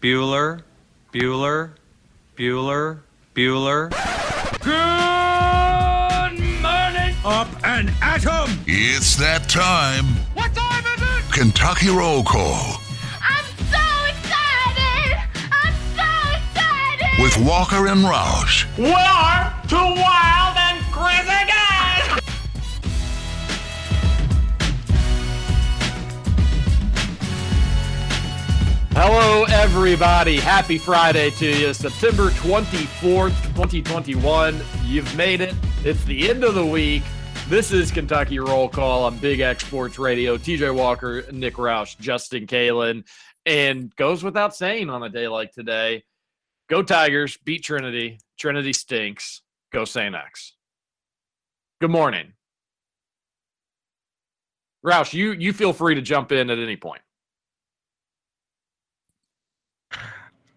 Bueller, 0.00 0.62
Bueller, 1.12 1.70
Bueller, 2.36 3.00
Bueller. 3.34 3.90
Good 4.60 6.40
morning. 6.62 7.16
Up 7.24 7.48
and 7.64 7.90
at 8.00 8.24
'em! 8.24 8.60
It's 8.68 9.16
that 9.16 9.48
time. 9.48 10.04
What 10.34 10.54
time 10.54 10.84
is 10.94 11.02
it? 11.02 11.32
Kentucky 11.32 11.88
Roll 11.90 12.22
Call 12.22 12.80
I'm 13.20 13.44
so 13.74 13.86
excited! 14.06 15.18
I'm 15.50 15.74
so 15.98 16.08
excited! 16.38 17.20
with 17.22 17.36
Walker 17.44 17.88
and 17.88 18.04
Roush. 18.04 18.66
We 18.78 18.92
are 18.92 19.52
two 19.66 19.76
wild 19.76 20.47
Hello, 29.00 29.44
everybody. 29.44 30.38
Happy 30.38 30.76
Friday 30.76 31.30
to 31.30 31.46
you. 31.46 31.72
September 31.72 32.30
24th, 32.30 33.30
2021. 33.54 34.60
You've 34.82 35.16
made 35.16 35.40
it. 35.40 35.54
It's 35.84 36.02
the 36.02 36.28
end 36.28 36.42
of 36.42 36.56
the 36.56 36.66
week. 36.66 37.04
This 37.46 37.70
is 37.70 37.92
Kentucky 37.92 38.40
Roll 38.40 38.68
Call 38.68 39.04
on 39.04 39.16
Big 39.18 39.38
X 39.38 39.64
Sports 39.64 40.00
Radio. 40.00 40.36
TJ 40.36 40.74
Walker, 40.74 41.22
Nick 41.30 41.54
Roush, 41.54 41.96
Justin 42.00 42.48
Kalen. 42.48 43.06
And 43.46 43.94
goes 43.94 44.24
without 44.24 44.56
saying 44.56 44.90
on 44.90 45.04
a 45.04 45.08
day 45.08 45.28
like 45.28 45.52
today 45.52 46.02
go 46.68 46.82
Tigers, 46.82 47.38
beat 47.44 47.62
Trinity. 47.62 48.18
Trinity 48.36 48.72
stinks. 48.72 49.42
Go 49.72 49.84
St. 49.84 50.12
X. 50.12 50.54
Good 51.80 51.92
morning. 51.92 52.32
Roush, 54.84 55.12
you, 55.12 55.34
you 55.34 55.52
feel 55.52 55.72
free 55.72 55.94
to 55.94 56.02
jump 56.02 56.32
in 56.32 56.50
at 56.50 56.58
any 56.58 56.76
point. 56.76 57.02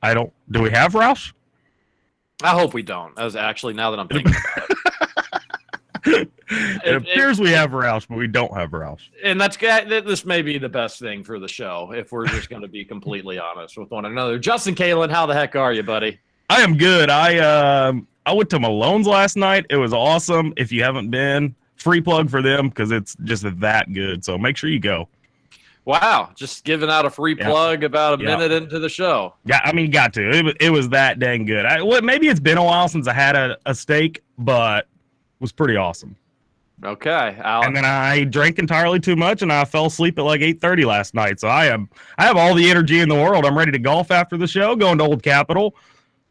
I 0.01 0.13
don't. 0.13 0.31
Do 0.49 0.61
we 0.61 0.69
have 0.71 0.93
Roush? 0.93 1.33
I 2.43 2.49
hope 2.49 2.73
we 2.73 2.81
don't. 2.81 3.17
As 3.19 3.35
actually, 3.35 3.73
now 3.73 3.91
that 3.91 3.99
I'm 3.99 4.07
thinking 4.07 4.33
about 4.55 4.69
it, 4.69 4.77
It, 6.53 6.81
It- 6.83 6.95
appears 6.95 7.39
we 7.39 7.51
have 7.51 7.71
Roush, 7.71 8.07
but 8.09 8.17
we 8.17 8.27
don't 8.27 8.53
have 8.55 8.71
Roush. 8.71 9.01
and 9.23 9.39
that's 9.39 9.55
this 9.57 10.25
may 10.25 10.41
be 10.41 10.57
the 10.57 10.67
best 10.67 10.99
thing 10.99 11.23
for 11.23 11.39
the 11.39 11.47
show 11.47 11.91
if 11.95 12.11
we're 12.11 12.25
just 12.27 12.49
going 12.49 12.61
to 12.63 12.67
be 12.67 12.83
completely 12.83 13.39
honest 13.39 13.77
with 13.77 13.89
one 13.91 14.05
another. 14.05 14.37
Justin 14.39 14.75
Kalen, 14.75 15.09
how 15.11 15.25
the 15.25 15.33
heck 15.33 15.55
are 15.55 15.71
you, 15.71 15.83
buddy? 15.83 16.19
I 16.49 16.61
am 16.61 16.75
good. 16.75 17.09
I 17.09 17.37
um 17.37 18.07
I 18.25 18.33
went 18.33 18.49
to 18.49 18.59
Malone's 18.59 19.07
last 19.07 19.37
night. 19.37 19.65
It 19.69 19.77
was 19.77 19.93
awesome. 19.93 20.53
If 20.57 20.71
you 20.71 20.83
haven't 20.83 21.09
been, 21.11 21.55
free 21.77 22.01
plug 22.01 22.29
for 22.29 22.41
them 22.41 22.67
because 22.69 22.91
it's 22.91 23.15
just 23.23 23.45
that 23.61 23.93
good. 23.93 24.25
So 24.25 24.37
make 24.37 24.57
sure 24.57 24.69
you 24.69 24.79
go. 24.79 25.07
Wow, 25.85 26.29
just 26.35 26.63
giving 26.63 26.89
out 26.89 27.05
a 27.05 27.09
free 27.09 27.35
Yeah. 27.37 27.49
plug 27.49 27.83
about 27.83 28.19
a 28.19 28.23
Yeah. 28.23 28.37
minute 28.37 28.51
into 28.51 28.77
the 28.79 28.89
show. 28.89 29.33
Yeah, 29.45 29.61
I 29.63 29.71
mean, 29.73 29.89
got 29.89 30.13
to. 30.13 30.29
It, 30.29 30.45
was- 30.45 30.55
it 30.59 30.69
was 30.69 30.89
that 30.89 31.17
dang 31.19 31.45
good. 31.45 31.65
I 31.65 31.81
well, 31.81 32.01
maybe 32.01 32.27
it's 32.27 32.39
been 32.39 32.57
a 32.59 32.63
while 32.63 32.87
since 32.87 33.07
I 33.07 33.13
had 33.13 33.35
a, 33.35 33.57
a 33.65 33.73
steak, 33.73 34.21
but 34.37 34.85
it 34.85 35.41
was 35.41 35.51
pretty 35.51 35.75
awesome. 35.75 36.15
Okay, 36.83 37.37
Al. 37.43 37.63
And 37.63 37.75
then 37.75 37.85
I 37.85 38.23
drank 38.23 38.57
entirely 38.57 38.99
too 38.99 39.15
much, 39.15 39.43
and 39.43 39.53
I 39.53 39.65
fell 39.65 39.85
asleep 39.85 40.17
at 40.17 40.23
like 40.23 40.41
eight 40.41 40.61
thirty 40.61 40.83
last 40.85 41.13
night. 41.13 41.39
So 41.39 41.47
I 41.47 41.65
am 41.67 41.89
I 42.17 42.25
have 42.25 42.37
all 42.37 42.55
the 42.55 42.69
energy 42.69 42.99
in 43.01 43.09
the 43.09 43.15
world. 43.15 43.45
I'm 43.45 43.55
ready 43.57 43.71
to 43.71 43.79
golf 43.79 44.09
after 44.11 44.35
the 44.37 44.47
show, 44.47 44.75
going 44.75 44.97
to 44.99 45.03
Old 45.03 45.21
Capitol. 45.23 45.75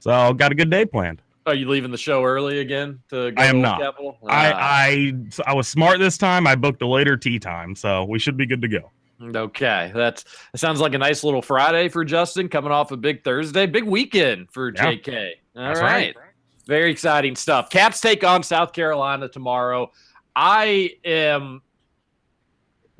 So 0.01 0.33
got 0.33 0.51
a 0.51 0.55
good 0.56 0.71
day 0.71 0.84
planned. 0.87 1.23
are 1.47 1.55
you 1.55 1.69
leaving 1.69 1.91
the 1.91 1.98
show 1.98 2.25
early 2.25 2.61
again 2.61 2.98
to 3.11 3.31
go 3.33 3.43
I 3.43 3.47
am 3.47 3.56
to 3.56 3.61
not. 3.61 3.95
Ah, 4.28 4.28
I 4.28 4.53
I 4.53 5.15
I 5.48 5.55
was 5.55 5.67
smart 5.69 5.98
this 6.01 6.19
time. 6.19 6.47
I 6.47 6.55
booked 6.56 6.83
a 6.83 6.87
later 6.87 7.17
tea 7.17 7.39
time, 7.39 7.75
so 7.77 8.05
we 8.05 8.19
should 8.19 8.37
be 8.37 8.47
good 8.47 8.62
to 8.62 8.69
go. 8.69 8.91
Okay, 9.23 9.93
that's 9.95 10.25
that 10.53 10.59
sounds 10.59 10.81
like 10.81 10.95
a 10.95 10.99
nice 10.99 11.23
little 11.23 11.43
Friday 11.43 11.89
for 11.89 12.05
Justin, 12.05 12.49
coming 12.49 12.73
off 12.73 12.91
a 12.91 12.97
big 12.97 13.23
Thursday, 13.23 13.67
big 13.67 13.85
weekend 13.85 14.51
for 14.51 14.73
Yeah. 14.75 14.93
JK. 14.93 15.33
All 15.57 15.62
That's 15.65 15.81
right. 15.81 16.17
right. 16.17 16.27
very 16.67 16.91
exciting 16.91 17.35
stuff. 17.37 17.69
Cats 17.69 18.01
take 18.01 18.23
on 18.25 18.43
South 18.43 18.73
Carolina 18.73 19.29
tomorrow. 19.29 19.91
I 20.37 20.93
am 21.05 21.61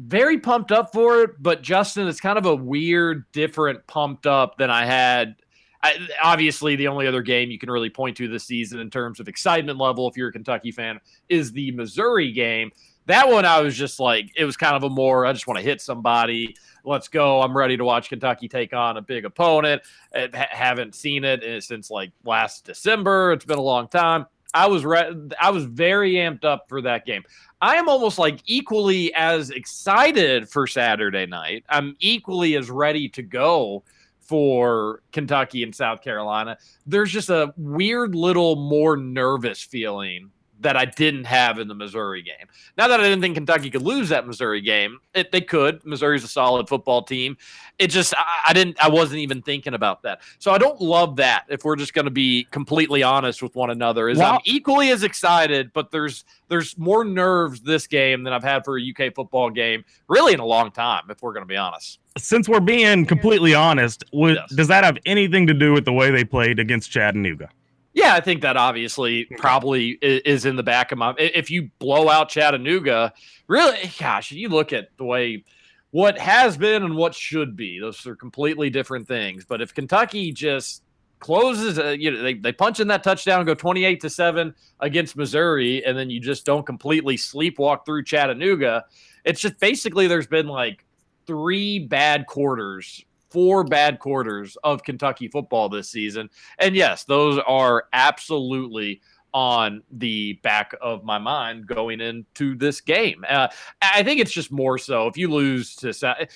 very 0.00 0.39
pumped 0.39 0.72
up 0.72 0.93
for 0.93 1.22
it, 1.22 1.43
but 1.43 1.62
Justin, 1.62 2.09
it's 2.09 2.21
kind 2.21 2.37
of 2.39 2.47
a 2.47 2.55
weird, 2.55 3.25
different 3.33 3.87
pumped 3.87 4.27
up 4.27 4.56
than 4.59 4.71
I 4.71 4.84
had. 4.84 5.37
I, 5.83 5.97
obviously, 6.23 6.77
the 6.77 6.89
only 6.89 7.06
other 7.06 7.23
game 7.23 7.50
you 7.50 7.59
can 7.59 7.71
really 7.71 7.89
point 7.91 8.17
to 8.19 8.28
this 8.28 8.44
season 8.44 8.81
in 8.81 8.91
terms 8.91 9.21
of 9.21 9.28
excitement 9.28 9.78
level, 9.78 10.09
if 10.09 10.17
you're 10.17 10.28
a 10.28 10.33
Kentucky 10.33 10.73
fan, 10.73 10.99
is 11.28 11.53
the 11.53 11.71
Missouri 11.73 12.33
game. 12.33 12.71
That 13.06 13.28
one, 13.28 13.44
I 13.44 13.61
was 13.61 13.77
just 13.77 13.99
like, 13.99 14.31
it 14.37 14.44
was 14.44 14.56
kind 14.56 14.77
of 14.77 14.84
a 14.84 14.91
more, 14.91 15.27
I 15.27 15.33
just 15.33 15.47
want 15.47 15.59
to 15.59 15.65
hit 15.65 15.81
somebody. 15.81 16.56
Let's 16.84 17.09
go. 17.09 17.43
I'm 17.43 17.56
ready 17.56 17.77
to 17.77 17.84
watch 17.84 18.09
Kentucky 18.09 18.49
take 18.49 18.72
on 18.72 18.97
a 18.97 19.03
big 19.03 19.25
opponent. 19.25 19.83
I 20.15 20.28
haven't 20.50 20.94
seen 20.94 21.25
it 21.25 21.43
uh, 21.43 21.61
since 21.61 21.91
like 21.91 22.12
last 22.25 22.65
December. 22.65 23.33
It's 23.33 23.44
been 23.44 23.59
a 23.59 23.62
long 23.62 23.88
time. 23.88 24.27
I 24.53 24.66
was 24.66 24.84
re- 24.84 25.15
I 25.41 25.50
was 25.50 25.65
very 25.65 26.15
amped 26.15 26.44
up 26.44 26.69
for 26.69 26.83
that 26.83 27.06
game. 27.06 27.22
I 27.61 27.77
am 27.77 27.88
almost 27.88 28.19
like 28.19 28.41
equally 28.47 29.12
as 29.15 29.50
excited 29.50 30.49
for 30.49 30.67
Saturday 30.67 31.27
night. 31.27 31.65
I'm 31.69 31.97
equally 32.00 32.56
as 32.56 32.71
ready 32.71 33.09
to 33.11 33.22
go 33.22 33.84
for 34.21 35.03
Kentucky 35.12 35.62
and 35.62 35.75
South 35.75 36.03
Carolina. 36.03 36.56
There's 36.87 37.12
just 37.12 37.31
a 37.31 37.53
weird 37.56 38.15
little 38.15 38.56
more 38.56 38.97
nervous 38.97 39.62
feeling 39.62 40.31
that 40.60 40.76
I 40.76 40.84
didn't 40.84 41.25
have 41.25 41.59
in 41.59 41.69
the 41.69 41.75
Missouri 41.75 42.22
game. 42.22 42.47
Now 42.76 42.88
that 42.88 43.00
I 43.00 43.04
didn't 43.04 43.22
think 43.22 43.34
Kentucky 43.34 43.71
could 43.71 43.82
lose 43.82 44.10
that 44.10 44.26
Missouri 44.26 44.60
game. 44.60 44.98
It, 45.15 45.32
they 45.32 45.41
could. 45.41 45.84
Missouri's 45.84 46.22
a 46.22 46.28
solid 46.28 46.69
football 46.69 47.03
team. 47.03 47.37
It 47.78 47.88
just 47.88 48.15
I, 48.16 48.41
I 48.48 48.53
didn't 48.53 48.76
I 48.82 48.88
wasn't 48.88 49.20
even 49.20 49.43
thinking 49.43 49.75
about 49.75 50.03
that. 50.03 50.20
So 50.38 50.53
I 50.53 50.59
don't 50.59 50.81
love 50.81 51.16
that 51.16 51.44
if 51.49 51.65
we're 51.65 51.76
just 51.76 51.94
going 51.94 52.04
to 52.04 52.10
be 52.10 52.44
completely 52.50 53.03
honest 53.03 53.43
with 53.43 53.56
one 53.56 53.70
another. 53.70 54.09
Is 54.09 54.20
I'm 54.20 54.41
equally 54.44 54.91
as 54.91 55.03
excited, 55.03 55.72
but 55.72 55.91
there's 55.91 56.25
there's 56.49 56.76
more 56.76 57.04
nerves 57.04 57.60
this 57.62 57.87
game 57.87 58.22
than 58.22 58.32
I've 58.32 58.44
had 58.44 58.65
for 58.65 58.78
a 58.78 58.82
UK 58.82 59.15
football 59.15 59.50
game 59.50 59.84
really 60.09 60.34
in 60.34 60.41
a 60.41 60.47
long 60.47 60.70
time 60.70 61.04
if 61.10 61.22
we're 61.22 61.32
going 61.32 61.44
to 61.44 61.49
be 61.49 61.56
honest. 61.56 61.99
Since 62.19 62.49
we're 62.49 62.60
being 62.60 63.06
completely 63.06 63.54
honest, 63.54 64.04
would, 64.12 64.34
Yes. 64.34 64.54
does 64.54 64.69
that 64.69 64.82
have 64.84 64.99
anything 65.06 65.47
to 65.47 65.54
do 65.54 65.72
with 65.72 65.84
the 65.84 65.93
way 65.93 66.10
they 66.10 66.25
played 66.25 66.59
against 66.59 66.91
Chattanooga? 66.91 67.49
Yeah, 67.93 68.15
I 68.15 68.21
think 68.21 68.43
that 68.43 68.56
obviously 68.56 69.25
probably 69.39 69.99
is 70.01 70.45
in 70.45 70.56
the 70.56 70.62
back 70.62 70.93
of 70.93 70.99
my. 70.99 71.15
If 71.19 71.51
you 71.51 71.71
blow 71.78 72.09
out 72.09 72.28
Chattanooga, 72.28 73.12
really, 73.49 73.91
gosh, 73.99 74.31
you 74.31 74.49
look 74.49 74.73
at 74.73 74.97
the 74.97 75.05
way 75.05 75.45
what 75.91 76.17
has 76.19 76.56
been 76.56 76.84
and 76.84 76.97
what 76.97 77.15
should 77.15 77.56
be; 77.56 77.81
those 77.81 78.06
are 78.06 78.15
completely 78.15 78.71
different 78.71 79.09
things. 79.09 79.45
But 79.45 79.61
if 79.61 79.75
Kentucky 79.75 80.31
just 80.31 80.84
closes, 81.19 81.79
uh, 81.81 81.89
you 81.89 82.12
know, 82.12 82.23
they 82.23 82.34
they 82.34 82.53
punch 82.53 82.79
in 82.79 82.87
that 82.89 83.03
touchdown, 83.03 83.45
go 83.45 83.55
twenty-eight 83.55 84.00
to 84.03 84.11
seven 84.11 84.55
against 84.79 85.17
Missouri, 85.17 85.84
and 85.84 85.99
then 85.99 86.11
you 86.11 86.21
just 86.21 86.47
don't 86.47 86.65
completely 86.65 87.17
sleepwalk 87.17 87.84
through 87.84 88.05
Chattanooga. 88.05 88.84
It's 89.25 89.41
just 89.41 89.59
basically 89.59 90.06
there's 90.06 90.29
been 90.29 90.47
like 90.47 90.84
three 91.27 91.81
bad 91.81 92.27
quarters. 92.27 93.05
Four 93.31 93.65
bad 93.65 93.99
quarters 93.99 94.57
of 94.65 94.83
Kentucky 94.83 95.29
football 95.29 95.69
this 95.69 95.89
season. 95.89 96.31
And 96.59 96.75
yes, 96.75 97.05
those 97.05 97.41
are 97.47 97.85
absolutely 97.93 99.01
on 99.33 99.83
the 99.93 100.35
back 100.43 100.75
of 100.81 101.05
my 101.05 101.19
mind 101.19 101.67
going 101.67 102.01
into 102.01 102.57
this 102.57 102.81
game. 102.81 103.25
Uh, 103.29 103.49
I 103.81 104.03
think 104.03 104.21
it's 104.21 104.33
just 104.33 104.51
more 104.51 104.79
so 104.79 105.07
if 105.07 105.17
you 105.17 105.29
lose 105.29 105.77
to 105.77 105.93
South, 105.93 106.17
if 106.21 106.31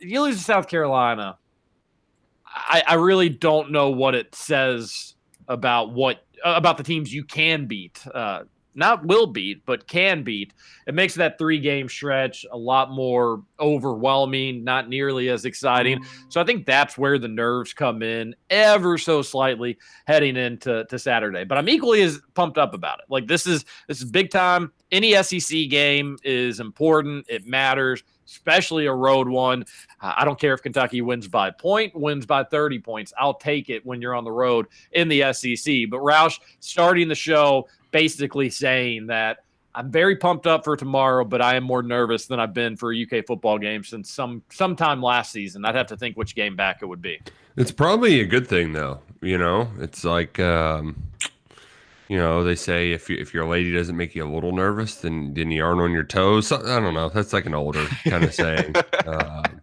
you 0.00 0.22
lose 0.22 0.38
to 0.38 0.44
South 0.44 0.68
Carolina, 0.68 1.38
I, 2.46 2.82
I 2.86 2.94
really 2.94 3.28
don't 3.28 3.70
know 3.70 3.90
what 3.90 4.14
it 4.14 4.34
says 4.34 5.14
about 5.48 5.92
what 5.92 6.24
about 6.44 6.76
the 6.76 6.82
teams 6.82 7.12
you 7.12 7.24
can 7.24 7.66
beat. 7.66 8.04
Uh, 8.12 8.44
not 8.76 9.04
will 9.06 9.26
beat, 9.26 9.64
but 9.66 9.86
can 9.88 10.22
beat. 10.22 10.52
It 10.86 10.94
makes 10.94 11.14
that 11.14 11.38
three 11.38 11.58
game 11.58 11.88
stretch 11.88 12.44
a 12.52 12.56
lot 12.56 12.90
more 12.90 13.42
overwhelming, 13.58 14.62
not 14.62 14.88
nearly 14.88 15.28
as 15.28 15.44
exciting. 15.44 16.00
Mm. 16.00 16.06
So 16.28 16.40
I 16.40 16.44
think 16.44 16.66
that's 16.66 16.96
where 16.98 17.18
the 17.18 17.28
nerves 17.28 17.72
come 17.72 18.02
in 18.02 18.34
ever 18.50 18.98
so 18.98 19.22
slightly 19.22 19.78
heading 20.06 20.36
into 20.36 20.84
to 20.84 20.98
Saturday. 20.98 21.44
But 21.44 21.58
I'm 21.58 21.68
equally 21.68 22.02
as 22.02 22.20
pumped 22.34 22.58
up 22.58 22.74
about 22.74 23.00
it. 23.00 23.06
Like 23.08 23.26
this 23.26 23.46
is 23.46 23.64
this 23.88 23.98
is 23.98 24.10
big 24.10 24.30
time. 24.30 24.72
Any 24.92 25.20
SEC 25.22 25.68
game 25.68 26.16
is 26.22 26.60
important. 26.60 27.26
It 27.28 27.44
matters, 27.46 28.04
especially 28.26 28.86
a 28.86 28.92
road 28.92 29.28
one. 29.28 29.64
I 30.00 30.24
don't 30.24 30.38
care 30.38 30.54
if 30.54 30.62
Kentucky 30.62 31.00
wins 31.00 31.26
by 31.26 31.50
point, 31.50 31.94
wins 31.94 32.24
by 32.24 32.44
30 32.44 32.78
points. 32.80 33.12
I'll 33.18 33.34
take 33.34 33.68
it 33.68 33.84
when 33.84 34.00
you're 34.00 34.14
on 34.14 34.24
the 34.24 34.30
road 34.30 34.66
in 34.92 35.08
the 35.08 35.32
SEC. 35.32 35.74
But 35.90 36.00
Roush 36.00 36.38
starting 36.60 37.08
the 37.08 37.14
show 37.16 37.66
basically 37.96 38.50
saying 38.50 39.06
that 39.06 39.38
I'm 39.74 39.90
very 39.90 40.16
pumped 40.16 40.46
up 40.46 40.64
for 40.64 40.76
tomorrow, 40.76 41.24
but 41.24 41.40
I 41.40 41.56
am 41.56 41.64
more 41.64 41.82
nervous 41.82 42.26
than 42.26 42.38
I've 42.38 42.52
been 42.52 42.76
for 42.76 42.92
a 42.92 43.02
UK 43.02 43.24
football 43.26 43.56
game 43.56 43.82
since 43.84 44.10
some 44.10 44.42
sometime 44.52 45.02
last 45.02 45.32
season. 45.32 45.64
I'd 45.64 45.74
have 45.76 45.86
to 45.86 45.96
think 45.96 46.14
which 46.14 46.34
game 46.34 46.56
back 46.56 46.80
it 46.82 46.86
would 46.86 47.00
be. 47.00 47.18
It's 47.56 47.72
probably 47.72 48.20
a 48.20 48.26
good 48.26 48.46
thing 48.46 48.74
though. 48.74 49.00
You 49.22 49.38
know, 49.38 49.70
it's 49.78 50.04
like 50.04 50.38
um, 50.38 51.02
you 52.08 52.18
know 52.18 52.44
they 52.44 52.54
say 52.54 52.92
if 52.92 53.08
you, 53.08 53.16
if 53.16 53.32
your 53.32 53.46
lady 53.46 53.72
doesn't 53.72 53.96
make 53.96 54.14
you 54.14 54.26
a 54.26 54.30
little 54.30 54.52
nervous, 54.52 54.96
then 54.96 55.32
then 55.32 55.50
you 55.50 55.64
aren't 55.64 55.80
on 55.80 55.90
your 55.90 56.04
toes. 56.04 56.52
I 56.52 56.78
don't 56.78 56.92
know. 56.92 57.08
That's 57.08 57.32
like 57.32 57.46
an 57.46 57.54
older 57.54 57.86
kind 58.04 58.24
of 58.24 58.34
saying. 58.34 58.74
Um, 59.06 59.60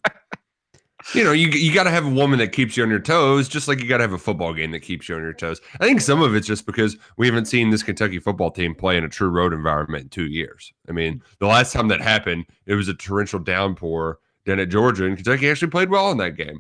you 1.14 1.24
know, 1.24 1.32
you 1.32 1.50
you 1.50 1.74
got 1.74 1.84
to 1.84 1.90
have 1.92 2.06
a 2.06 2.10
woman 2.10 2.40
that 2.40 2.54
keeps 2.54 2.78
you 2.78 2.84
on 2.84 2.90
your 2.90 3.00
toes, 3.00 3.50
just 3.50 3.68
like 3.68 3.82
you 3.82 3.90
got 3.90 3.98
to 3.98 4.04
have 4.04 4.14
a 4.14 4.18
football 4.18 4.54
game 4.54 4.72
that 4.72 4.80
keeps 4.80 5.10
you 5.10 5.16
on 5.16 5.22
your 5.22 5.34
toes. 5.34 5.62
I 5.80 5.86
think 5.86 6.02
some 6.02 6.22
of 6.22 6.36
it's 6.36 6.48
just 6.48 6.66
because 6.66 6.98
we 7.18 7.28
haven't 7.28 7.46
seen 7.46 7.70
this 7.70 7.84
Kentucky 7.84 8.20
football 8.20 8.52
team 8.52 8.74
play 8.74 8.98
in 8.98 9.04
a 9.04 9.10
true 9.10 9.30
road 9.30 9.54
environment 9.54 10.04
in 10.04 10.10
two 10.10 10.28
years. 10.28 10.74
I 10.88 10.92
mean, 10.92 11.22
the 11.40 11.48
last 11.48 11.74
time 11.74 11.88
that 11.90 12.02
happened, 12.02 12.46
it 12.66 12.76
was 12.76 12.88
a 12.88 12.94
torrential 12.94 13.40
downpour 13.40 14.20
down 14.46 14.60
at 14.60 14.70
Georgia, 14.70 15.06
and 15.06 15.16
Kentucky 15.16 15.50
actually 15.50 15.72
played 15.72 15.90
well 15.90 16.12
in 16.12 16.18
that 16.18 16.38
game. 16.38 16.60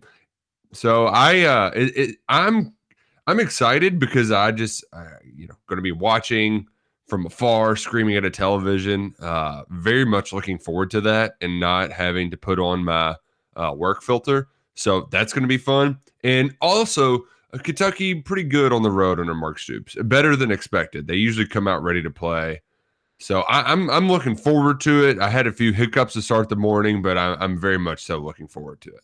So 0.73 1.07
I, 1.07 1.41
uh, 1.41 1.71
it, 1.75 1.97
it, 1.97 2.15
I'm, 2.29 2.73
I'm 3.27 3.39
excited 3.39 3.99
because 3.99 4.31
I 4.31 4.51
just, 4.51 4.83
uh, 4.91 5.05
you 5.23 5.47
know, 5.47 5.55
going 5.67 5.77
to 5.77 5.83
be 5.83 5.91
watching 5.91 6.65
from 7.07 7.25
afar, 7.25 7.75
screaming 7.75 8.15
at 8.15 8.25
a 8.25 8.29
television. 8.29 9.13
Uh, 9.19 9.63
very 9.69 10.05
much 10.05 10.33
looking 10.33 10.57
forward 10.57 10.89
to 10.91 11.01
that, 11.01 11.35
and 11.41 11.59
not 11.59 11.91
having 11.91 12.31
to 12.31 12.37
put 12.37 12.59
on 12.59 12.83
my 12.83 13.15
uh, 13.55 13.73
work 13.75 14.03
filter. 14.03 14.47
So 14.75 15.07
that's 15.11 15.33
going 15.33 15.43
to 15.43 15.47
be 15.47 15.57
fun. 15.57 15.99
And 16.23 16.55
also, 16.61 17.25
uh, 17.53 17.57
Kentucky 17.59 18.15
pretty 18.15 18.43
good 18.43 18.73
on 18.73 18.81
the 18.81 18.91
road 18.91 19.19
under 19.19 19.35
Mark 19.35 19.59
Stoops, 19.59 19.95
better 20.03 20.35
than 20.35 20.51
expected. 20.51 21.07
They 21.07 21.15
usually 21.15 21.47
come 21.47 21.67
out 21.67 21.83
ready 21.83 22.01
to 22.01 22.11
play. 22.11 22.61
So 23.19 23.41
I, 23.41 23.71
am 23.71 23.89
I'm, 23.89 23.89
I'm 23.89 24.07
looking 24.09 24.35
forward 24.35 24.81
to 24.81 25.07
it. 25.07 25.19
I 25.19 25.29
had 25.29 25.47
a 25.47 25.53
few 25.53 25.71
hiccups 25.71 26.13
to 26.13 26.21
start 26.21 26.49
the 26.49 26.55
morning, 26.55 27.01
but 27.01 27.17
I, 27.17 27.35
I'm 27.35 27.59
very 27.59 27.77
much 27.77 28.03
so 28.03 28.17
looking 28.17 28.47
forward 28.47 28.81
to 28.81 28.89
it. 28.89 29.01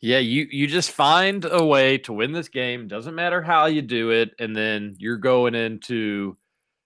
Yeah, 0.00 0.18
you 0.18 0.48
you 0.50 0.66
just 0.66 0.90
find 0.90 1.46
a 1.48 1.64
way 1.64 1.96
to 1.98 2.12
win 2.12 2.32
this 2.32 2.48
game. 2.48 2.88
Doesn't 2.88 3.14
matter 3.14 3.40
how 3.40 3.66
you 3.66 3.82
do 3.82 4.10
it, 4.10 4.32
and 4.40 4.54
then 4.54 4.96
you're 4.98 5.16
going 5.16 5.54
into 5.54 6.34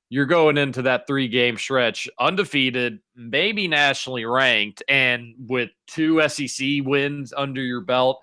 you're 0.09 0.27
going 0.27 0.59
into 0.59 0.83
that 0.83 1.07
three 1.07 1.29
game 1.29 1.57
stretch 1.57 2.09
undefeated, 2.19 3.01
maybe 3.15 3.69
nationally 3.69 4.25
ranked, 4.25 4.83
and 4.89 5.35
with 5.39 5.71
two 5.87 6.27
SEC 6.29 6.67
wins 6.85 7.33
under 7.37 7.63
your 7.63 7.81
belt. 7.81 8.23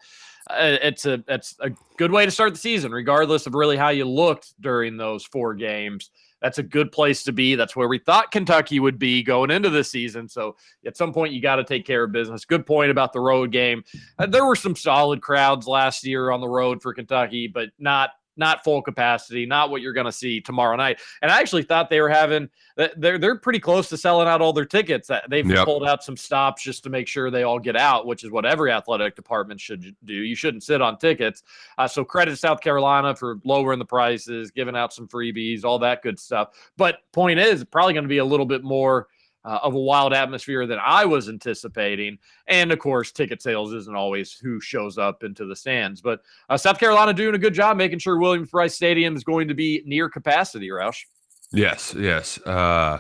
Uh, 0.50 0.77
it's 0.81 1.06
a 1.06 1.24
it's 1.27 1.56
a 1.62 1.71
good 1.97 2.12
way 2.12 2.25
to 2.25 2.31
start 2.31 2.53
the 2.53 2.59
season, 2.59 2.91
regardless 2.91 3.47
of 3.47 3.56
really 3.56 3.77
how 3.77 3.89
you 3.89 4.06
looked 4.06 4.53
during 4.62 4.97
those 4.97 5.24
four 5.24 5.53
games 5.53 6.09
that's 6.44 6.57
a 6.57 6.63
good 6.63 6.91
place 6.91 7.24
to 7.24 7.31
be. 7.31 7.56
That's 7.56 7.75
where 7.75 7.88
we 7.88 7.97
thought 7.97 8.31
Kentucky 8.31 8.81
would 8.81 9.00
be 9.00 9.24
going 9.24 9.50
into 9.50 9.69
the 9.69 9.83
season. 9.83 10.27
So 10.27 10.57
at 10.85 10.97
some 10.97 11.13
point, 11.13 11.31
you 11.31 11.41
got 11.41 11.56
to 11.56 11.63
take 11.63 11.85
care 11.85 12.03
of 12.03 12.12
business. 12.12 12.44
Good 12.44 12.65
point 12.65 12.91
about 12.91 13.13
the 13.13 13.21
road 13.21 13.51
game. 13.51 13.83
Uh, 14.19 14.25
there 14.25 14.45
were 14.45 14.57
some 14.57 14.75
solid 14.75 15.21
crowds 15.21 15.68
last 15.68 16.06
year 16.06 16.31
on 16.31 16.41
the 16.41 16.50
road 16.50 16.81
for 16.81 16.94
Kentucky, 16.94 17.47
but 17.47 17.69
not 17.80 18.09
not 18.38 18.63
full 18.63 18.81
capacity, 18.81 19.45
not 19.45 19.69
what 19.69 19.81
you're 19.81 19.94
going 19.94 20.06
to 20.06 20.12
see 20.12 20.41
tomorrow 20.41 20.75
night. 20.75 21.00
And 21.21 21.31
I 21.31 21.39
actually 21.39 21.63
thought 21.63 21.89
they 21.89 22.01
were 22.01 22.09
having 22.09 22.50
they're 22.97 23.18
they're 23.18 23.38
pretty 23.38 23.59
close 23.59 23.89
to 23.89 23.97
selling 23.97 24.27
out 24.27 24.41
all 24.41 24.53
their 24.53 24.65
tickets. 24.65 25.09
They've 25.30 25.50
yep. 25.50 25.65
pulled 25.65 25.85
out 25.85 26.03
some 26.03 26.18
stops 26.18 26.63
just 26.63 26.83
to 26.83 26.89
make 26.89 27.07
sure 27.07 27.30
they 27.30 27.44
all 27.44 27.59
get 27.59 27.75
out, 27.75 28.06
which 28.06 28.24
is 28.24 28.31
what 28.31 28.45
every 28.45 28.71
athletic 28.71 29.15
department 29.15 29.59
should 29.59 29.95
do. 30.03 30.13
You 30.13 30.35
shouldn't 30.35 30.63
sit 30.63 30.81
on 30.81 30.97
tickets. 30.97 31.44
Uh, 31.77 31.88
so 31.88 32.03
credit 32.03 32.38
South 32.38 32.62
Carolina 32.62 33.15
for 33.15 33.39
lowering 33.44 33.80
the 33.80 33.85
prices, 33.85 34.51
giving 34.51 34.75
out 34.75 34.94
some 34.94 35.07
freebies, 35.07 35.63
all 35.63 35.80
that 35.80 36.01
good 36.01 36.19
stuff. 36.19 36.50
But 36.77 37.00
point 37.12 37.39
is, 37.39 37.63
probably 37.63 37.94
going 37.94 38.06
to 38.06 38.09
be 38.09 38.18
a 38.18 38.25
little 38.25 38.45
bit 38.45 38.63
more 38.63 39.07
uh, 39.45 39.60
of 39.62 39.74
a 39.74 39.80
wild 39.80 40.13
atmosphere 40.13 40.66
than 40.66 40.80
I 40.84 41.06
was 41.06 41.30
anticipating. 41.30 42.18
And 42.48 42.72
of 42.72 42.80
course, 42.80 43.12
ticket 43.12 43.42
sales 43.42 43.74
isn't 43.74 43.95
always 43.95 44.34
who 44.34 44.60
shows 44.60 44.98
up 44.98 45.24
into 45.24 45.45
the 45.45 45.56
stands. 45.56 46.01
But 46.01 46.22
uh, 46.50 46.57
South 46.57 46.80
Carolina 46.80 47.13
doing 47.13 47.36
a 47.36 47.40
good 47.40 47.54
job 47.54 47.78
making 47.78 48.00
sure 48.00 48.18
Williams-Brice 48.18 48.75
Stadium 48.75 49.16
is 49.16 49.24
going 49.24 49.48
to 49.48 49.54
be 49.54 49.84
near 49.86 50.10
capacity, 50.10 50.69
Roush. 50.69 51.04
Yes, 51.51 51.94
yes. 51.98 52.40
Uh, 52.40 53.00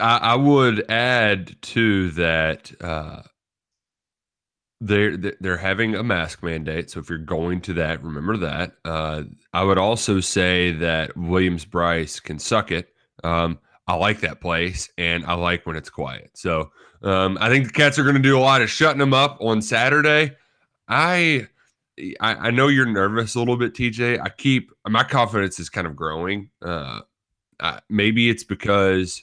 I, 0.00 0.16
I, 0.18 0.34
would 0.36 0.90
add 0.90 1.60
to 1.62 2.10
that. 2.12 2.72
Uh, 2.80 3.22
they're 4.80 5.16
they're 5.16 5.56
having 5.56 5.94
a 5.94 6.02
mask 6.02 6.42
mandate, 6.42 6.90
so 6.90 7.00
if 7.00 7.08
you're 7.08 7.18
going 7.18 7.62
to 7.62 7.72
that, 7.74 8.02
remember 8.02 8.36
that. 8.38 8.72
Uh, 8.84 9.22
I 9.52 9.64
would 9.64 9.78
also 9.78 10.20
say 10.20 10.72
that 10.72 11.16
Williams-Brice 11.16 12.20
can 12.20 12.38
suck 12.38 12.72
it. 12.72 12.88
Um, 13.24 13.58
I 13.86 13.94
like 13.94 14.20
that 14.20 14.40
place 14.40 14.90
and 14.98 15.24
I 15.26 15.34
like 15.34 15.66
when 15.66 15.76
it's 15.76 15.90
quiet. 15.90 16.30
So 16.34 16.72
um, 17.02 17.38
I 17.40 17.48
think 17.48 17.66
the 17.66 17.72
Cats 17.72 17.98
are 17.98 18.02
going 18.02 18.16
to 18.16 18.22
do 18.22 18.36
a 18.36 18.40
lot 18.40 18.62
of 18.62 18.70
shutting 18.70 18.98
them 18.98 19.14
up 19.14 19.38
on 19.40 19.62
Saturday. 19.62 20.36
I, 20.88 21.46
I, 22.20 22.34
I 22.34 22.50
know 22.50 22.68
you're 22.68 22.86
nervous 22.86 23.34
a 23.34 23.38
little 23.38 23.56
bit, 23.56 23.74
TJ. 23.74 24.20
I 24.20 24.28
keep 24.30 24.70
my 24.88 25.04
confidence 25.04 25.60
is 25.60 25.70
kind 25.70 25.86
of 25.86 25.94
growing. 25.94 26.50
Uh, 26.60 27.00
maybe 27.88 28.28
it's 28.28 28.44
because 28.44 29.22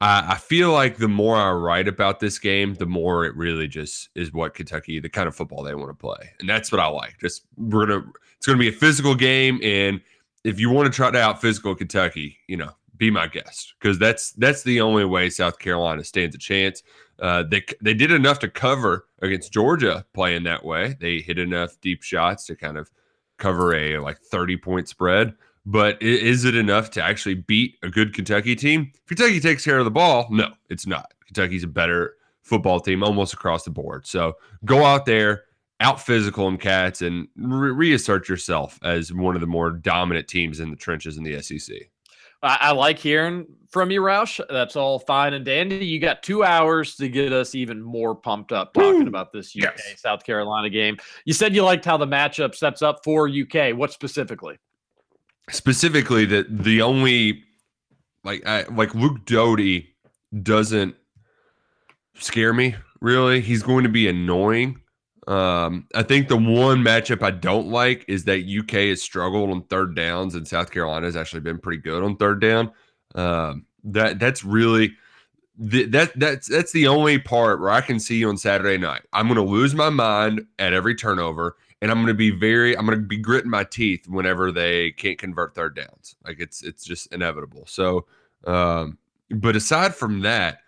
I, 0.00 0.32
I 0.32 0.34
feel 0.36 0.72
like 0.72 0.98
the 0.98 1.08
more 1.08 1.36
I 1.36 1.50
write 1.52 1.88
about 1.88 2.20
this 2.20 2.38
game, 2.38 2.74
the 2.74 2.86
more 2.86 3.24
it 3.24 3.34
really 3.36 3.66
just 3.66 4.10
is 4.14 4.32
what 4.32 4.54
Kentucky, 4.54 5.00
the 5.00 5.08
kind 5.08 5.28
of 5.28 5.34
football 5.34 5.62
they 5.62 5.74
want 5.74 5.90
to 5.90 5.94
play, 5.94 6.30
and 6.40 6.48
that's 6.48 6.70
what 6.70 6.80
I 6.80 6.86
like. 6.86 7.16
Just 7.20 7.42
we're 7.56 7.86
gonna, 7.86 8.04
it's 8.36 8.46
gonna 8.46 8.58
be 8.58 8.68
a 8.68 8.72
physical 8.72 9.14
game, 9.14 9.60
and 9.62 10.00
if 10.44 10.60
you 10.60 10.70
want 10.70 10.92
to 10.92 10.96
try 10.96 11.10
to 11.10 11.18
out 11.18 11.40
physical 11.40 11.74
Kentucky, 11.74 12.38
you 12.46 12.56
know, 12.56 12.70
be 12.98 13.10
my 13.10 13.26
guest 13.26 13.74
because 13.80 13.98
that's 13.98 14.32
that's 14.32 14.62
the 14.62 14.80
only 14.80 15.04
way 15.04 15.30
South 15.30 15.58
Carolina 15.58 16.04
stands 16.04 16.34
a 16.34 16.38
chance. 16.38 16.82
Uh, 17.20 17.44
they 17.48 17.62
they 17.80 17.94
did 17.94 18.10
enough 18.10 18.38
to 18.40 18.48
cover 18.48 19.06
against 19.22 19.52
Georgia 19.52 20.04
playing 20.14 20.44
that 20.44 20.64
way. 20.64 20.96
They 21.00 21.20
hit 21.20 21.38
enough 21.38 21.80
deep 21.80 22.02
shots 22.02 22.46
to 22.46 22.56
kind 22.56 22.76
of 22.76 22.90
cover 23.38 23.74
a 23.74 23.98
like 23.98 24.20
30 24.20 24.56
point 24.58 24.88
spread. 24.88 25.34
But 25.64 26.00
is 26.02 26.44
it 26.44 26.54
enough 26.54 26.90
to 26.92 27.02
actually 27.02 27.34
beat 27.34 27.76
a 27.82 27.88
good 27.88 28.14
Kentucky 28.14 28.56
team? 28.56 28.90
If 28.94 29.06
Kentucky 29.06 29.38
takes 29.38 29.64
care 29.64 29.78
of 29.78 29.84
the 29.84 29.90
ball, 29.90 30.26
no, 30.30 30.52
it's 30.70 30.86
not. 30.86 31.12
Kentucky's 31.26 31.64
a 31.64 31.68
better 31.68 32.14
football 32.42 32.80
team 32.80 33.02
almost 33.02 33.34
across 33.34 33.64
the 33.64 33.70
board. 33.70 34.06
So 34.06 34.34
go 34.64 34.86
out 34.86 35.04
there, 35.04 35.44
out 35.80 36.00
physical 36.00 36.46
them 36.46 36.56
cats, 36.56 37.02
and 37.02 37.28
re- 37.36 37.70
reassert 37.70 38.30
yourself 38.30 38.78
as 38.82 39.12
one 39.12 39.34
of 39.34 39.42
the 39.42 39.46
more 39.46 39.70
dominant 39.70 40.26
teams 40.26 40.60
in 40.60 40.70
the 40.70 40.76
trenches 40.76 41.18
in 41.18 41.22
the 41.22 41.42
SEC. 41.42 41.76
I, 42.42 42.58
I, 42.60 42.70
like 42.72 42.98
hearing 42.98 43.46
from 43.70 43.90
you, 43.90 44.00
Roush. 44.00 44.40
That's 44.48 44.76
all 44.76 44.98
fine 44.98 45.34
and 45.34 45.44
dandy. 45.44 45.84
You 45.84 45.98
got 45.98 46.22
two 46.22 46.44
hours 46.44 46.94
to 46.96 47.08
get 47.08 47.32
us 47.32 47.54
even 47.54 47.82
more 47.82 48.14
pumped 48.14 48.52
up 48.52 48.74
talking 48.74 49.02
Woo! 49.02 49.08
about 49.08 49.32
this 49.32 49.54
UK 49.56 49.74
yes. 49.76 50.00
South 50.00 50.24
Carolina 50.24 50.70
game. 50.70 50.96
You 51.24 51.32
said 51.32 51.54
you 51.54 51.64
liked 51.64 51.84
how 51.84 51.96
the 51.96 52.06
matchup 52.06 52.54
sets 52.54 52.82
up 52.82 53.00
for 53.04 53.28
UK. 53.28 53.76
What 53.76 53.92
specifically? 53.92 54.58
Specifically, 55.50 56.24
that 56.26 56.62
the 56.62 56.82
only 56.82 57.42
like 58.24 58.46
I, 58.46 58.64
like 58.64 58.94
Luke 58.94 59.24
Doty 59.24 59.94
doesn't 60.42 60.94
scare 62.14 62.52
me 62.52 62.76
really. 63.00 63.40
He's 63.40 63.62
going 63.62 63.84
to 63.84 63.90
be 63.90 64.08
annoying 64.08 64.80
um, 65.28 65.86
I 65.94 66.02
think 66.02 66.28
the 66.28 66.38
one 66.38 66.82
matchup 66.82 67.22
I 67.22 67.30
don't 67.30 67.68
like 67.68 68.02
is 68.08 68.24
that 68.24 68.48
UK 68.48 68.88
has 68.88 69.02
struggled 69.02 69.50
on 69.50 69.62
third 69.64 69.94
downs, 69.94 70.34
and 70.34 70.48
South 70.48 70.70
Carolina 70.70 71.04
has 71.04 71.16
actually 71.16 71.40
been 71.40 71.58
pretty 71.58 71.82
good 71.82 72.02
on 72.02 72.16
third 72.16 72.40
down. 72.40 72.72
Um, 73.14 73.66
that 73.84 74.18
that's 74.18 74.42
really 74.42 74.94
that 75.58 76.12
that's 76.16 76.48
that's 76.48 76.72
the 76.72 76.88
only 76.88 77.18
part 77.18 77.60
where 77.60 77.68
I 77.68 77.82
can 77.82 78.00
see 78.00 78.24
on 78.24 78.38
Saturday 78.38 78.78
night. 78.78 79.02
I'm 79.12 79.26
going 79.26 79.36
to 79.36 79.42
lose 79.42 79.74
my 79.74 79.90
mind 79.90 80.46
at 80.58 80.72
every 80.72 80.94
turnover, 80.94 81.56
and 81.82 81.90
I'm 81.90 81.98
going 81.98 82.06
to 82.06 82.14
be 82.14 82.30
very 82.30 82.74
I'm 82.76 82.86
going 82.86 82.98
to 82.98 83.04
be 83.04 83.18
gritting 83.18 83.50
my 83.50 83.64
teeth 83.64 84.08
whenever 84.08 84.50
they 84.50 84.92
can't 84.92 85.18
convert 85.18 85.54
third 85.54 85.76
downs. 85.76 86.16
Like 86.24 86.40
it's 86.40 86.62
it's 86.62 86.84
just 86.84 87.12
inevitable. 87.12 87.64
So, 87.66 88.06
um, 88.46 88.96
but 89.28 89.56
aside 89.56 89.94
from 89.94 90.20
that 90.20 90.60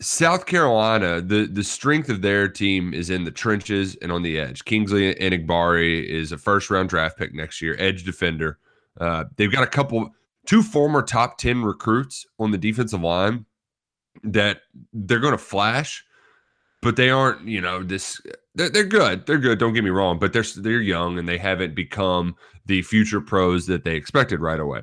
South 0.00 0.44
Carolina, 0.44 1.22
the 1.22 1.46
the 1.46 1.64
strength 1.64 2.10
of 2.10 2.20
their 2.20 2.48
team 2.48 2.92
is 2.92 3.08
in 3.08 3.24
the 3.24 3.30
trenches 3.30 3.96
and 4.02 4.12
on 4.12 4.22
the 4.22 4.38
edge. 4.38 4.64
Kingsley 4.64 5.14
Enagbare 5.14 6.04
is 6.04 6.32
a 6.32 6.38
first 6.38 6.68
round 6.68 6.90
draft 6.90 7.16
pick 7.16 7.32
next 7.34 7.62
year, 7.62 7.74
edge 7.78 8.04
defender. 8.04 8.58
Uh, 9.00 9.24
they've 9.36 9.52
got 9.52 9.62
a 9.62 9.66
couple, 9.66 10.10
two 10.44 10.62
former 10.62 11.00
top 11.00 11.38
ten 11.38 11.62
recruits 11.62 12.26
on 12.38 12.50
the 12.50 12.58
defensive 12.58 13.00
line 13.00 13.46
that 14.22 14.60
they're 14.92 15.18
going 15.18 15.32
to 15.32 15.38
flash, 15.38 16.04
but 16.82 16.96
they 16.96 17.08
aren't. 17.08 17.48
You 17.48 17.62
know, 17.62 17.82
this 17.82 18.20
they're, 18.54 18.68
they're 18.68 18.84
good. 18.84 19.24
They're 19.24 19.38
good. 19.38 19.58
Don't 19.58 19.72
get 19.72 19.84
me 19.84 19.90
wrong, 19.90 20.18
but 20.18 20.34
they're 20.34 20.44
they're 20.56 20.80
young 20.80 21.18
and 21.18 21.26
they 21.26 21.38
haven't 21.38 21.74
become 21.74 22.36
the 22.66 22.82
future 22.82 23.22
pros 23.22 23.66
that 23.66 23.84
they 23.84 23.96
expected 23.96 24.40
right 24.40 24.60
away. 24.60 24.82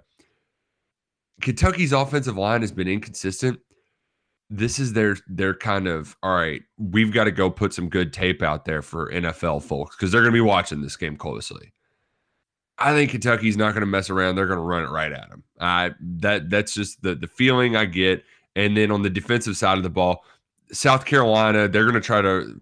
Kentucky's 1.40 1.94
offensive 1.94 2.38
line 2.38 2.62
has 2.62 2.72
been 2.72 2.88
inconsistent 2.88 3.60
this 4.56 4.78
is 4.78 4.94
their 4.94 5.18
their 5.28 5.56
kind 5.56 5.88
of 5.88 6.16
all 6.22 6.36
right 6.36 6.62
we've 6.78 7.12
got 7.12 7.24
to 7.24 7.32
go 7.32 7.50
put 7.50 7.74
some 7.74 7.90
good 7.90 8.14
tape 8.14 8.44
out 8.44 8.66
there 8.66 8.84
for 8.84 9.12
nfl 9.12 9.62
folks 9.62 9.96
because 9.96 10.12
they're 10.12 10.22
going 10.22 10.32
to 10.32 10.38
be 10.38 10.42
watching 10.42 10.82
this 10.82 10.96
game 10.96 11.18
closely. 11.18 11.74
I 12.78 12.94
think 12.94 13.12
kentucky's 13.12 13.58
not 13.58 13.72
going 13.72 13.82
to 13.82 13.88
mess 13.88 14.10
around 14.10 14.36
they're 14.36 14.48
going 14.48 14.60
to 14.60 14.64
run 14.64 14.84
it 14.84 14.90
right 14.90 15.12
at 15.12 15.30
them 15.30 15.44
i 15.60 15.92
that 16.00 16.50
that's 16.50 16.74
just 16.74 17.02
the 17.02 17.16
the 17.16 17.28
feeling 17.28 17.76
i 17.76 17.86
get. 17.86 18.24
And 18.56 18.78
then 18.78 18.92
on 18.92 19.02
the 19.02 19.10
defensive 19.10 19.58
side 19.58 19.78
of 19.78 19.84
the 19.84 19.90
ball 19.90 20.24
south 20.72 21.06
carolina 21.06 21.68
they're 21.68 21.84
going 21.84 21.96
to 21.96 22.02
try 22.02 22.22
to 22.22 22.60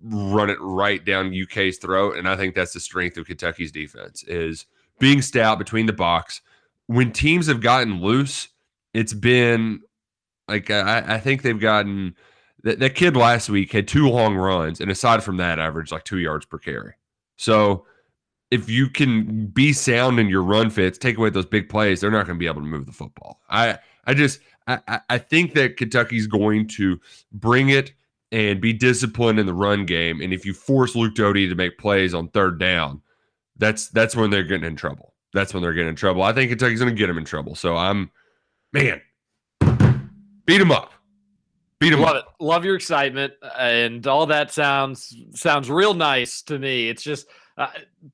run 0.00 0.50
it 0.50 0.58
right 0.60 1.04
down 1.04 1.32
uk's 1.32 1.78
throat 1.78 2.16
and 2.16 2.28
i 2.28 2.36
think 2.36 2.56
that's 2.56 2.72
the 2.72 2.80
strength 2.80 3.16
of 3.16 3.26
kentucky's 3.26 3.70
defense 3.70 4.24
is 4.24 4.66
being 4.98 5.22
stout 5.22 5.58
between 5.58 5.86
the 5.86 5.92
box. 5.92 6.42
When 6.86 7.12
teams 7.12 7.46
have 7.46 7.60
gotten 7.60 8.00
loose 8.00 8.48
it's 8.94 9.14
been 9.14 9.80
like 10.52 10.70
uh, 10.70 10.84
I, 10.86 11.14
I 11.14 11.18
think 11.20 11.42
they've 11.42 11.58
gotten 11.58 12.14
that, 12.64 12.78
that 12.78 12.94
kid 12.94 13.16
last 13.16 13.48
week 13.50 13.72
had 13.72 13.88
two 13.88 14.08
long 14.08 14.36
runs, 14.36 14.80
and 14.80 14.90
aside 14.90 15.22
from 15.22 15.36
that, 15.38 15.58
averaged 15.58 15.92
like 15.92 16.04
two 16.04 16.18
yards 16.18 16.46
per 16.46 16.58
carry. 16.58 16.94
So 17.36 17.86
if 18.50 18.68
you 18.68 18.88
can 18.88 19.46
be 19.46 19.72
sound 19.72 20.20
in 20.20 20.28
your 20.28 20.42
run 20.42 20.70
fits, 20.70 20.98
take 20.98 21.16
away 21.16 21.30
those 21.30 21.46
big 21.46 21.68
plays, 21.68 22.00
they're 22.00 22.10
not 22.10 22.26
going 22.26 22.36
to 22.36 22.40
be 22.40 22.46
able 22.46 22.60
to 22.60 22.66
move 22.66 22.86
the 22.86 22.92
football. 22.92 23.40
I 23.48 23.78
I 24.06 24.14
just 24.14 24.40
I, 24.66 24.78
I- 24.86 25.00
I 25.10 25.18
think 25.18 25.54
that 25.54 25.76
Kentucky's 25.76 26.26
going 26.26 26.68
to 26.68 27.00
bring 27.32 27.70
it 27.70 27.92
and 28.30 28.60
be 28.60 28.72
disciplined 28.72 29.38
in 29.38 29.46
the 29.46 29.54
run 29.54 29.84
game. 29.86 30.20
And 30.22 30.32
if 30.32 30.46
you 30.46 30.54
force 30.54 30.94
Luke 30.96 31.14
Doty 31.14 31.48
to 31.48 31.54
make 31.54 31.76
plays 31.78 32.14
on 32.14 32.28
third 32.28 32.58
down, 32.58 33.02
that's 33.56 33.88
that's 33.88 34.14
when 34.16 34.30
they're 34.30 34.42
getting 34.44 34.64
in 34.66 34.76
trouble. 34.76 35.14
That's 35.34 35.52
when 35.54 35.62
they're 35.62 35.72
getting 35.72 35.88
in 35.90 35.96
trouble. 35.96 36.22
I 36.22 36.32
think 36.32 36.50
Kentucky's 36.50 36.78
going 36.80 36.94
to 36.94 36.98
get 36.98 37.06
them 37.06 37.18
in 37.18 37.24
trouble. 37.24 37.54
So 37.54 37.76
I'm, 37.76 38.10
man, 38.72 39.00
beat 40.46 40.58
them 40.58 40.72
up, 40.72 40.92
beat 41.78 41.90
them 41.90 42.00
Love 42.00 42.16
up. 42.16 42.34
it. 42.40 42.44
Love 42.44 42.64
your 42.64 42.76
excitement, 42.76 43.32
and 43.58 44.06
all 44.06 44.26
that 44.26 44.50
sounds 44.50 45.14
sounds 45.34 45.70
real 45.70 45.94
nice 45.94 46.42
to 46.42 46.58
me. 46.58 46.88
It's 46.88 47.02
just 47.02 47.26
uh, 47.58 47.68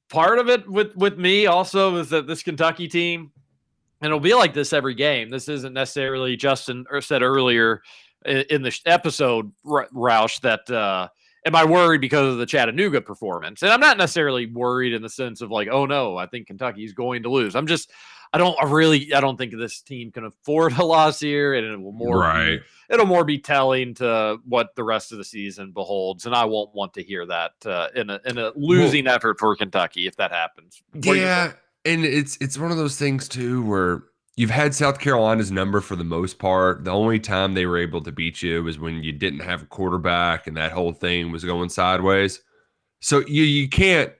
part 0.08 0.38
of 0.38 0.48
it 0.48 0.68
with 0.68 0.96
with 0.96 1.18
me 1.18 1.46
also 1.46 1.96
is 1.96 2.10
that 2.10 2.26
this 2.26 2.42
Kentucky 2.42 2.88
team, 2.88 3.30
and 4.00 4.08
it'll 4.08 4.20
be 4.20 4.34
like 4.34 4.54
this 4.54 4.72
every 4.72 4.94
game. 4.94 5.30
This 5.30 5.48
isn't 5.48 5.72
necessarily 5.72 6.36
Justin 6.36 6.84
er- 6.92 7.00
said 7.00 7.22
earlier 7.22 7.82
in 8.26 8.62
the 8.62 8.76
episode, 8.84 9.50
Roush, 9.64 10.40
that 10.40 10.68
uh, 10.70 11.08
am 11.46 11.54
I 11.54 11.64
worried 11.64 12.00
because 12.00 12.32
of 12.32 12.38
the 12.38 12.46
Chattanooga 12.46 13.00
performance? 13.00 13.62
And 13.62 13.70
I'm 13.70 13.80
not 13.80 13.96
necessarily 13.96 14.46
worried 14.46 14.92
in 14.92 15.02
the 15.02 15.08
sense 15.08 15.40
of 15.40 15.50
like, 15.50 15.68
oh 15.70 15.86
no, 15.86 16.16
I 16.16 16.26
think 16.26 16.48
Kentucky's 16.48 16.92
going 16.92 17.22
to 17.22 17.30
lose. 17.30 17.54
I'm 17.54 17.66
just 17.66 17.92
I 18.32 18.38
don't 18.38 18.56
I 18.60 18.64
really 18.70 19.12
I 19.14 19.20
don't 19.20 19.36
think 19.36 19.56
this 19.56 19.80
team 19.80 20.10
can 20.10 20.24
afford 20.24 20.72
a 20.78 20.84
loss 20.84 21.20
here, 21.20 21.54
and 21.54 21.66
it 21.66 21.80
will 21.80 21.92
more 21.92 22.16
be- 22.16 22.26
Right. 22.26 22.60
it'll 22.90 23.06
more 23.06 23.24
be 23.24 23.38
telling 23.38 23.94
to 23.94 24.38
what 24.44 24.74
the 24.76 24.84
rest 24.84 25.12
of 25.12 25.18
the 25.18 25.24
season 25.24 25.72
beholds, 25.72 26.26
and 26.26 26.34
I 26.34 26.44
won't 26.44 26.74
want 26.74 26.94
to 26.94 27.02
hear 27.02 27.24
that 27.26 27.52
uh, 27.64 27.88
in 27.94 28.10
a 28.10 28.20
in 28.24 28.38
a 28.38 28.52
losing 28.56 29.06
effort 29.06 29.38
for 29.38 29.54
Kentucky 29.56 30.06
if 30.06 30.16
that 30.16 30.30
happens. 30.32 30.82
What 30.92 31.16
Yeah, 31.16 31.52
and 31.84 32.04
it's 32.04 32.36
it's 32.40 32.58
one 32.58 32.70
of 32.70 32.76
those 32.76 32.98
things 32.98 33.28
too 33.28 33.62
where 33.64 34.02
you've 34.36 34.50
had 34.50 34.74
South 34.74 35.00
Carolina's 35.00 35.50
number 35.50 35.80
for 35.80 35.96
the 35.96 36.04
most 36.04 36.38
part. 36.38 36.84
The 36.84 36.92
only 36.92 37.18
time 37.18 37.54
they 37.54 37.66
were 37.66 37.78
able 37.78 38.02
to 38.02 38.12
beat 38.12 38.42
you 38.42 38.62
was 38.62 38.78
when 38.78 39.02
you 39.02 39.12
didn't 39.12 39.40
have 39.40 39.62
a 39.62 39.66
quarterback 39.66 40.46
and 40.46 40.56
that 40.56 40.72
whole 40.72 40.92
thing 40.92 41.32
was 41.32 41.44
going 41.44 41.70
sideways. 41.70 42.40
So 43.00 43.20
you 43.26 43.42
you 43.44 43.68
can't 43.68 44.12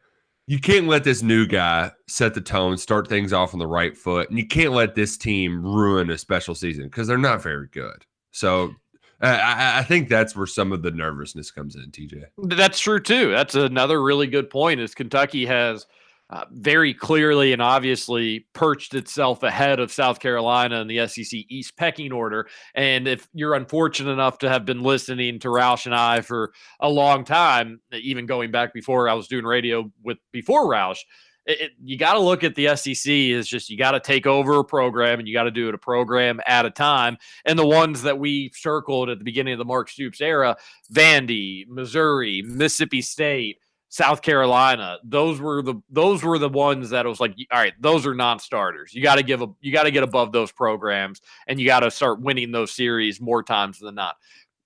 you 0.49 0.59
can't 0.59 0.87
let 0.87 1.05
this 1.05 1.23
new 1.23 1.47
guy 1.47 1.93
set 2.07 2.33
the 2.33 2.41
tone, 2.41 2.79
start 2.79 3.07
things 3.07 3.35
off 3.35 3.53
on 3.53 3.59
the 3.59 3.67
right 3.67 3.95
foot, 3.95 4.31
and 4.31 4.39
you 4.39 4.47
can't 4.47 4.73
let 4.73 4.95
this 4.95 5.19
team 5.19 5.63
ruin 5.63 6.09
a 6.09 6.17
special 6.17 6.55
season 6.55 6.85
because 6.85 7.07
they're 7.07 7.19
not 7.19 7.43
very 7.43 7.69
good. 7.69 8.07
So 8.31 8.75
uh, 9.21 9.27
I, 9.27 9.81
I 9.81 9.83
think 9.83 10.09
that's 10.09 10.35
where 10.35 10.47
some 10.47 10.73
of 10.73 10.81
the 10.81 10.91
nervousness 10.91 11.51
comes 11.51 11.77
in, 11.77 11.91
TJ. 11.91 12.25
That's 12.39 12.79
true 12.79 12.99
too. 12.99 13.31
That's 13.31 13.57
another 13.57 14.03
really 14.03 14.27
good 14.27 14.49
point. 14.49 14.81
Is 14.81 14.95
Kentucky 14.95 15.45
has 15.45 15.87
uh, 16.31 16.45
very 16.53 16.93
clearly 16.93 17.53
and 17.53 17.63
obviously 17.63 18.47
perched 18.53 18.95
itself 18.95 19.43
ahead 19.43 19.81
of 19.81 19.91
South 19.91 20.21
Carolina 20.21 20.81
in 20.81 20.87
the 20.87 21.07
SEC 21.07 21.41
East 21.49 21.77
pecking 21.77 22.13
order. 22.13 22.47
And 22.75 23.09
if 23.09 23.29
you're 23.33 23.55
unfortunate 23.55 24.13
enough 24.13 24.39
to 24.39 24.49
have 24.49 24.65
been 24.67 24.83
listening 24.83 25.39
to 25.41 25.49
Roush 25.49 25.87
and 25.87 25.95
I 25.95 26.21
for 26.21 26.53
a 26.81 26.89
long 26.91 27.25
time, 27.25 27.81
even 27.93 28.27
going 28.27 28.51
back 28.51 28.75
before 28.75 29.09
I 29.09 29.15
was 29.15 29.27
doing 29.29 29.45
radio 29.45 29.91
with 30.05 30.19
before 30.33 30.71
Roush, 30.71 30.99
it, 31.47 31.61
it- 31.63 31.73
you 31.83 31.97
got 31.97 32.13
to 32.13 32.21
look 32.21 32.45
at 32.45 32.55
the 32.55 32.77
SEC 32.77 33.11
is 33.11 33.49
just 33.49 33.71
you 33.71 33.79
got 33.79 33.93
to 33.93 34.01
take 34.01 34.27
over 34.27 34.59
a 34.59 34.65
program 34.65 35.19
and 35.19 35.27
you 35.27 35.33
got 35.33 35.45
to 35.45 35.51
do 35.51 35.69
it 35.69 35.75
a 35.75 35.79
program 35.79 36.41
at 36.47 36.67
a 36.67 36.71
time. 36.71 37.17
And 37.47 37.59
the 37.59 37.67
ones 37.67 38.03
that 38.03 38.19
we 38.19 38.51
circled 38.55 39.09
at 39.09 39.19
the 39.19 39.25
beginning 39.25 39.55
of 39.55 39.59
the 39.59 39.65
Mark 39.65 39.89
Stoops 39.89 40.21
era, 40.21 40.57
Vandy, 40.93 41.67
Missouri, 41.69 42.43
Mississippi 42.45 43.01
State, 43.01 43.61
South 43.91 44.21
Carolina, 44.21 44.99
those 45.03 45.41
were 45.41 45.63
the 45.63 45.75
those 45.91 46.23
were 46.23 46.39
the 46.39 46.49
ones 46.49 46.91
that 46.91 47.07
was 47.07 47.21
like, 47.21 47.35
all 47.51 47.59
right, 47.59 47.73
those 47.81 48.07
are 48.07 48.15
non-starters. 48.15 48.93
You 48.93 49.03
got 49.03 49.17
to 49.17 49.23
give 49.23 49.41
a 49.41 49.49
you 49.61 49.73
got 49.73 49.85
to 49.85 49.91
get 49.91 50.03
above 50.03 50.33
those 50.33 50.53
programs 50.53 51.23
and 51.47 51.59
you 51.59 51.67
got 51.67 51.81
to 51.81 51.91
start 51.91 52.21
winning 52.21 52.53
those 52.53 52.71
series 52.71 53.21
more 53.21 53.43
times 53.43 53.79
than 53.79 53.95
not. 53.95 54.17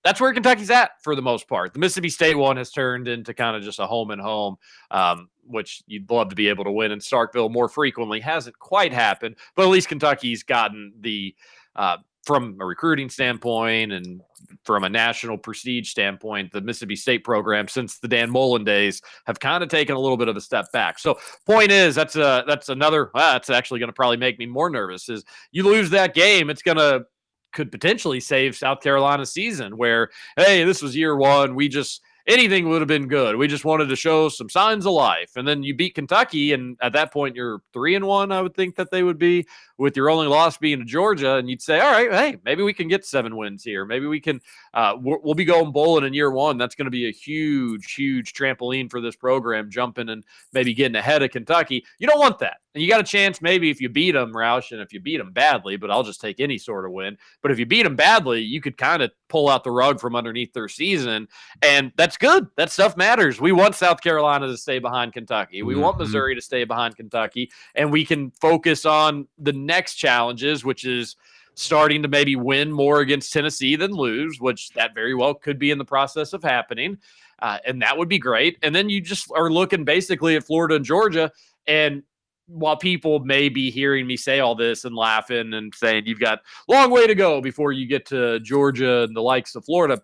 That's 0.03 0.19
where 0.19 0.33
Kentucky's 0.33 0.69
at 0.69 1.01
for 1.01 1.15
the 1.15 1.21
most 1.21 1.47
part. 1.47 1.73
The 1.73 1.79
Mississippi 1.79 2.09
State 2.09 2.35
one 2.35 2.57
has 2.57 2.71
turned 2.71 3.07
into 3.07 3.33
kind 3.33 3.55
of 3.55 3.63
just 3.63 3.79
a 3.79 3.87
home 3.87 4.11
and 4.11 4.21
home, 4.21 4.57
um, 4.91 5.29
which 5.45 5.81
you'd 5.87 6.11
love 6.11 6.27
to 6.29 6.35
be 6.35 6.49
able 6.49 6.65
to 6.65 6.71
win 6.71 6.91
in 6.91 6.99
Starkville 6.99 7.49
more 7.49 7.69
frequently. 7.69 8.19
Hasn't 8.19 8.59
quite 8.59 8.91
happened, 8.91 9.37
but 9.55 9.63
at 9.63 9.69
least 9.69 9.87
Kentucky's 9.87 10.43
gotten 10.43 10.91
the 10.99 11.33
uh, 11.77 11.97
from 12.23 12.57
a 12.61 12.65
recruiting 12.65 13.09
standpoint 13.09 13.91
and 13.91 14.21
from 14.63 14.83
a 14.83 14.89
national 14.89 15.37
prestige 15.37 15.89
standpoint, 15.89 16.51
the 16.51 16.61
Mississippi 16.61 16.95
State 16.95 17.23
program 17.23 17.67
since 17.67 17.99
the 17.99 18.07
Dan 18.07 18.29
Mullen 18.29 18.63
days 18.63 19.01
have 19.25 19.39
kind 19.39 19.63
of 19.63 19.69
taken 19.69 19.95
a 19.95 19.99
little 19.99 20.17
bit 20.17 20.27
of 20.27 20.37
a 20.37 20.41
step 20.41 20.71
back. 20.71 20.99
So, 20.99 21.17
point 21.45 21.71
is, 21.71 21.95
that's 21.95 22.15
a 22.15 22.43
that's 22.47 22.69
another. 22.69 23.11
ah, 23.15 23.33
that's 23.33 23.49
actually 23.49 23.79
going 23.79 23.89
to 23.89 23.93
probably 23.93 24.17
make 24.17 24.39
me 24.39 24.45
more 24.45 24.69
nervous. 24.69 25.09
Is 25.09 25.23
you 25.51 25.63
lose 25.63 25.89
that 25.89 26.13
game, 26.13 26.49
it's 26.49 26.61
going 26.61 26.77
to 26.77 27.05
could 27.51 27.71
potentially 27.71 28.19
save 28.19 28.55
South 28.55 28.81
Carolina's 28.81 29.31
season. 29.31 29.77
Where 29.77 30.09
hey, 30.37 30.63
this 30.63 30.81
was 30.81 30.95
year 30.95 31.15
one, 31.15 31.55
we 31.55 31.67
just 31.67 32.01
anything 32.27 32.69
would 32.69 32.81
have 32.81 32.87
been 32.87 33.07
good. 33.07 33.35
We 33.35 33.47
just 33.47 33.65
wanted 33.65 33.89
to 33.89 33.95
show 33.95 34.29
some 34.29 34.49
signs 34.49 34.85
of 34.85 34.93
life, 34.93 35.31
and 35.35 35.47
then 35.47 35.63
you 35.63 35.75
beat 35.75 35.95
Kentucky, 35.95 36.53
and 36.53 36.77
at 36.81 36.93
that 36.93 37.11
point 37.11 37.35
you're 37.35 37.61
three 37.73 37.95
and 37.95 38.05
one. 38.05 38.31
I 38.31 38.41
would 38.41 38.55
think 38.55 38.75
that 38.75 38.91
they 38.91 39.03
would 39.03 39.17
be 39.17 39.45
with 39.77 39.97
your 39.97 40.09
only 40.09 40.27
loss 40.27 40.57
being 40.57 40.79
to 40.79 40.85
Georgia, 40.85 41.35
and 41.35 41.49
you'd 41.49 41.61
say, 41.61 41.79
all 41.79 41.91
right, 41.91 42.11
hey, 42.11 42.37
maybe 42.45 42.63
we 42.63 42.73
can 42.73 42.87
get 42.87 43.05
seven 43.05 43.35
wins 43.35 43.63
here. 43.63 43.85
Maybe 43.85 44.05
we 44.05 44.19
can. 44.19 44.41
Uh, 44.73 44.95
we'll, 44.99 45.19
we'll 45.23 45.35
be 45.35 45.45
going 45.45 45.71
bowling 45.71 46.05
in 46.05 46.13
year 46.13 46.31
one. 46.31 46.57
That's 46.57 46.75
going 46.75 46.85
to 46.85 46.91
be 46.91 47.07
a 47.07 47.11
huge, 47.11 47.93
huge 47.93 48.33
trampoline 48.33 48.89
for 48.89 49.01
this 49.01 49.15
program, 49.15 49.69
jumping 49.69 50.09
and 50.09 50.23
maybe 50.53 50.73
getting 50.73 50.95
ahead 50.95 51.23
of 51.23 51.31
Kentucky. 51.31 51.85
You 51.99 52.07
don't 52.07 52.19
want 52.19 52.39
that. 52.39 52.57
And 52.73 52.81
you 52.81 52.89
got 52.89 52.99
a 52.99 53.03
chance 53.03 53.41
maybe 53.41 53.69
if 53.69 53.79
you 53.79 53.89
beat 53.89 54.13
them, 54.13 54.33
Roush, 54.33 54.71
and 54.71 54.81
if 54.81 54.93
you 54.93 54.99
beat 54.99 55.17
them 55.17 55.31
badly, 55.31 55.77
but 55.77 55.91
I'll 55.91 56.03
just 56.03 56.21
take 56.21 56.39
any 56.39 56.57
sort 56.57 56.85
of 56.85 56.91
win. 56.91 57.17
But 57.41 57.51
if 57.51 57.59
you 57.59 57.65
beat 57.65 57.83
them 57.83 57.95
badly, 57.95 58.41
you 58.41 58.61
could 58.61 58.77
kind 58.77 59.03
of 59.03 59.11
pull 59.29 59.47
out 59.49 59.63
the 59.63 59.71
rug 59.71 59.99
from 59.99 60.15
underneath 60.15 60.53
their 60.53 60.67
season. 60.67 61.27
And 61.61 61.91
that's 61.97 62.17
good. 62.17 62.47
That 62.57 62.71
stuff 62.71 62.97
matters. 62.97 63.39
We 63.39 63.51
want 63.51 63.75
South 63.75 64.01
Carolina 64.01 64.47
to 64.47 64.57
stay 64.57 64.79
behind 64.79 65.13
Kentucky. 65.13 65.61
We 65.61 65.75
want 65.75 65.97
Mhm. 65.97 66.01
Missouri 66.01 66.35
to 66.35 66.41
stay 66.41 66.63
behind 66.63 66.97
Kentucky. 66.97 67.51
And 67.75 67.91
we 67.91 68.05
can 68.05 68.31
focus 68.41 68.85
on 68.85 69.27
the 69.37 69.53
next 69.53 69.95
challenges, 69.95 70.65
which 70.65 70.83
is 70.83 71.15
starting 71.55 72.01
to 72.01 72.07
maybe 72.07 72.35
win 72.35 72.71
more 72.71 73.01
against 73.01 73.31
Tennessee 73.31 73.75
than 73.75 73.91
lose, 73.91 74.41
which 74.41 74.69
that 74.71 74.95
very 74.95 75.13
well 75.13 75.35
could 75.35 75.59
be 75.59 75.69
in 75.69 75.77
the 75.77 75.85
process 75.85 76.33
of 76.33 76.41
happening. 76.41 76.97
Uh, 77.39 77.59
and 77.65 77.81
that 77.83 77.95
would 77.95 78.09
be 78.09 78.17
great. 78.17 78.57
And 78.63 78.73
then 78.73 78.89
you 78.89 79.01
just 79.01 79.29
are 79.35 79.51
looking 79.51 79.83
basically 79.83 80.35
at 80.35 80.43
Florida 80.43 80.75
and 80.75 80.85
Georgia. 80.85 81.31
And 81.67 82.01
while 82.47 82.75
people 82.77 83.19
may 83.19 83.49
be 83.49 83.71
hearing 83.71 84.05
me 84.05 84.17
say 84.17 84.39
all 84.39 84.55
this 84.55 84.85
and 84.85 84.95
laughing 84.95 85.53
and 85.53 85.73
saying 85.73 86.03
you've 86.05 86.19
got 86.19 86.39
long 86.67 86.91
way 86.91 87.07
to 87.07 87.15
go 87.15 87.39
before 87.41 87.71
you 87.71 87.87
get 87.87 88.05
to 88.07 88.39
Georgia 88.41 89.03
and 89.03 89.15
the 89.15 89.21
likes 89.21 89.55
of 89.55 89.63
Florida, 89.65 90.01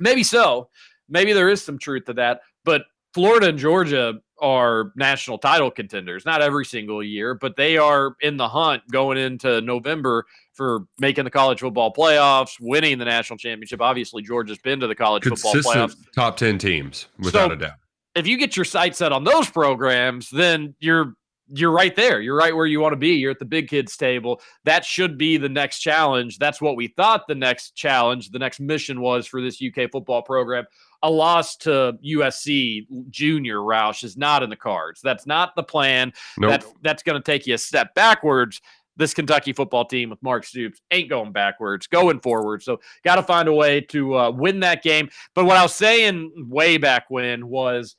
maybe 0.00 0.22
so. 0.22 0.68
Maybe 1.08 1.32
there 1.32 1.48
is 1.48 1.64
some 1.64 1.78
truth 1.78 2.04
to 2.06 2.14
that. 2.14 2.40
But 2.64 2.82
Florida 3.14 3.48
and 3.48 3.58
Georgia 3.58 4.14
are 4.42 4.92
national 4.96 5.38
title 5.38 5.70
contenders, 5.70 6.26
not 6.26 6.42
every 6.42 6.64
single 6.64 7.02
year, 7.02 7.34
but 7.34 7.56
they 7.56 7.78
are 7.78 8.16
in 8.20 8.36
the 8.36 8.48
hunt 8.48 8.82
going 8.90 9.16
into 9.16 9.60
November 9.62 10.26
for 10.52 10.80
making 10.98 11.24
the 11.24 11.30
college 11.30 11.60
football 11.60 11.92
playoffs, 11.94 12.56
winning 12.60 12.98
the 12.98 13.04
national 13.04 13.38
championship. 13.38 13.80
Obviously, 13.80 14.22
Georgia's 14.22 14.58
been 14.58 14.80
to 14.80 14.86
the 14.88 14.94
college 14.94 15.22
football 15.24 15.54
playoffs 15.54 15.96
top 16.14 16.36
10 16.36 16.58
teams, 16.58 17.06
without 17.18 17.48
So- 17.50 17.54
a 17.54 17.56
doubt. 17.56 17.74
if 18.14 18.26
you 18.26 18.36
get 18.36 18.56
your 18.56 18.64
sights 18.64 18.98
set 18.98 19.12
on 19.12 19.24
those 19.24 19.48
programs, 19.48 20.28
then 20.30 20.74
you're 20.80 21.14
you're 21.54 21.70
right 21.70 21.94
there. 21.94 22.20
You're 22.20 22.36
right 22.36 22.54
where 22.54 22.66
you 22.66 22.80
want 22.80 22.92
to 22.92 22.96
be. 22.96 23.10
You're 23.10 23.30
at 23.30 23.38
the 23.38 23.44
big 23.44 23.68
kids 23.68 23.96
table. 23.96 24.40
That 24.64 24.84
should 24.84 25.16
be 25.16 25.36
the 25.36 25.48
next 25.48 25.80
challenge. 25.80 26.38
That's 26.38 26.60
what 26.60 26.76
we 26.76 26.88
thought 26.88 27.28
the 27.28 27.34
next 27.34 27.74
challenge, 27.76 28.30
the 28.30 28.38
next 28.38 28.60
mission 28.60 29.00
was 29.00 29.26
for 29.26 29.40
this 29.40 29.62
UK 29.62 29.90
football 29.90 30.22
program. 30.22 30.64
A 31.02 31.10
loss 31.10 31.56
to 31.58 31.96
USC 32.04 32.86
junior 33.10 33.58
Roush 33.58 34.02
is 34.02 34.16
not 34.16 34.42
in 34.42 34.50
the 34.50 34.56
cards. 34.56 35.00
That's 35.02 35.26
not 35.26 35.54
the 35.54 35.62
plan. 35.62 36.12
Nope. 36.38 36.50
That's 36.50 36.66
that's 36.82 37.02
going 37.02 37.20
to 37.20 37.24
take 37.24 37.46
you 37.46 37.54
a 37.54 37.58
step 37.58 37.94
backwards. 37.94 38.60
This 38.98 39.12
Kentucky 39.12 39.52
football 39.52 39.84
team 39.84 40.08
with 40.08 40.22
Mark 40.22 40.44
Stoops 40.44 40.80
ain't 40.90 41.10
going 41.10 41.30
backwards, 41.30 41.86
going 41.86 42.18
forward. 42.20 42.62
So 42.62 42.80
got 43.04 43.16
to 43.16 43.22
find 43.22 43.46
a 43.46 43.52
way 43.52 43.82
to 43.82 44.16
uh, 44.16 44.30
win 44.30 44.60
that 44.60 44.82
game. 44.82 45.10
But 45.34 45.44
what 45.44 45.58
I 45.58 45.62
was 45.62 45.74
saying 45.74 46.48
way 46.48 46.78
back 46.78 47.04
when 47.10 47.46
was 47.46 47.94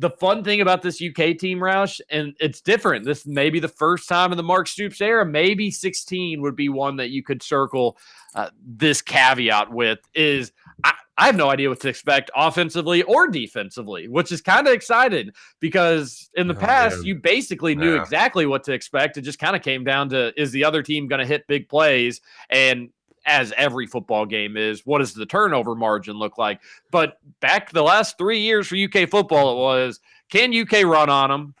the 0.00 0.10
fun 0.10 0.44
thing 0.44 0.60
about 0.60 0.80
this 0.80 1.02
UK 1.02 1.36
team, 1.36 1.58
Roush, 1.58 2.00
and 2.08 2.34
it's 2.38 2.60
different. 2.60 3.04
This 3.04 3.26
may 3.26 3.50
be 3.50 3.58
the 3.58 3.66
first 3.68 4.08
time 4.08 4.30
in 4.30 4.36
the 4.36 4.44
Mark 4.44 4.68
Stoops 4.68 5.00
era. 5.00 5.26
Maybe 5.26 5.70
16 5.72 6.40
would 6.40 6.54
be 6.54 6.68
one 6.68 6.96
that 6.96 7.10
you 7.10 7.22
could 7.24 7.42
circle 7.42 7.98
uh, 8.36 8.50
this 8.64 9.02
caveat 9.02 9.72
with. 9.72 9.98
Is 10.14 10.52
I, 10.84 10.92
I 11.16 11.26
have 11.26 11.34
no 11.34 11.50
idea 11.50 11.68
what 11.68 11.80
to 11.80 11.88
expect 11.88 12.30
offensively 12.36 13.02
or 13.02 13.26
defensively, 13.26 14.06
which 14.06 14.30
is 14.30 14.40
kind 14.40 14.68
of 14.68 14.72
exciting 14.72 15.30
because 15.58 16.30
in 16.34 16.46
the 16.46 16.54
Oh, 16.54 16.60
past 16.60 16.98
man. 16.98 17.06
you 17.06 17.14
basically 17.16 17.74
knew 17.74 17.96
Yeah. 17.96 18.00
exactly 18.02 18.46
what 18.46 18.62
to 18.64 18.72
expect. 18.72 19.16
It 19.16 19.22
just 19.22 19.40
kind 19.40 19.56
of 19.56 19.62
came 19.62 19.82
down 19.82 20.10
to 20.10 20.32
is 20.40 20.52
the 20.52 20.62
other 20.64 20.80
team 20.84 21.08
going 21.08 21.18
to 21.20 21.26
hit 21.26 21.44
big 21.48 21.68
plays 21.68 22.20
and 22.50 22.90
as 23.28 23.52
every 23.56 23.86
football 23.86 24.26
game 24.26 24.56
is. 24.56 24.82
What 24.84 24.98
does 24.98 25.14
the 25.14 25.26
turnover 25.26 25.74
margin 25.74 26.16
look 26.16 26.38
like? 26.38 26.60
But 26.90 27.18
back 27.40 27.70
the 27.70 27.82
last 27.82 28.18
three 28.18 28.40
years 28.40 28.66
for 28.66 28.76
UK 28.76 29.08
football, 29.08 29.52
it 29.52 29.56
was 29.56 30.00
can 30.30 30.54
UK 30.54 30.84
run 30.84 31.08
on 31.08 31.30
them? 31.30 31.54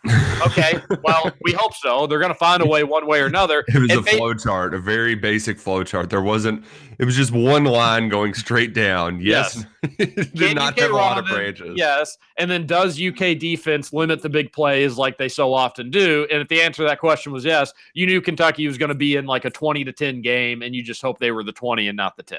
Okay, 0.46 0.80
well, 1.02 1.32
we 1.42 1.52
hope 1.52 1.74
so. 1.74 2.06
They're 2.06 2.18
going 2.18 2.32
to 2.32 2.38
find 2.38 2.62
a 2.62 2.66
way, 2.66 2.84
one 2.84 3.06
way 3.06 3.20
or 3.20 3.26
another. 3.26 3.64
It 3.68 3.78
was 3.78 3.92
a 3.92 4.00
they- 4.00 4.16
flow 4.16 4.34
chart, 4.34 4.74
a 4.74 4.78
very 4.78 5.14
basic 5.14 5.58
flow 5.58 5.84
chart. 5.84 6.10
There 6.10 6.22
wasn't. 6.22 6.64
It 6.98 7.04
was 7.04 7.16
just 7.16 7.32
one 7.32 7.64
line 7.64 8.08
going 8.08 8.34
straight 8.34 8.74
down. 8.74 9.20
Yes, 9.20 9.64
it 9.82 10.34
did 10.34 10.56
not 10.56 10.72
UK 10.72 10.80
have 10.80 10.90
a 10.90 10.94
lot 10.94 11.18
of 11.18 11.26
branches. 11.26 11.74
Yes. 11.76 12.18
And 12.38 12.50
then 12.50 12.66
does 12.66 13.00
UK 13.00 13.38
defense 13.38 13.92
limit 13.92 14.20
the 14.20 14.28
big 14.28 14.52
plays 14.52 14.96
like 14.96 15.16
they 15.16 15.28
so 15.28 15.54
often 15.54 15.90
do? 15.90 16.26
And 16.30 16.42
if 16.42 16.48
the 16.48 16.60
answer 16.60 16.82
to 16.82 16.88
that 16.88 16.98
question 16.98 17.32
was 17.32 17.44
yes, 17.44 17.72
you 17.94 18.06
knew 18.06 18.20
Kentucky 18.20 18.66
was 18.66 18.78
going 18.78 18.88
to 18.88 18.94
be 18.94 19.16
in 19.16 19.26
like 19.26 19.44
a 19.44 19.50
20 19.50 19.84
to 19.84 19.92
10 19.92 20.22
game 20.22 20.62
and 20.62 20.74
you 20.74 20.82
just 20.82 21.00
hope 21.00 21.18
they 21.18 21.30
were 21.30 21.44
the 21.44 21.52
20 21.52 21.86
and 21.88 21.96
not 21.96 22.16
the 22.16 22.22
10. 22.22 22.38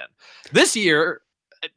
This 0.51 0.75
year, 0.75 1.21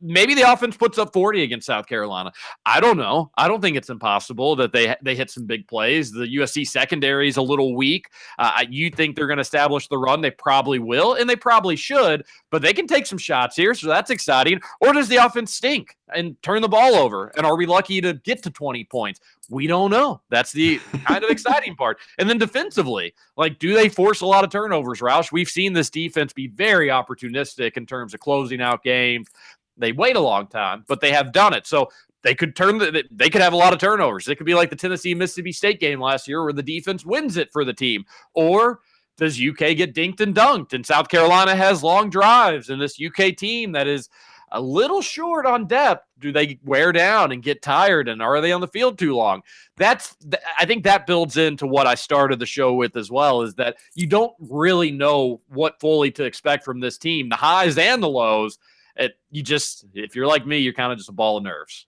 maybe 0.00 0.34
the 0.34 0.50
offense 0.50 0.76
puts 0.76 0.98
up 0.98 1.12
40 1.12 1.42
against 1.42 1.66
South 1.66 1.86
Carolina. 1.86 2.32
I 2.66 2.80
don't 2.80 2.96
know. 2.96 3.30
I 3.36 3.48
don't 3.48 3.60
think 3.60 3.76
it's 3.76 3.90
impossible 3.90 4.56
that 4.56 4.72
they 4.72 4.94
they 5.02 5.14
hit 5.14 5.30
some 5.30 5.46
big 5.46 5.66
plays. 5.66 6.10
The 6.12 6.26
USC 6.36 6.66
secondary 6.66 7.28
is 7.28 7.36
a 7.36 7.42
little 7.42 7.74
weak. 7.74 8.08
Uh, 8.38 8.64
you 8.68 8.90
think 8.90 9.16
they're 9.16 9.26
going 9.26 9.38
to 9.38 9.42
establish 9.42 9.88
the 9.88 9.98
run? 9.98 10.20
They 10.20 10.30
probably 10.30 10.78
will, 10.78 11.14
and 11.14 11.28
they 11.28 11.36
probably 11.36 11.76
should. 11.76 12.24
But 12.50 12.62
they 12.62 12.72
can 12.72 12.86
take 12.86 13.06
some 13.06 13.18
shots 13.18 13.56
here, 13.56 13.74
so 13.74 13.88
that's 13.88 14.10
exciting. 14.10 14.60
Or 14.80 14.92
does 14.92 15.08
the 15.08 15.16
offense 15.16 15.54
stink 15.54 15.96
and 16.14 16.40
turn 16.42 16.62
the 16.62 16.68
ball 16.68 16.94
over? 16.94 17.32
And 17.36 17.46
are 17.46 17.56
we 17.56 17.66
lucky 17.66 18.00
to 18.00 18.14
get 18.14 18.42
to 18.44 18.50
20 18.50 18.84
points? 18.84 19.20
We 19.50 19.66
don't 19.66 19.90
know. 19.90 20.20
That's 20.30 20.52
the 20.52 20.78
kind 21.04 21.24
of 21.24 21.30
exciting 21.30 21.76
part. 21.76 21.98
And 22.18 22.28
then 22.28 22.38
defensively, 22.38 23.14
like, 23.36 23.58
do 23.58 23.74
they 23.74 23.88
force 23.88 24.20
a 24.20 24.26
lot 24.26 24.44
of 24.44 24.50
turnovers, 24.50 25.00
Roush? 25.00 25.32
We've 25.32 25.48
seen 25.48 25.72
this 25.72 25.90
defense 25.90 26.32
be 26.32 26.46
very 26.46 26.88
opportunistic 26.88 27.76
in 27.76 27.86
terms 27.86 28.14
of 28.14 28.20
closing 28.20 28.60
out 28.60 28.82
games. 28.82 29.28
They 29.76 29.92
wait 29.92 30.16
a 30.16 30.20
long 30.20 30.46
time, 30.46 30.84
but 30.86 31.00
they 31.00 31.12
have 31.12 31.32
done 31.32 31.54
it. 31.54 31.66
So 31.66 31.88
they 32.22 32.34
could 32.34 32.54
turn 32.54 32.78
the, 32.78 33.04
they 33.10 33.30
could 33.30 33.40
have 33.40 33.52
a 33.52 33.56
lot 33.56 33.72
of 33.72 33.78
turnovers. 33.78 34.28
It 34.28 34.36
could 34.36 34.46
be 34.46 34.54
like 34.54 34.70
the 34.70 34.76
Tennessee 34.76 35.14
Mississippi 35.14 35.52
State 35.52 35.80
game 35.80 36.00
last 36.00 36.28
year 36.28 36.42
where 36.42 36.52
the 36.52 36.62
defense 36.62 37.04
wins 37.04 37.36
it 37.36 37.52
for 37.52 37.64
the 37.64 37.72
team. 37.72 38.04
Or 38.34 38.80
does 39.16 39.40
UK 39.40 39.76
get 39.76 39.94
dinked 39.94 40.20
and 40.20 40.34
dunked? 40.34 40.72
And 40.72 40.86
South 40.86 41.08
Carolina 41.08 41.54
has 41.54 41.82
long 41.82 42.10
drives, 42.10 42.70
and 42.70 42.80
this 42.80 43.00
UK 43.00 43.36
team 43.36 43.72
that 43.72 43.86
is 43.86 44.08
a 44.52 44.60
little 44.60 45.02
short 45.02 45.46
on 45.46 45.66
depth. 45.66 46.06
Do 46.18 46.30
they 46.30 46.58
wear 46.62 46.92
down 46.92 47.32
and 47.32 47.42
get 47.42 47.62
tired? 47.62 48.08
And 48.08 48.22
are 48.22 48.40
they 48.40 48.52
on 48.52 48.60
the 48.60 48.68
field 48.68 48.98
too 48.98 49.14
long? 49.14 49.42
That's 49.76 50.14
th- 50.16 50.42
I 50.58 50.66
think 50.66 50.84
that 50.84 51.06
builds 51.06 51.36
into 51.36 51.66
what 51.66 51.86
I 51.86 51.94
started 51.94 52.38
the 52.38 52.46
show 52.46 52.74
with 52.74 52.96
as 52.96 53.10
well. 53.10 53.42
Is 53.42 53.54
that 53.54 53.76
you 53.94 54.06
don't 54.06 54.32
really 54.38 54.90
know 54.90 55.40
what 55.48 55.80
fully 55.80 56.10
to 56.12 56.24
expect 56.24 56.64
from 56.64 56.80
this 56.80 56.98
team, 56.98 57.28
the 57.28 57.36
highs 57.36 57.78
and 57.78 58.02
the 58.02 58.08
lows. 58.08 58.58
It, 58.96 59.14
you 59.30 59.42
just 59.42 59.86
if 59.94 60.14
you're 60.14 60.26
like 60.26 60.46
me, 60.46 60.58
you're 60.58 60.72
kind 60.72 60.92
of 60.92 60.98
just 60.98 61.08
a 61.08 61.12
ball 61.12 61.36
of 61.36 61.44
nerves. 61.44 61.86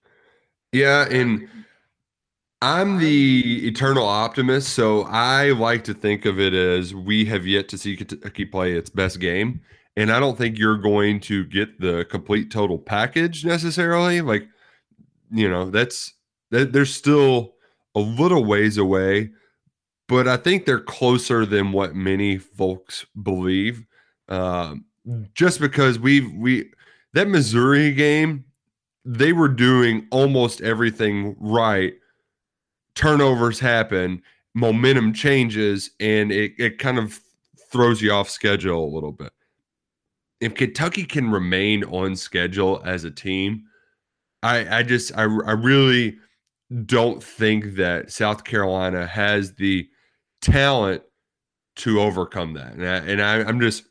Yeah, 0.73 1.07
and 1.09 1.49
I'm 2.63 2.99
the 2.99 3.67
eternal 3.67 4.07
optimist, 4.07 4.71
so 4.71 5.03
I 5.03 5.51
like 5.51 5.85
to 5.85 5.95
think 5.95 6.25
of 6.25 6.41
it 6.41 6.55
as 6.55 6.95
we 6.95 7.27
have 7.27 7.47
yet 7.47 7.69
to 7.69 7.79
see 7.79 7.97
Kentucky 7.97 8.47
play 8.47 8.73
its 8.73 8.89
best 8.89 9.21
game, 9.21 9.61
and 9.97 10.11
I 10.11 10.19
don't 10.19 10.39
think 10.39 10.59
you're 10.59 10.79
going 10.79 11.21
to 11.21 11.45
get 11.45 11.79
the 11.79 12.07
complete 12.07 12.51
total 12.51 12.79
package 12.79 13.45
necessarily. 13.45 14.21
Like, 14.21 14.49
you 15.31 15.49
know, 15.49 15.71
that's 15.71 16.15
that 16.51 16.73
there's 16.73 16.95
still 16.95 17.55
a 17.95 18.01
little 18.01 18.45
ways 18.45 18.79
away, 18.79 19.31
but 20.09 20.27
I 20.27 20.37
think 20.37 20.65
they're 20.65 20.81
closer 20.81 21.45
than 21.45 21.71
what 21.71 21.95
many 21.95 22.39
folks 22.39 23.05
believe. 23.23 23.85
Um, 24.29 24.87
just 25.35 25.61
because 25.61 25.99
we've 25.99 26.33
we 26.33 26.71
that 27.15 27.29
Missouri 27.29 27.93
game 27.93 28.45
they 29.05 29.33
were 29.33 29.49
doing 29.49 30.07
almost 30.11 30.61
everything 30.63 31.37
right. 31.39 31.95
Turnovers 32.95 33.61
happen, 33.61 34.23
momentum 34.55 35.13
changes, 35.13 35.91
and 36.01 36.33
it, 36.33 36.53
it 36.59 36.79
kind 36.79 36.99
of 36.99 37.21
throws 37.71 38.01
you 38.01 38.13
off 38.13 38.31
schedule 38.31 38.85
a 38.85 38.95
little 38.95 39.13
bit. 39.13 39.33
If 40.41 40.55
Kentucky 40.55 41.05
can 41.05 41.31
remain 41.31 41.85
on 41.85 42.17
schedule 42.17 42.81
as 42.85 43.05
a 43.05 43.11
team, 43.11 43.65
I, 44.43 44.79
I 44.79 44.83
just 44.83 45.17
I, 45.17 45.23
I 45.23 45.53
really 45.53 46.19
don't 46.87 47.23
think 47.23 47.75
that 47.77 48.11
South 48.11 48.45
Carolina 48.45 49.07
has 49.07 49.55
the 49.55 49.89
talent 50.41 51.03
to 51.77 52.01
overcome 52.01 52.55
that. 52.55 52.75
And, 52.75 52.87
I, 52.87 52.97
and 52.97 53.23
I, 53.23 53.49
I'm 53.49 53.61
just 53.61 53.85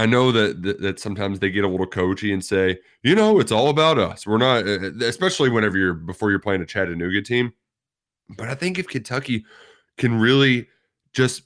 I 0.00 0.06
know 0.06 0.32
that, 0.32 0.62
that 0.62 0.80
that 0.80 0.98
sometimes 0.98 1.40
they 1.40 1.50
get 1.50 1.62
a 1.62 1.68
little 1.68 1.86
coachy 1.86 2.32
and 2.32 2.42
say, 2.42 2.78
you 3.02 3.14
know, 3.14 3.38
it's 3.38 3.52
all 3.52 3.68
about 3.68 3.98
us. 3.98 4.26
We're 4.26 4.38
not, 4.38 4.66
uh, 4.66 4.92
especially 5.04 5.50
whenever 5.50 5.76
you're 5.76 5.92
before 5.92 6.30
you're 6.30 6.38
playing 6.38 6.62
a 6.62 6.66
Chattanooga 6.66 7.20
team. 7.20 7.52
But 8.34 8.48
I 8.48 8.54
think 8.54 8.78
if 8.78 8.88
Kentucky 8.88 9.44
can 9.98 10.18
really 10.18 10.68
just 11.12 11.42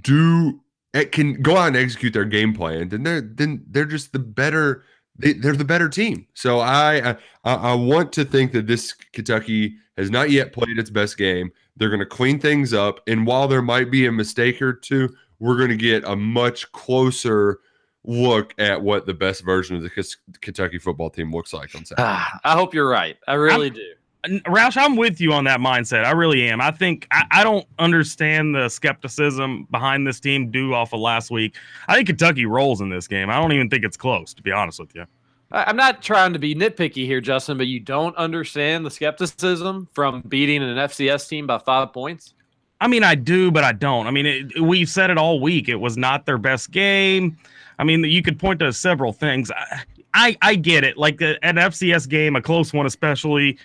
do, 0.00 0.58
it 0.94 1.12
can 1.12 1.42
go 1.42 1.58
out 1.58 1.68
and 1.68 1.76
execute 1.76 2.14
their 2.14 2.24
game 2.24 2.54
plan, 2.54 2.88
then 2.88 3.02
they're 3.02 3.20
then 3.20 3.62
they're 3.68 3.84
just 3.84 4.14
the 4.14 4.20
better. 4.20 4.84
They, 5.18 5.34
they're 5.34 5.52
the 5.52 5.64
better 5.64 5.90
team. 5.90 6.26
So 6.32 6.60
I, 6.60 7.10
I 7.10 7.16
I 7.44 7.74
want 7.74 8.10
to 8.14 8.24
think 8.24 8.52
that 8.52 8.66
this 8.66 8.94
Kentucky 9.12 9.76
has 9.98 10.10
not 10.10 10.30
yet 10.30 10.54
played 10.54 10.78
its 10.78 10.88
best 10.88 11.18
game. 11.18 11.50
They're 11.76 11.90
going 11.90 12.00
to 12.00 12.06
clean 12.06 12.38
things 12.38 12.72
up, 12.72 13.00
and 13.06 13.26
while 13.26 13.48
there 13.48 13.60
might 13.60 13.90
be 13.90 14.06
a 14.06 14.12
mistake 14.12 14.62
or 14.62 14.72
two, 14.72 15.14
we're 15.40 15.58
going 15.58 15.68
to 15.68 15.76
get 15.76 16.04
a 16.04 16.16
much 16.16 16.72
closer 16.72 17.60
look 18.06 18.54
at 18.58 18.80
what 18.80 19.04
the 19.06 19.14
best 19.14 19.44
version 19.44 19.76
of 19.76 19.82
the 19.82 19.90
Kis- 19.90 20.16
Kentucky 20.40 20.78
football 20.78 21.10
team 21.10 21.32
looks 21.34 21.52
like 21.52 21.74
on 21.74 21.84
Saturday. 21.84 22.02
Ah, 22.06 22.40
I 22.44 22.52
hope 22.52 22.72
you're 22.74 22.88
right. 22.88 23.16
I 23.28 23.34
really 23.34 23.70
do. 23.70 23.82
N- 24.24 24.40
Roush, 24.46 24.76
I'm 24.76 24.96
with 24.96 25.20
you 25.20 25.32
on 25.32 25.44
that 25.44 25.60
mindset. 25.60 26.04
I 26.04 26.10
really 26.12 26.48
am. 26.48 26.60
I 26.60 26.70
think 26.70 27.06
I, 27.10 27.24
I 27.30 27.44
don't 27.44 27.66
understand 27.78 28.54
the 28.54 28.68
skepticism 28.68 29.68
behind 29.70 30.06
this 30.06 30.18
team 30.20 30.50
due 30.50 30.74
off 30.74 30.92
of 30.92 31.00
last 31.00 31.30
week. 31.30 31.54
I 31.88 31.94
think 31.94 32.08
Kentucky 32.08 32.46
rolls 32.46 32.80
in 32.80 32.88
this 32.88 33.06
game. 33.06 33.30
I 33.30 33.36
don't 33.40 33.52
even 33.52 33.68
think 33.68 33.84
it's 33.84 33.96
close, 33.96 34.34
to 34.34 34.42
be 34.42 34.52
honest 34.52 34.80
with 34.80 34.94
you. 34.94 35.04
I- 35.52 35.64
I'm 35.64 35.76
not 35.76 36.02
trying 36.02 36.32
to 36.32 36.38
be 36.38 36.54
nitpicky 36.54 37.06
here, 37.06 37.20
Justin, 37.20 37.56
but 37.58 37.66
you 37.68 37.78
don't 37.80 38.16
understand 38.16 38.84
the 38.86 38.90
skepticism 38.90 39.88
from 39.94 40.22
beating 40.22 40.62
an 40.62 40.76
FCS 40.76 41.28
team 41.28 41.46
by 41.46 41.58
five 41.58 41.92
points. 41.92 42.34
I 42.80 42.88
mean, 42.88 43.04
I 43.04 43.14
do, 43.14 43.50
but 43.50 43.64
I 43.64 43.72
don't. 43.72 44.06
I 44.06 44.10
mean, 44.10 44.26
it, 44.26 44.60
we've 44.60 44.88
said 44.88 45.08
it 45.10 45.16
all 45.16 45.40
week. 45.40 45.68
It 45.68 45.76
was 45.76 45.96
not 45.96 46.26
their 46.26 46.36
best 46.36 46.72
game. 46.72 47.38
I 47.78 47.84
mean, 47.84 48.04
you 48.04 48.22
could 48.22 48.38
point 48.38 48.60
to 48.60 48.72
several 48.72 49.12
things. 49.12 49.50
I, 49.50 49.82
I, 50.14 50.38
I 50.42 50.54
get 50.54 50.84
it. 50.84 50.96
Like 50.96 51.20
a, 51.20 51.42
an 51.44 51.56
FCS 51.56 52.08
game, 52.08 52.36
a 52.36 52.42
close 52.42 52.72
one 52.72 52.86
especially, 52.86 53.58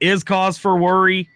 is 0.00 0.22
cause 0.22 0.58
for 0.58 0.76
worry. 0.76 1.28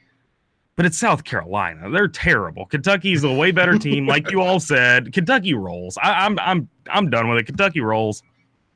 But 0.74 0.86
it's 0.86 0.98
South 0.98 1.24
Carolina. 1.24 1.90
They're 1.90 2.08
terrible. 2.08 2.64
Kentucky's 2.64 3.24
a 3.24 3.32
way 3.32 3.50
better 3.50 3.78
team, 3.78 4.06
like 4.06 4.30
you 4.30 4.40
all 4.40 4.58
said. 4.58 5.12
Kentucky 5.12 5.52
rolls. 5.52 5.98
I, 6.02 6.24
I'm 6.24 6.38
I'm 6.38 6.68
I'm 6.90 7.10
done 7.10 7.28
with 7.28 7.38
it. 7.38 7.44
Kentucky 7.44 7.80
rolls. 7.80 8.22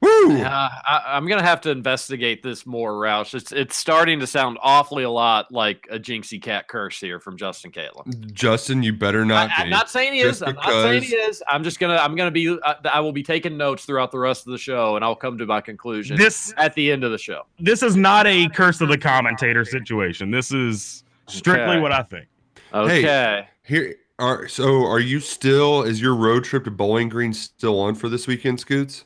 Woo! 0.07 0.43
Uh, 0.43 0.69
I, 0.89 1.03
I'm 1.07 1.27
gonna 1.27 1.43
have 1.43 1.61
to 1.63 1.71
investigate 1.71 2.43
this 2.43 2.67
more, 2.67 2.93
Roush. 2.93 3.35
It's 3.35 3.53
it's 3.53 3.77
starting 3.77 4.21
to 4.21 4.27
sound 4.27 4.59
awfully 4.63 5.05
a 5.05 5.11
lot 5.11 5.51
like 5.51 5.87
a 5.91 5.99
Jinxie 5.99 6.41
Cat 6.41 6.69
curse 6.69 6.99
here 7.01 7.19
from 7.19 7.37
Justin 7.37 7.73
Caitlin. 7.73 8.33
Justin, 8.33 8.83
you 8.83 8.93
better 8.93 9.25
not. 9.25 9.51
I, 9.57 9.63
am 9.63 9.71
not 9.71 9.91
saying 9.91 10.15
he 10.15 10.23
Just 10.23 10.43
is. 10.43 10.49
I'm 10.49 10.55
not 10.55 10.65
saying 10.67 11.03
he 11.03 11.15
is. 11.15 11.43
I'm 11.49 11.65
just 11.65 11.79
gonna. 11.81 11.97
I'm 11.97 12.15
gonna 12.15 12.31
be. 12.31 12.49
Uh, 12.49 12.75
I 12.93 13.01
will 13.01 13.13
be 13.13 13.23
taking 13.23 13.57
notes 13.57 13.85
throughout 13.85 14.13
the 14.13 14.19
rest 14.19 14.47
of 14.47 14.53
the 14.53 14.59
show, 14.59 14.97
and 14.97 15.05
I'll 15.05 15.17
come 15.17 15.39
to 15.39 15.47
my 15.47 15.61
conclusion 15.61 16.17
This 16.17 16.53
at 16.57 16.75
the 16.75 16.93
end 16.93 17.05
of 17.05 17.11
the 17.11 17.19
show. 17.19 17.43
this 17.59 17.83
is 17.83 17.97
not 17.97 18.27
a 18.27 18.49
curse 18.51 18.81
of 18.81 18.89
the 18.89 18.99
commentator 18.99 19.65
situation. 19.65 20.31
This 20.31 20.53
is 20.53 21.05
strictly 21.27 21.75
Okay. 21.75 21.81
what 21.81 21.93
I 21.93 22.03
think. 22.03 22.27
Okay. 22.73 23.49
Here 23.65 23.97
are 24.19 24.47
so. 24.49 24.85
Are 24.85 25.01
you 25.01 25.21
still? 25.21 25.83
Is 25.83 26.01
your 26.01 26.15
road 26.15 26.45
trip 26.45 26.65
to 26.65 26.71
Bowling 26.71 27.09
Green 27.09 27.33
still 27.33 27.81
on 27.81 27.95
for 27.95 28.09
this 28.09 28.27
weekend, 28.27 28.61
Scoots? 28.61 29.05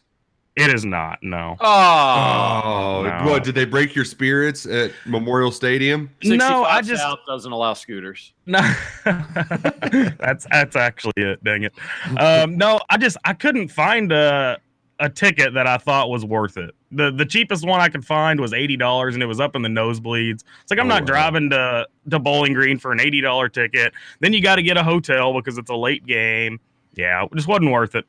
It 0.60 0.74
is 0.74 0.84
not. 0.84 1.18
No. 1.22 1.56
Oh, 1.60 2.62
Oh, 2.64 3.02
no. 3.24 3.30
what 3.30 3.44
did 3.44 3.54
they 3.54 3.64
break 3.64 3.94
your 3.94 4.04
spirits 4.04 4.66
at 4.66 4.92
Memorial 5.06 5.50
Stadium? 5.50 6.10
No, 6.22 6.64
I 6.64 6.82
just 6.82 7.02
South 7.02 7.20
doesn't 7.26 7.50
allow 7.50 7.74
scooters. 7.74 8.32
No, 8.46 8.60
that's 9.04 10.46
that's 10.50 10.76
actually 10.76 11.12
it. 11.16 11.42
Dang 11.44 11.64
it. 11.64 11.72
Um, 12.18 12.56
no, 12.56 12.80
I 12.90 12.96
just 12.96 13.16
I 13.24 13.32
couldn't 13.32 13.68
find 13.68 14.12
a 14.12 14.58
a 14.98 15.08
ticket 15.08 15.54
that 15.54 15.66
I 15.66 15.78
thought 15.78 16.10
was 16.10 16.24
worth 16.26 16.56
it. 16.58 16.74
the 16.92 17.10
The 17.10 17.24
cheapest 17.24 17.66
one 17.66 17.80
I 17.80 17.88
could 17.88 18.04
find 18.04 18.38
was 18.40 18.52
eighty 18.52 18.76
dollars, 18.76 19.14
and 19.14 19.22
it 19.22 19.26
was 19.26 19.40
up 19.40 19.56
in 19.56 19.62
the 19.62 19.68
nosebleeds. 19.68 20.42
It's 20.62 20.70
like 20.70 20.78
I'm 20.78 20.86
Oh, 20.86 20.88
not 20.88 21.02
wow. 21.02 21.06
driving 21.06 21.50
to 21.50 21.86
to 22.10 22.18
Bowling 22.18 22.52
Green 22.52 22.78
for 22.78 22.92
an 22.92 23.00
eighty 23.00 23.20
dollar 23.20 23.48
ticket. 23.48 23.92
Then 24.20 24.32
you 24.32 24.42
got 24.42 24.56
to 24.56 24.62
get 24.62 24.76
a 24.76 24.82
hotel 24.82 25.32
because 25.32 25.56
it's 25.58 25.70
a 25.70 25.74
late 25.76 26.04
game. 26.06 26.60
Yeah, 26.96 27.24
it 27.24 27.32
just 27.34 27.48
wasn't 27.48 27.70
worth 27.70 27.94
it. 27.94 28.04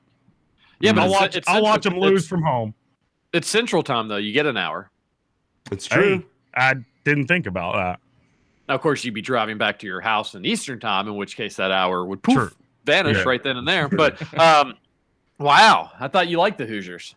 Yeah, 0.81 0.93
but 0.93 1.03
I'll 1.03 1.11
watch 1.11 1.35
it's 1.35 1.47
I'll 1.47 1.61
watch 1.63 1.83
them 1.83 1.97
lose 1.97 2.27
from 2.27 2.41
home. 2.43 2.73
It's 3.33 3.47
Central 3.47 3.83
Time 3.83 4.07
though. 4.07 4.17
You 4.17 4.33
get 4.33 4.45
an 4.45 4.57
hour. 4.57 4.89
It's 5.71 5.87
true. 5.87 6.17
Hey, 6.19 6.25
I 6.55 6.73
didn't 7.05 7.27
think 7.27 7.45
about 7.47 7.75
that. 7.75 7.99
Now, 8.67 8.75
of 8.75 8.81
course, 8.81 9.03
you'd 9.03 9.13
be 9.13 9.21
driving 9.21 9.57
back 9.57 9.79
to 9.79 9.87
your 9.87 10.01
house 10.01 10.35
in 10.35 10.45
Eastern 10.45 10.79
Time, 10.79 11.07
in 11.07 11.15
which 11.15 11.35
case 11.35 11.55
that 11.57 11.71
hour 11.71 12.05
would 12.05 12.21
poof 12.23 12.33
Sure. 12.35 12.51
vanish 12.85 13.17
Yeah. 13.17 13.23
right 13.23 13.41
then 13.43 13.57
and 13.57 13.67
there. 13.67 13.87
But 13.89 14.21
um, 14.39 14.75
Wow, 15.39 15.91
I 15.99 16.07
thought 16.07 16.27
you 16.27 16.37
liked 16.37 16.57
the 16.59 16.65
Hoosiers. 16.67 17.15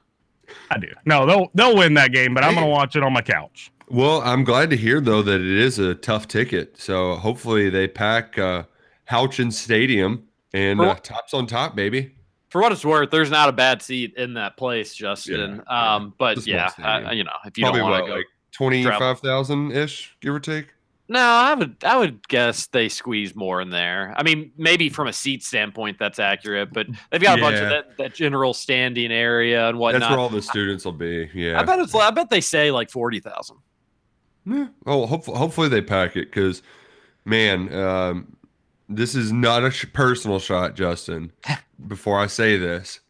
I 0.70 0.78
do. 0.78 0.88
No, 1.04 1.26
they'll 1.26 1.50
they'll 1.54 1.76
win 1.76 1.94
that 1.94 2.12
game, 2.12 2.32
but 2.34 2.44
I'm 2.44 2.54
gonna 2.54 2.66
watch 2.66 2.96
it 2.96 3.02
on 3.02 3.12
my 3.12 3.22
couch. 3.22 3.70
Well, 3.88 4.22
I'm 4.22 4.44
glad 4.44 4.70
to 4.70 4.76
hear 4.76 5.00
though 5.00 5.22
that 5.22 5.40
it 5.40 5.46
is 5.58 5.78
a 5.78 5.94
tough 5.94 6.26
ticket. 6.28 6.78
So 6.78 7.16
hopefully 7.16 7.68
they 7.70 7.86
pack 7.88 8.38
uh, 8.38 8.64
Houchens 9.10 9.52
Stadium 9.54 10.24
and 10.54 10.80
uh, 10.80 10.94
tops 10.96 11.34
on 11.34 11.46
top, 11.46 11.74
baby. 11.76 12.13
For 12.54 12.60
what 12.60 12.70
it's 12.70 12.84
worth, 12.84 13.10
there's 13.10 13.32
not 13.32 13.48
a 13.48 13.52
bad 13.52 13.82
seat 13.82 14.14
in 14.16 14.34
that 14.34 14.56
place, 14.56 14.94
Justin. 14.94 15.60
Yeah, 15.68 15.94
um, 15.96 16.14
but 16.18 16.36
It's 16.38 16.42
a 16.42 16.50
small 16.50 16.54
yeah, 16.56 16.68
stadium. 16.68 17.06
uh, 17.08 17.10
you 17.10 17.24
know, 17.24 17.32
if 17.44 17.58
you 17.58 17.64
Probably 17.64 17.80
don't 17.80 17.90
want 17.90 18.04
to 18.04 18.10
go 18.12 18.16
like 18.18 18.26
twenty 18.52 18.84
five 18.84 19.18
thousand 19.18 19.72
ish, 19.72 20.16
give 20.20 20.32
or 20.32 20.38
take. 20.38 20.68
no, 21.08 21.18
I 21.18 21.54
would, 21.54 21.74
I 21.82 21.96
would 21.98 22.28
guess 22.28 22.68
they 22.68 22.88
squeeze 22.88 23.34
more 23.34 23.60
in 23.60 23.70
there. 23.70 24.14
I 24.16 24.22
mean, 24.22 24.52
maybe 24.56 24.88
from 24.88 25.08
a 25.08 25.12
seat 25.12 25.42
standpoint, 25.42 25.98
that's 25.98 26.20
accurate, 26.20 26.72
but 26.72 26.86
they've 27.10 27.20
got 27.20 27.40
a 27.40 27.42
bunch 27.42 27.56
of 27.56 27.70
that, 27.70 27.96
that 27.98 28.14
general 28.14 28.54
standing 28.54 29.10
area 29.10 29.68
and 29.68 29.76
whatnot. 29.76 30.02
That's 30.02 30.10
where 30.12 30.20
all 30.20 30.28
the 30.28 30.40
students 30.40 30.84
will 30.84 30.92
be. 30.92 31.28
Yeah. 31.34 31.58
I 31.58 31.64
bet 31.64 31.80
it's, 31.80 31.92
I 31.92 32.12
bet 32.12 32.30
they 32.30 32.40
say 32.40 32.70
like 32.70 32.88
forty 32.88 33.18
thousand. 33.18 33.56
Yeah. 34.46 34.68
Oh, 34.86 35.06
hopefully, 35.06 35.38
hopefully 35.38 35.68
they 35.68 35.82
pack 35.82 36.14
it 36.16 36.26
because, 36.26 36.62
man, 37.24 37.74
um, 37.74 38.36
this 38.88 39.16
is 39.16 39.32
not 39.32 39.64
a 39.64 39.72
sh- 39.72 39.86
personal 39.92 40.38
shot, 40.38 40.76
Justin. 40.76 41.32
before 41.86 42.18
I 42.18 42.26
say 42.26 42.56
this, 42.56 43.00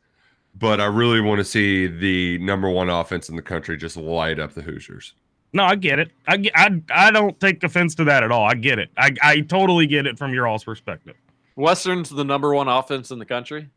but 0.54 0.80
I 0.80 0.86
really 0.86 1.20
want 1.20 1.38
to 1.38 1.44
see 1.44 1.86
the 1.86 2.38
number 2.38 2.68
one 2.70 2.88
offense 2.88 3.28
in 3.28 3.36
the 3.36 3.42
country 3.42 3.76
just 3.76 3.96
light 3.96 4.38
up 4.38 4.54
the 4.54 4.62
Hoosiers. 4.62 5.14
No, 5.52 5.64
I 5.64 5.76
get 5.76 5.98
it. 6.00 6.10
I, 6.26 6.50
I, 6.54 6.82
I 6.90 7.10
don't 7.10 7.38
take 7.38 7.62
offense 7.62 7.94
to 7.96 8.04
that 8.04 8.24
at 8.24 8.32
all. 8.32 8.44
I 8.44 8.54
get 8.54 8.78
it. 8.78 8.90
I, 8.96 9.14
I 9.22 9.40
totally 9.40 9.86
get 9.86 10.06
it 10.06 10.18
from 10.18 10.34
your 10.34 10.48
all's 10.48 10.64
perspective. 10.64 11.14
Western's 11.56 12.10
the 12.10 12.24
number 12.24 12.52
one 12.54 12.66
offense 12.66 13.12
in 13.12 13.20
the 13.20 13.24
country. 13.24 13.68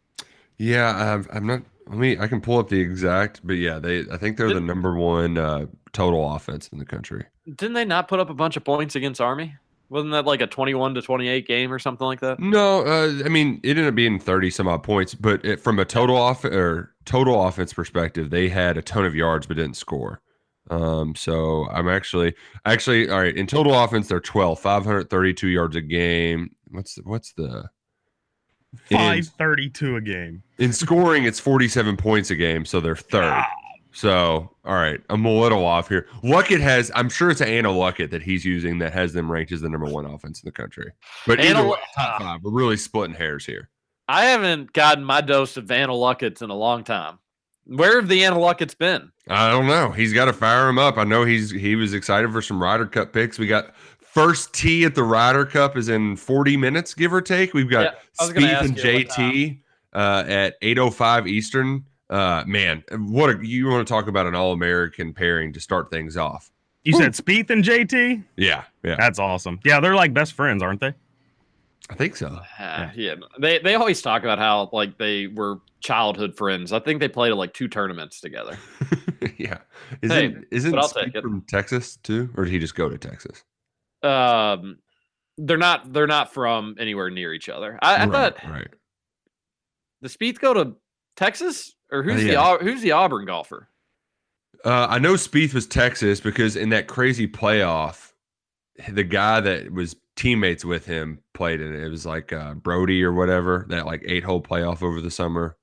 Yeah, 0.58 1.14
I'm, 1.14 1.28
I'm 1.32 1.46
not. 1.46 1.62
I 1.90 1.96
mean, 1.96 2.20
I 2.20 2.28
can 2.28 2.42
pull 2.42 2.58
up 2.58 2.70
the 2.70 2.80
exact, 2.80 3.42
but 3.44 3.54
yeah, 3.54 3.78
they. 3.78 4.06
I 4.12 4.18
think 4.18 4.38
they're 4.38 4.54
the 4.54 4.60
number 4.60 4.96
one 4.96 5.38
uh, 5.38 5.68
total 5.94 6.34
offense 6.36 6.68
in 6.70 6.80
the 6.80 6.86
country. 6.86 7.26
Didn't 7.46 7.74
they 7.74 7.86
not 7.86 8.08
put 8.08 8.20
up 8.20 8.30
a 8.30 8.34
bunch 8.34 8.58
of 8.58 8.64
points 8.64 8.96
against 8.96 9.22
Army? 9.22 9.56
Wasn't 9.90 10.12
that 10.12 10.26
like 10.26 10.42
a 10.42 10.48
twenty-one 10.48 10.94
to 10.96 11.02
twenty-eight 11.02 11.48
game 11.48 11.72
or 11.72 11.80
something 11.80 12.06
like 12.06 12.20
that? 12.20 12.40
No, 12.40 12.82
uh, 12.86 13.24
I 13.26 13.30
mean 13.30 13.60
it 13.64 13.72
ended 13.72 13.88
up 13.88 13.96
being 13.96 14.20
thirty 14.20 14.50
some 14.50 14.68
odd 14.68 14.84
points, 14.84 15.16
but 15.16 15.44
it, 15.46 15.60
from 15.62 15.80
a 15.80 15.86
total 15.86 16.18
off 16.18 16.44
or 16.44 16.94
total 17.06 17.46
offense 17.46 17.74
perspective, 17.74 18.30
they 18.30 18.50
had 18.50 18.78
a 18.78 18.82
ton 18.82 19.06
of 19.06 19.16
yards 19.16 19.48
but 19.48 19.58
didn't 19.58 19.78
score. 19.78 20.22
Um, 20.70 21.16
so 21.16 21.68
I'm 21.70 21.88
actually 21.88 22.34
actually 22.66 23.10
all 23.10 23.20
right 23.22 23.36
in 23.36 23.48
total 23.48 23.74
offense 23.82 24.10
they're 24.10 24.20
12, 24.20 24.60
532 24.60 25.48
yards 25.48 25.76
a 25.78 25.82
game. 25.82 26.50
What's 26.70 26.96
the, 26.96 27.02
what's 27.04 27.32
the 27.34 27.70
in, 28.90 28.98
Five 28.98 29.28
thirty-two 29.38 29.96
a 29.96 30.02
game. 30.02 30.44
in 30.58 30.74
scoring? 30.74 31.24
It's 31.24 31.40
47 31.40 31.96
points 31.96 32.30
a 32.32 32.36
game, 32.36 32.66
so 32.66 32.82
they're 32.82 32.98
third. 32.98 33.44
So 33.98 34.52
all 34.64 34.76
right, 34.76 35.02
I'm 35.10 35.26
a 35.26 35.32
little 35.32 35.66
off 35.66 35.90
here. 35.90 36.08
Luckett 36.24 36.60
has, 36.60 36.92
I'm 36.94 37.10
sure 37.10 37.32
it's 37.32 37.42
Anna 37.42 37.70
Luckett 37.70 38.12
that 38.12 38.22
he's 38.22 38.46
using 38.46 38.78
that 38.78 38.94
has 38.94 39.12
them 39.12 39.32
ranked 39.32 39.52
as 39.52 39.62
the 39.62 39.70
number 39.70 39.88
one 39.88 40.06
offense 40.06 40.44
in 40.44 40.48
the 40.48 40.52
country. 40.52 40.92
But 41.26 41.40
Anna 41.40 41.62
either 41.62 41.70
way, 41.70 41.78
top 41.96 42.22
five, 42.22 42.44
we're 42.44 42.52
really 42.52 42.78
splitting 42.78 43.16
hairs 43.16 43.44
here. 43.44 43.70
I 44.08 44.26
haven't 44.26 44.72
gotten 44.74 45.04
my 45.04 45.22
dose 45.22 45.58
of 45.58 45.72
Anna 45.72 45.94
Luckett's 45.94 46.44
in 46.44 46.52
a 46.52 46.56
long 46.56 46.84
time. 46.84 47.18
Where 47.66 48.00
have 48.00 48.08
the 48.08 48.24
Anna 48.24 48.36
Luckett's 48.36 48.76
been? 48.76 49.12
I 49.30 49.50
don't 49.50 49.66
know. 49.66 49.90
He's 49.90 50.14
got 50.14 50.26
to 50.26 50.34
fire 50.34 50.70
him 50.70 50.78
up. 50.78 50.98
I 50.98 51.04
know 51.04 51.24
he's 51.24 51.50
he 51.50 51.76
was 51.76 51.96
excited 51.96 52.32
for 52.32 52.44
some 52.44 52.62
Ryder 52.62 52.86
Cup 52.86 53.14
picks. 53.14 53.40
We 53.40 53.48
got 53.48 53.76
first 54.00 54.54
tee 54.54 54.86
at 54.86 54.94
the 54.94 55.04
Ryder 55.04 55.46
Cup 55.46 55.76
is 55.76 55.90
in 55.90 56.18
40 56.18 56.56
minutes, 56.56 56.94
give 56.94 57.12
or 57.12 57.22
take. 57.22 57.56
We've 57.56 57.70
got 57.70 57.96
was 58.20 58.30
Spieth 58.30 58.62
and 58.62 58.76
JT 58.78 59.60
uh, 59.94 60.24
at 60.28 60.62
8:05 60.62 61.28
Eastern. 61.28 61.84
Uh, 62.10 62.44
man, 62.48 62.84
what 62.92 63.30
a, 63.30 63.46
you 63.46 63.68
want 63.68 63.86
to 63.86 63.92
talk 63.92 64.08
about 64.08 64.26
an 64.26 64.36
All 64.36 64.54
American 64.54 65.14
pairing 65.14 65.52
to 65.54 65.60
start 65.60 65.92
things 65.92 66.16
off? 66.16 66.52
You 66.84 66.94
said 66.94 67.12
Spieth 67.12 67.50
and 67.50 67.64
JT. 67.64 68.24
Yeah, 68.38 68.64
yeah, 68.82 68.96
That's 68.98 69.20
awesome. 69.20 69.60
Yeah, 69.66 69.82
they're 69.82 69.96
like 69.96 70.14
best 70.14 70.34
friends, 70.34 70.64
aren't 70.64 70.80
they? 70.80 70.94
I 71.90 71.96
think 71.96 72.16
so. 72.16 72.40
Uh, 72.60 72.90
yeah, 72.96 73.16
they 73.40 73.60
they 73.60 73.76
always 73.76 74.02
talk 74.02 74.24
about 74.24 74.40
how 74.40 74.70
like 74.72 74.98
they 74.98 75.28
were 75.28 75.60
childhood 75.80 76.36
friends. 76.36 76.74
I 76.74 76.80
think 76.80 77.00
they 77.00 77.08
played 77.08 77.32
at 77.32 77.38
like 77.38 77.54
two 77.54 77.68
tournaments 77.68 78.20
together. 78.20 78.58
yeah, 79.38 79.60
isn't 80.02 80.46
isn't 80.52 80.72
but 80.72 80.80
I'll 80.80 80.90
Spieth 80.90 81.06
take 81.06 81.16
it. 81.16 81.22
from 81.22 81.42
Texas 81.48 81.98
too, 81.98 82.30
or 82.36 82.44
did 82.44 82.52
he 82.52 82.60
just 82.60 82.76
go 82.76 82.90
to 82.90 82.98
Texas? 82.98 83.44
Um, 84.04 84.80
they're 85.38 85.58
not 85.58 85.94
they're 85.94 86.08
not 86.08 86.34
from 86.34 86.76
anywhere 86.80 87.10
near 87.10 87.34
each 87.34 87.48
other. 87.48 87.80
I, 87.82 87.96
I 87.96 88.00
right, 88.06 88.12
thought 88.12 88.50
right. 88.50 88.68
the 90.02 90.10
Spieth 90.10 90.40
go 90.40 90.54
to 90.54 90.76
Texas 91.16 91.74
or 91.92 92.04
who's 92.04 92.24
the 92.24 92.32
yeah. 92.32 92.44
Au- 92.44 92.60
who's 92.60 92.82
the 92.82 92.92
Auburn 92.92 93.26
golfer? 93.26 93.70
Uh, 94.66 94.88
I 94.90 95.00
know 95.00 95.14
Spieth 95.14 95.54
was 95.54 95.68
Texas 95.68 96.20
because 96.20 96.56
in 96.56 96.70
that 96.70 96.88
crazy 96.88 97.28
playoff, 97.28 98.12
the 98.90 99.04
guy 99.04 99.40
that 99.40 99.72
was 99.72 99.96
teammates 100.16 100.66
with 100.66 100.86
him 100.86 101.20
played 101.34 101.62
in 101.62 101.74
it. 101.74 101.84
It 101.84 101.90
was 101.90 102.06
like 102.06 102.34
uh, 102.34 102.56
Brody 102.56 103.04
or 103.04 103.14
whatever 103.14 103.66
that 103.70 103.86
like 103.86 104.04
eight 104.06 104.24
hole 104.24 104.42
playoff 104.42 104.82
over 104.82 105.00
the 105.00 105.12
summer. 105.12 105.58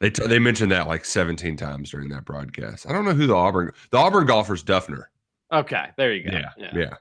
They 0.00 0.10
t- 0.10 0.26
they 0.26 0.38
mentioned 0.38 0.70
that 0.72 0.86
like 0.86 1.04
seventeen 1.04 1.56
times 1.56 1.90
during 1.90 2.10
that 2.10 2.24
broadcast. 2.24 2.86
I 2.88 2.92
don't 2.92 3.04
know 3.04 3.14
who 3.14 3.26
the 3.26 3.34
Auburn 3.34 3.72
the 3.90 3.96
Auburn 3.96 4.26
golfer's 4.26 4.62
Dufner. 4.62 5.04
Okay, 5.52 5.86
there 5.96 6.12
you 6.12 6.30
go. 6.30 6.38
yeah. 6.58 6.74
yeah. 6.74 6.94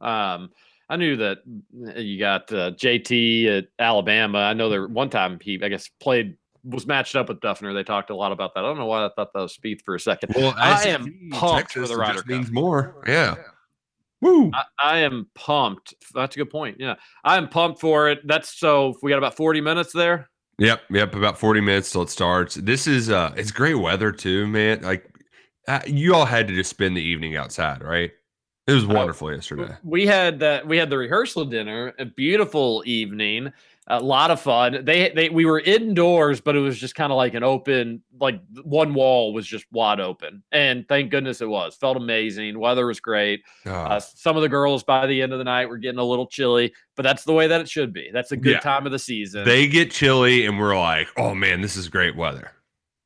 Um, 0.00 0.50
I 0.88 0.96
knew 0.96 1.16
that 1.16 1.38
you 1.96 2.18
got 2.18 2.50
uh, 2.52 2.72
JT 2.72 3.58
at 3.58 3.66
Alabama. 3.78 4.38
I 4.38 4.54
know 4.54 4.70
there 4.70 4.86
one 4.88 5.10
time 5.10 5.38
he, 5.42 5.60
I 5.62 5.68
guess, 5.68 5.90
played 6.00 6.37
was 6.64 6.86
matched 6.86 7.16
up 7.16 7.28
with 7.28 7.40
Dufner. 7.40 7.74
They 7.74 7.84
talked 7.84 8.10
a 8.10 8.16
lot 8.16 8.32
about 8.32 8.54
that. 8.54 8.60
I 8.60 8.68
don't 8.68 8.78
know 8.78 8.86
why 8.86 9.04
I 9.04 9.10
thought 9.14 9.32
that 9.32 9.40
was 9.40 9.56
Spieth 9.56 9.82
for 9.84 9.94
a 9.94 10.00
second. 10.00 10.34
Well, 10.36 10.54
I 10.56 10.76
SEC, 10.76 11.00
am 11.00 11.30
pumped 11.32 11.72
for 11.72 11.86
the 11.86 11.94
it 11.94 11.96
Ryder 11.96 12.18
Cup. 12.20 12.26
means 12.26 12.50
more. 12.50 13.02
Yeah. 13.06 13.36
Woo. 14.20 14.50
I, 14.52 14.64
I 14.82 14.98
am 14.98 15.28
pumped. 15.34 15.94
That's 16.14 16.34
a 16.34 16.38
good 16.40 16.50
point. 16.50 16.76
Yeah, 16.80 16.96
I 17.24 17.36
am 17.36 17.48
pumped 17.48 17.80
for 17.80 18.08
it. 18.08 18.26
That's 18.26 18.58
so. 18.58 18.94
We 19.02 19.10
got 19.10 19.18
about 19.18 19.36
forty 19.36 19.60
minutes 19.60 19.92
there. 19.92 20.28
Yep, 20.58 20.82
yep. 20.90 21.14
About 21.14 21.38
forty 21.38 21.60
minutes 21.60 21.92
till 21.92 22.02
it 22.02 22.10
starts. 22.10 22.56
This 22.56 22.86
is 22.86 23.10
uh, 23.10 23.32
it's 23.36 23.52
great 23.52 23.74
weather 23.74 24.10
too, 24.10 24.48
man. 24.48 24.82
Like, 24.82 25.08
uh, 25.68 25.80
you 25.86 26.14
all 26.14 26.24
had 26.24 26.48
to 26.48 26.54
just 26.54 26.70
spend 26.70 26.96
the 26.96 27.02
evening 27.02 27.36
outside, 27.36 27.82
right? 27.82 28.10
It 28.66 28.72
was 28.72 28.84
wonderful 28.84 29.32
yesterday. 29.32 29.74
We 29.82 30.06
had 30.06 30.40
that. 30.40 30.66
We 30.66 30.76
had 30.76 30.90
the 30.90 30.98
rehearsal 30.98 31.44
dinner. 31.44 31.94
A 31.98 32.04
beautiful 32.04 32.82
evening. 32.86 33.52
A 33.90 34.00
lot 34.00 34.30
of 34.30 34.38
fun. 34.38 34.84
They 34.84 35.08
they 35.14 35.30
we 35.30 35.46
were 35.46 35.60
indoors, 35.60 36.42
but 36.42 36.54
it 36.54 36.58
was 36.60 36.78
just 36.78 36.94
kind 36.94 37.10
of 37.10 37.16
like 37.16 37.32
an 37.32 37.42
open, 37.42 38.02
like 38.20 38.38
one 38.62 38.92
wall 38.92 39.32
was 39.32 39.46
just 39.46 39.64
wide 39.72 39.98
open, 39.98 40.42
and 40.52 40.86
thank 40.88 41.10
goodness 41.10 41.40
it 41.40 41.48
was. 41.48 41.74
Felt 41.74 41.96
amazing. 41.96 42.58
Weather 42.58 42.86
was 42.86 43.00
great. 43.00 43.42
Oh, 43.64 43.70
Uh, 43.72 43.98
some 44.00 44.36
of 44.36 44.42
the 44.42 44.48
girls 44.48 44.84
by 44.84 45.06
the 45.06 45.22
end 45.22 45.32
of 45.32 45.38
the 45.38 45.44
night 45.44 45.70
were 45.70 45.78
getting 45.78 45.98
a 45.98 46.04
little 46.04 46.26
chilly, 46.26 46.74
but 46.96 47.02
that's 47.02 47.24
the 47.24 47.32
way 47.32 47.46
that 47.46 47.62
it 47.62 47.68
should 47.70 47.94
be. 47.94 48.10
That's 48.12 48.30
a 48.32 48.36
good 48.36 48.52
Yeah. 48.56 48.60
time 48.60 48.84
of 48.84 48.92
the 48.92 48.98
season. 48.98 49.44
they 49.44 49.66
get 49.66 49.90
chilly, 49.90 50.44
and 50.44 50.58
we're 50.58 50.78
like, 50.78 51.08
"Oh 51.16 51.34
man, 51.34 51.62
this 51.62 51.74
is 51.76 51.88
great 51.88 52.14
weather." 52.14 52.50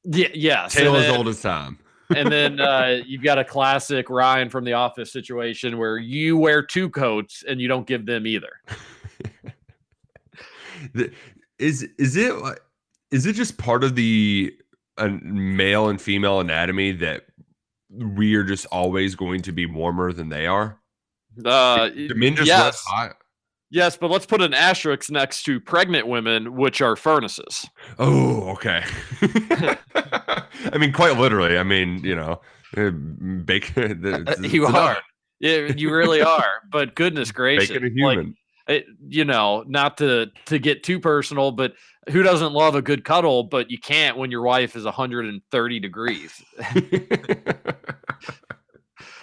yeah, 0.05 0.29
yes. 0.35 0.75
Tale 0.75 0.97
as 0.97 1.09
old 1.17 1.29
as 1.29 1.41
time. 1.41 1.79
and 2.17 2.31
then 2.33 2.59
uh, 2.73 2.99
you've 3.07 3.23
got 3.23 3.39
a 3.39 3.45
classic 3.45 4.11
Ryan 4.11 4.51
from 4.51 4.65
the 4.65 4.73
office 4.73 5.13
situation 5.13 5.79
where 5.79 5.97
you 5.99 6.37
wear 6.37 6.61
two 6.61 6.91
coats 6.91 7.45
and 7.49 7.61
you 7.61 7.69
don't 7.69 7.87
give 7.87 8.05
them 8.05 8.27
either. 8.27 8.51
The- 10.95 11.13
Is 11.59 11.83
is 11.99 12.17
it 12.17 12.37
like- 12.39 12.61
is 13.11 13.27
it 13.27 13.35
just 13.35 13.59
part 13.59 13.85
of 13.85 13.95
the 13.95 14.53
uh, 14.99 15.09
male 15.23 15.89
and 15.89 16.01
female 16.01 16.41
anatomy 16.41 16.93
that 16.93 17.25
we 17.91 18.35
are 18.35 18.45
just 18.45 18.67
always 18.73 19.15
going 19.15 19.43
to 19.43 19.53
be 19.53 19.67
warmer 19.67 20.13
than 20.13 20.29
they 20.31 20.47
are? 20.47 20.79
Uh, 21.45 21.89
Do 21.89 22.15
men 22.15 22.35
just 22.37 22.47
yes, 22.49 22.63
less 22.65 22.85
hot? 22.87 23.17
yes, 23.71 23.97
but 23.97 24.11
let's 24.11 24.27
put 24.27 24.41
an 24.43 24.55
asterisk 24.55 25.11
next 25.11 25.45
to 25.45 25.61
pregnant 25.61 26.07
women, 26.07 26.57
which 26.57 26.81
are 26.81 26.97
furnaces. 26.97 27.67
Oh, 27.99 28.49
okay. 28.53 28.83
I 29.95 30.79
mean, 30.79 30.93
quite 30.93 31.19
literally. 31.19 31.59
I 31.59 31.63
mean, 31.63 32.03
you 32.05 32.15
know, 32.17 32.41
uh, 32.77 32.91
bacon. 32.91 34.01
the- 34.03 34.49
you 34.51 34.67
it's 34.67 34.75
are. 34.75 34.97
Yeah, 35.41 35.73
you 35.77 35.93
really 35.93 36.23
are. 36.23 36.63
But 36.71 36.95
goodness 36.95 37.33
gracious, 37.33 37.71
like, 37.71 37.93
human. 37.93 38.35
It, 38.69 38.87
you 39.09 39.25
know, 39.25 39.65
not 39.67 39.99
to 39.99 40.31
to 40.47 40.59
get 40.59 40.83
too 40.83 41.01
personal, 41.01 41.51
but 41.53 41.75
who 42.11 42.23
doesn't 42.23 42.53
love 42.53 42.75
a 42.75 42.83
good 42.83 43.05
cuddle? 43.05 43.45
But 43.45 43.71
you 43.71 43.79
can't 43.79 44.17
when 44.17 44.31
your 44.31 44.43
wife 44.43 44.77
is 44.77 44.85
130 44.85 45.81
degrees. 45.81 46.43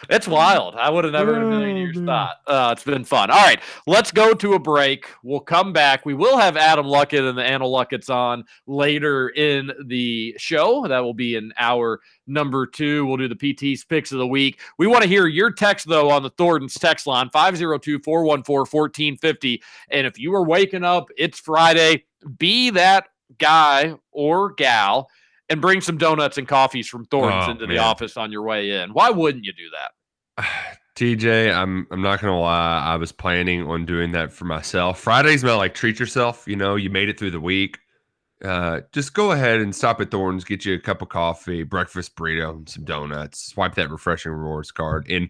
It's 0.09 0.27
wild. 0.27 0.75
I 0.75 0.89
would 0.89 1.03
have 1.03 1.13
never 1.13 1.35
in 1.35 1.43
a 1.43 1.45
million 1.45 1.77
years 1.77 1.97
thought. 1.97 2.37
Uh, 2.47 2.69
it's 2.71 2.83
been 2.83 3.03
fun. 3.03 3.29
All 3.29 3.37
right, 3.37 3.59
let's 3.87 4.11
go 4.11 4.33
to 4.33 4.53
a 4.53 4.59
break. 4.59 5.07
We'll 5.23 5.39
come 5.39 5.73
back. 5.73 6.05
We 6.05 6.13
will 6.13 6.37
have 6.37 6.57
Adam 6.57 6.85
Luckett 6.85 7.27
and 7.27 7.37
the 7.37 7.43
Anna 7.43 7.65
Luckett's 7.65 8.09
on 8.09 8.45
later 8.67 9.29
in 9.29 9.71
the 9.85 10.35
show. 10.37 10.87
That 10.87 10.99
will 10.99 11.13
be 11.13 11.35
in 11.35 11.53
hour 11.57 11.99
number 12.27 12.65
two. 12.65 13.05
We'll 13.05 13.17
do 13.17 13.27
the 13.27 13.35
PT's 13.35 13.83
picks 13.83 14.11
of 14.11 14.19
the 14.19 14.27
week. 14.27 14.59
We 14.77 14.87
want 14.87 15.03
to 15.03 15.09
hear 15.09 15.27
your 15.27 15.51
text, 15.51 15.87
though, 15.87 16.09
on 16.09 16.23
the 16.23 16.29
Thornton's 16.31 16.75
text 16.75 17.07
line 17.07 17.29
502 17.29 17.99
414 17.99 18.69
1450. 18.69 19.61
And 19.91 20.07
if 20.07 20.17
you 20.17 20.33
are 20.35 20.43
waking 20.43 20.83
up, 20.83 21.09
it's 21.17 21.39
Friday, 21.39 22.05
be 22.37 22.69
that 22.71 23.07
guy 23.37 23.95
or 24.11 24.53
gal 24.53 25.09
and 25.49 25.61
bring 25.61 25.81
some 25.81 25.97
donuts 25.97 26.37
and 26.37 26.47
coffees 26.47 26.87
from 26.87 27.05
Thornton's 27.05 27.45
Oh, 27.47 27.51
into 27.51 27.65
the 27.67 27.73
man. 27.75 27.79
office 27.79 28.17
on 28.17 28.31
your 28.31 28.43
way 28.43 28.71
in. 28.81 28.93
Why 28.93 29.09
wouldn't 29.09 29.43
you 29.45 29.53
do 29.53 29.69
that? 29.71 30.45
TJ, 30.95 31.53
I'm 31.55 31.87
I'm 31.91 32.01
not 32.01 32.19
gonna 32.21 32.39
lie. 32.39 32.83
I 32.85 32.95
was 32.97 33.11
planning 33.13 33.65
on 33.67 33.85
doing 33.85 34.11
that 34.11 34.33
for 34.33 34.43
myself. 34.45 34.99
Fridays, 34.99 35.43
about 35.43 35.57
like 35.57 35.73
treat 35.73 35.97
yourself. 35.99 36.45
You 36.45 36.57
know, 36.57 36.75
you 36.75 36.89
made 36.89 37.07
it 37.09 37.17
through 37.17 37.31
the 37.31 37.39
week. 37.39 37.79
Uh, 38.43 38.81
just 38.91 39.13
go 39.13 39.31
ahead 39.31 39.59
and 39.61 39.73
stop 39.75 39.99
at 40.01 40.11
Thornton's, 40.11 40.43
get 40.43 40.63
you 40.65 40.73
a 40.75 40.79
cup 40.79 41.01
of 41.01 41.09
coffee, 41.09 41.63
breakfast 41.63 42.15
burrito, 42.15 42.49
and 42.51 42.69
some 42.69 42.83
donuts. 42.85 43.47
Swipe 43.47 43.75
that 43.75 43.89
refreshing 43.89 44.31
rewards 44.33 44.71
card. 44.71 45.07
And 45.09 45.29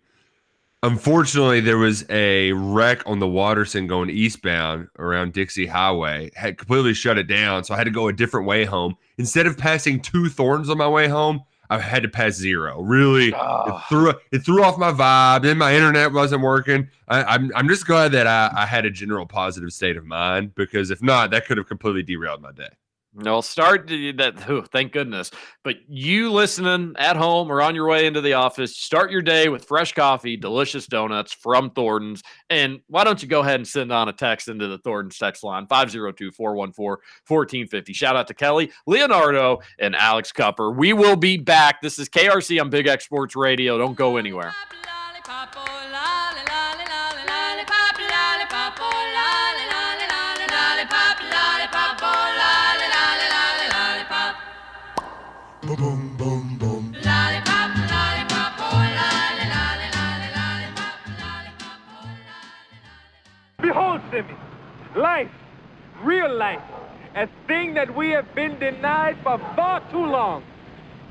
unfortunately, 0.84 1.60
there 1.60 1.78
was 1.78 2.06
a 2.10 2.52
wreck 2.54 3.02
on 3.06 3.20
the 3.20 3.28
Watterson 3.28 3.88
going 3.88 4.10
eastbound 4.10 4.88
around 4.98 5.34
Dixie 5.34 5.66
Highway. 5.68 6.32
Had 6.36 6.58
completely 6.58 6.94
shut 6.94 7.18
it 7.18 7.28
down, 7.28 7.64
so 7.64 7.74
I 7.74 7.78
had 7.78 7.86
to 7.86 7.92
go 7.92 8.08
a 8.08 8.14
different 8.14 8.48
way 8.48 8.66
home. 8.66 8.96
Instead 9.20 9.46
of 9.46 9.58
passing 9.58 10.00
two 10.00 10.30
thorns 10.30 10.70
on 10.70 10.78
my 10.78 10.88
way 10.88 11.08
home, 11.08 11.44
I 11.70 11.78
had 11.78 12.04
to 12.04 12.10
pass 12.10 12.34
zero. 12.34 12.82
Really, 12.82 13.28
it 13.28 13.34
ah. 13.36 13.86
threw 13.90 14.14
it 14.32 14.40
threw 14.40 14.64
off 14.64 14.78
my 14.78 14.92
vibe. 14.92 15.44
Then 15.44 15.58
my 15.58 15.76
internet 15.76 16.12
wasn't 16.12 16.42
working. 16.42 16.88
I, 17.10 17.24
I'm 17.24 17.52
I'm 17.54 17.68
just 17.68 17.86
glad 17.86 18.14
that 18.14 18.26
I, 18.26 18.50
I 18.56 18.66
had 18.66 18.86
a 18.86 18.90
general 18.90 19.28
positive 19.28 19.72
state 19.72 19.98
of 19.98 20.06
mind 20.06 20.56
because 20.56 20.90
if 20.90 21.04
not, 21.04 21.32
that 21.32 21.46
could 21.46 21.58
have 21.58 21.68
completely 21.68 22.02
derailed 22.02 22.42
my 22.42 22.54
day. 22.54 22.70
No, 23.14 23.42
start 23.42 23.88
that. 23.88 24.44
whew, 24.46 24.64
thank 24.72 24.92
goodness. 24.92 25.32
But 25.64 25.78
you 25.88 26.32
listening 26.32 26.94
at 26.98 27.18
home 27.18 27.52
or 27.52 27.60
on 27.62 27.74
your 27.74 27.88
way 27.88 28.06
into 28.06 28.22
the 28.22 28.34
office, 28.34 28.78
start 28.78 29.10
your 29.10 29.24
day 29.24 29.50
with 29.50 29.66
fresh 29.66 29.94
coffee, 29.94 30.38
delicious 30.38 30.86
donuts 30.86 31.34
from 31.34 31.72
Thornton's. 31.72 32.22
And 32.52 32.82
why 32.88 33.04
don't 33.04 33.22
you 33.22 33.28
go 33.28 33.42
ahead 33.42 33.56
and 33.56 33.68
send 33.68 33.92
on 33.92 34.10
a 34.10 34.14
text 34.14 34.48
into 34.48 34.68
the 34.68 34.78
Thornton's 34.78 35.18
text 35.18 35.44
line 35.44 35.66
502 35.66 36.32
414 36.32 37.04
1450. 37.28 37.94
Shout 37.94 38.16
out 38.16 38.28
to 38.28 38.36
Kelly, 38.36 38.72
Leonardo, 38.86 39.60
and 39.80 39.96
Alex 39.96 40.32
Cupper. 40.32 40.76
We 40.76 40.94
will 40.94 41.16
be 41.16 41.38
back. 41.38 41.82
This 41.82 41.98
is 41.98 42.10
KRC 42.10 42.62
on 42.62 42.70
Big 42.70 42.86
X 42.86 43.06
Sports 43.06 43.36
Radio. 43.36 43.80
Don't 43.80 43.96
go 43.96 44.18
anywhere. 44.18 44.54
Behold, 55.70 56.02
Simi, 64.10 64.34
life, 64.96 65.30
real 66.02 66.36
life, 66.36 66.60
a 67.16 67.28
thing 67.46 67.76
that 67.76 67.96
we 67.96 68.10
have 68.10 68.34
been 68.34 68.58
denied 68.58 69.18
for 69.22 69.38
far 69.56 69.88
too 69.92 70.04
long. 70.04 70.44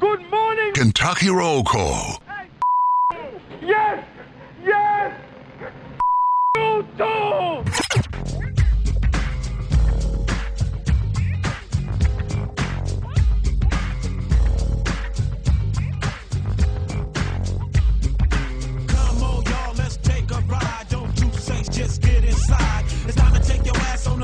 Good 0.00 0.28
morning. 0.28 0.72
Kentucky 0.74 1.30
Roll 1.30 1.62
Call. 1.62 2.20
Yes, 3.62 4.04
yes. 4.64 5.14
You 6.56 6.84
too. 6.96 7.87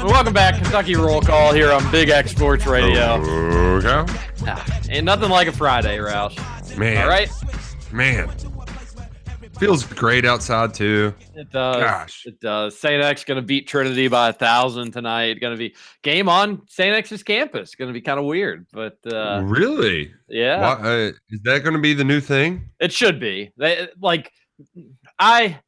Welcome 0.06 0.34
back, 0.34 0.54
Kentucky 0.56 0.94
Roll 0.96 1.20
Call 1.20 1.52
here 1.54 1.72
on 1.72 1.88
Big 1.90 2.08
X 2.10 2.30
Sports 2.32 2.66
Radio. 2.66 3.14
Okay, 3.78 4.12
Ah, 4.46 4.80
ain't 4.90 5.04
nothing 5.04 5.30
like 5.30 5.48
a 5.48 5.52
Friday, 5.52 5.96
Roush. 5.98 6.36
man. 6.76 7.02
All 7.02 7.08
right. 7.08 7.28
man. 7.92 8.30
Feels 9.58 9.84
great 9.86 10.24
outside 10.24 10.74
too. 10.74 11.14
It 11.34 11.50
does. 11.50 11.76
Gosh. 11.76 12.26
It 12.26 12.40
does. 12.40 12.78
St. 12.78 13.02
X 13.02 13.24
going 13.24 13.36
to 13.36 13.42
beat 13.46 13.68
Trinity 13.68 14.08
by 14.08 14.30
a 14.30 14.32
thousand 14.32 14.90
tonight. 14.92 15.40
Going 15.40 15.54
to 15.54 15.58
be 15.58 15.74
game 16.02 16.28
on 16.28 16.62
St. 16.68 16.94
X's 16.94 17.22
campus. 17.22 17.74
Going 17.76 17.88
to 17.88 17.92
be 17.94 18.00
kind 18.00 18.18
of 18.18 18.26
weird, 18.26 18.66
but 18.72 18.98
uh, 19.10 19.42
really? 19.44 20.12
yeah, 20.28 20.60
Why, 20.60 20.88
uh, 20.88 21.12
is 21.30 21.40
that 21.44 21.62
going 21.62 21.74
to 21.74 21.80
be 21.80 21.94
the 21.94 22.04
new 22.04 22.20
thing? 22.20 22.68
it 22.80 22.92
should 22.92 23.20
be. 23.20 23.52
They 23.56 23.88
like, 24.00 24.32
I, 25.18 25.60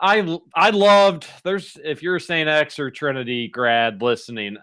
I, 0.00 0.38
I 0.54 0.70
loved. 0.70 1.26
There's 1.44 1.76
if 1.84 2.02
you're 2.02 2.16
a 2.16 2.20
St. 2.20 2.48
X 2.48 2.78
or 2.78 2.90
Trinity 2.90 3.48
grad 3.48 4.00
listening, 4.00 4.56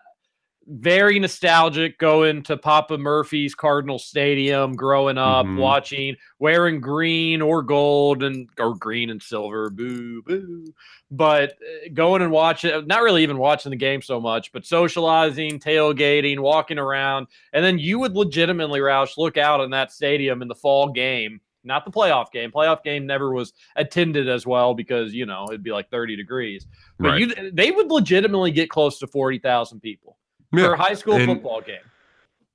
very 0.69 1.17
nostalgic 1.17 1.97
going 1.97 2.43
to 2.43 2.57
Papa 2.57 2.97
Murphy's 2.97 3.55
Cardinal 3.55 3.99
Stadium 3.99 4.75
growing 4.75 5.17
up, 5.17 5.45
Mhm. 5.45 5.57
watching, 5.59 6.17
wearing 6.39 6.81
green 6.81 7.41
or 7.41 7.61
gold 7.61 8.21
and 8.21 8.49
or 8.59 8.75
green 8.75 9.09
and 9.09 9.21
silver, 9.23 9.69
boo 9.69 10.21
boo. 10.23 10.65
But 11.09 11.51
uh, 11.51 11.89
going 11.93 12.21
and 12.21 12.31
watching, 12.33 12.85
not 12.85 13.01
really 13.01 13.23
even 13.23 13.37
watching 13.37 13.69
the 13.69 13.77
game 13.77 14.01
so 14.01 14.19
much, 14.19 14.51
but 14.51 14.65
socializing, 14.65 15.59
tailgating, 15.59 16.39
walking 16.39 16.79
around, 16.79 17.27
and 17.53 17.63
then 17.63 17.79
you 17.79 17.99
would 17.99 18.13
legitimately, 18.17 18.81
Roush, 18.81 19.17
look 19.17 19.37
out 19.37 19.61
in 19.61 19.69
that 19.71 19.93
stadium 19.93 20.41
in 20.41 20.49
the 20.49 20.55
fall 20.55 20.89
game. 20.89 21.39
Not 21.63 21.85
the 21.85 21.91
playoff 21.91 22.31
game. 22.31 22.51
Playoff 22.51 22.83
game 22.83 23.05
never 23.05 23.33
was 23.33 23.53
attended 23.75 24.29
as 24.29 24.45
well 24.45 24.73
because 24.73 25.13
you 25.13 25.25
know 25.25 25.45
it'd 25.49 25.63
be 25.63 25.71
like 25.71 25.89
30 25.89 26.15
degrees. 26.15 26.65
But 26.99 27.07
Right. 27.09 27.19
you, 27.21 27.51
they 27.51 27.71
would 27.71 27.87
legitimately 27.91 28.51
get 28.51 28.69
close 28.69 28.99
to 28.99 29.07
40,000 29.07 29.79
people 29.81 30.17
for 30.53 30.73
a 30.73 30.77
high 30.77 30.93
school 30.93 31.15
and- 31.15 31.25
football 31.25 31.61
game. 31.61 31.81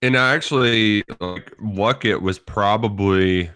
And 0.00 0.16
actually, 0.16 1.04
like 1.20 1.54
Luckett 1.58 2.20
was 2.22 2.38
probably 2.38 3.50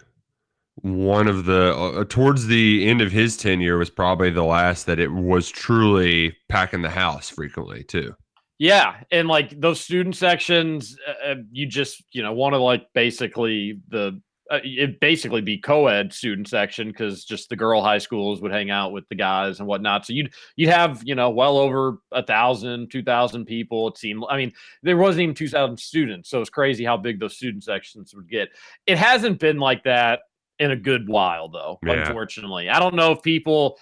one 0.83 1.27
of 1.27 1.45
the 1.47 1.75
uh, 1.75 2.05
towards 2.05 2.47
the 2.47 2.87
end 2.89 3.01
of 3.01 3.11
his 3.11 3.37
tenure 3.37 3.79
was 3.79 3.91
probably 3.91 4.31
the 4.31 4.45
last 4.45 4.87
that 4.87 5.01
it 5.01 5.11
was 5.11 5.49
truly 5.49 6.37
packing 6.49 6.83
the 6.83 6.91
house 6.91 7.31
frequently 7.31 7.83
too. 7.83 8.15
Yeah, 8.59 9.03
and 9.11 9.27
like 9.27 9.59
those 9.61 9.81
student 9.81 10.17
sections, 10.17 10.97
uh, 11.07 11.31
uh, 11.31 11.35
you 11.51 11.67
just 11.67 12.05
you 12.13 12.23
know 12.23 12.33
want 12.33 12.55
to 12.55 12.59
like 12.59 12.87
basically 12.95 13.81
the 13.89 14.21
uh, 14.51 14.61
it 14.63 15.01
basically 15.01 15.41
be 15.41 15.59
co-ed 15.59 16.13
student 16.13 16.49
section 16.49 16.89
because 16.89 17.25
just 17.25 17.49
the 17.49 17.57
girl 17.57 17.83
high 17.83 17.99
schools 17.99 18.41
would 18.41 18.53
hang 18.53 18.71
out 18.71 18.93
with 18.93 19.09
the 19.09 19.15
guys 19.15 19.59
and 19.59 19.69
whatnot. 19.69 20.07
So 20.07 20.13
you'd 20.13 20.33
you'd 20.57 20.71
have 20.71 21.03
you 21.05 21.15
know 21.15 21.31
well 21.31 21.59
over 21.59 21.99
a 22.13 22.23
thousand, 22.23 22.91
two 22.91 23.03
thousand 23.03 23.47
people. 23.47 23.89
It 23.89 23.99
seemed. 23.99 24.25
I 24.29 24.37
mean, 24.37 24.53
there 24.83 24.97
wasn't 24.97 25.23
even 25.23 25.35
two 25.35 25.49
thousand 25.49 25.79
students, 25.79 26.31
so 26.31 26.41
it's 26.41 26.51
crazy 26.51 26.85
how 26.85 26.97
big 26.97 27.19
those 27.19 27.37
student 27.37 27.65
sections 27.65 28.15
would 28.15 28.29
get. 28.29 28.49
It 28.87 28.99
hasn't 28.99 29.41
been 29.41 29.59
like 29.59 29.85
that 29.85 30.21
in 30.59 30.71
a 30.71 30.77
good 30.77 31.09
while 31.09 31.49
though. 31.49 31.79
Yeah. 31.85 32.07
Unfortunately, 32.07 32.69
I 32.69 32.79
don't 32.79 32.95
know 32.95 33.13
if 33.13 33.23
people. 33.23 33.79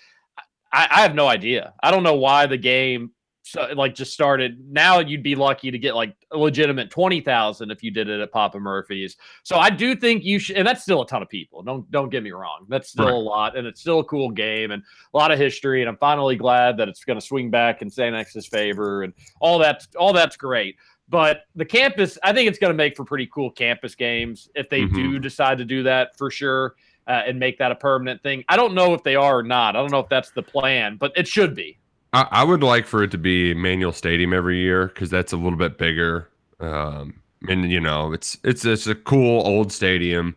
I, 0.73 0.89
I 0.91 1.01
have 1.03 1.15
no 1.15 1.29
idea. 1.29 1.73
I 1.83 1.91
don't 1.91 2.03
know 2.03 2.17
why 2.17 2.47
the 2.47 2.57
game 2.57 3.13
so 3.47 3.69
like 3.77 3.95
just 3.95 4.15
started 4.15 4.59
now 4.73 5.01
you'd 5.01 5.23
be 5.23 5.35
lucky 5.35 5.71
to 5.71 5.79
get 5.79 5.95
like 5.95 6.17
a 6.33 6.39
legitimate 6.39 6.91
20,000 6.91 7.71
if 7.71 7.83
you 7.83 7.91
did 7.91 8.09
it 8.09 8.19
at 8.19 8.33
Papa 8.33 8.59
Murphy's. 8.59 9.19
So 9.43 9.57
I 9.57 9.69
do 9.69 9.95
think 9.95 10.25
you 10.25 10.39
should 10.39 10.57
and 10.57 10.67
that's 10.67 10.81
still 10.81 11.03
a 11.03 11.07
ton 11.07 11.21
of 11.23 11.29
people. 11.29 11.63
Don't 11.63 11.89
don't 11.91 12.09
get 12.09 12.23
me 12.23 12.31
wrong. 12.31 12.65
That's 12.71 12.89
still 12.89 13.05
Right. 13.05 13.13
a 13.13 13.19
lot 13.19 13.57
and 13.57 13.67
it's 13.67 13.83
still 13.83 14.01
a 14.01 14.05
cool 14.05 14.31
game 14.31 14.71
and 14.71 14.83
a 14.83 15.17
lot 15.17 15.31
of 15.31 15.39
history 15.39 15.83
and 15.83 15.91
I'm 15.91 15.99
finally 15.99 16.37
glad 16.37 16.79
that 16.79 16.89
it's 16.89 17.05
going 17.05 17.21
to 17.21 17.25
swing 17.25 17.51
back 17.51 17.83
in 17.83 17.91
St. 17.91 18.17
X's 18.17 18.47
favor 18.47 19.03
and 19.03 19.13
all 19.41 19.59
that's 19.59 19.89
all 19.99 20.15
that's 20.15 20.37
great. 20.39 20.77
But 21.11 21.43
the 21.55 21.67
campus, 21.67 22.17
I 22.23 22.33
think 22.33 22.49
it's 22.49 22.59
going 22.59 22.73
to 22.73 22.77
make 22.77 22.97
for 22.97 23.05
pretty 23.05 23.27
cool 23.27 23.51
campus 23.51 23.95
games 23.95 24.49
if 24.55 24.71
they 24.71 24.87
do 24.87 25.19
decide 25.19 25.59
to 25.59 25.65
do 25.67 25.83
that 25.83 26.17
for 26.17 26.31
sure 26.31 26.77
uh, 27.07 27.23
and 27.27 27.39
make 27.39 27.59
that 27.59 27.71
a 27.71 27.75
permanent 27.75 28.23
thing. 28.23 28.43
I 28.49 28.57
don't 28.57 28.73
know 28.73 28.95
if 28.95 29.03
they 29.03 29.17
are 29.17 29.41
or 29.41 29.43
not. 29.43 29.77
I 29.77 29.81
don't 29.81 29.93
know 29.93 29.99
if 29.99 30.09
that's 30.09 30.31
the 30.31 30.43
plan, 30.43 30.97
but 30.97 31.13
it 31.15 31.29
should 31.29 31.55
be. 31.55 31.79
I, 32.15 32.29
I 32.31 32.45
would 32.45 32.63
like 32.63 32.87
for 32.87 33.03
it 33.03 33.11
to 33.11 33.19
be 33.19 33.53
Manual 33.55 33.93
Stadium 33.93 34.33
every 34.33 34.59
year 34.59 34.87
because 34.87 35.11
that's 35.11 35.33
a 35.33 35.37
little 35.37 35.59
bit 35.59 35.77
bigger. 35.77 36.31
Um, 36.61 37.21
and 37.49 37.71
you 37.71 37.81
know, 37.81 38.13
it's 38.13 38.39
it's 38.45 38.65
it's 38.65 38.87
a 38.87 38.95
cool 38.95 39.47
old 39.47 39.73
stadium, 39.73 40.37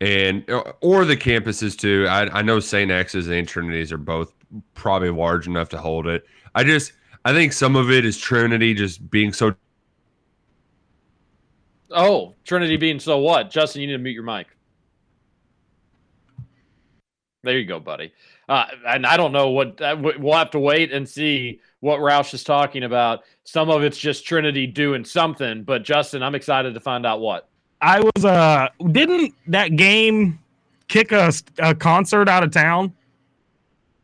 and 0.00 0.48
uh, 0.50 0.72
or 0.82 1.04
the 1.04 1.16
campuses 1.16 1.76
too. 1.76 2.06
I 2.08 2.38
I 2.38 2.42
know 2.42 2.60
Saint 2.60 2.90
X's 2.90 3.28
and 3.28 3.48
Trinity's 3.48 3.90
are 3.92 3.98
both 3.98 4.32
probably 4.74 5.10
large 5.10 5.46
enough 5.48 5.70
to 5.70 5.78
hold 5.78 6.06
it. 6.06 6.24
I 6.54 6.62
just 6.62 6.92
I 7.24 7.32
think 7.32 7.52
some 7.52 7.74
of 7.74 7.90
it 7.90 8.04
is 8.04 8.18
Trinity 8.18 8.74
just 8.74 9.10
being 9.10 9.32
so 9.32 9.56
Oh, 11.90 12.34
Trinity 12.44 12.76
being 12.76 13.00
so 13.00 13.18
what? 13.18 13.50
Justin, 13.50 13.80
you 13.80 13.86
need 13.88 13.94
to 13.94 13.98
mute 13.98 14.12
your 14.12 14.22
mic. 14.22 14.55
There 17.46 17.58
you 17.58 17.64
go, 17.64 17.80
buddy. 17.80 18.12
Uh, 18.48 18.66
and 18.88 19.06
I 19.06 19.16
don't 19.16 19.32
know 19.32 19.50
what 19.50 19.80
uh, 19.80 19.96
we'll 19.98 20.34
have 20.34 20.50
to 20.50 20.58
wait 20.58 20.92
and 20.92 21.08
see 21.08 21.60
what 21.80 22.00
Roush 22.00 22.34
is 22.34 22.44
talking 22.44 22.82
about. 22.82 23.22
Some 23.44 23.70
of 23.70 23.82
it's 23.82 23.96
just 23.96 24.26
Trinity 24.26 24.66
doing 24.66 25.04
something, 25.04 25.62
but 25.62 25.84
Justin, 25.84 26.22
I'm 26.22 26.34
excited 26.34 26.74
to 26.74 26.80
find 26.80 27.06
out 27.06 27.20
what. 27.20 27.48
I 27.80 28.00
was 28.00 28.24
uh 28.24 28.68
didn't 28.90 29.34
that 29.48 29.76
game 29.76 30.38
kick 30.88 31.12
a, 31.12 31.32
a 31.58 31.74
concert 31.74 32.28
out 32.28 32.42
of 32.42 32.50
town? 32.50 32.92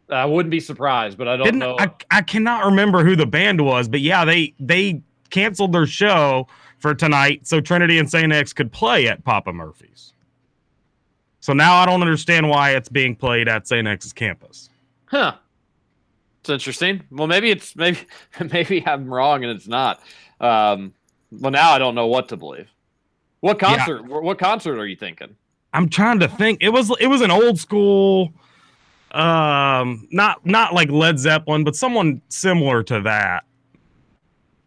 I 0.09 0.25
wouldn't 0.25 0.51
be 0.51 0.61
surprised, 0.61 1.19
but 1.19 1.27
I 1.27 1.37
don't 1.37 1.45
Didn't 1.45 1.61
know. 1.61 1.77
I, 1.79 1.91
I 2.11 2.23
cannot 2.23 2.65
remember 2.67 3.03
who 3.03 3.17
the 3.17 3.27
band 3.27 3.61
was, 3.61 3.89
but 3.89 4.01
yeah, 4.01 4.25
they 4.25 4.55
they 4.61 5.03
canceled 5.31 5.73
their 5.73 5.87
show 5.87 6.47
for 6.79 6.95
tonight, 6.95 7.47
so 7.47 7.61
Trinity 7.61 7.99
and 7.99 8.11
St. 8.11 8.33
X 8.33 8.53
could 8.53 8.71
play 8.71 9.09
at 9.09 9.25
Papa 9.25 9.53
Murphy's. 9.53 10.12
So 11.43 11.53
now 11.53 11.75
I 11.75 11.85
don't 11.87 12.01
understand 12.01 12.49
why 12.49 12.71
it's 12.71 12.89
being 12.89 13.15
played 13.17 13.49
at 13.49 13.67
St. 13.69 13.87
X's 13.87 14.13
campus. 14.13 14.71
Huh. 15.07 15.35
It's 16.41 16.49
interesting. 16.51 17.03
Well, 17.11 17.27
maybe 17.27 17.51
it's 17.51 17.77
maybe 17.77 17.99
maybe 18.53 18.87
I'm 18.87 19.13
wrong 19.13 19.45
and 19.45 19.53
it's 19.55 19.67
not. 19.69 20.01
Um, 20.41 20.95
well, 21.31 21.51
now 21.53 21.73
I 21.73 21.79
don't 21.79 21.95
know 21.95 22.07
what 22.07 22.29
to 22.31 22.37
believe. 22.37 22.69
What 23.41 23.61
Yeah. 23.61 23.77
concert? 23.77 24.05
What 24.07 24.39
concert 24.39 24.79
are 24.79 24.87
you 24.87 24.97
thinking? 24.97 25.37
I'm 25.75 25.89
trying 25.89 26.21
to 26.21 26.29
think. 26.29 26.59
It 26.63 26.69
was 26.71 26.91
it 27.01 27.09
was 27.09 27.23
an 27.23 27.31
old 27.33 27.59
school, 27.59 28.33
um, 29.13 30.07
not 30.13 30.45
not 30.47 30.75
like 30.75 30.91
Led 30.91 31.19
Zeppelin, 31.19 31.65
but 31.65 31.75
someone 31.77 32.23
similar 32.29 32.83
to 32.85 33.01
that. 33.01 33.45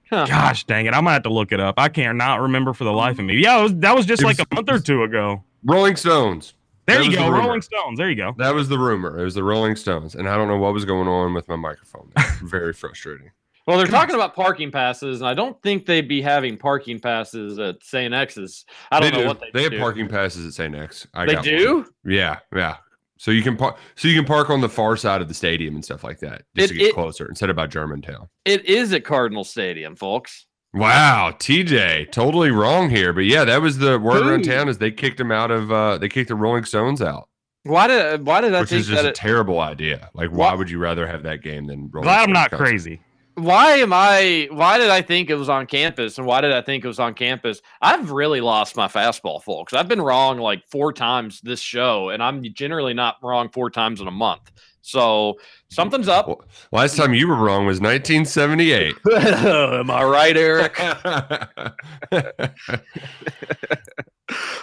Huh. 0.10 0.26
Gosh 0.28 0.66
dang 0.66 0.86
it! 0.88 0.94
I'm 0.94 1.04
gonna 1.04 1.14
have 1.14 1.24
to 1.24 1.34
look 1.34 1.52
it 1.52 1.60
up. 1.60 1.76
I 1.78 1.90
can't 1.90 2.18
not 2.18 2.42
remember 2.42 2.74
for 2.74 2.84
the 2.84 2.92
life 2.92 3.18
of 3.18 3.26
me. 3.26 3.38
Yeah, 3.42 3.60
it 3.60 3.64
was, 3.64 3.76
that 3.78 3.96
was 3.96 4.06
just 4.06 4.22
It 4.22 4.26
like 4.26 4.38
was- 4.38 4.48
a 4.52 4.56
month 4.56 4.70
or 4.70 4.80
two 4.80 5.04
ago. 5.04 5.44
Rolling 5.64 5.96
Stones. 5.96 6.54
There 6.86 6.98
That 6.98 7.04
you 7.06 7.10
was 7.12 7.18
the 7.18 7.24
go. 7.24 7.32
Rolling 7.32 7.62
Stones. 7.62 7.98
There 7.98 8.10
you 8.10 8.16
go. 8.16 8.34
That 8.38 8.54
was 8.54 8.70
the 8.70 8.78
rumor. 8.78 9.20
It 9.20 9.24
was 9.24 9.34
the 9.34 9.44
Rolling 9.44 9.76
Stones, 9.76 10.16
and 10.16 10.30
I 10.30 10.36
don't 10.36 10.48
know 10.48 10.58
what 10.58 10.74
was 10.74 10.86
going 10.86 11.08
on 11.08 11.34
with 11.34 11.48
my 11.48 11.56
microphone. 11.56 12.12
Very 12.44 12.74
frustrating. 12.74 13.32
Well, 13.66 13.78
they're 13.80 13.88
talking 13.88 14.14
about 14.14 14.36
parking 14.36 14.70
passes, 14.72 15.22
and 15.22 15.28
I 15.28 15.34
don't 15.34 15.60
think 15.64 15.88
they'd 15.88 16.08
be 16.08 16.22
having 16.22 16.56
parking 16.58 17.00
passes 17.00 17.58
at 17.58 17.84
St. 17.84 18.14
X's. 18.14 18.64
I 18.92 19.00
don't 19.00 19.10
they 19.12 19.18
know 19.18 19.24
do. 19.24 19.28
what 19.28 19.40
they, 19.40 19.50
they 19.54 19.64
have 19.64 19.72
do. 19.72 19.80
parking 19.80 20.08
passes 20.08 20.46
at 20.46 20.54
St. 20.54 20.76
X. 20.76 21.08
I 21.16 21.26
They 21.26 21.34
got 21.34 21.44
do? 21.44 21.76
one. 21.78 21.86
Yeah, 22.06 22.38
yeah. 22.56 22.78
So 23.18 23.32
you 23.32 23.42
can 23.42 23.58
park. 23.58 23.78
So 23.96 24.08
you 24.08 24.16
can 24.16 24.26
park 24.26 24.52
on 24.52 24.62
the 24.62 24.70
far 24.70 24.96
side 24.98 25.22
of 25.22 25.28
the 25.28 25.34
stadium 25.34 25.74
and 25.74 25.84
stuff 25.84 26.04
like 26.04 26.20
that, 26.20 26.44
just 26.56 26.70
It- 26.70 26.74
to 26.76 26.80
get 26.80 26.88
it- 26.90 26.94
closer 26.94 27.28
instead 27.28 27.50
of 27.50 27.56
by 27.56 27.66
Germantown. 27.66 28.28
It 28.46 28.66
is 28.66 28.94
at 28.94 29.04
Cardinal 29.04 29.44
Stadium, 29.44 29.96
folks. 29.96 30.46
Wow, 30.76 31.32
TJ, 31.40 32.12
totally 32.12 32.52
wrong 32.52 32.90
here, 32.90 33.14
but 33.14 33.24
yeah, 33.26 33.46
that 33.46 33.62
was 33.62 33.78
the 33.78 33.98
word 33.98 34.26
around 34.28 34.44
town 34.44 34.68
is 34.68 34.78
they 34.78 34.92
kicked 34.92 35.20
him 35.20 35.32
out 35.32 35.50
of. 35.50 35.72
uh 35.72 35.98
They 35.98 36.10
kicked 36.10 36.28
the 36.30 36.36
Rolling 36.36 36.66
Stones 36.66 37.02
out, 37.02 37.30
Why 37.64 37.88
did 37.88 38.26
Why 38.26 38.42
did 38.42 38.54
I 38.54 38.62
which 38.62 38.70
think 38.70 38.82
is 38.82 38.88
just 38.88 39.04
that? 39.04 39.06
a 39.06 39.10
It, 39.10 39.16
terrible 39.16 39.60
idea. 39.62 40.10
Like, 40.14 40.32
why 40.32 40.54
Wha- 40.54 40.58
would 40.58 40.70
you 40.70 40.78
rather 40.80 41.08
have 41.08 41.24
that 41.24 41.42
game 41.42 41.66
than 41.68 41.90
Rolling 41.94 42.18
Glad 42.18 42.24
I'm 42.24 42.34
not 42.34 42.52
concert? 42.52 42.58
crazy. 42.58 43.02
why 43.36 43.76
am 43.78 43.94
I? 43.94 44.48
Why 44.52 44.78
did 44.78 44.90
I 44.90 45.02
think 45.02 45.30
it 45.30 45.36
was 45.36 45.50
on 45.50 45.66
campus? 45.66 46.18
And 46.18 46.28
why 46.28 46.42
did 46.42 46.52
I 46.54 46.62
think 46.62 46.84
it 46.84 46.88
was 46.88 47.00
on 47.00 47.14
campus? 47.14 47.62
I've 47.82 48.12
really 48.12 48.42
lost 48.42 48.76
my 48.76 48.88
fastball, 48.88 49.42
folks. 49.44 49.74
I've 49.74 49.88
been 49.88 50.02
wrong 50.02 50.40
like 50.40 50.64
four 50.70 50.94
times 50.94 51.42
this 51.42 51.62
show, 51.62 52.10
and 52.10 52.22
I'm 52.24 52.44
generally 52.54 52.94
not 52.94 53.16
wrong 53.24 53.50
four 53.50 53.70
times 53.70 54.02
in 54.02 54.08
a 54.08 54.12
month. 54.12 54.52
So 54.86 55.40
something's 55.70 56.08
up. 56.08 56.28
Well, 56.28 56.46
last 56.72 56.96
time 56.96 57.16
you 57.16 57.28
were 57.28 57.36
wrong 57.36 57.66
was 57.66 57.82
1978. 57.82 58.96
am 59.80 59.90
I 59.90 60.04
right, 60.04 60.38
Eric? 60.38 60.80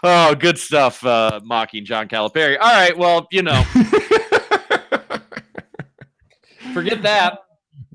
Oh, 0.05 0.35
good 0.35 0.59
stuff. 0.59 1.05
Uh, 1.07 1.39
mocking 1.45 1.85
John 1.85 2.09
Calipari. 2.09 2.57
All 2.61 2.73
right. 2.73 2.99
Well, 2.99 3.29
you 3.31 3.43
know, 3.43 3.63
forget 6.75 7.03
that. 7.03 7.39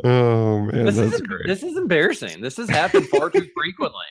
oh 0.05 0.61
man, 0.61 0.85
This 0.85 0.97
is 0.97 1.19
great. 1.21 1.45
this 1.45 1.63
is 1.63 1.75
embarrassing. 1.75 2.39
This 2.39 2.55
has 2.55 2.69
happened 2.69 3.09
far 3.09 3.29
too 3.29 3.45
frequently. 3.53 4.05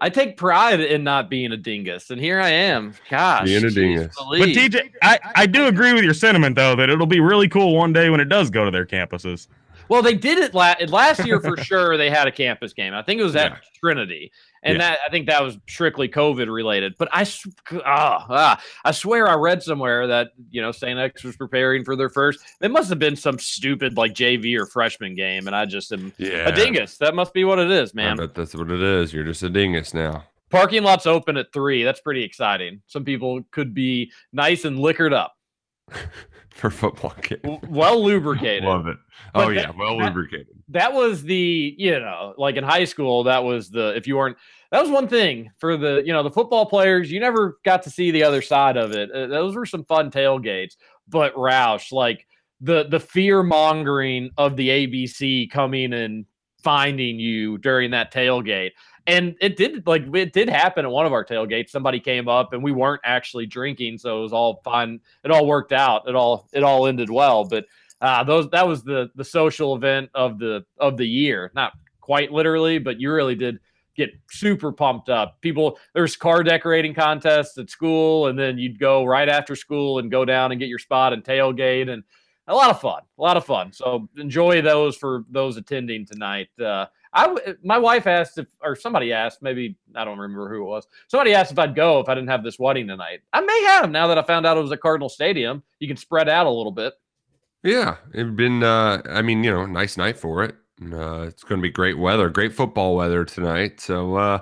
I 0.00 0.08
take 0.08 0.36
pride 0.36 0.80
in 0.80 1.04
not 1.04 1.28
being 1.28 1.52
a 1.52 1.56
dingus, 1.56 2.10
and 2.10 2.18
here 2.20 2.40
I 2.40 2.48
am. 2.48 2.94
Gosh, 3.10 3.44
Being 3.44 3.64
a 3.64 3.66
jeez 3.66 3.74
dingus. 3.74 4.14
But 4.18 4.26
Louise. 4.28 4.56
TJ, 4.56 4.90
I, 5.02 5.18
I 5.36 5.46
do 5.46 5.66
agree 5.66 5.92
with 5.92 6.04
your 6.04 6.14
sentiment 6.14 6.56
though 6.56 6.74
that 6.76 6.88
it'll 6.88 7.06
be 7.06 7.20
really 7.20 7.48
cool 7.48 7.76
one 7.76 7.92
day 7.92 8.08
when 8.10 8.20
it 8.20 8.28
does 8.30 8.48
go 8.50 8.64
to 8.64 8.70
their 8.70 8.86
campuses. 8.86 9.48
Well, 9.88 10.02
they 10.02 10.14
did 10.14 10.38
it 10.38 10.54
la- 10.54 10.76
last 10.88 11.26
year 11.26 11.40
for 11.40 11.56
sure. 11.64 11.96
They 11.96 12.08
had 12.10 12.26
a 12.28 12.32
campus 12.32 12.72
game. 12.72 12.94
I 12.94 13.02
think 13.02 13.20
it 13.20 13.24
was 13.24 13.34
at 13.36 13.50
Yeah. 13.52 13.58
Trinity, 13.80 14.32
and 14.62 14.74
Yeah. 14.78 14.90
that 14.90 14.98
I 15.06 15.10
think 15.10 15.26
that 15.28 15.42
was 15.42 15.58
strictly 15.68 16.08
COVID 16.08 16.52
related. 16.52 16.94
But 16.98 17.08
I, 17.12 17.26
ah, 17.84 18.26
ah, 18.28 18.62
I 18.84 18.90
swear 18.92 19.28
I 19.28 19.34
read 19.34 19.62
somewhere 19.62 20.06
that 20.08 20.32
you 20.50 20.60
know 20.60 20.72
Saint 20.72 20.98
X 20.98 21.24
was 21.24 21.36
preparing 21.36 21.84
for 21.84 21.96
their 21.96 22.08
first. 22.10 22.40
It 22.60 22.70
must 22.70 22.88
have 22.90 22.98
been 22.98 23.16
some 23.16 23.38
stupid 23.38 23.96
like 23.96 24.12
JV 24.14 24.56
or 24.58 24.66
freshman 24.66 25.14
game, 25.14 25.46
and 25.46 25.56
I 25.56 25.64
just 25.66 25.92
am 25.92 26.12
Yeah, 26.18 26.48
a 26.48 26.52
dingus. 26.52 26.98
That 26.98 27.14
must 27.14 27.32
be 27.32 27.44
what 27.44 27.58
it 27.58 27.70
is, 27.70 27.94
man. 27.94 28.16
that's 28.34 28.54
what 28.54 28.70
it 28.70 28.82
is. 28.82 29.12
You're 29.12 29.24
just 29.24 29.42
a 29.42 29.48
dingus 29.50 29.94
now. 29.94 30.24
Parking 30.50 30.82
lots 30.82 31.06
open 31.06 31.36
at 31.36 31.52
three. 31.52 31.84
That's 31.84 32.00
pretty 32.00 32.24
exciting. 32.24 32.82
Some 32.88 33.04
people 33.04 33.40
could 33.52 33.72
be 33.72 34.10
nice 34.32 34.64
and 34.64 34.80
liquored 34.80 35.12
up, 35.12 35.32
for 36.60 36.70
football 36.70 37.14
game. 37.22 37.58
well 37.68 38.02
lubricated. 38.02 38.64
Love 38.64 38.86
it. 38.86 38.96
But 39.34 39.46
Oh 39.46 39.50
yeah, 39.50 39.66
that- 39.66 39.76
well 39.76 39.98
that- 39.98 40.06
lubricated. 40.06 40.46
that 40.68 40.92
was 40.92 41.22
the 41.22 41.74
you 41.78 41.98
know 41.98 42.34
like 42.38 42.56
in 42.56 42.64
high 42.64 42.84
school 42.84 43.24
that 43.24 43.42
was 43.42 43.70
the 43.70 43.94
if 43.96 44.06
you 44.06 44.16
weren't 44.16 44.36
that 44.70 44.80
was 44.80 44.90
one 44.90 45.08
thing 45.08 45.50
for 45.58 45.76
the 45.76 46.02
you 46.04 46.12
know 46.12 46.22
the 46.22 46.30
football 46.30 46.66
players 46.66 47.10
you 47.10 47.18
never 47.18 47.58
got 47.64 47.82
to 47.84 47.90
see 47.90 48.10
the 48.10 48.22
other 48.22 48.42
side 48.42 48.76
of 48.76 48.92
it 48.92 49.10
Uh, 49.10 49.26
those 49.26 49.56
were 49.56 49.66
some 49.66 49.84
fun 49.84 50.10
tailgates 50.10 50.74
but 51.08 51.34
roush 51.34 51.90
like 51.92 52.26
the 52.60 52.84
the 52.84 53.00
fear 53.00 53.42
mongering 53.42 54.30
of 54.38 54.54
the 54.56 54.68
abc 54.68 55.50
coming 55.50 55.92
and 55.94 56.24
finding 56.62 57.18
you 57.18 57.56
during 57.58 57.90
that 57.90 58.12
tailgate 58.12 58.70
and 59.10 59.36
it 59.40 59.56
did 59.56 59.86
like 59.86 60.02
it 60.14 60.32
did 60.32 60.48
happen 60.48 60.84
at 60.84 60.90
one 60.90 61.06
of 61.06 61.12
our 61.12 61.24
tailgates 61.24 61.70
somebody 61.70 62.00
came 62.00 62.28
up 62.28 62.52
and 62.52 62.62
we 62.62 62.72
weren't 62.72 63.00
actually 63.04 63.46
drinking 63.46 63.98
so 63.98 64.18
it 64.18 64.22
was 64.22 64.32
all 64.32 64.60
fine 64.64 65.00
it 65.24 65.30
all 65.30 65.46
worked 65.46 65.72
out 65.72 66.08
it 66.08 66.14
all 66.14 66.48
it 66.52 66.62
all 66.62 66.86
ended 66.86 67.10
well 67.10 67.44
but 67.44 67.64
uh, 68.00 68.24
those 68.24 68.48
that 68.50 68.66
was 68.66 68.82
the 68.82 69.10
the 69.14 69.24
social 69.24 69.76
event 69.76 70.10
of 70.14 70.38
the 70.38 70.64
of 70.78 70.96
the 70.96 71.06
year. 71.06 71.50
Not 71.54 71.72
quite 72.00 72.32
literally, 72.32 72.78
but 72.78 72.98
you 73.00 73.12
really 73.12 73.34
did 73.34 73.58
get 73.96 74.10
super 74.30 74.72
pumped 74.72 75.10
up. 75.10 75.40
People 75.40 75.78
there's 75.94 76.16
car 76.16 76.42
decorating 76.42 76.94
contests 76.94 77.58
at 77.58 77.68
school, 77.68 78.28
and 78.28 78.38
then 78.38 78.58
you'd 78.58 78.78
go 78.78 79.04
right 79.04 79.28
after 79.28 79.54
school 79.54 79.98
and 79.98 80.10
go 80.10 80.24
down 80.24 80.50
and 80.50 80.58
get 80.58 80.68
your 80.68 80.78
spot 80.78 81.12
and 81.12 81.22
tailgate, 81.22 81.90
and 81.90 82.02
a 82.46 82.54
lot 82.54 82.70
of 82.70 82.80
fun, 82.80 83.02
a 83.18 83.22
lot 83.22 83.36
of 83.36 83.44
fun. 83.44 83.72
So 83.72 84.08
enjoy 84.16 84.62
those 84.62 84.96
for 84.96 85.24
those 85.30 85.58
attending 85.58 86.06
tonight. 86.06 86.48
Uh, 86.58 86.86
I 87.12 87.26
w- 87.26 87.56
my 87.64 87.78
wife 87.78 88.06
asked 88.06 88.38
if, 88.38 88.46
or 88.62 88.76
somebody 88.76 89.12
asked, 89.12 89.42
maybe 89.42 89.76
I 89.96 90.04
don't 90.04 90.18
remember 90.18 90.48
who 90.48 90.62
it 90.62 90.66
was. 90.66 90.86
Somebody 91.08 91.34
asked 91.34 91.50
if 91.52 91.58
I'd 91.58 91.74
go 91.74 91.98
if 92.00 92.08
I 92.08 92.14
didn't 92.14 92.30
have 92.30 92.44
this 92.44 92.58
wedding 92.58 92.86
tonight. 92.86 93.20
I 93.32 93.40
may 93.40 93.62
have 93.64 93.90
now 93.90 94.06
that 94.06 94.18
I 94.18 94.22
found 94.22 94.46
out 94.46 94.56
it 94.56 94.62
was 94.62 94.72
at 94.72 94.80
Cardinal 94.80 95.08
Stadium. 95.08 95.62
You 95.80 95.88
can 95.88 95.96
spread 95.96 96.28
out 96.28 96.46
a 96.46 96.50
little 96.50 96.72
bit. 96.72 96.94
Yeah, 97.62 97.96
it'd 98.14 98.36
been. 98.36 98.62
uh 98.62 99.02
I 99.08 99.22
mean, 99.22 99.44
you 99.44 99.50
know, 99.50 99.66
nice 99.66 99.96
night 99.96 100.18
for 100.18 100.44
it. 100.44 100.54
Uh, 100.82 101.22
it's 101.22 101.42
going 101.44 101.60
to 101.60 101.62
be 101.62 101.70
great 101.70 101.98
weather, 101.98 102.30
great 102.30 102.54
football 102.54 102.96
weather 102.96 103.24
tonight. 103.24 103.80
So, 103.80 104.16
uh 104.16 104.38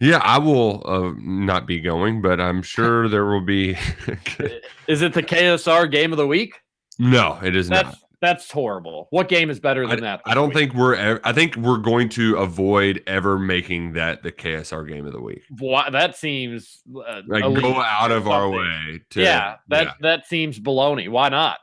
yeah, 0.00 0.20
I 0.24 0.38
will 0.38 0.82
uh, 0.86 1.12
not 1.18 1.66
be 1.66 1.78
going, 1.78 2.22
but 2.22 2.40
I'm 2.40 2.62
sure 2.74 3.08
there 3.08 3.26
will 3.26 3.42
be. 3.42 3.72
Is 4.88 5.02
it 5.02 5.12
the 5.12 5.22
KSR 5.22 5.90
game 5.90 6.10
of 6.12 6.16
the 6.16 6.26
week? 6.26 6.54
no, 6.98 7.38
it 7.42 7.54
is 7.54 7.68
That's 7.68 7.86
not. 7.88 7.98
That's 8.20 8.50
horrible. 8.50 9.08
What 9.10 9.28
game 9.28 9.48
is 9.50 9.58
better 9.60 9.84
I, 9.86 9.94
than 9.94 10.00
that? 10.04 10.20
I 10.26 10.34
don't 10.34 10.52
think 10.52 10.74
we're. 10.74 10.94
ev- 10.94 11.20
I 11.24 11.32
think 11.32 11.56
we're 11.56 11.78
going 11.78 12.08
to 12.10 12.36
avoid 12.36 13.02
ever 13.06 13.38
making 13.38 13.94
that 13.94 14.22
the 14.22 14.30
KSR 14.32 14.86
game 14.88 15.06
of 15.06 15.12
the 15.12 15.20
week. 15.22 15.42
Why, 15.58 15.88
that 15.90 16.16
seems 16.16 16.82
uh, 16.94 17.22
Like 17.26 17.42
go 17.42 17.80
out 17.80 18.10
of 18.12 18.28
our 18.28 18.50
way 18.50 19.00
to. 19.10 19.22
yeah, 19.22 19.56
that 19.68 19.84
yeah. 19.86 19.92
that 20.02 20.26
seems 20.26 20.58
baloney. 20.60 21.08
Why 21.08 21.28
not? 21.30 21.58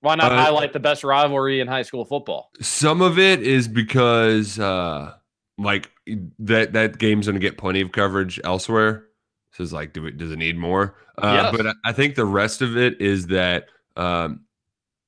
Why 0.00 0.14
not 0.14 0.30
Uh, 0.30 0.36
highlight 0.36 0.72
the 0.72 0.78
best 0.80 1.02
rivalry 1.02 1.58
in 1.60 1.66
high 1.66 1.82
school 1.82 2.04
football? 2.04 2.50
Some 2.60 3.02
of 3.02 3.18
it 3.18 3.42
is 3.42 3.66
because 3.66 4.58
uh 4.60 5.14
like 5.58 5.90
that 6.38 6.74
that 6.74 6.98
game's 6.98 7.26
gonna 7.26 7.38
get 7.40 7.58
plenty 7.58 7.80
of 7.80 7.90
coverage 7.90 8.38
elsewhere. 8.44 9.06
So 9.52 9.62
it's 9.64 9.72
like, 9.72 9.92
do 9.94 10.06
it 10.06 10.18
does 10.18 10.30
it 10.30 10.36
need 10.36 10.56
more? 10.58 10.94
Uh 11.18 11.48
Yes. 11.50 11.56
but 11.56 11.66
I- 11.66 11.72
I 11.86 11.92
think 11.92 12.14
the 12.14 12.26
rest 12.26 12.62
of 12.62 12.76
it 12.76 13.00
is 13.00 13.26
that 13.28 13.64
um 13.96 14.42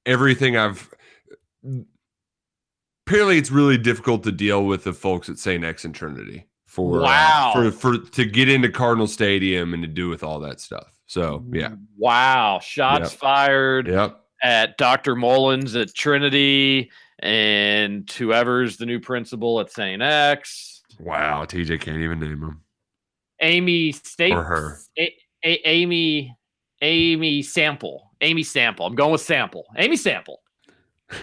everything 0.09 0.57
I've 0.57 0.89
apparently 3.07 3.39
it's 3.39 3.51
really 3.51 3.79
difficult 3.79 4.23
to 4.25 4.33
deal 4.33 4.65
with 4.65 4.85
the 4.85 4.93
folks 4.93 5.29
at 5.29 5.39
St. 5.39 5.65
X 5.65 5.85
and 5.85 5.95
Trinity 5.95 6.47
for 6.67 7.01
uh, 7.01 7.05
Wow. 7.05 7.53
for 7.55 7.71
for 7.71 7.99
to 7.99 8.25
get 8.25 8.49
into 8.49 8.69
Cardinal 8.69 9.07
Stadium 9.07 9.75
and 9.75 9.83
to 9.83 9.89
do 9.89 10.09
with 10.09 10.23
all 10.23 10.41
that 10.41 10.61
stuff. 10.61 10.93
So 11.07 11.45
yeah. 11.53 11.75
Wow, 11.97 12.59
shots 12.61 13.13
Yep. 13.13 13.21
fired 13.21 13.89
Yep. 13.89 14.21
at 14.43 14.77
Dr. 14.79 15.17
Mullins 15.17 15.75
at 15.77 15.95
Trinity 15.95 16.91
and 17.21 18.09
whoever's 18.11 18.77
the 18.77 18.87
new 18.87 19.01
principal 19.01 19.59
at 19.61 19.71
St. 19.73 20.01
X. 20.03 20.83
Wow, 21.01 21.45
TJ 21.45 21.81
can't 21.81 21.99
even 22.01 22.21
name 22.21 22.41
them. 22.41 22.63
Amy 23.41 23.93
State 23.93 24.33
Or 24.33 24.43
her. 24.45 24.79
A- 24.99 25.15
A- 25.45 25.69
Amy 25.69 26.37
Amy 26.83 27.43
Sample. 27.43 28.08
Amy 28.21 28.43
Sample. 28.43 28.87
I'm 28.87 28.95
going 28.95 29.13
with 29.13 29.21
Sample. 29.21 29.67
Amy 29.77 29.97
Sample. 29.97 30.41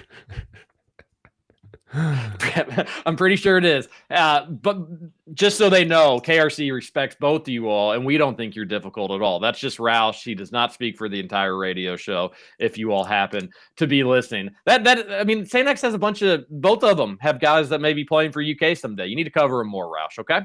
I'm 3.06 3.16
pretty 3.16 3.36
sure 3.36 3.58
it 3.58 3.66
is. 3.66 3.88
Uh, 4.10 4.46
but 4.46 4.78
just 5.34 5.58
so 5.58 5.70
they 5.70 5.86
know, 5.86 6.20
KRC 6.20 6.74
respects 6.74 7.16
both 7.20 7.44
of 7.44 7.48
you 7.48 7.70
all, 7.70 7.94
and 7.94 8.06
we 8.06 8.18
don't 8.18 8.36
think 8.36 8.56
you're 8.56 8.66
difficult 8.66 9.12
at 9.12 9.22
all. 9.22 9.40
That's 9.40 9.60
just 9.60 9.78
Roush. 9.78 10.24
He 10.24 10.36
does 10.36 10.52
not 10.52 10.74
speak 10.74 10.98
for 10.98 11.08
the 11.08 11.20
entire 11.20 11.58
radio 11.58 11.96
show. 11.96 12.32
If 12.60 12.78
you 12.78 12.92
all 12.92 13.04
happen 13.04 13.50
to 13.78 13.88
be 13.88 14.04
listening, 14.04 14.50
that 14.66 14.84
that 14.84 15.12
I 15.12 15.24
mean, 15.24 15.46
St. 15.46 15.68
X 15.68 15.82
has 15.82 15.94
a 15.94 16.00
bunch 16.00 16.22
of 16.22 16.46
both 16.50 16.84
of 16.84 16.98
them 16.98 17.18
have 17.22 17.40
guys 17.40 17.70
that 17.70 17.82
may 17.82 17.94
be 17.94 18.04
playing 18.04 18.32
for 18.32 18.42
UK 18.42 18.76
someday. 18.76 19.08
You 19.08 19.16
need 19.16 19.24
to 19.26 19.30
cover 19.30 19.60
them 19.60 19.70
more, 19.70 19.88
Roush. 19.88 20.20
Okay. 20.20 20.42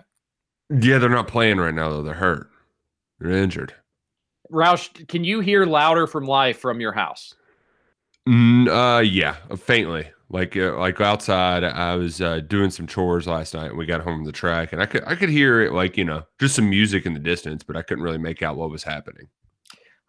Yeah, 0.70 0.98
they're 0.98 1.08
not 1.08 1.28
playing 1.28 1.58
right 1.58 1.74
now 1.74 1.88
though. 1.88 2.02
They're 2.02 2.14
hurt. 2.14 2.48
They're 3.18 3.32
injured. 3.32 3.74
Roush, 4.50 5.06
can 5.08 5.24
you 5.24 5.40
hear 5.40 5.64
louder 5.64 6.06
from 6.06 6.24
life 6.24 6.58
from 6.58 6.80
your 6.80 6.92
house? 6.92 7.34
Mm, 8.28 8.68
uh, 8.68 9.00
yeah, 9.00 9.36
faintly. 9.56 10.10
Like 10.32 10.56
uh, 10.56 10.78
like 10.78 11.00
outside, 11.00 11.64
I 11.64 11.96
was 11.96 12.20
uh, 12.20 12.40
doing 12.40 12.70
some 12.70 12.86
chores 12.86 13.26
last 13.26 13.52
night, 13.54 13.70
and 13.70 13.78
we 13.78 13.84
got 13.84 14.00
home 14.00 14.18
from 14.18 14.24
the 14.24 14.32
track, 14.32 14.72
and 14.72 14.80
I 14.80 14.86
could 14.86 15.02
I 15.04 15.16
could 15.16 15.28
hear 15.28 15.62
it 15.62 15.72
like 15.72 15.96
you 15.96 16.04
know 16.04 16.22
just 16.38 16.54
some 16.54 16.70
music 16.70 17.04
in 17.04 17.14
the 17.14 17.20
distance, 17.20 17.64
but 17.64 17.76
I 17.76 17.82
couldn't 17.82 18.04
really 18.04 18.18
make 18.18 18.40
out 18.40 18.56
what 18.56 18.70
was 18.70 18.84
happening. 18.84 19.26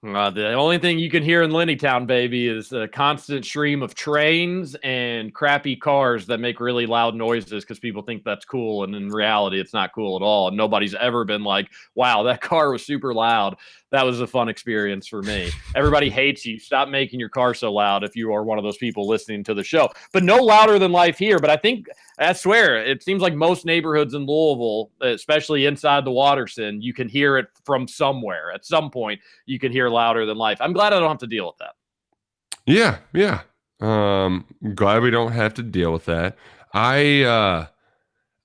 Uh, 0.03 0.31
the 0.31 0.53
only 0.53 0.79
thing 0.79 0.97
you 0.97 1.11
can 1.11 1.21
hear 1.21 1.43
in 1.43 1.51
Lennytown, 1.51 2.07
baby, 2.07 2.47
is 2.47 2.73
a 2.73 2.87
constant 2.87 3.45
stream 3.45 3.83
of 3.83 3.93
trains 3.93 4.75
and 4.83 5.31
crappy 5.31 5.75
cars 5.75 6.25
that 6.25 6.39
make 6.39 6.59
really 6.59 6.87
loud 6.87 7.13
noises 7.13 7.63
because 7.63 7.77
people 7.77 8.01
think 8.01 8.23
that's 8.23 8.43
cool. 8.43 8.83
And 8.83 8.95
in 8.95 9.09
reality, 9.09 9.59
it's 9.59 9.73
not 9.73 9.93
cool 9.93 10.15
at 10.15 10.23
all. 10.23 10.47
And 10.47 10.57
nobody's 10.57 10.95
ever 10.95 11.23
been 11.23 11.43
like, 11.43 11.69
wow, 11.93 12.23
that 12.23 12.41
car 12.41 12.71
was 12.71 12.83
super 12.83 13.13
loud. 13.13 13.57
That 13.91 14.05
was 14.05 14.21
a 14.21 14.27
fun 14.27 14.47
experience 14.47 15.07
for 15.07 15.21
me. 15.21 15.51
Everybody 15.75 16.09
hates 16.09 16.45
you. 16.45 16.59
Stop 16.59 16.87
making 16.87 17.19
your 17.19 17.29
car 17.29 17.53
so 17.53 17.73
loud 17.73 18.05
if 18.05 18.15
you 18.15 18.33
are 18.33 18.43
one 18.43 18.57
of 18.57 18.63
those 18.63 18.77
people 18.77 19.05
listening 19.05 19.43
to 19.43 19.53
the 19.53 19.63
show. 19.63 19.89
But 20.13 20.23
no 20.23 20.37
louder 20.37 20.79
than 20.79 20.93
life 20.93 21.17
here. 21.17 21.39
But 21.39 21.49
I 21.49 21.57
think, 21.57 21.87
I 22.17 22.31
swear, 22.31 22.83
it 22.83 23.03
seems 23.03 23.21
like 23.21 23.33
most 23.33 23.65
neighborhoods 23.65 24.13
in 24.13 24.25
Louisville, 24.25 24.91
especially 25.01 25.65
inside 25.65 26.05
the 26.05 26.11
Watterson, 26.11 26.81
you 26.81 26.93
can 26.93 27.09
hear 27.09 27.37
it 27.37 27.47
from 27.65 27.85
somewhere. 27.85 28.51
At 28.53 28.65
some 28.65 28.89
point, 28.91 29.19
you 29.45 29.59
can 29.59 29.73
hear 29.73 29.89
louder 29.89 30.25
than 30.25 30.37
life. 30.37 30.59
I'm 30.61 30.73
glad 30.73 30.93
I 30.93 30.99
don't 30.99 31.09
have 31.09 31.17
to 31.19 31.27
deal 31.27 31.47
with 31.47 31.57
that. 31.57 31.75
Yeah, 32.65 32.99
yeah. 33.13 33.41
Um, 33.81 34.45
glad 34.75 35.01
we 35.01 35.09
don't 35.09 35.33
have 35.33 35.53
to 35.55 35.63
deal 35.63 35.91
with 35.91 36.05
that. 36.05 36.37
I 36.73 37.23
uh 37.23 37.65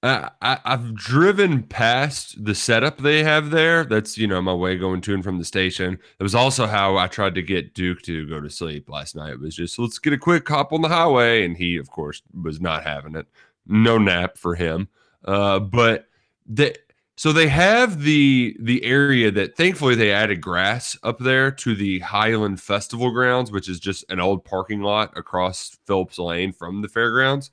I, 0.07 0.31
I 0.43 0.59
I've 0.65 0.95
driven 0.95 1.63
past 1.63 2.45
the 2.45 2.55
setup 2.55 2.99
they 2.99 3.23
have 3.23 3.51
there. 3.51 3.85
That's 3.85 4.19
you 4.19 4.27
know 4.27 4.41
my 4.43 4.55
way 4.55 4.77
going 4.77 5.01
to 5.03 5.15
and 5.15 5.25
from 5.25 5.39
the 5.39 5.45
station. 5.45 5.99
It 6.19 6.23
was 6.23 6.35
also 6.35 6.67
how 6.67 6.97
I 6.97 7.07
tried 7.07 7.35
to 7.37 7.43
get 7.43 7.75
Duke 7.75 8.03
to 8.03 8.29
go 8.29 8.41
to 8.41 8.51
sleep 8.51 8.89
last 8.89 9.17
night. 9.17 9.35
It 9.35 9.41
was 9.41 9.57
just 9.57 9.79
let's 9.79 9.99
get 9.99 10.13
a 10.13 10.19
quick 10.19 10.49
hop 10.49 10.73
on 10.73 10.83
the 10.83 10.89
highway, 10.89 11.45
and 11.45 11.57
he 11.57 11.77
of 11.77 11.91
course 11.91 12.23
was 12.41 12.61
not 12.61 12.85
having 12.85 13.17
it. 13.17 13.27
No 13.67 13.99
nap 13.99 14.39
for 14.39 14.55
him. 14.55 14.89
Uh, 15.25 15.59
but 15.59 16.09
the 16.47 16.77
so 17.17 17.33
they 17.33 17.49
have 17.49 18.03
the 18.03 18.57
the 18.61 18.85
area 18.85 19.31
that 19.31 19.57
thankfully 19.57 19.95
they 19.95 20.13
added 20.13 20.43
grass 20.43 20.99
up 21.03 21.19
there 21.19 21.51
to 21.51 21.75
the 21.75 22.01
Highland 22.01 22.61
Festival 22.61 23.11
grounds, 23.11 23.51
which 23.51 23.69
is 23.69 23.81
just 23.81 24.05
an 24.11 24.21
old 24.21 24.45
parking 24.45 24.83
lot 24.83 25.17
across 25.17 25.79
Phillips 25.87 26.19
Lane 26.19 26.53
from 26.53 26.83
the 26.83 26.89
fairgrounds. 26.89 27.51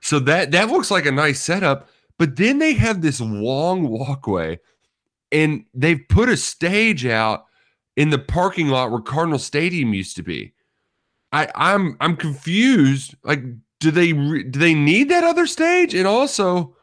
So 0.00 0.18
that 0.20 0.50
that 0.52 0.68
looks 0.68 0.90
like 0.90 1.06
a 1.06 1.12
nice 1.12 1.40
setup, 1.40 1.88
but 2.18 2.36
then 2.36 2.58
they 2.58 2.74
have 2.74 3.02
this 3.02 3.20
long 3.20 3.88
walkway 3.88 4.60
and 5.32 5.64
they've 5.74 6.02
put 6.08 6.28
a 6.28 6.36
stage 6.36 7.06
out 7.06 7.46
in 7.96 8.10
the 8.10 8.18
parking 8.18 8.68
lot 8.68 8.90
where 8.90 9.00
Cardinal 9.00 9.38
Stadium 9.38 9.94
used 9.94 10.16
to 10.16 10.22
be. 10.22 10.52
I 11.32 11.48
I'm 11.54 11.96
I'm 12.00 12.16
confused. 12.16 13.14
Like 13.24 13.42
do 13.80 13.90
they 13.90 14.12
do 14.12 14.58
they 14.58 14.74
need 14.74 15.08
that 15.08 15.24
other 15.24 15.46
stage? 15.46 15.94
And 15.94 16.06
also 16.06 16.76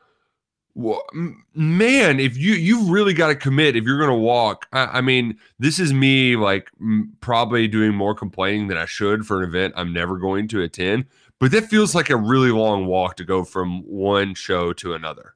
man 0.75 2.19
if 2.19 2.35
you 2.35 2.53
you've 2.53 2.89
really 2.89 3.13
got 3.13 3.27
to 3.27 3.35
commit 3.35 3.75
if 3.75 3.83
you're 3.83 3.99
gonna 3.99 4.17
walk 4.17 4.65
I, 4.73 4.85
I 4.85 5.01
mean 5.01 5.37
this 5.59 5.77
is 5.77 5.93
me 5.93 6.35
like 6.35 6.71
m- 6.81 7.13
probably 7.21 7.67
doing 7.67 7.93
more 7.93 8.15
complaining 8.15 8.67
than 8.67 8.77
i 8.77 8.85
should 8.85 9.23
for 9.27 9.43
an 9.43 9.47
event 9.47 9.75
i'm 9.77 9.93
never 9.93 10.17
going 10.17 10.47
to 10.47 10.63
attend 10.63 11.05
but 11.39 11.51
that 11.51 11.65
feels 11.69 11.93
like 11.93 12.09
a 12.09 12.15
really 12.15 12.51
long 12.51 12.85
walk 12.85 13.15
to 13.17 13.25
go 13.25 13.43
from 13.43 13.81
one 13.81 14.33
show 14.33 14.73
to 14.73 14.93
another 14.93 15.35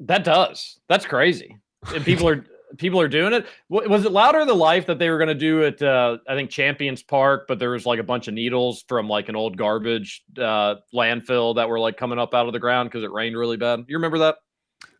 That 0.00 0.24
does. 0.24 0.80
That's 0.88 1.06
crazy. 1.06 1.58
And 1.94 2.04
people 2.04 2.28
are 2.28 2.44
people 2.78 3.00
are 3.00 3.08
doing 3.08 3.32
it. 3.32 3.46
Was 3.68 4.04
it 4.04 4.12
louder 4.12 4.38
than 4.38 4.48
the 4.48 4.54
life 4.54 4.86
that 4.86 4.98
they 4.98 5.10
were 5.10 5.18
going 5.18 5.28
to 5.28 5.34
do 5.34 5.64
at 5.64 5.82
uh, 5.82 6.18
I 6.28 6.34
think 6.34 6.50
Champions 6.50 7.02
Park, 7.02 7.44
but 7.46 7.58
there 7.58 7.70
was 7.70 7.86
like 7.86 8.00
a 8.00 8.04
bunch 8.04 8.28
of 8.28 8.34
needles 8.34 8.84
from 8.88 9.08
like 9.08 9.28
an 9.28 9.36
old 9.36 9.56
garbage 9.56 10.22
uh, 10.38 10.76
landfill 10.94 11.56
that 11.56 11.68
were 11.68 11.78
like 11.78 11.96
coming 11.96 12.18
up 12.18 12.34
out 12.34 12.46
of 12.46 12.52
the 12.52 12.58
ground 12.58 12.88
because 12.90 13.04
it 13.04 13.12
rained 13.12 13.36
really 13.36 13.56
bad. 13.56 13.84
You 13.88 13.96
remember 13.96 14.18
that? 14.18 14.36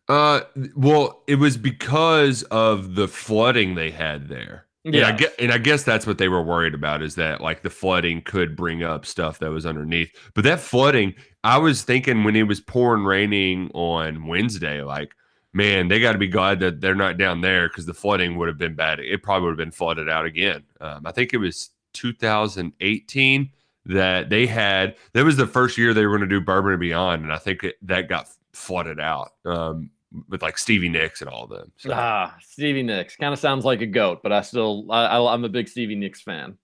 uh 0.09 0.41
well 0.75 1.23
it 1.27 1.35
was 1.35 1.55
because 1.55 2.43
of 2.43 2.95
the 2.95 3.07
flooding 3.07 3.75
they 3.75 3.89
had 3.89 4.27
there 4.27 4.62
And 4.85 4.95
I 4.97 5.17
Yeah. 5.17 5.27
and 5.39 5.51
I 5.51 5.57
guess 5.57 5.83
that's 5.83 6.05
what 6.05 6.17
they 6.17 6.27
were 6.27 6.43
worried 6.43 6.73
about 6.73 7.01
is 7.01 7.15
that 7.15 7.39
like 7.41 7.61
the 7.61 7.69
flooding 7.69 8.21
could 8.21 8.55
bring 8.55 8.83
up 8.83 9.05
stuff 9.05 9.39
that 9.39 9.49
was 9.51 9.65
underneath. 9.65 10.11
But 10.33 10.43
that 10.43 10.59
flooding, 10.59 11.13
I 11.43 11.57
was 11.57 11.83
thinking 11.83 12.23
when 12.23 12.35
it 12.35 12.43
was 12.43 12.59
pouring 12.59 13.03
raining 13.05 13.71
on 13.73 14.27
Wednesday, 14.27 14.81
like, 14.81 15.13
man, 15.53 15.87
they 15.87 15.99
got 15.99 16.13
to 16.13 16.17
be 16.17 16.27
glad 16.27 16.59
that 16.61 16.81
they're 16.81 16.95
not 16.95 17.17
down 17.17 17.41
there 17.41 17.67
because 17.69 17.85
the 17.85 17.93
flooding 17.93 18.37
would 18.37 18.47
have 18.49 18.57
been 18.57 18.75
bad. 18.75 18.99
It 18.99 19.23
probably 19.23 19.45
would 19.45 19.51
have 19.51 19.65
been 19.65 19.71
flooded 19.71 20.09
out 20.09 20.25
again. 20.25 20.63
Um, 20.81 21.03
I 21.05 21.11
think 21.11 21.33
it 21.33 21.37
was 21.37 21.69
2018 21.93 23.51
that 23.85 24.29
they 24.29 24.47
had. 24.47 24.95
That 25.13 25.25
was 25.25 25.37
the 25.37 25.47
first 25.47 25.77
year 25.77 25.93
they 25.93 26.05
were 26.05 26.17
going 26.17 26.27
to 26.29 26.35
do 26.39 26.41
Bourbon 26.41 26.71
and 26.71 26.79
Beyond, 26.79 27.23
and 27.23 27.33
I 27.33 27.37
think 27.37 27.63
it, 27.63 27.75
that 27.83 28.07
got 28.09 28.27
flooded 28.53 28.99
out 28.99 29.31
um, 29.45 29.89
with 30.29 30.41
like 30.41 30.57
Stevie 30.57 30.89
Nicks 30.89 31.21
and 31.21 31.29
all 31.29 31.43
of 31.45 31.49
them. 31.49 31.71
So. 31.77 31.91
Ah, 31.93 32.35
Stevie 32.41 32.83
Nicks 32.83 33.15
kind 33.15 33.33
of 33.33 33.39
sounds 33.39 33.65
like 33.65 33.81
a 33.81 33.85
goat, 33.85 34.21
but 34.23 34.31
I 34.31 34.41
still 34.41 34.85
I, 34.91 35.17
I'm 35.17 35.43
a 35.43 35.49
big 35.49 35.67
Stevie 35.67 35.95
Nicks 35.95 36.21
fan. 36.21 36.57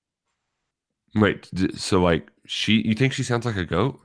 Wait, 1.15 1.49
so 1.75 2.01
like 2.01 2.29
she, 2.45 2.81
you 2.81 2.93
think 2.93 3.13
she 3.13 3.23
sounds 3.23 3.45
like 3.45 3.57
a 3.57 3.65
goat? 3.65 3.99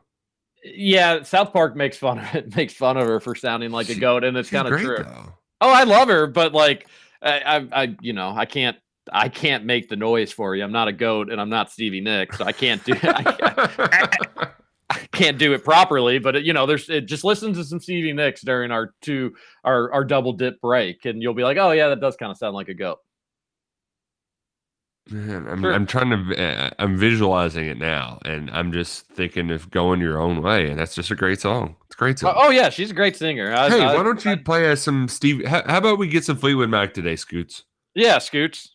Yeah, 0.64 1.22
South 1.22 1.52
Park 1.52 1.76
makes 1.76 1.98
fun 1.98 2.18
of 2.18 2.34
it, 2.34 2.56
makes 2.56 2.72
fun 2.72 2.96
of 2.96 3.06
her 3.06 3.20
for 3.20 3.34
sounding 3.34 3.70
like 3.70 3.90
a 3.90 3.94
goat, 3.94 4.24
and 4.24 4.36
it's 4.36 4.50
kind 4.50 4.66
of 4.66 4.80
true. 4.80 4.98
though. 4.98 5.34
Oh, 5.60 5.70
I 5.70 5.84
love 5.84 6.08
her, 6.08 6.26
but 6.26 6.52
like 6.52 6.88
I, 7.22 7.40
I, 7.40 7.82
I, 7.82 7.96
you 8.00 8.12
know, 8.12 8.34
I 8.34 8.46
can't, 8.46 8.76
I 9.12 9.28
can't 9.28 9.64
make 9.64 9.88
the 9.88 9.96
noise 9.96 10.32
for 10.32 10.56
you. 10.56 10.64
I'm 10.64 10.72
not 10.72 10.88
a 10.88 10.92
goat, 10.92 11.30
and 11.30 11.40
I'm 11.40 11.50
not 11.50 11.70
Stevie 11.70 12.00
Nicks. 12.00 12.38
So 12.38 12.44
I 12.44 12.52
can't 12.52 12.82
do, 12.84 12.94
I 13.02 13.22
can't, 13.22 13.58
I 13.58 14.48
can't 15.12 15.38
do 15.38 15.52
it 15.52 15.64
properly. 15.64 16.18
But 16.18 16.44
you 16.44 16.52
know, 16.52 16.66
there's 16.66 16.88
it, 16.88 17.02
just 17.06 17.24
listen 17.24 17.52
to 17.54 17.64
some 17.64 17.80
Stevie 17.80 18.12
Nicks 18.12 18.42
during 18.42 18.70
our 18.70 18.94
two, 19.02 19.34
our 19.64 19.92
our 19.92 20.04
double 20.04 20.32
dip 20.32 20.60
break, 20.60 21.04
and 21.04 21.22
you'll 21.22 21.34
be 21.34 21.42
like, 21.44 21.56
oh 21.58 21.70
yeah, 21.72 21.88
that 21.88 22.00
does 22.00 22.16
kind 22.16 22.30
of 22.32 22.38
sound 22.38 22.54
like 22.54 22.68
a 22.68 22.74
goat. 22.74 22.98
Man, 25.10 25.46
I'm, 25.46 25.60
Sure. 25.60 25.72
I'm 25.74 25.84
trying 25.86 26.10
to, 26.10 26.42
uh, 26.42 26.70
I'm 26.78 26.96
visualizing 26.96 27.66
it 27.66 27.76
now, 27.76 28.18
and 28.24 28.50
I'm 28.50 28.72
just 28.72 29.06
thinking 29.08 29.50
of 29.50 29.70
going 29.70 30.00
your 30.00 30.18
own 30.18 30.40
way, 30.42 30.70
and 30.70 30.78
that's 30.78 30.94
just 30.94 31.10
a 31.10 31.14
great 31.14 31.38
song. 31.42 31.76
It's 31.84 31.94
a 31.94 31.98
great 31.98 32.16
Oh, 32.24 32.28
song. 32.28 32.34
oh, 32.38 32.48
yeah, 32.50 32.70
she's 32.70 32.90
a 32.90 32.94
great 32.94 33.14
singer. 33.14 33.52
I, 33.54 33.68
hey, 33.68 33.82
I- 33.82 33.94
why 33.94 34.02
don't 34.02 34.24
you 34.24 34.34
play 34.38 34.70
us 34.72 34.80
some 34.80 35.06
Steve? 35.08 35.44
How, 35.44 35.62
how 35.66 35.76
about 35.76 35.98
we 35.98 36.08
get 36.08 36.24
some 36.24 36.38
Fleetwood 36.38 36.70
Mac 36.70 36.94
today, 36.94 37.16
Scoots? 37.16 37.64
yeah, 37.94 38.16
Scoots. 38.18 38.70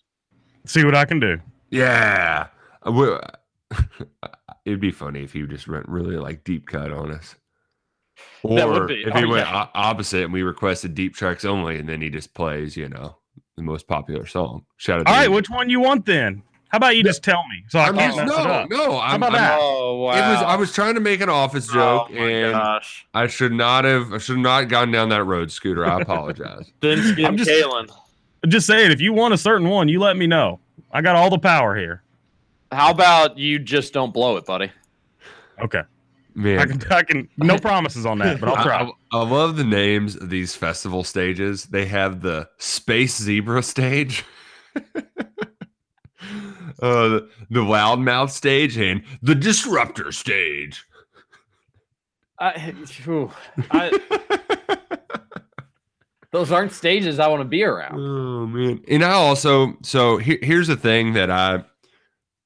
See 0.67 0.83
what 0.85 0.93
I 0.93 1.05
can 1.05 1.19
do. 1.19 1.39
Yeah, 1.71 2.47
Uh, 2.85 2.91
we- 2.91 3.77
it'd 4.65 4.79
be 4.79 4.91
funny 4.91 5.23
if 5.23 5.33
he 5.33 5.45
just 5.45 5.67
went 5.67 5.87
really 5.87 6.17
like 6.17 6.43
deep 6.43 6.67
cut 6.67 6.91
on 6.91 7.11
us. 7.11 7.35
Or 8.43 8.87
be- 8.87 9.03
if 9.03 9.15
oh, 9.15 9.17
he 9.17 9.25
oh, 9.25 9.29
went 9.29 9.47
yeah. 9.47 9.67
opposite 9.73 10.23
and 10.23 10.33
we 10.33 10.43
requested 10.43 10.93
deep 10.93 11.15
tracks 11.15 11.45
only, 11.45 11.77
and 11.77 11.87
then 11.87 12.01
he 12.01 12.09
just 12.09 12.33
plays, 12.33 12.75
you 12.75 12.89
know, 12.89 13.17
the 13.55 13.63
most 13.63 13.87
popular 13.87 14.25
song. 14.25 14.65
Shout 14.77 15.01
out! 15.01 15.07
All 15.07 15.13
to 15.13 15.19
right, 15.19 15.29
you. 15.29 15.35
which 15.35 15.49
one 15.49 15.69
you 15.69 15.79
want 15.79 16.05
then? 16.05 16.43
How 16.69 16.77
about 16.77 16.95
you 16.95 17.03
just 17.03 17.23
tell 17.23 17.41
me 17.49 17.63
so 17.67 17.79
I 17.79 17.87
I'm 17.87 17.95
can't 17.95 18.15
just, 18.15 18.27
mess 18.27 18.37
it 18.39 18.43
no, 18.43 18.49
up? 18.51 18.69
no. 18.69 18.99
I'm, 18.99 19.15
about 19.15 19.33
I'm- 19.33 19.41
that? 19.41 19.57
Oh 19.59 19.95
wow! 20.03 20.11
It 20.11 20.33
was 20.33 20.43
I 20.43 20.55
was 20.55 20.71
trying 20.71 20.95
to 20.95 20.99
make 21.01 21.19
an 21.21 21.29
office 21.29 21.67
oh, 21.71 21.73
joke, 21.73 22.07
Oh 22.11 22.15
and 22.15 22.53
gosh. 22.53 23.07
I 23.13 23.27
should 23.27 23.53
not 23.53 23.85
have. 23.85 24.13
I 24.13 24.17
should 24.19 24.35
have 24.35 24.43
not 24.43 24.67
gone 24.69 24.91
down 24.91 25.09
that 25.09 25.23
road, 25.23 25.51
Scooter. 25.51 25.85
I 25.85 26.01
apologize. 26.01 26.71
Thin 26.81 27.01
skin 27.03 27.25
I'm 27.25 27.37
just- 27.37 27.49
Kalen. 27.49 27.89
Just 28.47 28.67
saying, 28.67 28.91
if 28.91 29.01
you 29.01 29.11
want 29.11 29.33
a 29.33 29.37
certain 29.37 29.67
one, 29.67 29.89
you 29.89 29.99
let 29.99 30.15
me 30.15 30.25
know. 30.25 30.61
I 30.93 31.01
got 31.01 31.17
all 31.17 31.29
the 31.29 31.37
power 31.37 31.75
here. 31.75 32.03
How 32.71 32.91
about 32.91 33.37
you 33.37 33.59
just 33.59 33.93
don't 33.93 34.13
blow 34.13 34.37
it, 34.37 34.45
buddy? 34.45 34.71
Okay, 35.59 35.79
I 35.79 35.83
Man, 36.35 36.79
can, 36.79 36.91
I 36.91 37.03
can. 37.03 37.27
No 37.37 37.57
promises 37.57 38.05
on 38.05 38.19
that, 38.19 38.39
but 38.39 38.49
I'll 38.49 38.63
try. 38.63 38.81
I- 38.83 38.91
I 39.11 39.23
love 39.23 39.57
the 39.57 39.63
names 39.63 40.15
of 40.15 40.29
these 40.29 40.55
festival 40.55 41.03
stages. 41.03 41.65
They 41.65 41.85
have 41.87 42.21
the 42.21 42.47
Space 42.59 43.17
Zebra 43.17 43.63
stage, 43.63 44.23
uh, 44.75 45.01
the, 46.79 47.29
the 47.49 47.61
Loudmouth 47.61 48.29
stage, 48.29 48.77
and 48.77 49.03
the 49.23 49.33
Disruptor 49.33 50.11
stage. 50.11 50.85
I, 52.37 52.71
phew, 52.85 53.31
I, 53.71 53.99
those 56.31 56.51
aren't 56.51 56.71
stages 56.71 57.17
I 57.19 57.27
want 57.27 57.41
to 57.41 57.45
be 57.45 57.63
around. 57.63 57.99
Oh 57.99 58.45
man! 58.45 58.81
And 58.87 59.03
I 59.03 59.11
also 59.13 59.75
so 59.81 60.17
here, 60.17 60.37
here's 60.41 60.67
the 60.67 60.77
thing 60.77 61.13
that 61.13 61.31
I 61.31 61.63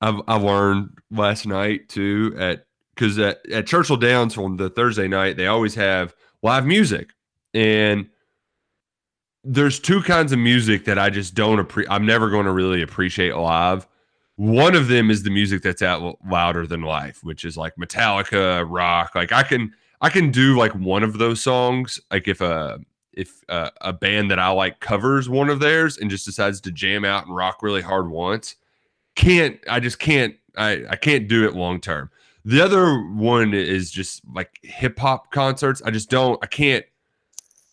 I've 0.04 0.22
I 0.28 0.36
learned 0.36 0.98
last 1.12 1.46
night 1.46 1.88
too 1.90 2.36
at 2.38 2.66
because 2.94 3.18
at, 3.18 3.50
at 3.50 3.66
Churchill 3.66 3.98
Downs 3.98 4.38
on 4.38 4.58
the 4.58 4.70
Thursday 4.70 5.08
night 5.08 5.38
they 5.38 5.48
always 5.48 5.74
have 5.76 6.14
live 6.42 6.66
music 6.66 7.12
and 7.54 8.10
there's 9.44 9.80
two 9.80 10.02
kinds 10.02 10.32
of 10.32 10.40
music 10.40 10.86
that 10.86 10.98
I 10.98 11.10
just 11.10 11.36
don't 11.36 11.60
appreciate. 11.60 11.92
I'm 11.92 12.06
never 12.06 12.30
going 12.30 12.46
to 12.46 12.52
really 12.52 12.82
appreciate 12.82 13.36
live. 13.36 13.88
One 14.36 14.76
of 14.76 14.88
them 14.88 15.12
is 15.12 15.24
the 15.24 15.30
music 15.30 15.62
that's 15.62 15.82
out 15.82 16.18
louder 16.30 16.66
than 16.66 16.82
life, 16.82 17.24
which 17.24 17.46
is 17.46 17.58
like 17.58 17.76
Metallica, 17.76 18.66
rock. 18.68 19.12
Like 19.16 19.32
I 19.32 19.44
can 19.44 19.74
I 20.02 20.10
can 20.10 20.32
do 20.32 20.58
like 20.58 20.74
one 20.74 21.04
of 21.04 21.18
those 21.18 21.42
songs, 21.42 22.00
like 22.12 22.28
if 22.28 22.42
a 22.42 22.80
if 23.14 23.44
uh, 23.48 23.70
a 23.82 23.94
band 23.94 24.32
that 24.32 24.40
I 24.40 24.50
like 24.50 24.80
covers 24.80 25.30
one 25.30 25.50
of 25.50 25.60
theirs 25.60 25.98
and 25.98 26.10
just 26.10 26.26
decides 26.26 26.60
to 26.62 26.72
jam 26.72 27.06
out 27.06 27.26
and 27.26 27.36
rock 27.36 27.62
really 27.62 27.82
hard 27.82 28.10
once. 28.10 28.56
Can't 29.16 29.60
I 29.70 29.80
just 29.80 30.00
can't 30.00 30.36
I 30.58 30.84
I 30.90 30.96
can't 30.96 31.28
do 31.28 31.48
it 31.48 31.56
long 31.56 31.80
term. 31.80 32.10
The 32.46 32.62
other 32.62 33.00
one 33.02 33.54
is 33.54 33.92
just 33.92 34.22
like 34.34 34.60
hip 34.64 35.00
hop 35.00 35.32
concerts. 35.32 35.82
I 35.84 35.92
just 35.92 36.10
don't 36.10 36.40
I 36.44 36.48
can't 36.48 36.86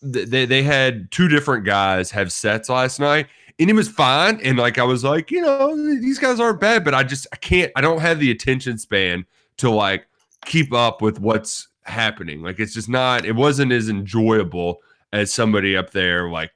they 0.01 0.45
they 0.45 0.63
had 0.63 1.11
two 1.11 1.27
different 1.27 1.65
guys 1.65 2.11
have 2.11 2.31
sets 2.31 2.69
last 2.69 2.99
night 2.99 3.27
and 3.59 3.69
it 3.69 3.73
was 3.73 3.89
fine 3.89 4.39
and 4.43 4.57
like 4.57 4.77
I 4.77 4.83
was 4.83 5.03
like, 5.03 5.29
you 5.29 5.41
know, 5.41 5.75
these 5.75 6.19
guys 6.19 6.39
aren't 6.39 6.59
bad, 6.59 6.83
but 6.83 6.93
I 6.93 7.03
just 7.03 7.27
I 7.31 7.35
can't 7.35 7.71
I 7.75 7.81
don't 7.81 8.01
have 8.01 8.19
the 8.19 8.31
attention 8.31 8.77
span 8.77 9.25
to 9.57 9.69
like 9.69 10.07
keep 10.45 10.73
up 10.73 11.01
with 11.01 11.19
what's 11.19 11.67
happening. 11.83 12.41
Like 12.41 12.59
it's 12.59 12.73
just 12.73 12.89
not 12.89 13.25
it 13.25 13.35
wasn't 13.35 13.71
as 13.71 13.89
enjoyable 13.89 14.81
as 15.13 15.33
somebody 15.33 15.75
up 15.75 15.91
there 15.91 16.29
like 16.29 16.51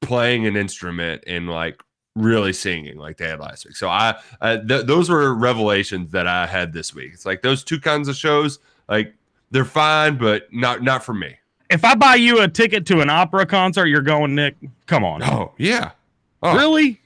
playing 0.00 0.46
an 0.46 0.56
instrument 0.56 1.24
and 1.26 1.48
like 1.48 1.80
really 2.14 2.52
singing 2.52 2.98
like 2.98 3.16
they 3.16 3.28
had 3.28 3.40
last 3.40 3.64
week. 3.64 3.76
So 3.76 3.88
I 3.88 4.18
uh, 4.40 4.58
th- 4.58 4.86
those 4.86 5.08
were 5.08 5.34
revelations 5.34 6.10
that 6.12 6.26
I 6.26 6.46
had 6.46 6.72
this 6.72 6.94
week. 6.94 7.12
It's 7.14 7.24
like 7.26 7.42
those 7.42 7.64
two 7.64 7.80
kinds 7.80 8.08
of 8.08 8.16
shows 8.16 8.58
like 8.88 9.14
they're 9.50 9.64
fine 9.64 10.18
but 10.18 10.52
not 10.52 10.82
not 10.82 11.02
for 11.04 11.14
me. 11.14 11.36
If 11.70 11.84
I 11.86 11.94
buy 11.94 12.16
you 12.16 12.42
a 12.42 12.48
ticket 12.48 12.84
to 12.86 13.00
an 13.00 13.08
opera 13.08 13.46
concert, 13.46 13.86
you're 13.86 14.02
going, 14.02 14.34
Nick. 14.34 14.56
Come 14.84 15.04
on. 15.04 15.22
Oh, 15.22 15.54
yeah. 15.56 15.92
Oh, 16.42 16.54
Really? 16.54 17.00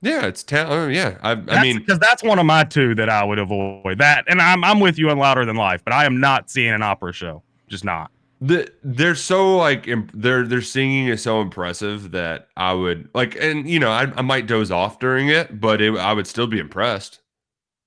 Yeah, 0.00 0.24
it's 0.24 0.42
town. 0.42 0.68
oh, 0.70 0.88
yeah. 0.88 1.18
I, 1.22 1.32
I 1.32 1.62
mean, 1.62 1.78
because 1.78 1.98
that's 1.98 2.22
one 2.22 2.38
of 2.38 2.46
my 2.46 2.64
two 2.64 2.94
that 2.94 3.10
I 3.10 3.24
would 3.24 3.38
avoid. 3.38 3.98
That, 3.98 4.24
and 4.28 4.40
I'm 4.40 4.62
I'm 4.64 4.80
with 4.80 4.98
you 4.98 5.10
on 5.10 5.18
Louder 5.18 5.44
Than 5.44 5.56
Life, 5.56 5.82
but 5.84 5.92
I 5.92 6.06
am 6.06 6.20
not 6.20 6.48
seeing 6.48 6.72
an 6.72 6.82
opera 6.82 7.12
show. 7.12 7.42
Just 7.68 7.84
not. 7.84 8.10
The, 8.40 8.70
they're 8.82 9.14
so 9.14 9.56
like 9.56 9.88
imp- 9.88 10.12
their 10.12 10.46
their 10.46 10.60
singing 10.60 11.08
is 11.08 11.22
so 11.22 11.40
impressive 11.40 12.10
that 12.10 12.48
I 12.56 12.72
would 12.74 13.08
like, 13.14 13.36
and 13.36 13.68
you 13.68 13.78
know, 13.78 13.90
I, 13.90 14.12
I 14.16 14.22
might 14.22 14.46
doze 14.46 14.70
off 14.70 14.98
during 14.98 15.28
it, 15.28 15.60
but 15.60 15.80
it, 15.80 15.96
I 15.96 16.12
would 16.12 16.26
still 16.26 16.46
be 16.46 16.58
impressed. 16.58 17.20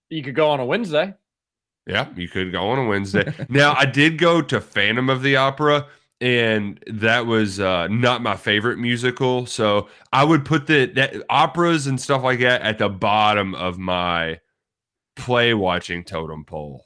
You 0.09 0.23
could 0.23 0.35
go 0.35 0.49
on 0.49 0.59
a 0.59 0.65
Wednesday. 0.65 1.13
Yeah, 1.85 2.07
you 2.15 2.27
could 2.27 2.51
go 2.51 2.69
on 2.69 2.79
a 2.79 2.85
Wednesday. 2.85 3.31
now, 3.49 3.75
I 3.75 3.85
did 3.85 4.17
go 4.17 4.41
to 4.41 4.59
Phantom 4.59 5.09
of 5.09 5.21
the 5.21 5.35
Opera, 5.35 5.87
and 6.19 6.83
that 6.87 7.25
was 7.25 7.59
uh, 7.59 7.87
not 7.87 8.21
my 8.21 8.35
favorite 8.35 8.77
musical. 8.77 9.45
So 9.45 9.87
I 10.11 10.23
would 10.23 10.45
put 10.45 10.67
the 10.67 10.85
that 10.87 11.15
operas 11.29 11.87
and 11.87 12.01
stuff 12.01 12.23
like 12.23 12.39
that 12.39 12.61
at 12.61 12.79
the 12.79 12.89
bottom 12.89 13.53
of 13.55 13.77
my 13.77 14.39
play 15.15 15.53
watching 15.53 16.03
totem 16.03 16.45
pole. 16.45 16.85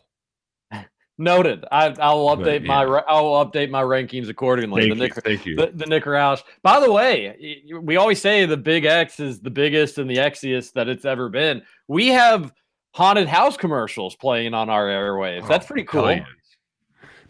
Noted. 1.20 1.64
I, 1.72 1.94
I'll 2.00 2.26
update 2.36 2.66
my 2.66 2.84
yeah. 2.84 2.90
ra- 2.90 3.04
I'll 3.08 3.46
update 3.46 3.70
my 3.70 3.84
rankings 3.84 4.30
accordingly. 4.30 4.90
Thank 4.90 4.98
the 4.98 5.06
you. 5.06 5.14
Thank 5.22 5.46
you. 5.46 5.56
the, 5.56 5.72
the 5.74 5.86
Nick 5.86 6.06
Roush. 6.06 6.42
By 6.64 6.80
the 6.80 6.92
way, 6.92 7.62
we 7.82 7.98
always 7.98 8.20
say 8.20 8.46
the 8.48 8.58
Big 8.58 8.86
X 8.86 9.20
is 9.20 9.40
the 9.40 9.52
biggest 9.52 10.00
and 10.00 10.10
the 10.10 10.18
Xiest 10.18 10.74
that 10.74 10.88
it's 10.90 11.06
ever 11.06 11.30
been. 11.30 11.62
We 11.88 12.08
have 12.08 12.52
haunted 12.96 13.28
house 13.28 13.58
commercials 13.58 14.16
playing 14.16 14.56
on 14.56 14.72
our 14.72 14.88
airwaves. 14.88 15.48
That's 15.48 15.66
Oh, 15.66 15.68
pretty 15.68 15.84
cool. 15.84 16.20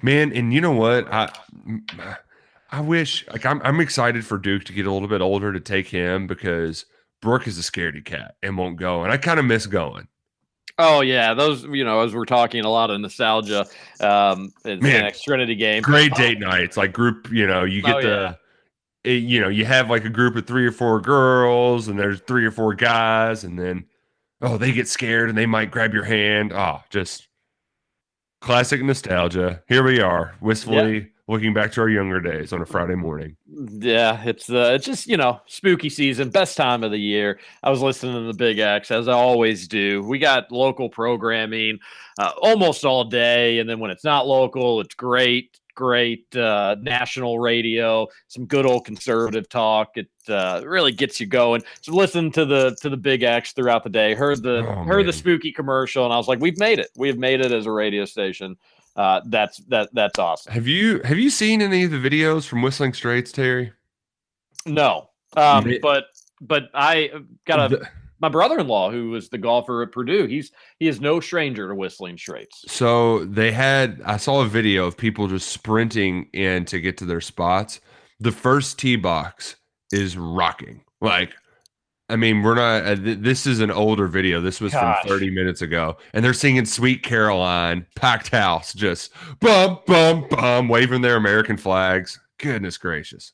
Man, 0.01 0.31
and 0.34 0.53
you 0.53 0.61
know 0.61 0.71
what? 0.71 1.11
I 1.13 1.29
I 2.71 2.79
wish 2.81 3.25
like 3.31 3.45
I'm 3.45 3.61
I'm 3.63 3.79
excited 3.81 4.25
for 4.25 4.38
Duke 4.38 4.63
to 4.65 4.73
get 4.73 4.86
a 4.86 4.91
little 4.91 5.07
bit 5.09 5.21
older 5.21 5.51
to 5.51 5.59
take 5.59 5.88
him 5.88 6.25
because 6.25 6.86
Brooke 7.21 7.47
is 7.47 7.57
a 7.59 7.61
scaredy 7.61 8.03
cat 8.03 8.36
and 8.41 8.57
won't 8.57 8.77
go. 8.77 9.03
And 9.03 9.11
I 9.11 9.17
kind 9.17 9.39
of 9.39 9.45
miss 9.45 9.65
going. 9.65 10.07
Oh 10.80 11.01
yeah, 11.01 11.34
those 11.34 11.63
you 11.65 11.84
know 11.84 12.01
as 12.01 12.13
we're 12.15 12.26
talking 12.26 12.65
a 12.65 12.69
lot 12.69 12.89
of 12.89 12.99
nostalgia. 12.99 13.65
Um, 13.99 14.51
in 14.65 14.80
the 14.80 14.88
Man, 14.88 15.01
next 15.03 15.24
Trinity 15.24 15.55
game. 15.55 15.84
Great 15.84 16.13
date 16.15 16.39
nights, 16.39 16.78
like 16.78 16.93
group, 16.93 17.32
you 17.32 17.45
know, 17.45 17.63
you 17.63 17.82
get 17.82 17.95
Oh, 17.97 18.01
the 18.01 18.38
it- 19.03 19.24
you 19.24 19.39
know, 19.41 19.49
you 19.49 19.65
have 19.65 19.89
like 19.89 20.05
a 20.05 20.09
group 20.09 20.36
of 20.36 20.47
three 20.47 20.65
or 20.65 20.71
four 20.71 20.99
girls 21.01 21.89
and 21.89 21.99
there's 21.99 22.21
three 22.21 22.45
or 22.45 22.51
four 22.51 22.74
guys, 22.74 23.43
and 23.43 23.59
then 23.59 23.86
oh, 24.41 24.57
they 24.57 24.71
get 24.71 24.88
scared 24.88 25.30
and 25.30 25.38
they 25.38 25.45
might 25.45 25.69
grab 25.71 25.93
your 25.93 26.05
hand. 26.05 26.51
Oh, 26.53 26.82
just 26.89 27.28
classic 28.41 28.82
nostalgia. 28.84 29.61
Here 29.67 29.84
we 29.84 30.01
are, 30.01 30.36
wistfully 30.41 31.11
looking 31.28 31.53
back 31.53 31.71
to 31.74 31.82
our 31.82 31.89
younger 31.89 32.19
days 32.19 32.51
on 32.51 32.61
a 32.61 32.65
Friday 32.65 32.95
morning. 32.95 33.36
Yeah, 33.47 34.21
it's 34.24 34.49
uh, 34.49 34.71
it's 34.76 34.86
just 34.86 35.07
you 35.07 35.17
know 35.17 35.39
spooky 35.45 35.89
season, 35.89 36.30
best 36.30 36.57
time 36.57 36.84
of 36.84 36.91
the 36.91 36.99
year. 36.99 37.39
I 37.61 37.69
was 37.69 37.82
listening 37.82 38.15
to 38.15 38.28
the 38.28 38.38
Big 38.38 38.59
X 38.59 38.91
as 38.91 39.07
I 39.07 39.13
always 39.13 39.67
do. 39.67 40.03
We 40.03 40.19
got 40.19 40.51
local 40.51 40.89
programming 40.89 41.80
uh, 42.19 42.32
almost 42.41 42.86
all 42.86 43.03
day, 43.05 43.59
and 43.59 43.69
then 43.69 43.80
when 43.80 43.91
it's 43.91 44.03
not 44.03 44.28
local, 44.28 44.82
it's 44.82 44.95
great, 44.95 45.59
great 45.76 46.36
uh, 46.36 46.76
national 46.82 47.39
radio, 47.39 48.07
some 48.28 48.45
good 48.45 48.65
old 48.65 48.86
conservative 48.86 49.47
talk. 49.49 49.91
It 49.95 50.09
uh, 50.28 50.61
really 50.65 50.91
gets 50.91 51.19
you 51.19 51.26
going. 51.26 51.63
So 51.82 51.93
listen 51.93 52.32
to 52.34 52.45
the 52.45 52.76
to 52.82 52.89
the 52.89 52.97
Big 52.97 53.24
X 53.24 53.53
throughout 53.53 53.84
the 53.84 53.89
day. 53.89 54.13
Heard 54.13 54.43
the 54.43 54.65
Oh, 54.67 54.84
heard 54.84 55.07
the 55.07 55.13
spooky 55.13 55.51
commercial, 55.51 56.03
and 56.03 56.13
I 56.13 56.17
was 56.17 56.28
like, 56.28 56.39
we've 56.39 56.59
made 56.59 56.80
it. 56.80 56.89
We've 56.97 57.17
made 57.17 57.39
it 57.39 57.51
as 57.51 57.65
a 57.65 57.71
radio 57.71 58.05
station. 58.05 58.57
Uh, 58.96 59.22
that's 59.26 59.58
that 59.70 59.89
that's 59.94 60.20
awesome. 60.20 60.54
Have 60.54 60.68
you 60.68 61.02
have 61.04 61.18
you 61.18 61.30
seen 61.30 61.62
any 61.62 61.84
of 61.84 61.91
the 61.91 61.98
videos 61.98 62.46
from 62.48 62.62
Whistling 62.62 62.94
Straits, 62.94 63.32
Terry? 63.32 63.74
No, 64.66 65.10
um, 65.36 65.68
Ma- 65.68 65.76
but 65.82 66.06
but 66.41 66.70
I 66.74 67.10
uh, 67.14 67.20
got 67.46 67.72
a 67.72 67.76
The- 67.78 67.88
my 68.20 68.30
brother-in-law 68.30 68.89
who 68.91 69.10
was 69.10 69.28
the 69.28 69.38
golfer 69.38 69.82
at 69.84 69.91
Purdue. 69.91 70.28
He's 70.28 70.52
he 70.80 70.88
is 70.88 71.02
no 71.02 71.20
stranger 71.20 71.68
to 71.68 71.76
whistling 71.76 72.18
Straits. 72.18 72.64
So 72.68 73.26
they 73.26 73.52
had 73.52 74.02
I 74.06 74.18
saw 74.18 74.41
a 74.41 74.48
video 74.48 74.86
of 74.86 74.96
people 74.96 75.28
just 75.28 75.50
sprinting 75.50 76.30
in 76.34 76.64
to 76.66 76.80
get 76.80 76.98
to 77.00 77.06
their 77.06 77.20
spots. 77.22 77.82
The 78.20 78.32
first 78.32 78.80
tee 78.80 78.96
box 78.96 79.58
is 79.91 80.16
rocking. 80.16 80.84
Like 81.02 81.34
I 82.14 82.16
mean, 82.16 82.43
we're 82.43 82.53
not 82.53 82.86
uh, 82.86 82.95
th- 82.95 83.18
this 83.22 83.47
is 83.47 83.59
an 83.59 83.72
older 83.72 84.07
video. 84.07 84.39
This 84.39 84.61
was 84.61 84.72
Gosh. 84.72 85.01
from 85.01 85.09
30 85.09 85.32
minutes 85.32 85.64
ago. 85.64 85.97
And 86.14 86.24
they're 86.24 86.32
singing 86.32 86.64
Sweet 86.64 87.01
Caroline, 87.01 87.88
packed 87.95 88.30
house, 88.30 88.72
just 88.72 89.11
bum 89.39 89.80
bum 89.88 90.28
bum 90.30 90.68
waving 90.68 91.01
their 91.01 91.16
American 91.16 91.57
flags. 91.57 92.20
Goodness 92.38 92.78
gracious. 92.78 93.32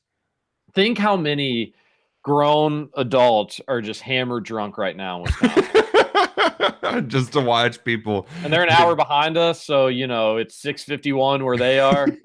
Think 0.72 0.96
how 0.96 1.14
many 1.14 1.74
grown 2.22 2.88
adults 2.96 3.60
are 3.68 3.82
just 3.82 4.00
hammered 4.00 4.44
drunk 4.44 4.78
right 4.78 4.96
now 4.96 5.24
just 7.06 7.32
to 7.34 7.40
watch 7.40 7.84
people 7.84 8.26
and 8.44 8.50
they're 8.50 8.62
an 8.62 8.70
hour 8.70 8.96
behind 8.96 9.36
us, 9.36 9.62
so 9.62 9.88
you 9.88 10.06
know 10.06 10.38
it's 10.38 10.58
6:51 10.62 11.44
where 11.44 11.58
they 11.58 11.80
are. 11.80 12.08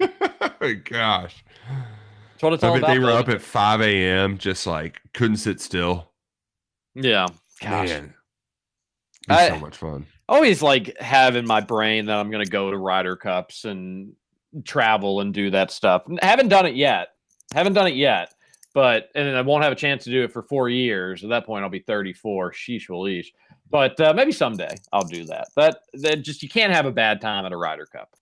oh, 0.62 0.74
gosh. 0.84 1.44
That's 1.68 2.42
what 2.42 2.52
it's 2.54 2.64
I 2.64 2.80
bet 2.80 2.88
they 2.88 2.98
were 2.98 3.10
up 3.10 3.28
at 3.28 3.42
5 3.42 3.82
a.m. 3.82 4.38
just 4.38 4.66
like 4.66 5.02
couldn't 5.12 5.36
sit 5.36 5.60
still. 5.60 6.08
Yeah. 6.96 7.26
Gosh. 7.60 7.88
Man, 7.88 8.04
it 9.28 9.30
was 9.32 9.38
I- 9.38 9.48
so 9.50 9.58
much 9.58 9.76
fun. 9.76 10.06
always 10.28 10.62
like 10.62 10.96
have 10.98 11.36
in 11.36 11.46
my 11.46 11.60
brain 11.60 12.06
that 12.06 12.16
I'm 12.16 12.30
going 12.30 12.44
to 12.44 12.50
go 12.50 12.70
to 12.70 12.76
Ryder 12.76 13.16
Cups 13.16 13.64
and 13.64 14.12
travel 14.64 15.20
and 15.20 15.32
do 15.34 15.50
that 15.50 15.70
stuff. 15.70 16.02
Haven't 16.22 16.48
done 16.48 16.66
it 16.66 16.74
yet. 16.74 17.08
Haven't 17.54 17.74
done 17.74 17.86
it 17.86 17.94
yet. 17.94 18.32
But 18.74 19.08
and 19.14 19.26
then 19.26 19.34
I 19.36 19.40
won't 19.40 19.62
have 19.64 19.72
a 19.72 19.76
chance 19.76 20.04
to 20.04 20.10
do 20.10 20.24
it 20.24 20.32
for 20.32 20.42
four 20.42 20.68
years. 20.68 21.24
At 21.24 21.30
that 21.30 21.46
point, 21.46 21.64
I'll 21.64 21.70
be 21.70 21.78
34. 21.80 22.52
Sheesh, 22.52 22.88
leash. 22.90 23.32
But 23.70 23.98
uh, 24.00 24.12
maybe 24.14 24.32
someday 24.32 24.74
I'll 24.92 25.06
do 25.06 25.24
that. 25.24 25.48
That 25.56 25.78
that 25.94 26.22
just 26.22 26.42
you 26.42 26.48
can't 26.48 26.72
have 26.72 26.84
a 26.86 26.92
bad 26.92 27.20
time 27.20 27.46
at 27.46 27.52
a 27.52 27.56
Ryder 27.56 27.86
Cup. 27.86 28.14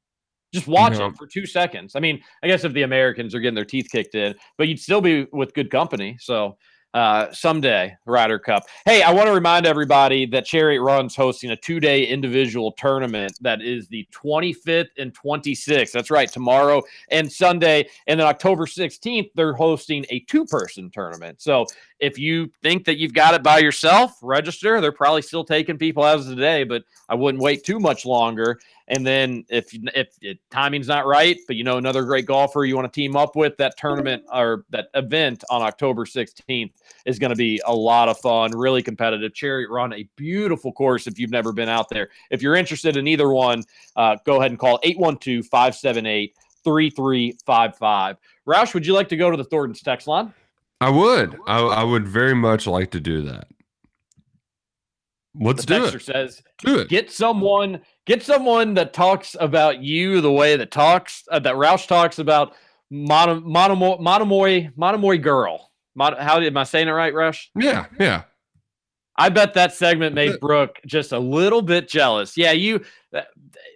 Just 0.52 0.68
watch 0.68 0.96
No. 0.98 1.06
it 1.06 1.16
for 1.16 1.26
two 1.26 1.46
seconds. 1.46 1.96
I 1.96 2.00
mean, 2.00 2.22
I 2.42 2.46
guess 2.46 2.62
if 2.64 2.72
the 2.72 2.82
Americans 2.82 3.34
are 3.34 3.40
getting 3.40 3.56
their 3.56 3.64
teeth 3.64 3.88
kicked 3.90 4.14
in, 4.14 4.36
but 4.56 4.68
you'd 4.68 4.78
still 4.78 5.00
be 5.00 5.26
with 5.32 5.52
good 5.54 5.68
company. 5.70 6.16
So 6.20 6.56
uh, 6.94 7.32
someday, 7.32 7.96
Ryder 8.06 8.38
Cup. 8.38 8.64
Hey, 8.84 9.02
I 9.02 9.12
want 9.12 9.26
to 9.26 9.32
remind 9.32 9.66
everybody 9.66 10.26
that 10.26 10.46
Chariot 10.46 10.80
Run's 10.80 11.16
hosting 11.16 11.50
a 11.50 11.56
two 11.56 11.80
day 11.80 12.06
individual 12.06 12.70
tournament 12.72 13.36
that 13.40 13.60
is 13.60 13.88
the 13.88 14.08
25th 14.12 14.90
and 14.96 15.12
26th. 15.12 15.90
That's 15.90 16.10
right, 16.10 16.30
tomorrow 16.30 16.82
and 17.10 17.30
Sunday. 17.30 17.88
And 18.06 18.20
then 18.20 18.28
October 18.28 18.66
16th, 18.66 19.30
they're 19.34 19.54
hosting 19.54 20.06
a 20.10 20.20
two 20.20 20.46
person 20.46 20.88
tournament. 20.88 21.42
So 21.42 21.66
if 22.04 22.18
you 22.18 22.52
think 22.62 22.84
that 22.84 22.98
you've 22.98 23.14
got 23.14 23.32
it 23.32 23.42
by 23.42 23.58
yourself, 23.60 24.18
register. 24.20 24.78
They're 24.82 24.92
probably 24.92 25.22
still 25.22 25.42
taking 25.42 25.78
people 25.78 26.04
as 26.04 26.28
of 26.28 26.34
today, 26.34 26.62
but 26.62 26.84
I 27.08 27.14
wouldn't 27.14 27.42
wait 27.42 27.64
too 27.64 27.80
much 27.80 28.04
longer. 28.04 28.60
And 28.88 29.06
then 29.06 29.46
if 29.48 29.70
if, 29.72 30.08
if 30.20 30.36
timing's 30.50 30.86
not 30.86 31.06
right, 31.06 31.38
but 31.46 31.56
you 31.56 31.64
know 31.64 31.78
another 31.78 32.04
great 32.04 32.26
golfer 32.26 32.66
you 32.66 32.76
want 32.76 32.92
to 32.92 32.94
team 32.94 33.16
up 33.16 33.36
with, 33.36 33.56
that 33.56 33.78
tournament 33.78 34.22
or 34.30 34.66
that 34.68 34.88
event 34.92 35.44
on 35.48 35.62
October 35.62 36.04
16th 36.04 36.72
is 37.06 37.18
going 37.18 37.30
to 37.30 37.36
be 37.36 37.62
a 37.64 37.74
lot 37.74 38.10
of 38.10 38.18
fun, 38.18 38.52
really 38.52 38.82
competitive. 38.82 39.32
Chariot 39.32 39.70
Run, 39.70 39.94
a 39.94 40.06
beautiful 40.16 40.72
course 40.72 41.06
if 41.06 41.18
you've 41.18 41.30
never 41.30 41.54
been 41.54 41.70
out 41.70 41.88
there. 41.88 42.10
If 42.30 42.42
you're 42.42 42.56
interested 42.56 42.98
in 42.98 43.08
either 43.08 43.30
one, 43.30 43.64
uh, 43.96 44.16
go 44.26 44.40
ahead 44.40 44.50
and 44.50 44.60
call 44.60 44.78
812 44.82 45.46
578 45.46 46.36
3355. 46.64 48.16
Roush, 48.46 48.74
would 48.74 48.86
you 48.86 48.92
like 48.92 49.08
to 49.08 49.16
go 49.16 49.30
to 49.30 49.38
the 49.38 49.44
Thornton's 49.44 49.80
text 49.80 50.06
line? 50.06 50.34
I 50.80 50.90
would. 50.90 51.36
I, 51.46 51.60
I 51.60 51.82
would 51.82 52.06
very 52.06 52.34
much 52.34 52.66
like 52.66 52.90
to 52.92 53.00
do 53.00 53.22
that. 53.22 53.48
Let's 55.34 55.64
the 55.64 55.78
do 55.78 55.84
it. 55.86 56.02
says, 56.02 56.42
Do 56.58 56.78
it. 56.80 56.88
get 56.88 57.10
someone, 57.10 57.80
get 58.06 58.22
someone 58.22 58.74
that 58.74 58.92
talks 58.92 59.34
about 59.40 59.80
you 59.82 60.20
the 60.20 60.30
way 60.30 60.56
that 60.56 60.70
talks, 60.70 61.24
uh, 61.30 61.40
that 61.40 61.54
Roush 61.54 61.88
talks 61.88 62.18
about 62.18 62.54
Mono, 62.90 63.40
Monomoy, 63.40 63.96
Monomoy, 63.98 64.68
Monomoy 64.76 65.18
girl. 65.18 65.70
Mon, 65.96 66.14
how 66.16 66.40
am 66.40 66.56
I 66.56 66.64
saying 66.64 66.88
it 66.88 66.92
right, 66.92 67.14
Rush? 67.14 67.50
Yeah, 67.56 67.86
yeah. 67.98 68.22
I 69.16 69.28
bet 69.28 69.54
that 69.54 69.72
segment 69.72 70.14
made 70.14 70.40
Brooke 70.40 70.80
just 70.86 71.12
a 71.12 71.18
little 71.18 71.62
bit 71.62 71.88
jealous. 71.88 72.36
Yeah, 72.36 72.52
you. 72.52 72.84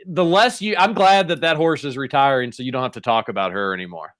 The 0.07 0.25
less 0.25 0.61
you, 0.61 0.75
I'm 0.77 0.95
glad 0.95 1.29
that 1.29 1.41
that 1.43 1.57
horse 1.57 1.85
is 1.85 1.97
retiring, 1.97 2.51
so 2.51 2.63
you 2.65 2.73
don't 2.73 2.83
have 2.83 2.93
to 2.93 3.01
talk 3.01 3.29
about 3.29 3.53
her 3.53 3.73
anymore. 3.73 4.15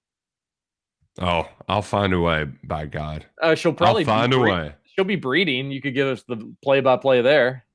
Oh, 1.19 1.47
I'll 1.67 1.81
find 1.81 2.13
a 2.13 2.19
way. 2.19 2.45
By 2.63 2.85
God, 2.85 3.25
Uh, 3.41 3.55
she'll 3.55 3.73
probably 3.73 4.03
I'll 4.03 4.17
find 4.17 4.31
be 4.31 4.37
a 4.37 4.41
way. 4.41 4.73
She'll 4.95 5.05
be 5.05 5.15
breeding. 5.17 5.71
You 5.71 5.81
could 5.81 5.93
give 5.93 6.07
us 6.07 6.23
the 6.23 6.53
play-by-play 6.63 7.21
there. 7.21 7.65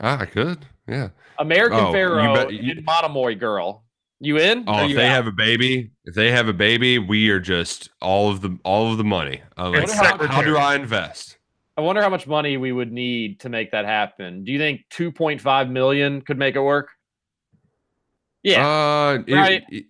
Ah, 0.00 0.20
I 0.20 0.26
could. 0.26 0.66
Yeah. 0.88 1.10
American 1.38 1.78
Oh, 1.78 1.86
you 1.88 1.92
Pharaoh 1.92 2.34
bet- 2.34 2.52
you- 2.52 2.72
and 2.72 2.84
Monomoy 2.84 3.36
girl. 3.36 3.84
You 4.20 4.38
in? 4.38 4.64
Oh, 4.68 4.80
Or 4.82 4.84
if 4.84 4.94
they 4.96 5.06
out? 5.06 5.12
have 5.16 5.26
a 5.26 5.32
baby, 5.32 5.90
if 6.04 6.14
they 6.14 6.30
have 6.30 6.46
a 6.48 6.52
baby, 6.52 6.98
we 6.98 7.28
are 7.30 7.40
just 7.40 7.90
all 8.00 8.30
of 8.30 8.40
the 8.40 8.56
all 8.64 8.92
of 8.92 8.98
the 8.98 9.04
money. 9.04 9.42
Like, 9.56 9.90
how, 9.90 10.16
how 10.26 10.42
do. 10.42 10.56
I 10.56 10.76
invest? 10.76 11.38
I 11.76 11.80
wonder 11.80 12.02
how 12.02 12.08
much 12.08 12.26
money 12.28 12.56
we 12.56 12.70
would 12.70 12.92
need 12.92 13.40
to 13.40 13.48
make 13.48 13.72
that 13.72 13.84
happen. 13.84 14.44
Do 14.44 14.52
you 14.52 14.58
think 14.58 14.82
2.5 14.90 15.70
million 15.70 16.20
could 16.20 16.38
make 16.38 16.54
it 16.54 16.60
work? 16.60 16.90
Yeah. 18.44 18.66
Uh, 18.66 19.22
it- 19.26 19.64
it- 19.70 19.84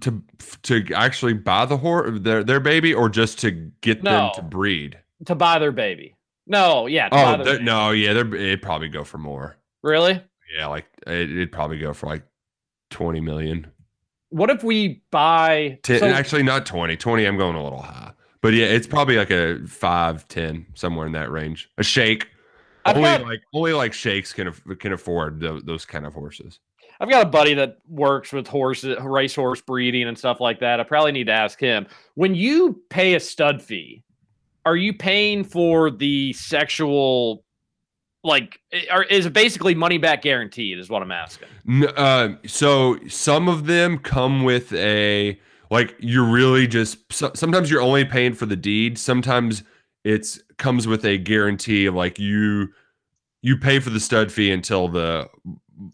to 0.00 0.22
to 0.62 0.84
actually 0.94 1.34
buy 1.34 1.64
the 1.66 1.76
horse 1.76 2.20
their 2.20 2.44
their 2.44 2.60
baby 2.60 2.92
or 2.94 3.08
just 3.08 3.38
to 3.40 3.50
get 3.80 4.02
them 4.02 4.30
to 4.34 4.42
breed. 4.42 4.98
to 5.26 5.34
buy 5.34 5.58
their 5.58 5.72
baby. 5.72 6.14
No, 6.46 6.86
yeah. 6.86 7.08
To 7.08 7.14
oh, 7.14 7.36
buy 7.44 7.50
Oh 7.50 7.58
no, 7.58 7.90
yeah, 7.90 8.12
they're 8.12 8.34
it'd 8.34 8.62
probably 8.62 8.88
go 8.88 9.04
for 9.04 9.18
more. 9.18 9.56
Really? 9.82 10.22
Yeah, 10.56 10.66
like 10.66 10.86
it, 11.06 11.30
it'd 11.30 11.52
probably 11.52 11.78
go 11.78 11.92
for 11.92 12.06
like 12.06 12.22
twenty 12.90 13.20
million. 13.20 13.66
What 14.30 14.50
if 14.50 14.62
we 14.62 15.02
buy? 15.10 15.78
Ten, 15.82 16.00
so- 16.00 16.06
actually, 16.06 16.42
not 16.42 16.66
20. 16.66 16.96
20, 16.96 17.24
I'm 17.24 17.38
going 17.38 17.56
a 17.56 17.62
little 17.64 17.80
high. 17.80 18.12
But 18.42 18.52
yeah, 18.52 18.66
it's 18.66 18.86
probably 18.86 19.16
like 19.16 19.30
a 19.30 19.66
five, 19.66 20.28
10, 20.28 20.66
somewhere 20.74 21.06
in 21.06 21.12
that 21.12 21.30
range. 21.30 21.70
A 21.78 21.82
shake. 21.82 22.28
I've 22.84 22.96
only 22.96 23.08
got- 23.08 23.22
like 23.26 23.40
only 23.52 23.72
like 23.72 23.92
shakes 23.92 24.32
can 24.32 24.52
can 24.78 24.92
afford 24.92 25.40
tho- 25.40 25.60
those 25.60 25.84
kind 25.84 26.06
of 26.06 26.14
horses. 26.14 26.60
I've 27.00 27.08
got 27.08 27.26
a 27.26 27.28
buddy 27.28 27.54
that 27.54 27.78
works 27.88 28.32
with 28.32 28.46
horses, 28.46 28.96
racehorse 29.00 29.60
breeding 29.60 30.08
and 30.08 30.18
stuff 30.18 30.40
like 30.40 30.60
that. 30.60 30.80
I 30.80 30.82
probably 30.82 31.12
need 31.12 31.28
to 31.28 31.32
ask 31.32 31.60
him. 31.60 31.86
When 32.14 32.34
you 32.34 32.82
pay 32.90 33.14
a 33.14 33.20
stud 33.20 33.62
fee, 33.62 34.02
are 34.66 34.76
you 34.76 34.92
paying 34.92 35.44
for 35.44 35.90
the 35.90 36.32
sexual, 36.32 37.44
like, 38.24 38.60
is 39.10 39.26
it 39.26 39.32
basically 39.32 39.74
money 39.74 39.98
back 39.98 40.22
guaranteed? 40.22 40.78
Is 40.78 40.90
what 40.90 41.02
I'm 41.02 41.12
asking. 41.12 41.48
Uh, 41.96 42.36
so 42.46 42.98
some 43.08 43.48
of 43.48 43.66
them 43.66 43.98
come 43.98 44.42
with 44.42 44.72
a 44.72 45.38
like 45.70 45.94
you're 46.00 46.24
really 46.24 46.66
just 46.66 46.98
so, 47.12 47.30
sometimes 47.34 47.70
you're 47.70 47.82
only 47.82 48.04
paying 48.04 48.34
for 48.34 48.46
the 48.46 48.56
deed. 48.56 48.98
Sometimes 48.98 49.62
it's 50.04 50.40
comes 50.56 50.86
with 50.86 51.04
a 51.04 51.18
guarantee 51.18 51.86
of 51.86 51.94
like 51.94 52.18
you 52.18 52.68
you 53.42 53.56
pay 53.56 53.78
for 53.78 53.90
the 53.90 54.00
stud 54.00 54.32
fee 54.32 54.50
until 54.50 54.88
the 54.88 55.28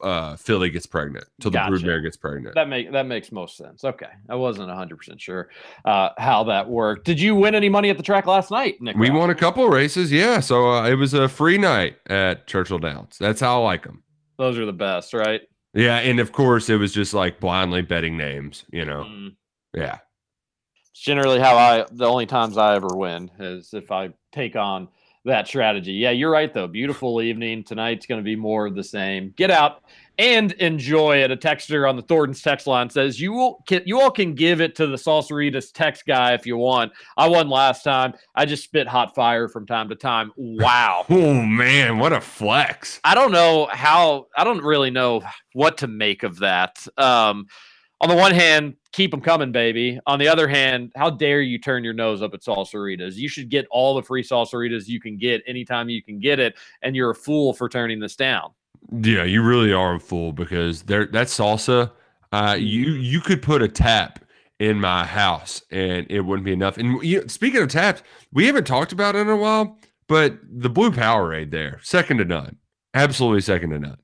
uh 0.00 0.36
filly 0.36 0.70
gets 0.70 0.86
pregnant, 0.86 1.24
till 1.40 1.50
the 1.50 1.58
Gotcha. 1.58 1.72
broodmare 1.72 2.02
gets 2.02 2.16
pregnant. 2.16 2.54
That 2.54 2.68
make 2.68 2.92
that 2.92 3.06
makes 3.06 3.32
most 3.32 3.56
sense. 3.56 3.84
Okay, 3.84 4.08
I 4.28 4.34
wasn't 4.34 4.68
100 4.68 4.96
percent 4.96 5.20
sure 5.20 5.50
uh, 5.84 6.10
how 6.18 6.44
that 6.44 6.68
worked. 6.68 7.04
Did 7.04 7.20
you 7.20 7.34
win 7.34 7.54
any 7.54 7.68
money 7.68 7.90
at 7.90 7.96
the 7.96 8.02
track 8.02 8.26
last 8.26 8.50
night, 8.50 8.80
Nick? 8.80 8.96
We 8.96 9.10
won 9.10 9.30
a 9.30 9.34
couple 9.34 9.68
races, 9.68 10.12
yeah. 10.12 10.40
So 10.40 10.70
uh, 10.70 10.88
it 10.88 10.94
was 10.94 11.14
a 11.14 11.28
free 11.28 11.58
night 11.58 11.96
at 12.06 12.46
Churchill 12.46 12.78
Downs. 12.78 13.16
That's 13.18 13.40
how 13.40 13.60
I 13.60 13.64
like 13.64 13.84
them. 13.84 14.02
Those 14.38 14.58
are 14.58 14.66
the 14.66 14.72
best, 14.72 15.14
right? 15.14 15.42
Yeah, 15.74 15.98
and 15.98 16.20
of 16.20 16.32
course 16.32 16.70
it 16.70 16.76
was 16.76 16.92
just 16.92 17.14
like 17.14 17.40
blindly 17.40 17.82
betting 17.82 18.16
names, 18.16 18.64
you 18.72 18.84
know. 18.84 19.04
Mm. 19.04 19.36
Yeah. 19.74 19.98
It's 20.90 21.00
generally 21.00 21.40
how 21.40 21.56
I 21.56 21.84
the 21.90 22.06
only 22.06 22.26
times 22.26 22.56
I 22.56 22.76
ever 22.76 22.88
win 22.92 23.30
is 23.40 23.74
if 23.74 23.90
I 23.90 24.10
take 24.32 24.54
on 24.54 24.88
that 25.24 25.48
strategy. 25.48 25.92
Yeah, 25.92 26.10
you're 26.10 26.30
right 26.30 26.52
though. 26.52 26.66
Beautiful 26.66 27.22
evening. 27.22 27.64
Tonight's 27.64 28.06
going 28.06 28.20
to 28.20 28.24
be 28.24 28.36
more 28.36 28.66
of 28.66 28.74
the 28.74 28.84
same. 28.84 29.32
Get 29.36 29.50
out 29.50 29.82
and 30.18 30.52
enjoy 30.52 31.18
it. 31.18 31.30
A 31.30 31.36
texter 31.36 31.88
on 31.88 31.96
the 31.96 32.02
Thornton's 32.02 32.42
text 32.42 32.66
line 32.66 32.90
says 32.90 33.20
you 33.20 33.32
will 33.32 33.64
can, 33.66 33.82
you 33.86 34.00
all 34.00 34.10
can 34.10 34.34
give 34.34 34.60
it 34.60 34.76
to 34.76 34.86
the 34.86 34.96
Salsaritas 34.96 35.72
text 35.72 36.06
guy 36.06 36.34
if 36.34 36.46
you 36.46 36.56
want. 36.56 36.92
I 37.16 37.28
won 37.28 37.48
last 37.48 37.82
time. 37.82 38.14
I 38.34 38.44
just 38.44 38.64
spit 38.64 38.86
hot 38.86 39.14
fire 39.14 39.48
from 39.48 39.66
time 39.66 39.88
to 39.88 39.94
time. 39.94 40.32
Wow. 40.36 41.06
Oh 41.14 41.42
man, 41.42 41.98
what 41.98 42.12
a 42.12 42.20
flex. 42.20 43.00
I 43.04 43.14
don't 43.14 43.30
know 43.32 43.68
how. 43.70 44.26
I 44.36 44.44
don't 44.44 44.62
really 44.62 44.90
know 44.90 45.22
what 45.52 45.78
to 45.78 45.86
make 45.86 46.22
of 46.22 46.40
that. 46.40 46.86
Um, 46.98 47.46
on 48.00 48.08
the 48.08 48.14
one 48.14 48.32
hand, 48.32 48.74
keep 48.92 49.10
them 49.10 49.20
coming, 49.20 49.52
baby. 49.52 49.98
On 50.06 50.18
the 50.18 50.28
other 50.28 50.46
hand, 50.48 50.92
how 50.96 51.10
dare 51.10 51.40
you 51.40 51.58
turn 51.58 51.84
your 51.84 51.94
nose 51.94 52.22
up 52.22 52.34
at 52.34 52.40
salsaritas? 52.40 53.14
You 53.14 53.28
should 53.28 53.48
get 53.48 53.66
all 53.70 53.94
the 53.94 54.02
free 54.02 54.22
salsaritas 54.22 54.88
you 54.88 55.00
can 55.00 55.16
get 55.16 55.42
anytime 55.46 55.88
you 55.88 56.02
can 56.02 56.18
get 56.18 56.38
it, 56.38 56.54
and 56.82 56.94
you're 56.94 57.10
a 57.10 57.14
fool 57.14 57.52
for 57.54 57.68
turning 57.68 58.00
this 58.00 58.16
down. 58.16 58.50
Yeah, 58.92 59.24
you 59.24 59.42
really 59.42 59.72
are 59.72 59.94
a 59.94 60.00
fool 60.00 60.32
because 60.32 60.82
there 60.82 61.06
that 61.06 61.28
salsa, 61.28 61.92
uh, 62.32 62.56
you 62.58 62.92
you 62.92 63.20
could 63.20 63.40
put 63.40 63.62
a 63.62 63.68
tap 63.68 64.20
in 64.60 64.80
my 64.80 65.04
house 65.04 65.62
and 65.70 66.06
it 66.10 66.20
wouldn't 66.20 66.44
be 66.44 66.52
enough. 66.52 66.76
And 66.78 67.02
you 67.02 67.24
speaking 67.28 67.62
of 67.62 67.68
taps, 67.68 68.02
we 68.32 68.46
haven't 68.46 68.66
talked 68.66 68.92
about 68.92 69.16
it 69.16 69.20
in 69.20 69.28
a 69.28 69.36
while, 69.36 69.78
but 70.08 70.38
the 70.42 70.70
blue 70.70 70.90
Powerade 70.90 71.50
there, 71.50 71.80
second 71.82 72.18
to 72.18 72.24
none, 72.24 72.56
absolutely 72.92 73.40
second 73.40 73.70
to 73.70 73.78
none. 73.78 73.98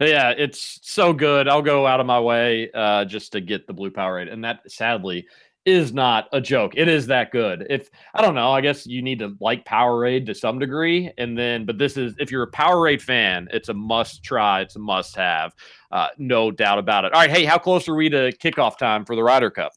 Yeah, 0.00 0.30
it's 0.30 0.78
so 0.82 1.12
good. 1.12 1.46
I'll 1.46 1.62
go 1.62 1.86
out 1.86 2.00
of 2.00 2.06
my 2.06 2.20
way 2.20 2.70
uh, 2.72 3.04
just 3.04 3.32
to 3.32 3.40
get 3.40 3.66
the 3.66 3.74
blue 3.74 3.90
Powerade, 3.90 4.32
and 4.32 4.42
that 4.44 4.60
sadly 4.70 5.26
is 5.66 5.92
not 5.92 6.26
a 6.32 6.40
joke. 6.40 6.72
It 6.74 6.88
is 6.88 7.06
that 7.08 7.32
good. 7.32 7.66
If 7.68 7.90
I 8.14 8.22
don't 8.22 8.34
know, 8.34 8.50
I 8.50 8.62
guess 8.62 8.86
you 8.86 9.02
need 9.02 9.18
to 9.18 9.36
like 9.40 9.66
Powerade 9.66 10.24
to 10.26 10.34
some 10.34 10.58
degree, 10.58 11.12
and 11.18 11.36
then 11.36 11.66
but 11.66 11.76
this 11.76 11.98
is 11.98 12.14
if 12.18 12.30
you're 12.30 12.44
a 12.44 12.50
Powerade 12.50 13.02
fan, 13.02 13.48
it's 13.52 13.68
a 13.68 13.74
must 13.74 14.22
try. 14.22 14.62
It's 14.62 14.76
a 14.76 14.78
must 14.78 15.16
have, 15.16 15.54
uh, 15.92 16.08
no 16.16 16.50
doubt 16.50 16.78
about 16.78 17.04
it. 17.04 17.12
All 17.12 17.20
right, 17.20 17.30
hey, 17.30 17.44
how 17.44 17.58
close 17.58 17.86
are 17.86 17.94
we 17.94 18.08
to 18.08 18.32
kickoff 18.38 18.78
time 18.78 19.04
for 19.04 19.14
the 19.14 19.22
Ryder 19.22 19.50
Cup? 19.50 19.72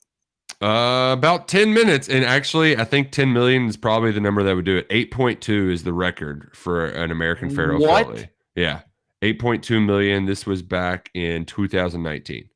Uh, 0.61 1.11
about 1.11 1.49
10 1.49 1.73
minutes. 1.73 2.07
And 2.07 2.23
actually, 2.23 2.77
I 2.77 2.85
think 2.85 3.11
10 3.11 3.33
million 3.33 3.67
is 3.67 3.75
probably 3.75 4.11
the 4.11 4.21
number 4.21 4.43
that 4.43 4.55
would 4.55 4.63
do 4.63 4.77
it. 4.77 4.87
8.2 4.87 5.73
is 5.73 5.83
the 5.83 5.91
record 5.91 6.51
for 6.55 6.85
an 6.85 7.11
American 7.11 7.49
Pharoah 7.49 7.79
What? 7.81 8.29
Yeah. 8.55 8.81
8.2 9.23 9.83
million. 9.85 10.25
This 10.25 10.45
was 10.45 10.61
back 10.61 11.09
in 11.13 11.45
2019. 11.45 12.49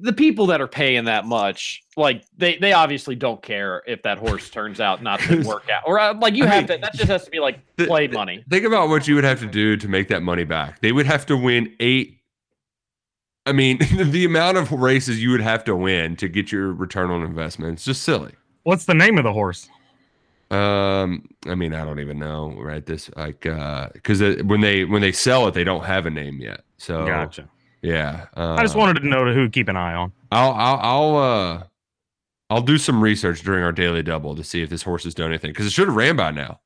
The 0.00 0.12
people 0.12 0.46
that 0.46 0.60
are 0.60 0.68
paying 0.68 1.04
that 1.06 1.24
much, 1.24 1.82
like 1.96 2.24
they 2.36 2.58
they 2.58 2.72
obviously 2.72 3.14
don't 3.14 3.42
care 3.42 3.82
if 3.86 4.02
that 4.02 4.18
horse 4.18 4.50
turns 4.50 4.78
out 4.78 5.02
not 5.02 5.20
to 5.20 5.42
work 5.46 5.68
out, 5.70 5.82
or 5.86 5.98
uh, 5.98 6.14
like 6.14 6.34
you 6.34 6.44
I 6.44 6.48
have 6.48 6.68
mean, 6.68 6.78
to. 6.78 6.82
That 6.82 6.94
just 6.94 7.08
has 7.08 7.24
to 7.24 7.30
be 7.30 7.40
like 7.40 7.58
the- 7.76 7.86
play 7.86 8.06
money. 8.06 8.44
Think 8.50 8.64
about 8.64 8.88
what 8.88 9.08
you 9.08 9.14
would 9.14 9.24
have 9.24 9.40
to 9.40 9.46
do 9.46 9.76
to 9.76 9.88
make 9.88 10.08
that 10.08 10.22
money 10.22 10.44
back. 10.44 10.80
They 10.80 10.92
would 10.92 11.06
have 11.06 11.26
to 11.26 11.36
win 11.36 11.74
eight. 11.80 12.18
I 13.46 13.52
mean, 13.52 13.78
the 13.96 14.24
amount 14.24 14.58
of 14.58 14.70
races 14.70 15.22
you 15.22 15.30
would 15.30 15.40
have 15.40 15.64
to 15.64 15.74
win 15.74 16.16
to 16.16 16.28
get 16.28 16.52
your 16.52 16.72
return 16.72 17.10
on 17.10 17.22
investment. 17.22 17.74
It's 17.74 17.84
just 17.84 18.02
silly. 18.02 18.32
What's 18.64 18.84
the 18.84 18.94
name 18.94 19.16
of 19.18 19.24
the 19.24 19.32
horse? 19.32 19.68
Um, 20.50 21.28
I 21.46 21.56
mean, 21.56 21.74
I 21.74 21.84
don't 21.84 21.98
even 21.98 22.18
know, 22.18 22.54
right? 22.58 22.84
This 22.84 23.10
like 23.16 23.46
uh 23.46 23.88
because 23.92 24.20
when 24.42 24.60
they 24.60 24.84
when 24.84 25.02
they 25.02 25.12
sell 25.12 25.48
it, 25.48 25.54
they 25.54 25.64
don't 25.64 25.84
have 25.84 26.06
a 26.06 26.10
name 26.10 26.38
yet. 26.40 26.62
So 26.78 27.04
Gotcha. 27.04 27.48
yeah. 27.82 28.26
Uh, 28.36 28.54
I 28.54 28.62
just 28.62 28.76
wanted 28.76 29.00
to 29.00 29.08
know 29.08 29.32
who 29.32 29.44
to 29.44 29.50
keep 29.50 29.68
an 29.68 29.76
eye 29.76 29.94
on. 29.94 30.12
I'll 30.30 30.52
I'll 30.52 30.78
I'll 30.82 31.16
uh 31.16 31.62
I'll 32.48 32.62
do 32.62 32.78
some 32.78 33.02
research 33.02 33.42
during 33.42 33.64
our 33.64 33.72
daily 33.72 34.04
double 34.04 34.36
to 34.36 34.44
see 34.44 34.62
if 34.62 34.70
this 34.70 34.82
horse 34.82 35.02
has 35.02 35.14
done 35.14 35.30
anything 35.30 35.50
because 35.50 35.66
it 35.66 35.72
should 35.72 35.88
have 35.88 35.96
ran 35.96 36.14
by 36.14 36.30
now. 36.30 36.60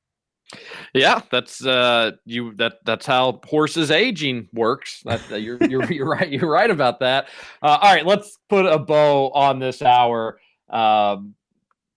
Yeah, 0.92 1.22
that's 1.30 1.64
uh 1.64 2.12
you 2.26 2.54
that 2.56 2.80
that's 2.84 3.06
how 3.06 3.40
horses 3.46 3.90
aging 3.90 4.48
works. 4.52 5.00
That, 5.04 5.26
that 5.30 5.40
you're 5.40 5.62
you're 5.64 5.90
you're 5.90 6.08
right 6.08 6.28
you're 6.28 6.50
right 6.50 6.70
about 6.70 7.00
that. 7.00 7.28
Uh, 7.62 7.78
all 7.80 7.94
right, 7.94 8.04
let's 8.04 8.36
put 8.50 8.66
a 8.66 8.78
bow 8.78 9.30
on 9.30 9.58
this 9.58 9.80
hour. 9.80 10.38
Um, 10.68 11.34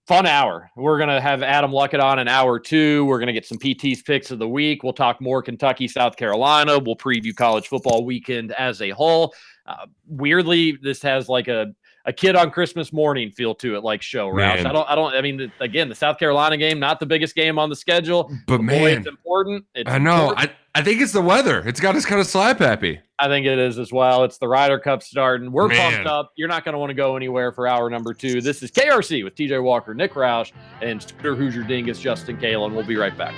fun 0.06 0.26
hour. 0.26 0.70
We're 0.76 0.98
gonna 0.98 1.20
have 1.20 1.42
Adam 1.42 1.70
Luckett 1.70 2.02
on 2.02 2.18
in 2.18 2.28
hour 2.28 2.58
two. 2.58 3.04
We're 3.06 3.18
gonna 3.18 3.32
get 3.32 3.46
some 3.46 3.58
PT's 3.58 4.02
picks 4.02 4.30
of 4.30 4.38
the 4.38 4.48
week. 4.48 4.82
We'll 4.82 4.92
talk 4.92 5.20
more 5.20 5.42
Kentucky, 5.42 5.88
South 5.88 6.16
Carolina. 6.16 6.78
We'll 6.78 6.96
preview 6.96 7.34
college 7.34 7.68
football 7.68 8.04
weekend 8.04 8.52
as 8.52 8.82
a 8.82 8.90
whole. 8.90 9.34
Uh, 9.66 9.86
weirdly, 10.06 10.78
this 10.82 11.00
has 11.02 11.28
like 11.28 11.48
a 11.48 11.74
a 12.04 12.12
kid 12.12 12.36
on 12.36 12.50
Christmas 12.50 12.92
morning 12.92 13.30
feel 13.30 13.54
to 13.56 13.76
it, 13.76 13.84
like 13.84 14.02
show 14.02 14.28
Roush. 14.28 14.64
I 14.66 14.72
don't, 14.72 14.88
I 14.88 14.94
don't. 14.94 15.14
I 15.14 15.20
mean, 15.20 15.50
again, 15.60 15.88
the 15.88 15.94
South 15.94 16.18
Carolina 16.18 16.56
game, 16.56 16.78
not 16.78 17.00
the 17.00 17.06
biggest 17.06 17.34
game 17.34 17.58
on 17.58 17.70
the 17.70 17.76
schedule. 17.76 18.30
But 18.46 18.58
Boy, 18.58 18.64
man, 18.64 18.98
it's 18.98 19.06
important. 19.06 19.64
It's 19.74 19.90
I 19.90 19.98
know. 19.98 20.28
important. 20.30 20.50
I 20.50 20.54
I 20.76 20.82
think 20.82 21.00
it's 21.00 21.12
the 21.12 21.22
weather. 21.22 21.62
It's 21.66 21.78
got 21.78 21.94
us 21.94 22.04
kind 22.04 22.20
of 22.20 22.26
slap 22.26 22.58
happy. 22.58 23.00
I 23.20 23.28
think 23.28 23.46
it 23.46 23.60
is 23.60 23.78
as 23.78 23.92
well. 23.92 24.24
It's 24.24 24.38
the 24.38 24.48
Ryder 24.48 24.80
Cup 24.80 25.04
starting. 25.04 25.52
We're 25.52 25.68
Man. 25.68 25.92
pumped 25.92 26.08
up. 26.08 26.32
You're 26.36 26.48
not 26.48 26.64
going 26.64 26.72
to 26.72 26.80
want 26.80 26.90
to 26.90 26.94
go 26.94 27.16
anywhere 27.16 27.52
for 27.52 27.68
hour 27.68 27.88
number 27.88 28.12
two. 28.12 28.40
This 28.40 28.60
is 28.60 28.72
KRC 28.72 29.22
with 29.22 29.36
TJ 29.36 29.62
Walker, 29.62 29.94
Nick 29.94 30.14
Roush, 30.14 30.50
and 30.82 31.00
Scooter 31.00 31.36
Hoosier 31.36 31.62
Dingus, 31.62 32.00
Justin 32.00 32.36
Kalen. 32.38 32.74
We'll 32.74 32.82
be 32.82 32.96
right 32.96 33.16
back. 33.16 33.34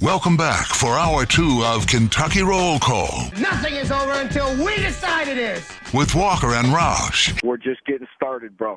Welcome 0.00 0.36
back 0.36 0.66
for 0.68 0.96
hour 0.96 1.26
two 1.26 1.62
of 1.64 1.88
Kentucky 1.88 2.42
Roll 2.42 2.78
Call 2.78 3.30
Nothing 3.40 3.74
is 3.74 3.90
over 3.90 4.12
until 4.12 4.54
we 4.64 4.76
decide 4.76 5.26
it 5.26 5.38
is. 5.38 5.68
with 5.92 6.14
Walker 6.14 6.54
and 6.54 6.68
Roush. 6.68 7.42
We're 7.42 7.56
just 7.56 7.84
getting 7.84 8.06
started, 8.14 8.56
bro. 8.56 8.76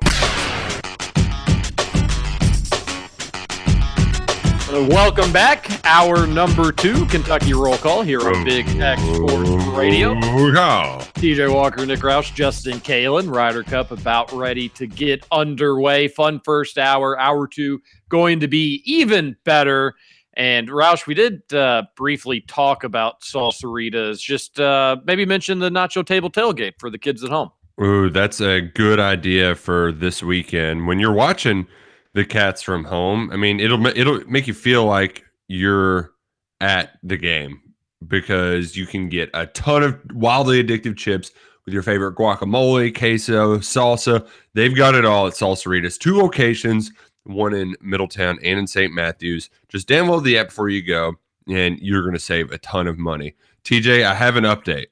Welcome 4.88 5.32
back. 5.32 5.68
Hour 5.84 6.26
number 6.26 6.72
two, 6.72 7.04
Kentucky 7.06 7.52
Roll 7.52 7.76
Call 7.76 8.02
here 8.02 8.20
on 8.20 8.42
Big 8.42 8.66
X 8.80 9.00
Sports 9.02 9.50
Radio. 9.76 10.14
TJ 10.14 11.52
Walker, 11.52 11.84
Nick 11.86 12.00
Roush, 12.00 12.34
Justin 12.34 12.78
Kalen, 12.80 13.32
Ryder 13.32 13.62
Cup 13.62 13.90
about 13.90 14.32
ready 14.32 14.70
to 14.70 14.86
get 14.86 15.24
underway. 15.30 16.08
Fun 16.08 16.40
first 16.40 16.78
hour. 16.78 17.18
Hour 17.20 17.46
two 17.46 17.80
going 18.08 18.40
to 18.40 18.48
be 18.48 18.82
even 18.86 19.36
better. 19.44 19.94
And 20.34 20.68
Roush, 20.68 21.06
we 21.06 21.14
did 21.14 21.52
uh, 21.52 21.84
briefly 21.96 22.40
talk 22.40 22.84
about 22.84 23.20
Salsaritas. 23.20 24.18
Just 24.18 24.58
uh, 24.58 24.96
maybe 25.04 25.26
mention 25.26 25.58
the 25.58 25.70
Nacho 25.70 26.04
Table 26.04 26.30
tailgate 26.30 26.74
for 26.78 26.88
the 26.88 26.98
kids 26.98 27.22
at 27.22 27.30
home. 27.30 27.50
Ooh, 27.82 28.10
that's 28.10 28.40
a 28.40 28.60
good 28.60 29.00
idea 29.00 29.54
for 29.54 29.92
this 29.92 30.22
weekend. 30.22 30.86
When 30.86 30.98
you're 30.98 31.12
watching 31.12 31.66
the 32.14 32.24
cats 32.24 32.62
from 32.62 32.84
home, 32.84 33.30
I 33.30 33.36
mean, 33.36 33.60
it'll 33.60 33.84
it'll 33.86 34.20
make 34.28 34.46
you 34.46 34.54
feel 34.54 34.84
like 34.84 35.24
you're 35.48 36.12
at 36.60 36.98
the 37.02 37.16
game 37.16 37.60
because 38.06 38.76
you 38.76 38.86
can 38.86 39.08
get 39.08 39.30
a 39.34 39.46
ton 39.46 39.82
of 39.82 39.98
wildly 40.12 40.62
addictive 40.62 40.96
chips 40.96 41.30
with 41.64 41.74
your 41.74 41.82
favorite 41.82 42.16
guacamole, 42.16 42.96
queso, 42.96 43.58
salsa. 43.58 44.26
They've 44.54 44.74
got 44.74 44.94
it 44.94 45.04
all 45.04 45.26
at 45.26 45.34
Salsaritas. 45.34 45.98
Two 45.98 46.18
locations, 46.18 46.92
one 47.24 47.54
in 47.54 47.76
Middletown 47.80 48.38
and 48.42 48.58
in 48.58 48.66
St. 48.66 48.92
Matthews. 48.92 49.50
Just 49.68 49.88
download 49.88 50.24
the 50.24 50.38
app 50.38 50.48
before 50.48 50.68
you 50.68 50.82
go, 50.82 51.14
and 51.48 51.78
you're 51.80 52.02
going 52.02 52.14
to 52.14 52.20
save 52.20 52.50
a 52.50 52.58
ton 52.58 52.86
of 52.86 52.98
money. 52.98 53.34
TJ, 53.64 54.04
I 54.04 54.14
have 54.14 54.36
an 54.36 54.44
update. 54.44 54.86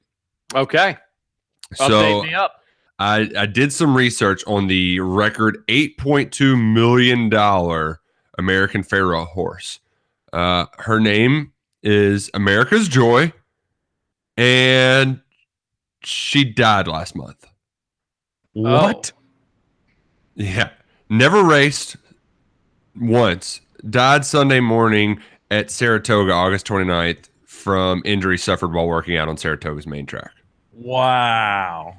Okay. 0.54 0.96
So 1.74 1.88
Update 1.88 2.24
me 2.24 2.34
up. 2.34 2.62
I, 2.98 3.30
I 3.36 3.46
did 3.46 3.72
some 3.72 3.96
research 3.96 4.44
on 4.46 4.66
the 4.66 5.00
record 5.00 5.64
$8.2 5.68 6.72
million 6.72 7.32
American 8.38 8.82
Pharoah 8.82 9.24
horse. 9.24 9.80
Uh, 10.32 10.66
her 10.78 11.00
name 11.00 11.52
is 11.82 12.30
America's 12.34 12.88
Joy, 12.88 13.32
and 14.36 15.20
she 16.04 16.44
died 16.44 16.88
last 16.88 17.16
month. 17.16 17.46
What? 18.52 19.12
Yeah. 20.34 20.70
Never 21.08 21.42
raced 21.42 21.96
once. 22.98 23.60
Died 23.88 24.24
Sunday 24.24 24.60
morning 24.60 25.20
at 25.50 25.70
Saratoga, 25.70 26.32
August 26.32 26.66
29th, 26.66 27.28
from 27.46 28.02
injury 28.04 28.38
suffered 28.38 28.72
while 28.72 28.86
working 28.86 29.16
out 29.16 29.28
on 29.28 29.36
Saratoga's 29.36 29.86
main 29.86 30.06
track. 30.06 30.32
Wow. 30.72 31.96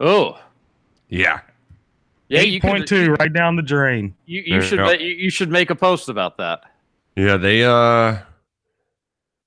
Oh. 0.00 0.38
Yeah. 1.08 1.40
Yeah, 2.28 2.40
Eight 2.40 2.52
you 2.52 2.60
point 2.60 2.88
two 2.88 3.14
right 3.14 3.32
down 3.32 3.54
the 3.54 3.62
drain. 3.62 4.14
You, 4.26 4.42
you 4.44 4.54
you 4.56 4.60
should 4.60 4.78
go. 4.78 4.90
you 4.90 5.14
you 5.14 5.30
should 5.30 5.48
make 5.50 5.70
a 5.70 5.76
post 5.76 6.08
about 6.08 6.38
that. 6.38 6.64
Yeah, 7.14 7.36
they 7.36 7.62
uh 7.64 8.18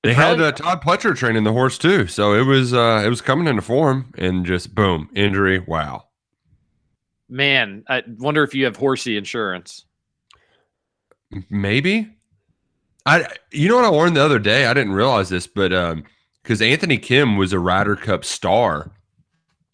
they 0.02 0.14
had 0.14 0.40
uh, 0.40 0.54
Todd 0.54 0.82
Pletcher 0.82 1.16
training 1.16 1.44
the 1.44 1.52
horse 1.52 1.78
too, 1.78 2.08
so 2.08 2.34
it 2.34 2.44
was 2.46 2.74
uh 2.74 3.04
it 3.06 3.10
was 3.10 3.20
coming 3.20 3.48
into 3.48 3.62
form 3.62 4.14
and 4.18 4.46
just 4.46 4.74
boom 4.74 5.10
injury. 5.14 5.60
Wow. 5.60 6.06
Man, 7.28 7.84
I 7.90 8.04
wonder 8.18 8.44
if 8.44 8.56
you 8.56 8.64
have 8.64 8.78
horsey 8.78 9.18
insurance. 9.18 9.84
Maybe. 11.50 12.10
I 13.06 13.28
you 13.52 13.70
know 13.70 13.76
what 13.76 13.86
I 13.86 13.90
learned 13.90 14.16
the 14.16 14.24
other 14.24 14.40
day? 14.40 14.66
I 14.66 14.74
didn't 14.74 14.94
realize 14.94 15.30
this, 15.30 15.48
but 15.48 15.74
um 15.74 16.04
because 16.44 16.62
Anthony 16.62 16.98
Kim 16.98 17.38
was 17.38 17.54
a 17.54 17.60
Ryder 17.60 17.96
Cup 17.96 18.26
star 18.26 18.92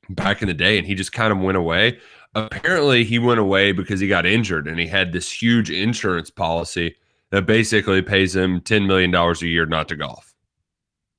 back 0.10 0.41
in 0.41 0.47
the 0.47 0.53
day, 0.53 0.78
and 0.78 0.86
he 0.86 0.95
just 0.95 1.14
kind 1.14 1.32
of 1.32 1.39
went 1.39 1.58
away. 1.58 1.99
Apparently, 2.34 3.03
he 3.06 3.18
went 3.18 3.39
away 3.39 3.72
because 3.72 3.99
he 3.99 4.08
got 4.08 4.26
injured, 4.26 4.68
and 4.68 4.78
he 4.80 4.88
had 4.88 5.14
this 5.14 5.32
huge 5.32 5.70
insurance 5.70 6.30
policy 6.30 6.95
that 7.32 7.45
basically 7.45 8.01
pays 8.01 8.36
him 8.36 8.62
ten 8.62 8.88
million 8.88 9.12
dollars 9.12 9.41
a 9.41 9.47
year 9.47 9.66
not 9.66 9.88
to 9.89 9.95
golf. 9.95 10.34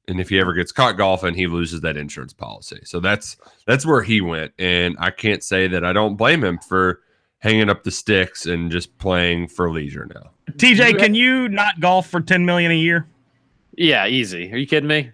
And 0.08 0.20
if 0.20 0.28
he 0.28 0.38
ever 0.38 0.52
gets 0.52 0.72
caught 0.72 0.96
golfing, 0.96 1.34
he 1.34 1.46
loses 1.46 1.80
that 1.80 1.96
insurance 1.96 2.32
policy. 2.32 2.80
So 2.84 3.00
that's 3.00 3.36
that's 3.66 3.86
where 3.86 4.02
he 4.02 4.20
went, 4.20 4.52
and 4.58 4.96
I 4.98 5.10
can't 5.10 5.42
say 5.42 5.68
that 5.68 5.84
I 5.84 5.92
don't 5.92 6.16
blame 6.16 6.44
him 6.44 6.58
for 6.58 7.00
hanging 7.46 7.70
up 7.70 7.84
the 7.84 7.90
sticks 7.92 8.44
and 8.46 8.70
just 8.72 8.96
playing 8.98 9.46
for 9.46 9.70
leisure 9.70 10.06
now. 10.12 10.30
TJ, 10.52 10.98
can 10.98 11.14
you 11.14 11.48
not 11.48 11.78
golf 11.80 12.08
for 12.08 12.20
ten 12.20 12.44
million 12.44 12.72
a 12.72 12.76
year? 12.76 13.06
Yeah, 13.76 14.06
easy. 14.06 14.52
Are 14.52 14.56
you 14.56 14.66
kidding 14.66 14.88
me? 14.88 15.10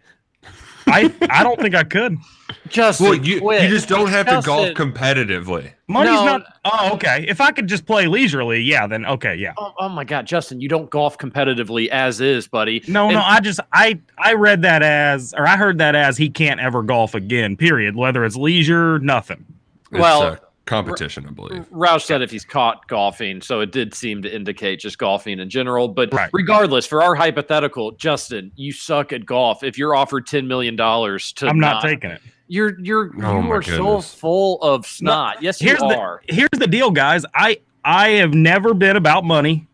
I 0.86 1.12
I 1.30 1.42
don't 1.44 1.60
think 1.60 1.74
I 1.74 1.84
could. 1.84 2.16
Just 2.68 3.00
Well, 3.00 3.14
you, 3.14 3.52
you 3.52 3.68
just 3.68 3.88
don't 3.88 4.08
have 4.08 4.26
to 4.26 4.40
golf 4.44 4.68
Justin. 4.68 4.92
competitively. 4.92 5.72
Money's 5.88 6.12
No. 6.12 6.24
not. 6.24 6.58
Oh, 6.64 6.90
okay. 6.94 7.24
If 7.28 7.40
I 7.40 7.50
could 7.50 7.66
just 7.66 7.86
play 7.86 8.06
leisurely, 8.06 8.60
yeah, 8.60 8.86
then 8.86 9.04
okay, 9.06 9.34
yeah. 9.34 9.52
Oh, 9.58 9.72
oh 9.78 9.88
my 9.88 10.04
God, 10.04 10.26
Justin, 10.26 10.60
you 10.60 10.68
don't 10.68 10.88
golf 10.90 11.18
competitively 11.18 11.88
as 11.88 12.20
is, 12.20 12.46
buddy. 12.48 12.82
No, 12.88 13.04
And- 13.06 13.14
no, 13.14 13.22
I 13.22 13.40
just 13.40 13.60
I 13.72 14.00
I 14.18 14.34
read 14.34 14.62
that 14.62 14.82
as 14.82 15.34
or 15.36 15.46
I 15.46 15.56
heard 15.56 15.78
that 15.78 15.94
as 15.94 16.16
he 16.16 16.28
can't 16.30 16.60
ever 16.60 16.82
golf 16.82 17.14
again. 17.14 17.56
Period. 17.56 17.96
Whether 17.96 18.24
it's 18.24 18.36
leisure, 18.36 18.98
nothing. 19.00 19.44
It's 19.90 20.00
Well, 20.00 20.38
competition, 20.66 21.26
I 21.28 21.32
believe. 21.32 21.68
Roush 21.70 22.02
said 22.02 22.22
if 22.22 22.30
he's 22.30 22.44
caught 22.44 22.86
golfing, 22.88 23.40
so 23.40 23.60
it 23.60 23.72
did 23.72 23.94
seem 23.94 24.22
to 24.22 24.34
indicate 24.34 24.80
just 24.80 24.98
golfing 24.98 25.38
in 25.40 25.50
general. 25.50 25.88
But 25.88 26.12
Right. 26.14 26.30
regardless, 26.32 26.86
for 26.86 27.02
our 27.02 27.14
hypothetical, 27.14 27.92
Justin, 27.92 28.52
you 28.56 28.72
suck 28.72 29.12
at 29.12 29.26
golf. 29.26 29.62
If 29.62 29.76
you're 29.78 29.94
offered 29.94 30.26
ten 30.26 30.46
million 30.48 30.76
dollars 30.76 31.32
to, 31.34 31.46
I'm 31.48 31.58
not 31.60 31.82
taking 31.82 32.10
it. 32.10 32.20
You're 32.48 32.78
you're 32.80 33.10
Oh 33.24 33.36
you 33.36 33.42
my 33.42 33.48
are 33.50 33.62
so 33.62 34.00
full 34.00 34.60
of 34.62 34.86
snot. 34.86 35.42
yes, 35.42 35.60
you 35.60 35.68
here's 35.68 35.80
are. 35.82 36.22
the 36.28 36.34
here's 36.34 36.50
the 36.52 36.66
deal, 36.66 36.90
guys. 36.90 37.24
I 37.34 37.58
I 37.84 38.10
have 38.10 38.34
never 38.34 38.74
been 38.74 38.96
about 38.96 39.24
money. 39.24 39.66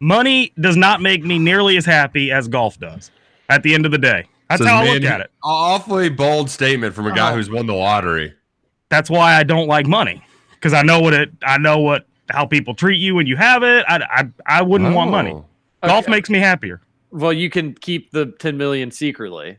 Money 0.00 0.52
does 0.60 0.76
not 0.76 1.00
make 1.00 1.24
me 1.24 1.38
nearly 1.38 1.76
as 1.76 1.86
happy 1.86 2.30
as 2.30 2.48
golf 2.48 2.78
does. 2.78 3.10
At 3.48 3.62
the 3.62 3.72
end 3.74 3.86
of 3.86 3.92
the 3.92 3.98
day, 3.98 4.24
that's 4.50 4.60
Says 4.60 4.68
how 4.68 4.78
I 4.80 4.84
man 4.84 4.94
look 4.94 5.04
at 5.10 5.20
it. 5.22 5.30
Awfully 5.42 6.08
bold 6.10 6.50
statement 6.50 6.94
from 6.94 7.06
a 7.06 7.14
guy 7.14 7.32
Oh. 7.32 7.36
who's 7.36 7.48
won 7.48 7.66
the 7.66 7.74
lottery. 7.74 8.34
That's 8.88 9.10
why 9.10 9.34
I 9.34 9.42
don't 9.42 9.66
like 9.66 9.86
money 9.86 10.22
because 10.54 10.72
I 10.72 10.82
know 10.82 11.00
what 11.00 11.14
it. 11.14 11.30
I 11.42 11.58
know 11.58 11.78
what 11.78 12.06
how 12.30 12.46
people 12.46 12.74
treat 12.74 12.98
you 12.98 13.14
when 13.14 13.26
you 13.26 13.36
have 13.36 13.62
it. 13.62 13.84
I 13.88 14.00
I, 14.10 14.58
I 14.58 14.62
wouldn't 14.62 14.94
want 14.94 15.10
money. 15.10 15.32
Oh. 15.32 15.44
Golf 15.84 16.04
Okay. 16.04 16.12
makes 16.12 16.30
me 16.30 16.38
happier. 16.38 16.80
Well, 17.10 17.32
you 17.32 17.50
can 17.50 17.74
keep 17.74 18.10
the 18.10 18.26
ten 18.38 18.56
million 18.56 18.90
secretly. 18.90 19.58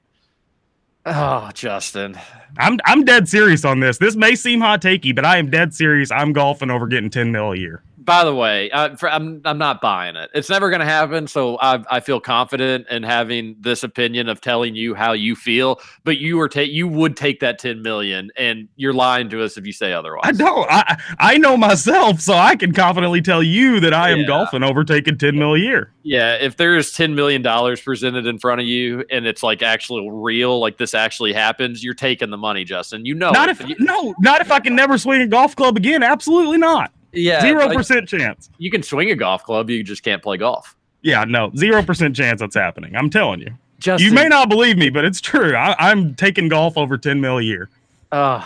Oh, 1.05 1.49
Justin. 1.53 2.17
I'm 2.57 2.79
I'm 2.85 3.05
dead 3.05 3.29
serious 3.29 3.63
on 3.63 3.79
this. 3.79 3.97
This 3.97 4.15
may 4.15 4.35
seem 4.35 4.59
hot 4.59 4.81
takey, 4.81 5.15
but 5.15 5.23
I 5.25 5.37
am 5.37 5.49
dead 5.49 5.73
serious. 5.73 6.11
I'm 6.11 6.33
golfing 6.33 6.69
over 6.69 6.85
getting 6.87 7.09
10 7.09 7.31
mil 7.31 7.53
a 7.53 7.55
year. 7.57 7.81
By 8.07 8.23
the 8.23 8.33
way, 8.33 8.71
uh, 8.71 8.95
for, 8.95 9.09
I'm 9.11 9.41
I'm 9.43 9.57
not 9.57 9.81
buying 9.81 10.15
it. 10.15 10.29
It's 10.33 10.49
never 10.49 10.69
going 10.69 10.79
to 10.79 10.85
happen. 10.85 11.27
So 11.27 11.57
I 11.61 11.83
I 11.91 11.99
feel 11.99 12.21
confident 12.21 12.87
in 12.89 13.03
having 13.03 13.57
this 13.59 13.83
opinion 13.83 14.29
of 14.29 14.39
telling 14.39 14.75
you 14.75 14.95
how 14.95 15.11
you 15.11 15.35
feel. 15.35 15.81
But 16.05 16.17
you 16.17 16.37
were 16.37 16.47
take 16.47 16.71
you 16.71 16.87
would 16.87 17.17
take 17.17 17.41
that 17.41 17.59
10 17.59 17.81
million, 17.81 18.31
and 18.37 18.69
you're 18.77 18.93
lying 18.93 19.29
to 19.31 19.43
us 19.43 19.57
if 19.57 19.65
you 19.67 19.73
say 19.73 19.91
otherwise. 19.91 20.21
I 20.23 20.31
don't. 20.31 20.65
I 20.71 20.97
I 21.19 21.37
know 21.37 21.57
myself, 21.57 22.21
so 22.21 22.33
I 22.33 22.55
can 22.55 22.71
confidently 22.71 23.21
tell 23.21 23.43
you 23.43 23.81
that 23.81 23.93
I 23.93 24.11
am 24.11 24.19
Yeah. 24.21 24.27
golfing 24.27 24.63
over 24.63 24.85
taking 24.85 25.17
10 25.17 25.37
mil 25.37 25.55
a 25.55 25.59
year. 25.59 25.91
Yeah, 26.03 26.35
if 26.35 26.55
there's 26.55 26.93
10 26.93 27.13
million 27.13 27.41
dollars 27.41 27.81
presented 27.81 28.25
in 28.25 28.39
front 28.39 28.61
of 28.61 28.67
you 28.67 29.03
and 29.11 29.27
it's 29.27 29.43
like 29.43 29.61
actually 29.61 30.07
real, 30.09 30.61
like 30.61 30.77
this 30.77 30.93
actually 30.93 31.33
happens, 31.33 31.83
you're 31.83 31.93
taking 31.93 32.29
the 32.29 32.37
money, 32.37 32.63
Justin. 32.63 33.05
You 33.05 33.15
know, 33.15 33.31
not 33.31 33.49
it, 33.49 33.59
if 33.59 33.67
you- 33.67 33.75
no, 33.79 34.15
not 34.19 34.39
if 34.39 34.49
I 34.49 34.61
can 34.61 34.77
never 34.77 34.97
swing 34.97 35.19
a 35.21 35.27
golf 35.27 35.57
club 35.57 35.75
again. 35.75 36.03
Absolutely 36.03 36.57
not. 36.57 36.93
Yeah, 37.11 37.41
Zero 37.41 37.65
like, 37.67 37.77
percent 37.77 38.07
chance. 38.07 38.49
you 38.57 38.69
can 38.71 38.83
swing 38.83 39.11
a 39.11 39.15
golf 39.15 39.43
club, 39.43 39.69
you 39.69 39.83
just 39.83 40.03
can't 40.03 40.21
play 40.21 40.37
golf. 40.37 40.75
Yeah, 41.01 41.23
no, 41.23 41.51
zero 41.55 41.83
percent 41.83 42.15
chance 42.15 42.39
that's 42.41 42.55
happening. 42.55 42.95
I'm 42.95 43.09
telling 43.09 43.39
you. 43.41 43.51
Justin, 43.79 44.07
You 44.09 44.13
may 44.13 44.27
not 44.27 44.49
believe 44.49 44.77
me, 44.77 44.89
but 44.89 45.05
it's 45.05 45.21
true. 45.21 45.55
I, 45.55 45.75
I'm 45.77 46.15
taking 46.15 46.49
golf 46.49 46.77
over 46.77 46.97
10 46.97 47.21
mil 47.21 47.37
a 47.37 47.41
year. 47.43 47.69
Uh, 48.11 48.43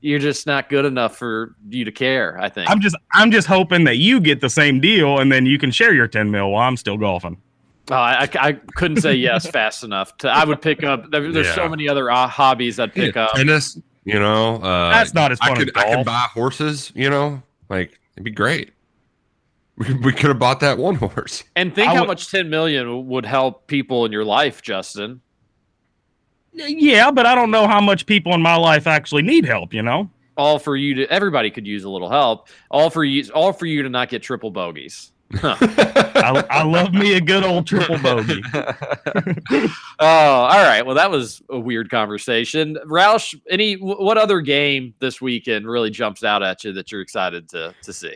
you're 0.00 0.20
just 0.20 0.46
not 0.46 0.68
good 0.68 0.84
enough 0.84 1.16
for 1.16 1.56
you 1.68 1.84
to 1.84 1.90
care. 1.90 2.38
I 2.40 2.48
think. 2.48 2.70
I'm 2.70 2.80
just 2.80 2.94
I'm 3.12 3.30
just 3.32 3.48
hoping 3.48 3.84
that 3.84 3.96
you 3.96 4.20
get 4.20 4.40
the 4.40 4.48
same 4.48 4.80
deal 4.80 5.18
and 5.18 5.32
then 5.32 5.46
you 5.46 5.58
can 5.58 5.70
share 5.72 5.92
your 5.92 6.06
10 6.06 6.30
mil 6.30 6.50
while 6.52 6.68
I'm 6.68 6.76
still 6.76 6.96
golfing. 6.96 7.36
Oh, 7.90 7.94
I, 7.96 8.22
I, 8.24 8.28
I 8.48 8.52
couldn't 8.52 8.98
say 9.00 9.14
yes 9.14 9.46
fast 9.50 9.82
enough. 9.82 10.16
To, 10.18 10.28
I 10.30 10.44
would 10.44 10.62
pick 10.62 10.84
up. 10.84 11.10
there- 11.10 11.32
There's 11.32 11.52
so 11.54 11.68
many 11.68 11.88
other 11.88 12.10
uh, 12.10 12.28
hobbies 12.28 12.78
I'd 12.78 12.94
pick 12.94 13.16
up. 13.16 13.32
Tennis, 13.32 13.78
you 14.04 14.20
know. 14.20 14.56
Uh, 14.56 14.90
That's 14.90 15.14
not 15.14 15.32
as 15.32 15.38
I 15.40 15.48
fun 15.48 15.56
could, 15.56 15.76
as 15.76 15.84
I 15.84 15.96
could 15.96 16.04
buy 16.06 16.26
horses, 16.32 16.92
you 16.94 17.10
know. 17.10 17.42
Like 17.68 17.98
it'd 18.14 18.24
be 18.24 18.30
great. 18.30 18.72
We, 19.76 19.94
we 19.94 20.12
could 20.12 20.28
have 20.28 20.38
bought 20.38 20.60
that 20.60 20.76
one 20.78 20.96
horse. 20.96 21.44
And 21.54 21.74
think 21.74 21.88
I 21.90 21.94
how 21.94 22.00
would- 22.00 22.08
much 22.08 22.30
10 22.30 22.50
million 22.50 23.06
would 23.06 23.24
help 23.26 23.66
people 23.68 24.04
in 24.04 24.12
your 24.12 24.24
life, 24.24 24.60
Justin. 24.62 25.20
Yeah, 26.52 27.10
but 27.12 27.26
I 27.26 27.34
don't 27.36 27.50
know 27.52 27.68
how 27.68 27.80
much 27.80 28.04
people 28.04 28.34
in 28.34 28.42
my 28.42 28.56
life 28.56 28.86
actually 28.88 29.22
need 29.22 29.44
help, 29.44 29.72
you 29.72 29.82
know? 29.82 30.10
all 30.36 30.60
for 30.60 30.76
you 30.76 30.94
to 30.94 31.10
everybody 31.10 31.50
could 31.50 31.66
use 31.66 31.82
a 31.82 31.90
little 31.90 32.08
help. 32.08 32.46
All 32.70 32.90
for 32.90 33.02
you, 33.02 33.24
all 33.34 33.52
for 33.52 33.66
you 33.66 33.82
to 33.82 33.88
not 33.88 34.08
get 34.08 34.22
triple 34.22 34.52
bogeys. 34.52 35.10
I, 35.34 36.44
I 36.50 36.62
love 36.62 36.92
me 36.92 37.14
a 37.14 37.20
good 37.20 37.44
old 37.44 37.66
triple 37.66 37.98
bogey. 37.98 38.42
oh, 38.54 39.68
all 40.00 40.64
right. 40.64 40.82
Well, 40.84 40.94
that 40.94 41.10
was 41.10 41.42
a 41.50 41.58
weird 41.58 41.90
conversation. 41.90 42.78
Roush, 42.86 43.38
any 43.50 43.74
what 43.74 44.16
other 44.16 44.40
game 44.40 44.94
this 45.00 45.20
weekend 45.20 45.66
really 45.66 45.90
jumps 45.90 46.24
out 46.24 46.42
at 46.42 46.64
you 46.64 46.72
that 46.72 46.90
you're 46.90 47.02
excited 47.02 47.48
to 47.50 47.74
to 47.82 47.92
see? 47.92 48.14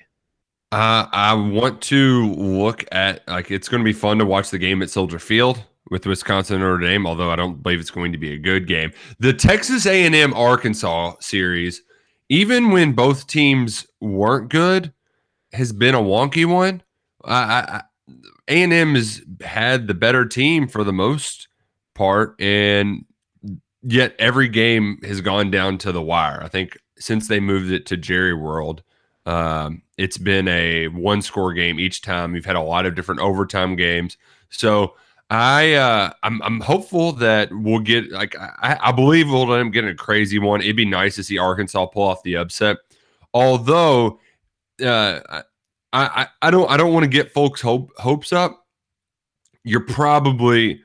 Uh, 0.73 1.07
I 1.13 1.35
want 1.35 1.83
to 1.83 2.33
look 2.33 2.85
at 2.93 3.27
like 3.29 3.51
it's 3.51 3.69
going 3.69 3.81
to 3.81 3.85
be 3.85 3.93
fun 3.93 4.19
to 4.19 4.25
watch 4.25 4.51
the 4.51 4.59
game 4.59 4.81
at 4.83 4.89
Soldier 4.89 5.19
Field 5.19 5.63
with 5.91 6.07
Wisconsin 6.07 6.57
and 6.57 6.65
Notre 6.65 6.79
Dame. 6.79 7.07
Although 7.07 7.31
I 7.31 7.37
don't 7.37 7.63
believe 7.63 7.79
it's 7.79 7.91
going 7.91 8.13
to 8.13 8.19
be 8.19 8.33
a 8.33 8.39
good 8.39 8.67
game. 8.67 8.93
The 9.19 9.35
Texas 9.35 9.87
A 9.87 10.07
and 10.07 10.15
M 10.15 10.33
Arkansas 10.33 11.17
series, 11.21 11.83
even 12.31 12.71
when 12.71 12.95
both 12.95 13.27
teams 13.27 13.87
weren't 14.01 14.49
good, 14.49 14.95
has 15.53 15.73
been 15.73 15.95
a 15.95 16.01
wonky 16.01 16.47
one. 16.47 16.83
A 17.25 17.83
and 18.49 18.73
M 18.73 18.95
has 18.95 19.23
had 19.43 19.87
the 19.87 19.95
better 19.95 20.25
team 20.25 20.69
for 20.69 20.85
the 20.85 20.93
most 20.93 21.49
part, 21.95 22.41
and 22.41 23.05
yet 23.83 24.15
every 24.19 24.49
game 24.49 24.99
has 25.03 25.21
gone 25.21 25.51
down 25.51 25.79
to 25.79 25.93
the 25.93 26.03
wire. 26.03 26.41
I 26.43 26.49
think 26.49 26.79
since 26.99 27.29
they 27.29 27.41
moved 27.41 27.71
it 27.73 27.87
to 27.87 27.97
Jerry 27.97 28.35
World, 28.35 28.83
um, 29.27 29.83
it's 29.97 30.19
been 30.19 30.49
a 30.49 30.89
one 30.89 31.23
score 31.23 31.53
game 31.53 31.79
each 31.79 32.03
time. 32.03 32.33
We've 32.33 32.45
had 32.45 32.57
a 32.57 32.61
lot 32.61 32.87
of 32.87 32.95
different 32.95 33.21
overtime 33.21 33.77
games. 33.77 34.17
So 34.51 34.95
I 35.31 35.75
uh, 35.75 36.13
I'm 36.23 36.43
I'm 36.43 36.61
hopeful 36.61 37.13
that 37.13 37.49
we'll 37.53 37.79
get 37.81 38.11
like 38.11 38.37
I, 38.39 38.79
I 38.81 38.93
believe 38.93 39.29
we'll 39.29 39.53
end 39.55 39.69
up 39.69 39.73
getting 39.73 39.91
a 39.91 39.95
crazy 39.95 40.39
one. 40.39 40.61
It'd 40.61 40.77
be 40.77 40.85
nice 40.85 41.15
to 41.17 41.25
see 41.25 41.39
Arkansas 41.39 41.87
pull 41.87 42.03
off 42.03 42.23
the 42.23 42.37
upset. 42.37 42.79
Although 43.33 44.21
uh, 44.85 45.43
I, 45.93 46.23
I 46.23 46.49
I 46.49 46.51
don't 46.51 46.71
I 46.71 46.77
don't 46.77 46.93
want 46.93 47.05
to 47.05 47.11
get 47.11 47.33
folks 47.33 47.61
hope 47.61 47.91
hopes 47.99 48.33
up. 48.33 48.67
You're 49.65 49.81
probably 49.81 50.83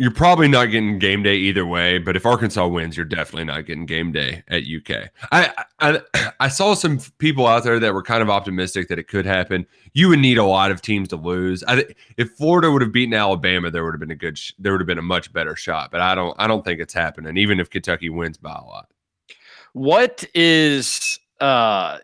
you're 0.00 0.12
probably 0.12 0.46
not 0.46 0.66
getting 0.66 1.00
game 1.00 1.24
day 1.24 1.34
either 1.34 1.66
way, 1.66 1.98
but 1.98 2.14
if 2.14 2.24
Arkansas 2.24 2.68
wins, 2.68 2.96
you're 2.96 3.04
definitely 3.04 3.44
not 3.44 3.66
getting 3.66 3.84
game 3.84 4.12
day 4.12 4.44
at 4.46 4.62
UK. 4.62 5.10
I, 5.32 5.52
I 5.80 6.30
I 6.38 6.48
saw 6.48 6.74
some 6.74 7.00
people 7.18 7.46
out 7.48 7.64
there 7.64 7.80
that 7.80 7.92
were 7.92 8.02
kind 8.02 8.22
of 8.22 8.30
optimistic 8.30 8.88
that 8.88 8.98
it 9.00 9.08
could 9.08 9.26
happen. 9.26 9.66
You 9.94 10.08
would 10.10 10.20
need 10.20 10.38
a 10.38 10.44
lot 10.44 10.70
of 10.70 10.80
teams 10.80 11.08
to 11.08 11.16
lose. 11.16 11.64
I 11.66 11.84
if 12.16 12.30
Florida 12.32 12.70
would 12.70 12.82
have 12.82 12.92
beaten 12.92 13.12
Alabama, 13.14 13.70
there 13.70 13.84
would 13.84 13.94
have 13.94 14.00
been 14.00 14.12
a 14.12 14.16
good 14.16 14.38
sh- 14.38 14.52
there 14.58 14.72
would 14.72 14.80
have 14.80 14.86
been 14.86 14.98
a 14.98 15.02
much 15.02 15.32
better 15.32 15.56
shot, 15.56 15.90
but 15.90 16.00
I 16.00 16.14
don't 16.14 16.34
I 16.38 16.46
don't 16.46 16.64
think 16.64 16.80
it's 16.80 16.94
happening 16.94 17.36
even 17.36 17.58
if 17.58 17.68
Kentucky 17.68 18.08
wins 18.08 18.38
by 18.38 18.54
a 18.54 18.64
lot. 18.64 18.88
What 19.72 20.24
is 20.32 21.18
uh 21.40 21.98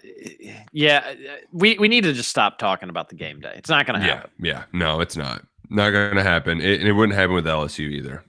yeah, 0.72 1.14
we 1.52 1.76
we 1.78 1.88
need 1.88 2.04
to 2.04 2.12
just 2.12 2.30
stop 2.30 2.58
talking 2.58 2.88
about 2.88 3.08
the 3.08 3.16
game 3.16 3.40
day. 3.40 3.52
It's 3.56 3.68
not 3.68 3.86
going 3.86 4.00
to 4.00 4.06
Yeah, 4.06 4.14
happen. 4.16 4.30
yeah. 4.40 4.64
No, 4.72 5.00
it's 5.00 5.16
not. 5.16 5.44
Not 5.70 5.90
to 5.90 6.22
happen. 6.22 6.60
It, 6.60 6.78
and 6.80 6.88
it 6.88 6.92
wouldn't 6.92 7.18
happen 7.18 7.34
with 7.34 7.46
LSU 7.46 7.90
either. 7.90 8.22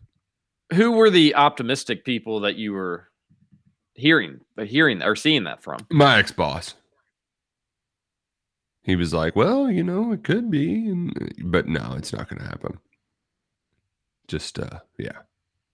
Who 0.73 0.93
were 0.93 1.09
the 1.11 1.35
optimistic 1.35 2.05
people 2.05 2.39
that 2.41 2.55
you 2.55 2.73
were 2.73 3.09
hearing 3.93 4.39
hearing 4.63 5.03
or 5.03 5.15
seeing 5.15 5.43
that 5.43 5.61
from? 5.61 5.85
My 5.91 6.17
ex 6.17 6.31
boss. 6.31 6.73
He 8.83 8.95
was 8.95 9.13
like, 9.13 9.35
"Well, 9.35 9.69
you 9.69 9.83
know, 9.83 10.11
it 10.11 10.23
could 10.23 10.49
be," 10.51 10.87
and, 10.87 11.11
but 11.43 11.67
no, 11.67 11.95
it's 11.97 12.13
not 12.13 12.29
to 12.39 12.47
happen. 12.47 12.77
Just, 14.27 14.57
uh, 14.59 14.79
yeah, 14.97 15.19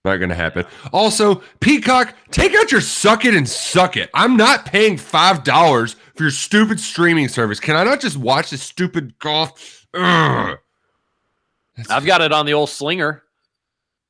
not 0.04 0.16
going 0.16 0.30
to 0.30 0.34
happen. 0.34 0.64
Also, 0.92 1.42
Peacock, 1.60 2.14
take 2.30 2.54
out 2.54 2.72
your 2.72 2.80
suck 2.80 3.24
it 3.24 3.34
and 3.34 3.48
suck 3.48 3.96
it. 3.96 4.10
I'm 4.14 4.36
not 4.36 4.66
paying 4.66 4.96
five 4.96 5.44
dollars 5.44 5.94
for 6.16 6.24
your 6.24 6.30
stupid 6.32 6.80
streaming 6.80 7.28
service. 7.28 7.60
Can 7.60 7.76
I 7.76 7.84
not 7.84 8.00
just 8.00 8.16
watch 8.16 8.50
this 8.50 8.62
stupid 8.62 9.18
golf? 9.20 9.86
Ugh. 9.94 10.58
I've 11.88 12.04
got 12.04 12.20
it 12.20 12.32
on 12.32 12.46
the 12.46 12.54
old 12.54 12.68
slinger. 12.68 13.22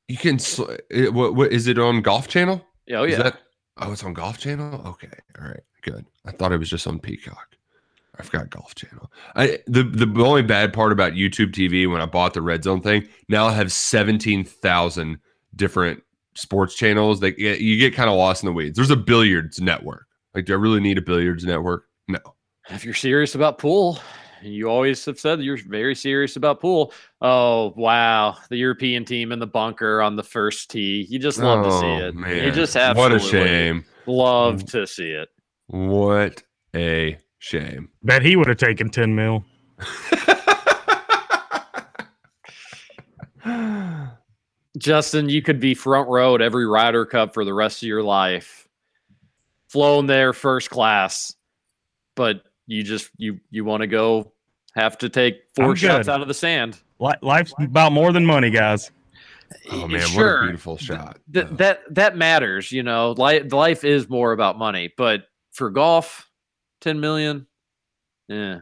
You 0.07 0.17
can. 0.17 0.39
Sl- 0.39 0.71
it, 0.89 1.13
what, 1.13 1.35
what 1.35 1.51
is 1.51 1.67
it 1.67 1.77
on 1.79 2.01
Golf 2.01 2.27
Channel? 2.27 2.65
Yeah, 2.87 2.99
Oh 2.99 3.03
Is 3.03 3.11
yeah. 3.17 3.23
that- 3.23 3.37
oh, 3.77 3.91
it's 3.91 4.03
on 4.03 4.13
Golf 4.13 4.37
Channel. 4.39 4.81
Okay, 4.87 5.07
all 5.39 5.47
right, 5.47 5.61
good. 5.81 6.05
I 6.25 6.31
thought 6.31 6.51
it 6.51 6.57
was 6.57 6.69
just 6.69 6.87
on 6.87 6.99
Peacock. 6.99 7.55
I've 8.19 8.29
got 8.31 8.49
Golf 8.49 8.75
Channel. 8.75 9.11
I 9.35 9.59
the 9.67 9.83
the 9.83 10.23
only 10.23 10.41
bad 10.41 10.73
part 10.73 10.91
about 10.91 11.13
YouTube 11.13 11.51
TV 11.51 11.89
when 11.89 12.01
I 12.01 12.05
bought 12.05 12.33
the 12.33 12.41
Red 12.41 12.63
Zone 12.63 12.81
thing, 12.81 13.07
now 13.29 13.45
I 13.47 13.53
have 13.53 13.71
seventeen 13.71 14.43
thousand 14.43 15.19
different 15.55 16.03
sports 16.35 16.75
channels. 16.75 17.19
That 17.19 17.31
get- 17.37 17.61
you 17.61 17.77
get 17.77 17.93
kind 17.95 18.09
of 18.09 18.15
lost 18.15 18.43
in 18.43 18.47
the 18.47 18.53
weeds. 18.53 18.75
There's 18.75 18.89
a 18.91 18.95
billiards 18.95 19.59
network. 19.61 20.05
Like, 20.33 20.45
do 20.45 20.53
I 20.53 20.57
really 20.57 20.79
need 20.79 20.97
a 20.97 21.01
billiards 21.01 21.45
network? 21.45 21.85
No. 22.07 22.19
if 22.69 22.83
you're 22.85 22.93
serious 22.93 23.35
about 23.35 23.57
pool, 23.59 23.99
you 24.41 24.67
always 24.69 25.03
have 25.05 25.19
said 25.19 25.39
that 25.39 25.43
you're 25.43 25.57
very 25.67 25.95
serious 25.95 26.35
about 26.35 26.59
pool. 26.59 26.91
Oh 27.21 27.73
wow, 27.77 28.35
the 28.49 28.57
European 28.57 29.05
team 29.05 29.31
in 29.31 29.39
the 29.39 29.47
bunker 29.47 30.01
on 30.01 30.15
the 30.15 30.23
first 30.23 30.69
tee. 30.71 31.05
You 31.09 31.17
just 31.19 31.37
love 31.39 31.63
to 31.65 31.71
see 31.71 31.85
Oh, 31.85 31.97
it. 32.07 32.13
You 32.15 32.19
man. 32.19 32.53
just 32.53 32.75
What 32.75 33.13
a 33.13 33.19
shame. 33.19 33.85
love 34.05 34.65
to 34.67 34.85
see 34.87 35.11
it. 35.11 35.29
What 35.67 36.43
a 36.75 37.17
shame. 37.39 37.89
Bet 38.03 38.21
he 38.21 38.35
would 38.35 38.47
have 38.47 38.57
taken 38.57 38.89
10 38.89 39.15
mil. 39.15 39.45
Justin, 44.77 45.29
you 45.29 45.41
could 45.41 45.59
be 45.59 45.73
front 45.73 46.09
row 46.09 46.35
at 46.35 46.41
every 46.41 46.65
Ryder 46.65 47.05
Cup 47.05 47.33
for 47.33 47.45
the 47.45 47.53
rest 47.53 47.83
of 47.83 47.87
your 47.87 48.03
life, 48.03 48.67
flown 49.69 50.07
there 50.07 50.33
first 50.33 50.69
class, 50.69 51.35
but 52.15 52.43
you 52.65 52.83
just 52.83 53.09
you 53.17 53.39
you 53.51 53.65
want 53.65 53.81
to 53.81 53.87
go 53.87 54.31
have 54.75 54.97
to 54.99 55.09
take 55.09 55.43
4 55.55 55.75
shots 55.75 56.07
out 56.07 56.21
of 56.21 56.27
the 56.27 56.33
sand. 56.33 56.79
Life's 57.21 57.53
about 57.59 57.91
more 57.91 58.11
than 58.11 58.25
money, 58.25 58.49
guys. 58.49 58.89
Oh 59.71 59.87
man, 59.87 60.01
what 60.15 60.25
a 60.25 60.41
beautiful 60.43 60.77
shot. 60.77 61.19
Th- 61.31 61.45
that 61.51 61.81
that 61.93 62.17
matters, 62.17 62.71
you 62.71 62.81
know. 62.81 63.11
Life 63.11 63.51
life 63.53 63.83
is 63.83 64.09
more 64.09 64.31
about 64.31 64.57
money, 64.57 64.91
but 64.97 65.27
for 65.51 65.69
golf, 65.69 66.27
ten 66.81 66.99
million, 66.99 67.45
yeah. 68.27 68.61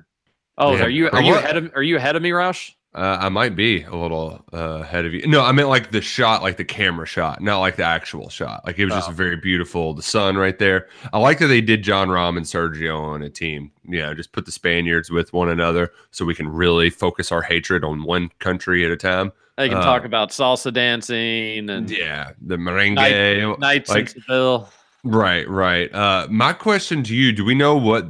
Oh, 0.57 0.75
Yeah. 0.75 0.83
are 0.83 0.89
you 0.89 1.07
Or 1.07 1.15
are 1.15 1.21
you 1.21 1.31
what? 1.33 1.43
ahead 1.45 1.55
of 1.57 1.71
are 1.75 1.83
you 1.83 1.95
ahead 1.95 2.17
of 2.17 2.21
me, 2.21 2.31
Roush? 2.31 2.71
Uh, 2.93 3.17
I 3.21 3.29
might 3.29 3.55
be 3.55 3.83
a 3.83 3.95
little 3.95 4.43
uh, 4.51 4.79
ahead 4.81 5.05
of 5.05 5.13
you. 5.13 5.25
No, 5.25 5.41
I 5.41 5.53
meant 5.53 5.69
like 5.69 5.91
the 5.91 6.01
shot, 6.01 6.41
like 6.43 6.57
the 6.57 6.65
camera 6.65 7.05
shot, 7.05 7.41
not 7.41 7.59
like 7.59 7.77
the 7.77 7.85
actual 7.85 8.27
shot. 8.27 8.65
Like 8.65 8.77
it 8.79 8.85
was 8.85 8.93
just 8.93 9.09
Oh. 9.09 9.13
very 9.13 9.37
beautiful. 9.37 9.93
The 9.93 10.01
sun 10.01 10.35
right 10.35 10.59
there. 10.59 10.87
I 11.13 11.17
like 11.19 11.39
that 11.39 11.47
they 11.47 11.61
did 11.61 11.83
Jon 11.83 12.09
Rahm 12.09 12.35
and 12.35 12.45
Sergio 12.45 12.99
on 13.01 13.21
a 13.21 13.29
team. 13.29 13.71
Yeah, 13.87 14.13
just 14.13 14.33
put 14.33 14.45
the 14.45 14.51
Spaniards 14.51 15.09
with 15.09 15.31
one 15.31 15.47
another 15.47 15.93
so 16.11 16.25
we 16.25 16.35
can 16.35 16.49
really 16.49 16.89
focus 16.89 17.31
our 17.31 17.41
hatred 17.41 17.85
on 17.85 18.03
one 18.03 18.29
country 18.39 18.83
at 18.83 18.91
a 18.91 18.97
time. 18.97 19.31
They 19.57 19.69
can 19.69 19.77
Uh, 19.77 19.83
talk 19.83 20.03
about 20.03 20.31
salsa 20.31 20.73
dancing 20.73 21.69
and 21.69 21.89
Yeah, 21.89 22.31
the 22.41 22.57
merengue. 22.57 22.95
night, 22.95 23.59
nights 23.59 23.89
like- 23.89 24.13
in 24.15 24.21
Seville. 24.23 24.69
Right, 25.05 25.47
right. 25.47 25.93
Uh, 25.95 26.27
my 26.29 26.51
question 26.51 27.03
to 27.03 27.15
you: 27.15 27.31
Do 27.31 27.45
we 27.45 27.55
know 27.55 27.75
what 27.77 28.05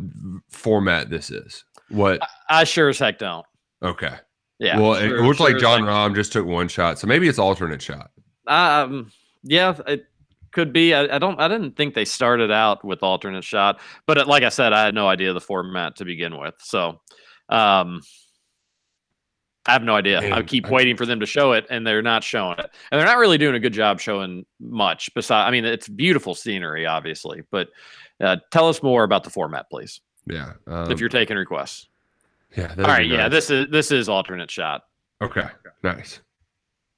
format 0.49 1.09
this 1.11 1.29
is? 1.29 1.63
What? 1.89 2.19
I 2.49 2.63
sure 2.63 2.89
as 2.89 2.97
heck 2.99 3.19
don't. 3.19 3.45
Okay. 3.83 4.13
Yeah. 4.61 4.79
well, 4.79 4.93
it, 4.93 5.07
sure- 5.07 5.17
it 5.17 5.21
looks 5.23 5.37
sure 5.39 5.49
like 5.51 5.57
Jon 5.59 5.81
Rahm 5.81 6.13
just 6.13 6.31
took 6.31 6.45
one 6.45 6.67
shot, 6.67 6.99
so 6.99 7.07
maybe 7.07 7.27
it's 7.27 7.39
alternate 7.39 7.81
shot. 7.81 8.11
Um, 8.45 9.11
yeah, 9.43 9.75
it 9.87 10.05
could 10.51 10.71
be. 10.71 10.93
I, 10.93 11.15
I 11.15 11.17
don't. 11.17 11.39
I 11.41 11.47
didn't 11.47 11.75
think 11.75 11.95
they 11.95 12.05
started 12.05 12.51
out 12.51 12.85
with 12.85 13.01
alternate 13.01 13.43
shot, 13.43 13.79
but 14.05 14.19
it, 14.19 14.27
like 14.27 14.43
I 14.43 14.49
said, 14.49 14.71
I 14.71 14.85
had 14.85 14.93
no 14.93 15.07
idea 15.07 15.33
the 15.33 15.41
format 15.41 15.95
to 15.95 16.05
begin 16.05 16.37
with. 16.37 16.53
So, 16.59 17.01
um, 17.49 18.01
I 19.65 19.73
have 19.73 19.81
no 19.83 19.95
idea. 19.95 20.31
I 20.31 20.43
keep 20.43 20.69
waiting 20.69 20.95
for 20.95 21.07
them 21.07 21.19
to 21.21 21.25
show 21.25 21.53
it, 21.53 21.65
and 21.71 21.85
they're 21.85 22.03
not 22.03 22.23
showing 22.23 22.59
it, 22.59 22.69
and 22.91 22.99
they're 22.99 23.07
not 23.07 23.17
really 23.17 23.39
doing 23.39 23.55
a 23.55 23.59
good 23.59 23.73
job 23.73 23.99
showing 23.99 24.45
much. 24.59 25.09
Besides, 25.15 25.47
I 25.47 25.51
mean, 25.51 25.65
it's 25.65 25.87
beautiful 25.87 26.35
scenery, 26.35 26.85
obviously, 26.85 27.41
but 27.49 27.69
uh, 28.19 28.37
tell 28.51 28.69
us 28.69 28.83
more 28.83 29.03
about 29.03 29.23
the 29.23 29.31
format, 29.31 29.69
please, 29.71 30.01
Yeah. 30.27 30.53
Um, 30.67 30.91
if 30.91 30.99
you're 30.99 31.09
taking 31.09 31.37
requests. 31.37 31.87
Yeah. 32.55 32.73
All 32.77 32.85
right, 32.85 33.07
yeah, 33.07 33.29
this 33.29 33.49
is 33.49 33.67
this 33.71 33.91
is 33.91 34.09
alternate 34.09 34.51
shot. 34.51 34.83
Okay. 35.21 35.47
Nice. 35.83 36.19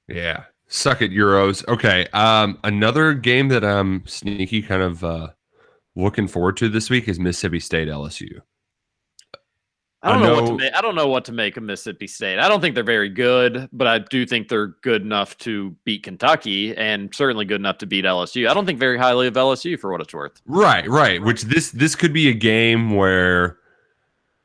Yeah. 0.08 0.44
Suck 0.66 1.02
it, 1.02 1.10
Euros. 1.10 1.66
Okay. 1.68 2.06
Um, 2.12 2.58
another 2.64 3.12
game 3.14 3.48
that 3.48 3.64
I'm 3.64 4.06
sneaky 4.06 4.62
kind 4.62 4.82
of 4.82 5.04
uh 5.04 5.28
looking 5.94 6.26
forward 6.26 6.56
to 6.58 6.68
this 6.68 6.90
week 6.90 7.08
is 7.08 7.20
Mississippi 7.20 7.60
State 7.60 7.88
LSU. 7.88 8.40
I 10.02 10.12
don't 10.12 10.22
I 10.22 10.26
know, 10.26 10.34
what 10.34 10.46
to 10.48 10.56
make. 10.56 10.74
I 10.74 10.80
don't 10.82 10.94
know 10.94 11.08
what 11.08 11.24
to 11.26 11.32
make 11.32 11.56
of 11.56 11.62
Mississippi 11.62 12.06
State. 12.06 12.38
I 12.38 12.46
don't 12.46 12.60
think 12.60 12.74
they're 12.74 12.84
very 12.84 13.08
good, 13.08 13.70
but 13.72 13.86
I 13.86 14.00
do 14.00 14.26
think 14.26 14.50
they're 14.50 14.74
good 14.82 15.00
enough 15.00 15.38
to 15.38 15.74
beat 15.84 16.02
Kentucky 16.02 16.76
and 16.76 17.14
certainly 17.14 17.46
good 17.46 17.60
enough 17.60 17.78
to 17.78 17.86
beat 17.86 18.04
LSU. 18.04 18.46
I 18.46 18.52
don't 18.52 18.66
think 18.66 18.78
very 18.78 18.98
highly 18.98 19.28
of 19.28 19.34
LSU 19.34 19.80
for 19.80 19.90
what 19.90 20.02
it's 20.02 20.12
worth. 20.12 20.42
Right, 20.44 20.86
right. 20.90 21.22
Which 21.22 21.42
this 21.42 21.70
this 21.70 21.96
could 21.96 22.12
be 22.12 22.28
a 22.28 22.34
game 22.34 22.94
where 22.96 23.56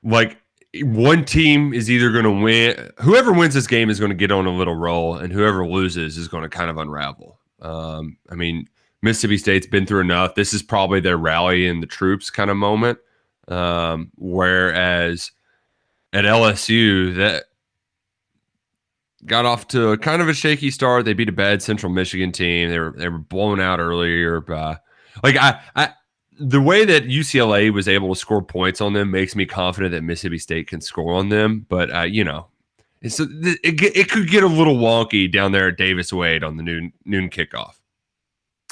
like 0.01 0.38
one 0.83 1.25
team 1.25 1.73
is 1.73 1.89
either 1.89 2.11
going 2.11 2.25
to 2.25 2.31
win 2.31 2.91
whoever 2.99 3.33
wins 3.33 3.53
this 3.53 3.67
game 3.67 3.89
is 3.89 3.99
going 3.99 4.11
to 4.11 4.15
get 4.15 4.31
on 4.31 4.45
a 4.45 4.55
little 4.55 4.75
roll 4.75 5.15
and 5.15 5.33
whoever 5.33 5.65
loses 5.65 6.17
is 6.17 6.27
going 6.27 6.43
to 6.43 6.49
kind 6.49 6.69
of 6.69 6.77
unravel. 6.77 7.39
Um 7.61 8.17
I 8.29 8.35
mean 8.35 8.67
Mississippi 9.01 9.37
State's 9.37 9.67
been 9.67 9.85
through 9.85 10.01
enough. 10.01 10.35
This 10.35 10.53
is 10.53 10.61
probably 10.61 10.99
their 10.99 11.17
rally 11.17 11.67
in 11.67 11.79
the 11.79 11.87
troops 11.87 12.29
kind 12.29 12.49
of 12.49 12.57
moment. 12.57 12.99
Um, 13.47 14.11
whereas 14.17 15.31
at 16.13 16.25
LSU, 16.25 17.15
that 17.15 17.45
got 19.25 19.45
off 19.45 19.67
to 19.69 19.89
a 19.89 19.97
kind 19.97 20.21
of 20.21 20.29
a 20.29 20.33
shaky 20.33 20.71
start. 20.71 21.05
They 21.05 21.13
beat 21.13 21.29
a 21.29 21.33
bad 21.33 21.61
Central 21.61 21.91
Michigan 21.91 22.31
team. 22.31 22.69
They 22.69 22.79
were 22.79 22.93
they 22.95 23.09
were 23.09 23.17
blown 23.17 23.59
out 23.59 23.79
earlier. 23.79 24.41
By, 24.41 24.77
like 25.23 25.37
I, 25.37 25.61
I, 25.75 25.93
the 26.39 26.61
way 26.61 26.85
that 26.85 27.05
UCLA 27.05 27.71
was 27.71 27.87
able 27.87 28.13
to 28.13 28.19
score 28.19 28.41
points 28.41 28.81
on 28.81 28.93
them 28.93 29.11
makes 29.11 29.35
me 29.35 29.45
confident 29.45 29.91
that 29.91 30.03
Mississippi 30.03 30.39
State 30.39 30.67
can 30.67 30.81
score 30.81 31.13
on 31.13 31.29
them. 31.29 31.65
But 31.67 31.93
uh, 31.93 32.01
you 32.01 32.23
know, 32.23 32.47
it's 33.01 33.19
it, 33.19 33.29
it, 33.63 33.81
it 33.95 34.09
could 34.09 34.29
get 34.29 34.43
a 34.43 34.47
little 34.47 34.77
wonky 34.77 35.31
down 35.31 35.51
there 35.51 35.67
at 35.67 35.77
Davis 35.77 36.13
Wade 36.13 36.43
on 36.43 36.57
the 36.57 36.63
noon 36.63 36.93
noon 37.05 37.29
kickoff. 37.29 37.75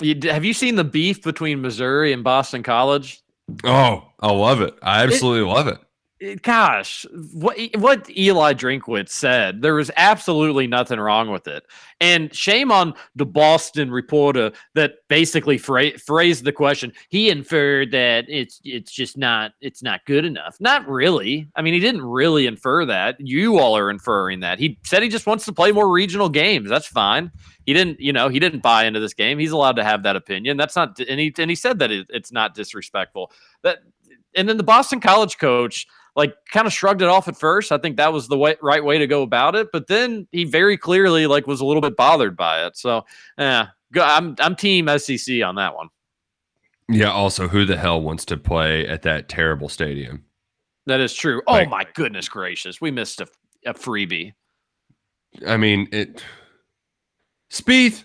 You, 0.01 0.17
have 0.29 0.45
you 0.45 0.53
seen 0.53 0.75
the 0.75 0.83
beef 0.83 1.23
between 1.23 1.61
Missouri 1.61 2.13
and 2.13 2.23
Boston 2.23 2.63
College? 2.63 3.21
Oh, 3.63 4.07
I 4.19 4.31
love 4.31 4.61
it. 4.61 4.77
I 4.81 5.03
absolutely 5.03 5.49
it, 5.49 5.53
love 5.53 5.67
it. 5.67 5.79
It. 6.19 6.41
Gosh, 6.41 7.05
what 7.33 7.57
what 7.75 8.09
Eli 8.09 8.53
Drinkwitz 8.53 9.09
said, 9.09 9.61
there 9.61 9.75
was 9.75 9.91
absolutely 9.97 10.67
nothing 10.67 10.99
wrong 10.99 11.31
with 11.31 11.47
it. 11.47 11.63
And 11.99 12.33
shame 12.33 12.71
on 12.71 12.93
the 13.15 13.25
Boston 13.25 13.91
reporter 13.91 14.51
that 14.75 14.95
basically 15.07 15.57
phra- 15.57 15.99
phrased 15.99 16.43
the 16.43 16.51
question. 16.51 16.93
He 17.09 17.29
inferred 17.29 17.91
that 17.91 18.25
it's 18.27 18.59
it's 18.63 18.91
just 18.91 19.17
not 19.17 19.53
it's 19.61 19.83
not 19.83 20.05
good 20.05 20.25
enough. 20.25 20.57
Not 20.59 20.87
really. 20.87 21.49
I 21.55 21.61
mean, 21.61 21.73
he 21.73 21.79
didn't 21.79 22.03
really 22.03 22.47
infer 22.47 22.85
that. 22.85 23.19
You 23.19 23.59
all 23.59 23.77
are 23.77 23.89
inferring 23.89 24.41
that. 24.41 24.59
He 24.59 24.79
said 24.83 25.03
he 25.03 25.09
just 25.09 25.27
wants 25.27 25.45
to 25.45 25.53
play 25.53 25.71
more 25.71 25.91
regional 25.91 26.29
games. 26.29 26.69
That's 26.69 26.87
fine. 26.87 27.31
He 27.65 27.73
didn't, 27.73 27.99
you 27.99 28.13
know, 28.13 28.29
he 28.29 28.39
didn't 28.39 28.63
buy 28.63 28.85
into 28.85 29.01
this 29.01 29.13
game. 29.13 29.37
He's 29.37 29.51
allowed 29.51 29.75
to 29.75 29.83
have 29.83 30.03
that 30.03 30.15
opinion. 30.15 30.55
That's 30.55 30.75
not, 30.75 30.97
and 31.01 31.19
he 31.19 31.33
and 31.37 31.49
he 31.49 31.55
said 31.55 31.79
that 31.79 31.91
it, 31.91 32.07
it's 32.09 32.31
not 32.31 32.55
disrespectful. 32.55 33.31
That, 33.63 33.79
and 34.35 34.47
then 34.47 34.55
the 34.55 34.63
Boston 34.63 35.01
College 35.01 35.37
coach 35.37 35.85
like 36.17 36.35
kind 36.51 36.65
of 36.65 36.73
shrugged 36.73 37.03
it 37.03 37.07
off 37.07 37.27
at 37.27 37.37
first. 37.37 37.71
I 37.71 37.77
think 37.77 37.95
that 37.97 38.11
was 38.11 38.27
the 38.27 38.37
way, 38.37 38.55
right 38.61 38.83
way 38.83 38.97
to 38.97 39.05
go 39.05 39.21
about 39.21 39.55
it. 39.55 39.67
But 39.71 39.87
then 39.87 40.27
he 40.31 40.43
very 40.43 40.75
clearly 40.75 41.27
like 41.27 41.45
was 41.45 41.61
a 41.61 41.65
little 41.65 41.81
bit 41.81 41.95
bothered 41.95 42.35
by 42.35 42.65
it. 42.65 42.75
So 42.75 43.05
yeah, 43.37 43.67
I'm 43.95 44.35
I'm 44.39 44.55
team 44.55 44.89
SEC 44.97 45.43
on 45.43 45.55
that 45.55 45.75
one. 45.75 45.89
Yeah. 46.89 47.11
Also, 47.11 47.47
who 47.47 47.65
the 47.65 47.77
hell 47.77 48.01
wants 48.01 48.25
to 48.25 48.37
play 48.37 48.87
at 48.87 49.03
that 49.03 49.29
terrible 49.29 49.69
stadium? 49.69 50.25
That 50.87 50.99
is 50.99 51.13
true. 51.13 51.43
Oh 51.45 51.53
like, 51.53 51.69
my 51.69 51.85
goodness 51.93 52.27
gracious, 52.27 52.81
we 52.81 52.89
missed 52.89 53.21
a, 53.21 53.27
a 53.65 53.73
freebie. 53.73 54.33
I 55.45 55.55
mean 55.55 55.87
it. 55.91 56.23
Spieth, 57.51 58.03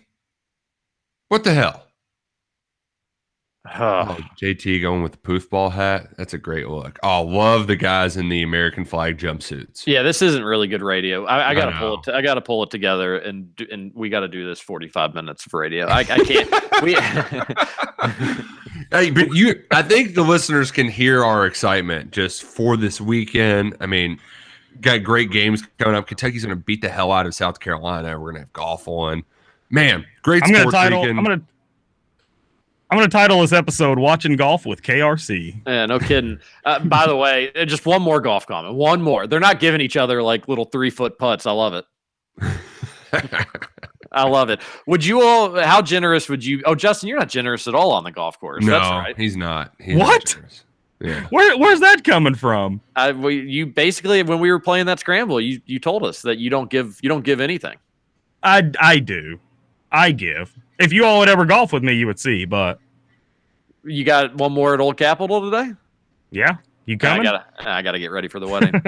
what 1.29 1.45
the 1.45 1.55
hell? 1.55 1.87
Oh, 3.65 4.19
JT 4.41 4.83
going 4.83 5.05
with 5.05 5.13
the 5.13 5.19
poofball 5.19 5.71
hat. 5.71 6.17
That's 6.17 6.35
a 6.35 6.39
great 6.39 6.69
look. 6.69 6.99
Oh, 7.05 7.23
love 7.23 7.69
the 7.69 7.77
guys 7.77 8.17
in 8.17 8.29
the 8.29 8.43
American 8.43 8.85
flag 8.85 9.19
jumpsuits. 9.19 9.87
Yeah, 9.87 10.03
this 10.03 10.21
isn't 10.21 10.43
really 10.43 10.67
good 10.67 10.83
radio. 10.83 11.25
I, 11.27 11.51
I 11.51 11.55
gotta 11.55 11.77
pull 11.79 12.01
it. 12.01 12.09
I 12.13 12.23
gotta 12.23 12.41
pull 12.41 12.65
it 12.65 12.71
together, 12.71 13.19
and 13.19 13.53
and 13.71 13.93
we 13.95 14.09
got 14.09 14.21
to 14.21 14.29
do 14.29 14.45
this 14.49 14.59
forty 14.59 14.89
five 14.89 15.15
minutes 15.15 15.47
of 15.47 15.55
radio. 15.55 15.87
I, 15.87 16.01
I 16.01 16.05
can't. 16.05 16.83
we. 16.83 16.95
hey, 18.91 19.11
but 19.11 19.33
you, 19.33 19.63
I 19.71 19.83
think 19.83 20.17
the 20.17 20.23
listeners 20.23 20.73
can 20.73 20.89
hear 20.89 21.25
our 21.25 21.47
excitement 21.47 22.11
just 22.11 22.43
for 22.43 22.77
this 22.77 23.01
weekend. 23.01 23.77
I 23.79 23.87
mean, 23.87 24.19
got 24.81 25.05
great 25.05 25.31
games 25.31 25.63
coming 25.79 25.95
up. 25.95 26.09
Kentucky's 26.09 26.45
going 26.45 26.57
to 26.57 26.65
beat 26.65 26.83
the 26.83 26.89
hell 26.89 27.13
out 27.13 27.27
of 27.27 27.35
South 27.35 27.61
Carolina. 27.61 28.19
We're 28.19 28.33
going 28.33 28.35
to 28.35 28.41
have 28.41 28.53
golf 28.53 28.89
on. 28.89 29.23
Man, 29.71 30.05
great. 30.23 30.43
I'm 30.43 30.53
going 30.53 30.65
to 30.65 30.71
title. 30.73 31.03
Weekend. 31.03 31.19
I'm 31.19 31.25
going 31.25 31.41
to 31.41 31.47
I'm 32.93 32.99
going 32.99 33.09
to 33.09 33.17
title 33.17 33.41
this 33.41 33.55
episode 33.55 33.99
"Watching 33.99 34.37
Golf 34.37 34.67
with 34.67 34.83
KRC." 34.83 35.63
Yeah, 35.67 35.87
no 35.87 35.99
kidding. 35.99 36.39
Uh, 36.67 36.79
by 36.81 37.07
the 37.07 37.17
way, 37.17 37.51
uh, 37.55 37.65
just 37.65 37.87
one 37.87 38.03
more 38.03 38.21
golf 38.21 38.47
comment. 38.47 38.75
One 38.75 39.01
more. 39.01 39.27
They're 39.27 39.41
not 39.41 39.61
giving 39.61 39.81
each 39.81 39.97
other 39.97 40.23
like 40.23 40.47
little 40.47 40.67
three 40.67 40.91
foot 40.91 41.19
putts. 41.19 41.47
I 41.47 41.53
love 41.53 41.73
it. 41.73 41.87
I 44.13 44.29
love 44.29 44.51
it. 44.51 44.61
Would 44.87 45.07
you 45.07 45.23
all? 45.23 45.59
How 45.59 45.81
generous 45.81 46.29
would 46.29 46.45
you? 46.45 46.63
Oh, 46.67 46.75
Justin, 46.75 47.09
you're 47.09 47.19
not 47.19 47.31
generous 47.31 47.67
at 47.67 47.75
all 47.75 47.93
on 47.93 48.05
the 48.05 48.13
golf 48.13 48.39
course. 48.39 48.63
No, 48.63 48.79
right. 48.79 49.17
he's 49.17 49.39
not. 49.39 49.73
He's 49.81 49.97
what? 49.97 50.37
Not 50.39 50.63
yeah. 51.01 51.27
Where 51.31 51.57
Where's 51.57 51.81
that 51.81 52.05
coming 52.05 52.35
from? 52.35 52.83
I, 52.95 53.13
we, 53.13 53.41
you 53.41 53.65
basically 53.69 54.23
when 54.23 54.39
we 54.39 54.51
were 54.51 54.61
playing 54.61 54.85
that 54.85 55.01
scramble, 55.01 55.41
you 55.41 55.63
you 55.65 55.79
told 55.79 56.05
us 56.05 56.21
that 56.21 56.37
you 56.37 56.51
don't 56.51 56.69
give 56.69 57.01
you 57.03 57.09
don't 57.09 57.25
give 57.25 57.41
anything. 57.41 57.79
I 58.43 58.71
I 58.79 58.99
do. 58.99 59.41
I 59.91 60.13
give. 60.13 60.55
If 60.83 60.93
you 60.93 61.05
all 61.05 61.21
would 61.21 61.29
ever 61.29 61.45
golf 61.45 61.73
with 61.73 61.83
me, 61.83 61.95
you 61.95 62.07
would 62.07 62.19
see. 62.19 62.45
But 62.45 62.79
you 63.85 64.05
got 64.05 64.35
one 64.35 64.53
more 64.53 64.75
at 64.75 64.81
Old 64.81 64.97
Capitol 64.97 65.51
today. 65.51 65.73
Yeah, 66.31 66.57
you 66.87 66.99
coming? 66.99 67.27
I 67.27 67.31
gotta, 67.31 67.71
I 67.71 67.83
gotta 67.83 67.99
get 67.99 68.11
ready 68.11 68.29
for 68.29 68.41
the 68.41 68.49
wedding. 68.49 68.73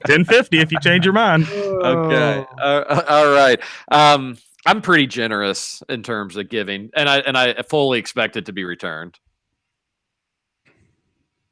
Ten 0.06 0.24
fifty 0.24 0.60
if 0.60 0.72
you 0.72 0.80
change 0.80 1.04
your 1.04 1.14
mind. 1.14 1.46
Okay. 1.48 2.44
Uh, 2.60 3.02
all 3.08 3.32
right. 3.32 3.60
Um, 3.90 4.36
I'm 4.66 4.80
pretty 4.80 5.06
generous 5.06 5.82
in 5.88 6.02
terms 6.02 6.36
of 6.36 6.48
giving, 6.48 6.90
and 6.94 7.08
I 7.08 7.18
and 7.18 7.36
I 7.36 7.62
fully 7.68 7.98
expect 7.98 8.36
it 8.36 8.46
to 8.46 8.52
be 8.52 8.64
returned. 8.64 9.18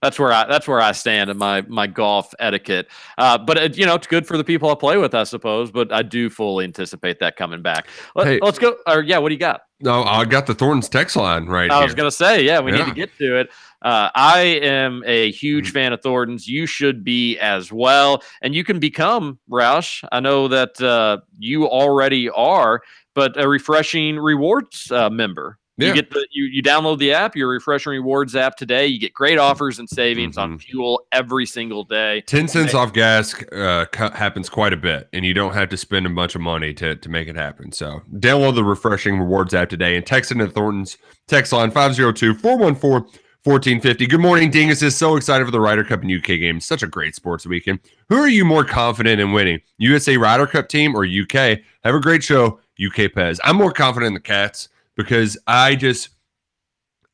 That's 0.03 0.18
where 0.18 0.32
I 0.32 0.46
that's 0.46 0.66
where 0.66 0.80
I 0.80 0.92
stand 0.92 1.28
in 1.28 1.36
my 1.36 1.61
my 1.62 1.86
golf 1.86 2.32
etiquette. 2.38 2.88
Uh, 3.18 3.36
but 3.36 3.59
it, 3.59 3.76
you 3.76 3.84
know, 3.84 3.94
it's 3.94 4.07
good 4.07 4.26
for 4.26 4.38
the 4.38 4.44
people 4.44 4.70
I 4.70 4.74
play 4.74 4.96
with, 4.96 5.14
I 5.14 5.24
suppose. 5.24 5.70
But 5.70 5.92
I 5.92 6.03
do 6.03 6.30
fully 6.30 6.64
anticipate 6.64 7.18
that 7.20 7.36
coming 7.36 7.61
back. 7.61 7.88
Let, 8.14 8.26
hey, 8.26 8.38
let's 8.40 8.59
go. 8.59 8.76
Or 8.86 9.03
yeah, 9.03 9.18
what 9.18 9.28
do 9.28 9.34
you 9.34 9.38
got? 9.38 9.62
No, 9.82 10.03
I 10.05 10.24
got 10.24 10.46
the 10.46 10.55
Thorntons 10.55 10.88
text 10.88 11.16
line 11.16 11.46
right. 11.46 11.64
Here. 11.64 11.72
I 11.72 11.78
here. 11.78 11.86
was 11.86 11.94
gonna 11.94 12.11
say, 12.11 12.42
yeah, 12.44 12.61
we 12.61 12.72
yeah. 12.72 12.78
need 12.78 12.86
to 12.86 12.94
get 12.94 13.16
to 13.18 13.40
it. 13.40 13.51
Uh, 13.82 14.11
I 14.14 14.40
am 14.40 15.03
a 15.07 15.30
huge 15.32 15.68
mm-hmm. 15.68 15.74
fan 15.74 15.92
of 15.92 16.01
Thorntons. 16.03 16.46
You 16.46 16.66
should 16.66 17.05
be 17.05 17.38
as 17.38 17.70
well, 17.70 18.22
and 18.40 18.55
you 18.55 18.64
can 18.64 18.78
become 18.78 19.38
Roush. 19.51 20.03
I 20.12 20.20
know 20.20 20.48
that 20.48 20.80
uh, 20.80 21.18
you 21.38 21.68
already 21.68 22.30
are, 22.30 22.82
but 23.14 23.38
a 23.38 23.46
refreshing 23.46 24.18
rewards 24.18 24.90
uh, 24.90 25.11
member. 25.11 25.59
Yeah. 25.81 25.89
You 25.89 25.95
get 25.95 26.11
the 26.11 26.26
you 26.31 26.45
you 26.45 26.62
download 26.62 26.99
the 26.99 27.12
app, 27.12 27.35
your 27.35 27.49
refreshing 27.49 27.93
rewards 27.93 28.37
app 28.37 28.57
today. 28.57 28.87
You 28.87 28.99
get 28.99 29.14
great 29.14 29.39
offers 29.39 29.78
and 29.78 29.89
savings 29.89 30.37
mm-hmm. 30.37 30.53
on 30.53 30.59
fuel 30.59 31.03
every 31.12 31.47
single 31.47 31.85
day. 31.85 32.22
Ten 32.22 32.49
cents 32.49 32.74
off 32.74 32.93
gas 32.93 33.35
uh, 33.53 33.87
happens 33.95 34.49
quite 34.49 34.72
a 34.72 34.76
bit, 34.76 35.09
and 35.12 35.24
you 35.24 35.35
don't 35.35 35.55
have 35.55 35.68
to 35.70 35.76
spend 35.76 36.07
a 36.07 36.11
bunch 36.11 36.35
of 36.35 36.41
money 36.41 36.74
to 36.74 36.97
to 36.97 37.09
make 37.09 37.28
it 37.28 37.37
happen. 37.37 37.72
So 37.72 38.03
download 38.14 38.55
the 38.55 38.64
refreshing 38.64 39.18
rewards 39.18 39.55
app 39.55 39.68
today 39.68 39.97
and 39.97 40.05
text 40.05 40.31
into 40.31 40.49
Thornton's 40.49 40.99
text 41.26 41.53
line 41.53 41.70
502 41.70 42.35
414 42.35 43.20
1450. 43.43 44.07
Good 44.07 44.20
morning, 44.20 44.51
Dingus 44.51 44.83
is 44.83 44.95
so 44.95 45.16
excited 45.16 45.47
for 45.47 45.51
the 45.51 45.61
Ryder 45.61 45.83
Cup 45.83 46.03
and 46.03 46.12
UK 46.12 46.26
game. 46.39 46.61
Such 46.61 46.83
a 46.83 46.87
great 46.87 47.14
sports 47.14 47.47
weekend. 47.47 47.81
Who 48.11 48.18
are 48.18 48.28
you 48.28 48.45
more 48.45 48.64
confident 48.64 49.18
in 49.18 49.33
winning? 49.33 49.62
USA 49.78 50.18
Ryder 50.18 50.47
Cup 50.47 50.68
team 50.68 50.95
or 50.95 51.07
UK? 51.07 51.61
Have 51.83 51.95
a 51.95 52.01
great 52.01 52.22
show, 52.22 52.61
UK 52.78 53.09
Pez. 53.12 53.39
I'm 53.43 53.57
more 53.57 53.72
confident 53.72 54.09
in 54.09 54.14
the 54.14 54.20
Cats 54.20 54.68
because 55.03 55.38
I 55.46 55.76
just 55.76 56.11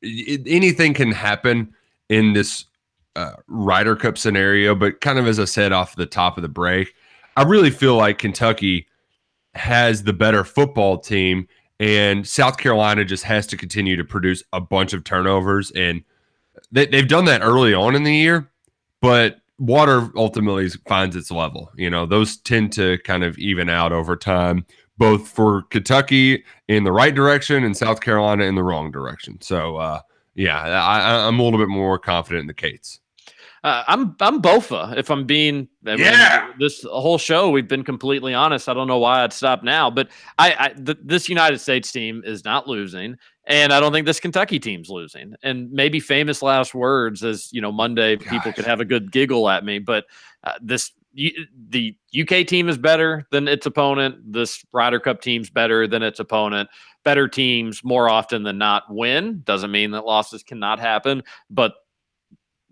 it, 0.03 0.43
anything 0.47 0.95
can 0.95 1.13
happen 1.13 1.75
in 2.09 2.33
this 2.33 2.65
uh, 3.15 3.33
Ryder 3.47 3.97
Cup 3.97 4.19
scenario. 4.19 4.75
But 4.75 5.01
kind 5.01 5.19
of 5.19 5.27
as 5.27 5.39
I 5.39 5.45
said 5.45 5.73
off 5.73 5.97
the 5.97 6.07
top 6.07 6.37
of 6.37 6.43
the 6.43 6.49
break, 6.49 6.95
I 7.37 7.43
really 7.43 7.71
feel 7.71 7.97
like 7.97 8.19
Kentucky 8.19 8.87
has 9.55 10.03
the 10.03 10.13
better 10.13 10.45
football 10.45 10.99
team, 10.99 11.49
and 11.81 12.27
South 12.27 12.59
Carolina 12.59 13.05
just 13.05 13.25
has 13.25 13.47
to 13.49 13.57
continue 13.57 13.97
to 13.97 14.05
produce 14.05 14.43
a 14.53 14.61
bunch 14.61 14.93
of 14.93 15.05
turnovers, 15.05 15.71
and 15.73 16.03
they, 16.73 16.87
they've 16.87 17.09
done 17.09 17.25
that 17.27 17.43
early 17.43 17.73
on 17.73 17.95
in 17.95 18.03
the 18.03 18.15
year, 18.15 18.51
but 19.01 19.41
water 19.59 20.11
ultimately 20.17 20.69
finds 20.87 21.17
its 21.17 21.31
level. 21.31 21.71
You 21.77 21.89
know, 21.89 22.05
those 22.05 22.37
tend 22.39 22.73
to 22.75 22.99
kind 22.99 23.25
of 23.25 23.39
even 23.39 23.71
out 23.71 23.93
over 23.93 24.17
time 24.17 24.67
both 24.99 25.29
for 25.29 25.63
Kentucky 25.63 26.45
in 26.69 26.85
the 26.85 26.93
right 26.93 27.15
direction 27.15 27.65
and 27.65 27.77
South 27.77 28.01
Carolina 28.01 28.45
in 28.45 28.55
the 28.55 28.63
wrong 28.63 28.91
direction. 28.91 29.41
So, 29.41 29.77
uh, 29.77 30.01
yeah, 30.35 30.61
I, 30.61 31.27
am 31.27 31.39
a 31.39 31.43
little 31.43 31.59
bit 31.59 31.69
more 31.69 31.99
confident 31.99 32.43
in 32.43 32.47
the 32.47 32.55
Cats. 32.55 33.01
Uh, 33.65 33.83
I'm 33.89 34.15
I'm 34.21 34.41
Bofa. 34.41 34.97
If 34.97 35.11
I'm 35.11 35.25
being 35.25 35.67
I 35.85 35.95
yeah, 35.95 36.53
this 36.57 36.85
whole 36.85 37.19
show 37.19 37.51
we've 37.51 37.67
been 37.67 37.83
completely 37.83 38.33
honest. 38.33 38.69
I 38.69 38.75
don't 38.75 38.87
know 38.87 38.99
why 38.99 39.25
I'd 39.25 39.33
stop 39.33 39.65
now, 39.65 39.91
but 39.91 40.09
I, 40.39 40.55
I 40.57 40.69
th- 40.69 40.99
this 41.03 41.29
United 41.29 41.59
States 41.59 41.91
team 41.91 42.23
is 42.25 42.45
not 42.45 42.69
losing, 42.69 43.17
and 43.45 43.73
I 43.73 43.81
don't 43.81 43.91
think 43.91 44.07
this 44.07 44.21
Kentucky 44.21 44.61
team's 44.61 44.89
losing. 44.89 45.35
And 45.43 45.73
maybe 45.73 45.99
famous 45.99 46.43
last 46.43 46.77
words, 46.77 47.25
as 47.25 47.49
you 47.53 47.61
know, 47.61 47.73
Monday 47.73 48.15
Gosh. 48.15 48.29
people 48.29 48.53
could 48.53 48.67
have 48.67 48.79
a 48.79 48.85
good 48.85 49.11
giggle 49.11 49.49
at 49.49 49.65
me, 49.65 49.81
but 49.81 50.05
uh, 50.45 50.53
this 50.63 50.93
the 51.69 51.97
UK 52.19 52.47
team 52.47 52.69
is 52.69 52.77
better 52.77 53.27
than 53.31 53.49
its 53.49 53.67
opponent. 53.67 54.17
This 54.33 54.65
Ryder 54.73 55.01
Cup 55.01 55.23
team's 55.23 55.51
better 55.51 55.87
than 55.87 56.03
its 56.03 56.21
opponent. 56.21 56.69
Better 57.05 57.27
teams 57.27 57.83
more 57.83 58.09
often 58.09 58.43
than 58.43 58.59
not 58.59 58.85
win. 58.89 59.43
Doesn't 59.45 59.71
mean 59.71 59.93
that 59.93 60.05
losses 60.05 60.43
cannot 60.43 60.79
happen, 60.79 61.23
but 61.49 61.75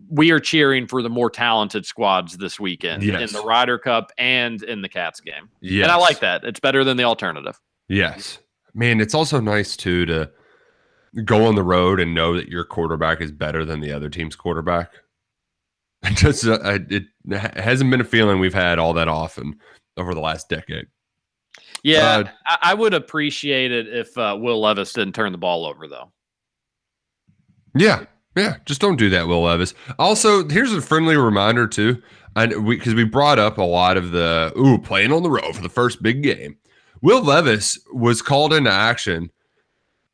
we 0.09 0.31
are 0.31 0.39
cheering 0.39 0.87
for 0.87 1.01
the 1.01 1.09
more 1.09 1.29
talented 1.29 1.85
squads 1.85 2.37
this 2.37 2.59
weekend 2.59 3.01
yes. 3.01 3.29
in 3.29 3.33
the 3.33 3.45
Ryder 3.45 3.79
Cup 3.79 4.11
and 4.17 4.61
in 4.61 4.81
the 4.81 4.89
Cats 4.89 5.19
game. 5.19 5.49
Yes. 5.61 5.83
And 5.83 5.91
I 5.91 5.95
like 5.95 6.19
that. 6.19 6.43
It's 6.43 6.59
better 6.59 6.83
than 6.83 6.97
the 6.97 7.05
alternative. 7.05 7.59
Yes. 7.87 8.39
man, 8.73 8.99
it's 8.99 9.13
also 9.13 9.39
nice 9.39 9.77
too 9.77 10.05
to 10.05 10.29
go 11.23 11.45
on 11.45 11.55
the 11.55 11.63
road 11.63 11.99
and 11.99 12.13
know 12.13 12.35
that 12.35 12.49
your 12.49 12.65
quarterback 12.65 13.21
is 13.21 13.31
better 13.31 13.63
than 13.63 13.79
the 13.79 13.91
other 13.91 14.09
team's 14.09 14.35
quarterback. 14.35 14.91
It 16.05 16.15
just 16.17 16.45
uh, 16.45 16.79
it 16.89 17.03
hasn't 17.57 17.91
been 17.91 18.01
a 18.01 18.05
feeling 18.05 18.39
we've 18.39 18.53
had 18.53 18.79
all 18.79 18.93
that 18.93 19.07
often 19.07 19.59
over 19.97 20.13
the 20.13 20.21
last 20.21 20.49
decade. 20.49 20.85
Yeah, 21.83 22.17
Uh, 22.17 22.23
I, 22.47 22.57
I 22.71 22.73
would 22.73 22.93
appreciate 22.93 23.71
it 23.71 23.87
if 23.87 24.17
uh, 24.17 24.35
Will 24.39 24.59
Levis 24.59 24.93
didn't 24.93 25.13
turn 25.13 25.31
the 25.31 25.37
ball 25.37 25.65
over, 25.65 25.87
though. 25.87 26.11
Yeah, 27.75 28.05
yeah. 28.35 28.55
Just 28.65 28.81
don't 28.81 28.95
do 28.95 29.09
that, 29.11 29.27
Will 29.27 29.43
Levis. 29.43 29.73
Also, 29.99 30.47
here's 30.47 30.73
a 30.73 30.81
friendly 30.81 31.15
reminder 31.15 31.67
too, 31.67 32.01
and 32.35 32.65
we 32.65 32.77
because 32.77 32.95
we 32.95 33.03
brought 33.03 33.39
up 33.39 33.57
a 33.57 33.63
lot 33.63 33.97
of 33.97 34.11
the 34.11 34.51
ooh 34.57 34.77
playing 34.79 35.11
on 35.11 35.23
the 35.23 35.29
road 35.29 35.55
for 35.55 35.61
the 35.61 35.69
first 35.69 36.01
big 36.01 36.23
game. 36.23 36.57
Will 37.01 37.21
Levis 37.21 37.77
was 37.93 38.21
called 38.21 38.53
into 38.53 38.71
action 38.71 39.29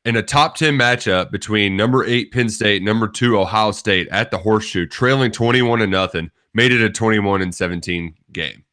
in 0.06 0.16
a 0.16 0.24
top 0.24 0.56
10 0.56 0.76
matchup 0.76 1.32
between 1.32 1.78
number 1.78 2.04
eight 2.06 2.32
Penn 2.32 2.50
State, 2.50 2.82
number 2.82 3.08
two 3.08 3.40
Ohio 3.40 3.72
State 3.72 4.08
at 4.10 4.32
the 4.32 4.38
horseshoe, 4.38 4.86
trailing 4.88 5.32
21 5.32 5.80
to 5.80 5.88
nothing, 5.88 6.32
made 6.54 6.72
it 6.72 6.82
a 6.82 6.90
21 6.90 7.42
and 7.42 7.54
17 7.54 8.16
game 8.32 8.64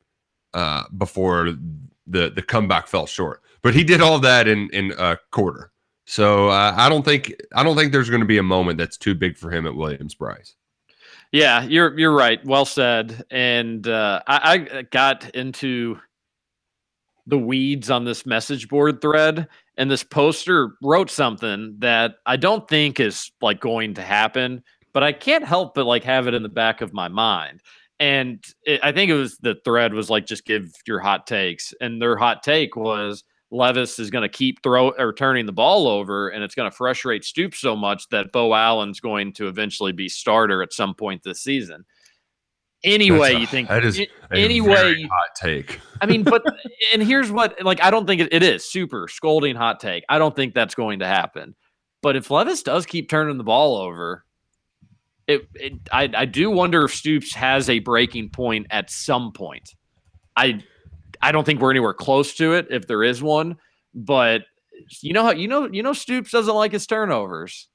uh, 0.54 0.84
before 0.96 1.54
the 2.06 2.30
the 2.30 2.42
comeback 2.42 2.86
fell 2.86 3.06
short. 3.06 3.42
But 3.62 3.74
he 3.74 3.84
did 3.84 4.00
all 4.00 4.18
that 4.20 4.48
in 4.48 4.70
in 4.72 4.92
a 4.98 5.18
quarter. 5.30 5.72
So 6.06 6.48
uh, 6.48 6.74
I 6.76 6.88
don't 6.88 7.04
think 7.04 7.34
I 7.54 7.62
don't 7.62 7.76
think 7.76 7.92
there's 7.92 8.08
going 8.08 8.22
to 8.22 8.26
be 8.26 8.38
a 8.38 8.42
moment 8.42 8.78
that's 8.78 8.96
too 8.96 9.14
big 9.14 9.36
for 9.36 9.50
him 9.50 9.66
at 9.66 9.74
Williams-Brice. 9.74 10.54
Yeah, 11.32 11.64
you're 11.64 11.98
you're 11.98 12.14
right. 12.14 12.42
Well 12.46 12.64
said. 12.64 13.24
And 13.30 13.86
uh, 13.86 14.22
I, 14.26 14.66
I 14.72 14.82
got 14.82 15.28
into 15.34 15.98
the 17.26 17.38
weeds 17.38 17.90
on 17.90 18.04
this 18.04 18.24
message 18.24 18.68
board 18.68 19.02
thread, 19.02 19.48
and 19.78 19.88
this 19.90 20.02
poster 20.02 20.72
wrote 20.82 21.08
something 21.08 21.76
that 21.78 22.16
I 22.26 22.36
don't 22.36 22.68
think 22.68 22.98
is 22.98 23.30
like 23.40 23.60
going 23.60 23.94
to 23.94 24.02
happen, 24.02 24.62
but 24.92 25.04
I 25.04 25.12
can't 25.12 25.44
help 25.44 25.74
but 25.74 25.86
like 25.86 26.02
have 26.02 26.26
it 26.26 26.34
in 26.34 26.42
the 26.42 26.48
back 26.48 26.80
of 26.80 26.92
my 26.92 27.06
mind. 27.06 27.62
And 28.00 28.44
it, 28.64 28.80
I 28.82 28.90
think 28.92 29.10
it 29.10 29.14
was 29.14 29.38
the 29.38 29.56
thread 29.64 29.94
was 29.94 30.10
like 30.10 30.26
just 30.26 30.44
give 30.44 30.72
your 30.86 30.98
hot 30.98 31.26
takes, 31.26 31.72
and 31.80 32.02
their 32.02 32.16
hot 32.16 32.42
take 32.42 32.76
was 32.76 33.24
Levis 33.50 33.98
is 33.98 34.10
going 34.10 34.22
to 34.22 34.28
keep 34.28 34.62
throw 34.62 34.90
or 34.90 35.12
turning 35.12 35.46
the 35.46 35.52
ball 35.52 35.86
over, 35.86 36.28
and 36.28 36.42
it's 36.44 36.54
going 36.54 36.70
to 36.70 36.76
frustrate 36.76 37.24
Stoops 37.24 37.58
so 37.58 37.74
much 37.74 38.08
that 38.10 38.32
Bo 38.32 38.54
Allen's 38.54 39.00
going 39.00 39.32
to 39.34 39.48
eventually 39.48 39.92
be 39.92 40.08
starter 40.08 40.62
at 40.62 40.72
some 40.72 40.94
point 40.94 41.22
this 41.22 41.40
season. 41.40 41.84
Anyway, 42.84 43.18
That's 43.18 43.34
a- 43.34 43.40
you 43.40 43.46
think 43.46 43.68
that 43.68 43.84
is 43.84 43.98
a- 43.98 44.08
a 44.30 44.36
anyway 44.38 44.74
very 44.74 45.00
you- 45.00 45.08
hot 45.08 45.30
take. 45.34 45.80
I 46.00 46.06
mean, 46.06 46.22
but 46.22 46.44
and 46.92 47.02
here's 47.02 47.30
what 47.30 47.60
like 47.64 47.82
I 47.82 47.90
don't 47.90 48.06
think 48.06 48.20
it, 48.20 48.32
it 48.32 48.42
is 48.42 48.68
super 48.70 49.08
scolding 49.08 49.56
hot 49.56 49.80
take. 49.80 50.04
I 50.08 50.18
don't 50.18 50.34
think 50.36 50.54
that's 50.54 50.74
going 50.74 51.00
to 51.00 51.06
happen. 51.06 51.54
But 52.02 52.14
if 52.14 52.30
Levis 52.30 52.62
does 52.62 52.86
keep 52.86 53.08
turning 53.10 53.36
the 53.38 53.44
ball 53.44 53.76
over, 53.76 54.24
it, 55.26 55.48
it 55.54 55.72
I 55.92 56.08
I 56.14 56.24
do 56.24 56.50
wonder 56.50 56.84
if 56.84 56.94
Stoops 56.94 57.34
has 57.34 57.68
a 57.68 57.80
breaking 57.80 58.30
point 58.30 58.68
at 58.70 58.90
some 58.90 59.32
point. 59.32 59.74
I 60.36 60.62
I 61.20 61.32
don't 61.32 61.44
think 61.44 61.60
we're 61.60 61.72
anywhere 61.72 61.94
close 61.94 62.34
to 62.36 62.52
it 62.54 62.68
if 62.70 62.86
there 62.86 63.02
is 63.02 63.20
one, 63.20 63.56
but 63.92 64.42
you 65.00 65.12
know 65.12 65.24
how 65.24 65.32
you 65.32 65.48
know 65.48 65.66
you 65.66 65.82
know 65.82 65.92
Stoops 65.92 66.30
doesn't 66.30 66.54
like 66.54 66.70
his 66.70 66.86
turnovers. 66.86 67.66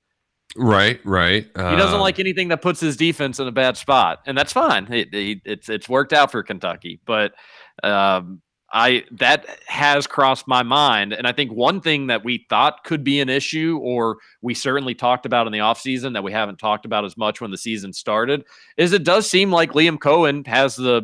Right, 0.55 0.99
right. 1.03 1.45
He 1.45 1.61
doesn't 1.61 1.95
Um, 1.95 2.01
like 2.01 2.19
anything 2.19 2.49
that 2.49 2.61
puts 2.61 2.79
his 2.79 2.95
defense 2.95 3.39
in 3.39 3.47
a 3.47 3.51
bad 3.51 3.75
spot, 3.77 4.21
and 4.27 4.37
that's 4.37 4.53
fine. 4.53 4.91
It, 4.93 5.13
it- 5.13 5.41
it's 5.45 5.69
it's 5.69 5.89
worked 5.89 6.13
out 6.13 6.31
for 6.31 6.43
Kentucky, 6.43 6.99
but 7.05 7.33
um, 7.83 8.41
I 8.71 9.03
that 9.13 9.45
has 9.67 10.05
crossed 10.07 10.47
my 10.47 10.61
mind, 10.63 11.13
and 11.13 11.25
I 11.27 11.31
think 11.31 11.51
one 11.51 11.81
thing 11.81 12.07
that 12.07 12.23
we 12.23 12.45
thought 12.49 12.83
could 12.83 13.03
be 13.03 13.19
an 13.19 13.29
issue, 13.29 13.79
or 13.81 14.17
we 14.41 14.53
certainly 14.53 14.93
talked 14.95 15.25
about 15.25 15.47
in 15.47 15.53
the 15.53 15.59
offseason 15.59 16.13
that 16.13 16.23
we 16.23 16.31
haven't 16.31 16.57
talked 16.57 16.85
about 16.85 17.03
as 17.05 17.17
much 17.17 17.41
when 17.41 17.49
the 17.51 17.57
season 17.57 17.91
started, 17.93 18.43
is 18.77 18.93
it 18.93 19.03
does 19.03 19.27
seem 19.29 19.51
like 19.51 19.71
Liam 19.73 19.97
Coen 19.97 20.45
has 20.47 20.75
the 20.75 21.03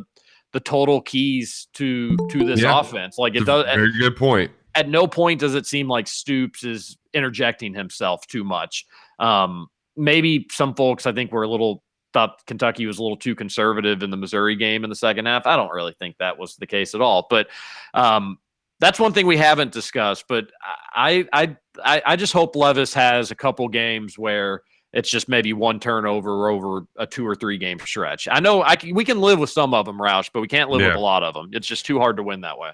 the 0.52 0.60
total 0.60 1.02
keys 1.02 1.68
to 1.74 2.16
to 2.32 2.40
this 2.46 2.62
Yeah. 2.62 2.80
offense. 2.80 3.18
Like 3.18 3.36
it 3.36 3.46
does 3.46 3.66
Very 3.66 3.98
good 4.00 4.16
point. 4.16 4.52
at 4.76 4.90
no 4.90 5.06
point 5.08 5.40
does 5.40 5.54
it 5.56 5.66
seem 5.68 5.88
like 5.88 6.08
Stoops 6.08 6.64
is 6.64 6.98
interjecting 7.14 7.74
himself 7.74 8.26
too 8.28 8.44
much. 8.44 8.86
Um, 9.20 9.68
maybe 9.98 10.48
some 10.52 10.74
folks 10.76 11.06
I 11.06 11.12
think 11.12 11.32
were 11.32 11.44
a 11.44 11.50
little 11.50 11.84
thought 12.14 12.40
Kentucky 12.48 12.86
was 12.86 12.98
a 12.98 13.04
little 13.04 13.18
too 13.18 13.36
conservative 13.36 14.02
in 14.02 14.10
the 14.10 14.18
Missouri 14.18 14.56
game 14.56 14.84
in 14.84 14.90
the 14.90 14.96
second 14.96 15.26
half. 15.28 15.46
I 15.46 15.56
don't 15.56 15.72
really 15.72 15.94
think 16.00 16.16
that 16.18 16.38
was 16.40 16.56
the 16.56 16.66
case 16.68 16.96
at 16.96 17.02
all. 17.02 17.28
But 17.30 17.48
um, 17.94 18.38
that's 18.80 19.00
one 19.00 19.14
thing 19.14 19.28
we 19.28 19.38
haven't 19.38 19.72
discussed. 19.72 20.26
But 20.28 20.48
I 20.94 21.28
I 21.34 21.56
I, 21.84 22.02
I 22.06 22.16
just 22.16 22.34
hope 22.34 22.56
Levis 22.56 22.94
has 22.94 23.30
a 23.32 23.36
couple 23.36 23.68
games 23.68 24.18
where 24.18 24.62
it's 24.92 25.12
just 25.12 25.30
maybe 25.30 25.54
one 25.54 25.80
turnover 25.80 26.50
over 26.50 26.82
a 26.98 27.06
two 27.06 27.28
or 27.28 27.36
three 27.36 27.60
game 27.60 27.78
stretch. 27.80 28.28
I 28.32 28.40
know 28.40 28.64
I 28.64 28.76
can, 28.76 28.96
we 28.96 29.06
can 29.06 29.22
live 29.22 29.38
with 29.38 29.52
some 29.52 29.74
of 29.76 29.86
them, 29.86 30.00
Roush, 30.00 30.32
but 30.34 30.42
we 30.42 30.48
can't 30.48 30.72
live 30.72 30.82
Yeah. 30.82 30.88
with 30.88 30.96
a 30.98 31.02
lot 31.02 31.22
of 31.22 31.36
them. 31.36 31.50
It's 31.52 31.68
just 31.68 31.86
too 31.86 32.00
hard 32.00 32.18
to 32.18 32.24
win 32.24 32.42
that 32.42 32.58
way. 32.58 32.72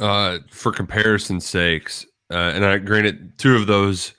Uh, 0.00 0.38
for 0.50 0.72
comparison's 0.72 1.44
sakes, 1.44 2.06
uh, 2.30 2.52
and 2.54 2.64
I 2.64 2.78
granted 2.78 3.36
two 3.36 3.54
of 3.54 3.66
those 3.66 4.14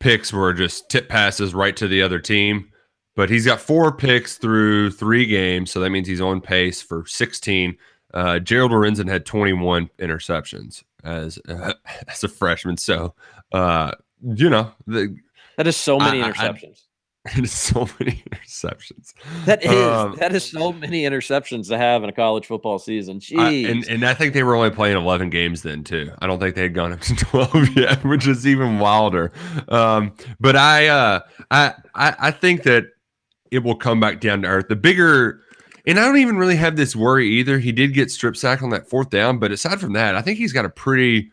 picks 0.00 0.32
were 0.32 0.52
just 0.52 0.88
tip 0.88 1.08
passes 1.08 1.54
right 1.54 1.76
to 1.76 1.88
the 1.88 2.02
other 2.02 2.18
team, 2.18 2.70
but 3.14 3.30
he's 3.30 3.46
got 3.46 3.60
four 3.60 3.92
picks 3.92 4.36
through 4.38 4.90
three 4.90 5.26
games, 5.26 5.70
so 5.70 5.80
that 5.80 5.90
means 5.90 6.06
he's 6.08 6.20
on 6.20 6.40
pace 6.40 6.82
for 6.82 7.04
16. 7.06 7.76
Uh, 8.14 8.38
Jared 8.38 8.70
Lorenzen 8.70 9.08
had 9.08 9.26
21 9.26 9.90
interceptions 9.98 10.82
as 11.04 11.38
uh, 11.48 11.74
as 12.08 12.24
a 12.24 12.28
freshman, 12.28 12.76
so 12.76 13.14
uh, 13.52 13.92
you 14.22 14.48
know 14.50 14.72
the, 14.86 15.16
That 15.56 15.66
is 15.66 15.76
so 15.76 15.98
many 15.98 16.22
I- 16.22 16.30
interceptions. 16.32 16.82
it 17.36 17.44
is 17.44 17.52
so 17.52 17.88
many 17.98 18.22
interceptions. 18.30 19.14
That 19.44 19.64
is 19.64 19.70
Um, 19.70 20.16
that 20.16 20.34
is 20.34 20.44
so 20.44 20.72
many 20.72 21.02
interceptions 21.02 21.68
to 21.68 21.78
have 21.78 22.02
in 22.02 22.08
a 22.08 22.12
college 22.12 22.46
football 22.46 22.78
season. 22.78 23.20
I, 23.36 23.50
and, 23.50 23.86
and 23.88 24.04
I 24.04 24.14
think 24.14 24.34
they 24.34 24.42
were 24.42 24.54
only 24.54 24.70
playing 24.70 24.96
11 24.96 25.30
games 25.30 25.62
then 25.62 25.84
too. 25.84 26.10
I 26.20 26.26
don't 26.26 26.38
think 26.38 26.54
they 26.54 26.62
had 26.62 26.74
gone 26.74 26.92
up 26.92 27.00
to 27.00 27.16
12 27.16 27.76
yet, 27.76 28.04
which 28.04 28.26
is 28.26 28.46
even 28.46 28.78
wilder. 28.78 29.32
Um, 29.68 30.12
but 30.40 30.56
I, 30.56 30.88
uh, 30.88 31.20
I, 31.50 31.74
I, 31.94 32.16
I 32.18 32.30
think 32.30 32.62
that 32.64 32.84
it 33.50 33.60
will 33.60 33.76
come 33.76 34.00
back 34.00 34.20
down 34.20 34.42
to 34.42 34.48
earth. 34.48 34.66
The 34.68 34.76
bigger, 34.76 35.40
and 35.86 35.98
I 35.98 36.04
don't 36.04 36.18
even 36.18 36.36
really 36.36 36.56
have 36.56 36.76
this 36.76 36.96
worry 36.96 37.28
either. 37.28 37.58
He 37.58 37.72
did 37.72 37.94
get 37.94 38.10
strip 38.10 38.36
sack 38.36 38.62
on 38.62 38.70
that 38.70 38.88
fourth 38.88 39.10
down, 39.10 39.38
but 39.38 39.52
aside 39.52 39.80
from 39.80 39.92
that, 39.94 40.14
I 40.14 40.22
think 40.22 40.38
he's 40.38 40.52
got 40.52 40.64
a 40.64 40.70
pretty 40.70 41.30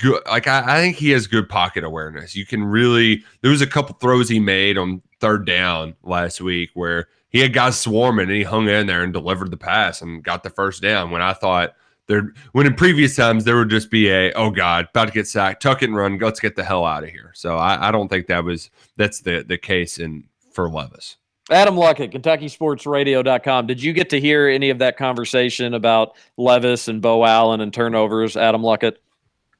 good. 0.00 0.22
Like 0.26 0.46
I, 0.46 0.76
I 0.76 0.80
think 0.80 0.96
he 0.96 1.10
has 1.10 1.26
good 1.26 1.48
pocket 1.48 1.84
awareness. 1.84 2.34
You 2.34 2.46
can 2.46 2.64
really. 2.64 3.24
There 3.42 3.50
was 3.50 3.62
a 3.62 3.66
couple 3.66 3.94
throws 3.96 4.28
he 4.28 4.40
made 4.40 4.78
on 4.78 5.02
third 5.20 5.46
down 5.46 5.94
last 6.02 6.40
week 6.40 6.70
where 6.74 7.08
he 7.30 7.40
had 7.40 7.52
guys 7.52 7.78
swarming 7.78 8.28
and 8.28 8.36
he 8.36 8.42
hung 8.42 8.68
in 8.68 8.86
there 8.86 9.02
and 9.02 9.12
delivered 9.12 9.50
the 9.50 9.56
pass 9.56 10.02
and 10.02 10.22
got 10.22 10.42
the 10.42 10.50
first 10.50 10.82
down. 10.82 11.10
When 11.10 11.22
I 11.22 11.32
thought 11.32 11.74
there, 12.06 12.32
when 12.52 12.66
in 12.66 12.74
previous 12.74 13.16
times 13.16 13.44
there 13.44 13.56
would 13.56 13.70
just 13.70 13.90
be 13.90 14.08
a 14.10 14.32
oh 14.32 14.50
god, 14.50 14.88
about 14.90 15.08
to 15.08 15.12
get 15.12 15.28
sacked, 15.28 15.62
tuck 15.62 15.82
and 15.82 15.94
run, 15.94 16.18
let's 16.18 16.40
get 16.40 16.56
the 16.56 16.64
hell 16.64 16.84
out 16.84 17.04
of 17.04 17.10
here. 17.10 17.32
So 17.34 17.56
I, 17.56 17.88
I 17.88 17.90
don't 17.90 18.08
think 18.08 18.26
that 18.28 18.44
was 18.44 18.70
that's 18.96 19.20
the 19.20 19.44
the 19.46 19.58
case 19.58 19.98
in 19.98 20.24
for 20.52 20.68
Levis. 20.68 21.16
Adam 21.50 21.76
Luckett, 21.76 22.12
KentuckySportsRadio.com. 22.12 23.66
Did 23.66 23.82
you 23.82 23.94
get 23.94 24.10
to 24.10 24.20
hear 24.20 24.48
any 24.48 24.68
of 24.68 24.78
that 24.80 24.98
conversation 24.98 25.72
about 25.72 26.14
Levis 26.36 26.88
and 26.88 27.00
Bo 27.00 27.24
Allen 27.24 27.62
and 27.62 27.72
turnovers, 27.72 28.36
Adam 28.36 28.60
Luckett? 28.60 28.96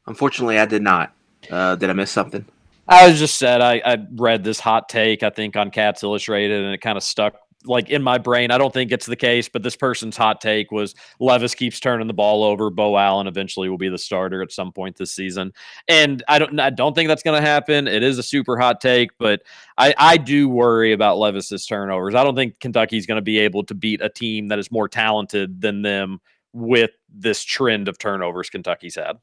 Unfortunately, 0.09 0.59
I 0.59 0.67
did 0.67 0.83
not. 0.83 1.13
Uh, 1.51 1.77
did 1.77 1.91
I 1.91 1.93
miss 1.93 2.11
something? 2.11 2.45
I 2.89 3.07
was 3.07 3.19
just 3.19 3.37
said 3.37 3.61
I, 3.61 3.83
I 3.85 3.99
read 4.13 4.43
this 4.43 4.59
hot 4.59 4.89
take, 4.89 5.23
I 5.23 5.31
think, 5.31 5.57
on 5.57 5.71
Cats 5.71 6.03
Illustrated, 6.03 6.65
and 6.65 6.75
it 6.75 6.81
kind 6.81 6.97
of 6.97 7.05
stuck 7.05 7.37
like 7.65 7.91
in 7.91 8.03
my 8.03 8.17
brain. 8.19 8.51
I 8.51 8.57
don't 8.57 8.73
think 8.73 8.93
it's 8.93 9.05
the 9.05 9.17
case, 9.17 9.49
but 9.49 9.63
this 9.63 9.77
person's 9.77 10.17
hot 10.17 10.41
take 10.41 10.71
was 10.71 10.95
Levis 11.21 11.55
keeps 11.55 11.81
turning 11.81 12.07
the 12.07 12.15
ball 12.15 12.43
over. 12.45 12.71
Bo 12.71 12.97
Allen 12.97 13.27
eventually 13.27 13.69
will 13.69 13.79
be 13.79 13.91
the 13.91 13.99
starter 13.99 14.43
at 14.43 14.53
some 14.53 14.73
point 14.73 14.97
this 14.97 15.15
season. 15.15 15.53
And 15.87 16.23
I 16.29 16.39
don't 16.39 16.59
I 16.59 16.71
don't 16.71 16.95
think 16.95 17.09
that's 17.09 17.23
gonna 17.23 17.43
happen. 17.43 17.87
It 17.87 18.03
is 18.03 18.19
a 18.19 18.23
super 18.23 18.59
hot 18.59 18.81
take, 18.81 19.11
but 19.19 19.43
I, 19.77 19.95
I 19.99 20.17
do 20.17 20.49
worry 20.49 20.93
about 20.93 21.19
Levis's 21.19 21.67
turnovers. 21.67 22.15
I 22.15 22.25
don't 22.25 22.37
think 22.37 22.59
Kentucky's 22.61 23.07
gonna 23.07 23.23
be 23.23 23.39
able 23.41 23.65
to 23.65 23.75
beat 23.75 24.01
a 24.01 24.09
team 24.09 24.49
that 24.49 24.59
is 24.59 24.71
more 24.71 24.89
talented 24.89 25.61
than 25.61 25.83
them 25.83 26.21
with 26.55 26.93
this 27.13 27.45
trend 27.45 27.89
of 27.89 27.99
turnovers 27.99 28.49
Kentucky's 28.51 28.95
had. 28.95 29.19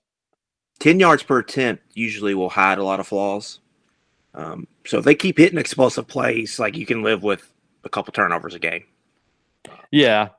10 0.80 1.00
yards 1.00 1.24
per 1.24 1.40
attempt 1.40 1.84
usually 1.94 2.34
will 2.34 2.50
hide 2.50 2.78
a 2.78 2.84
lot 2.84 3.00
of 3.00 3.08
flaws. 3.08 3.60
Um, 4.34 4.68
so 4.86 5.00
if 5.00 5.06
they 5.06 5.16
keep 5.16 5.38
hitting 5.38 5.58
explosive 5.58 6.08
plays, 6.08 6.60
like 6.60 6.76
you 6.76 6.86
can 6.86 7.04
live 7.04 7.24
with 7.24 7.52
a 7.84 7.90
couple 7.90 8.12
turnovers 8.12 8.54
a 8.54 8.60
game. 8.60 8.84
Yeah. 9.92 10.30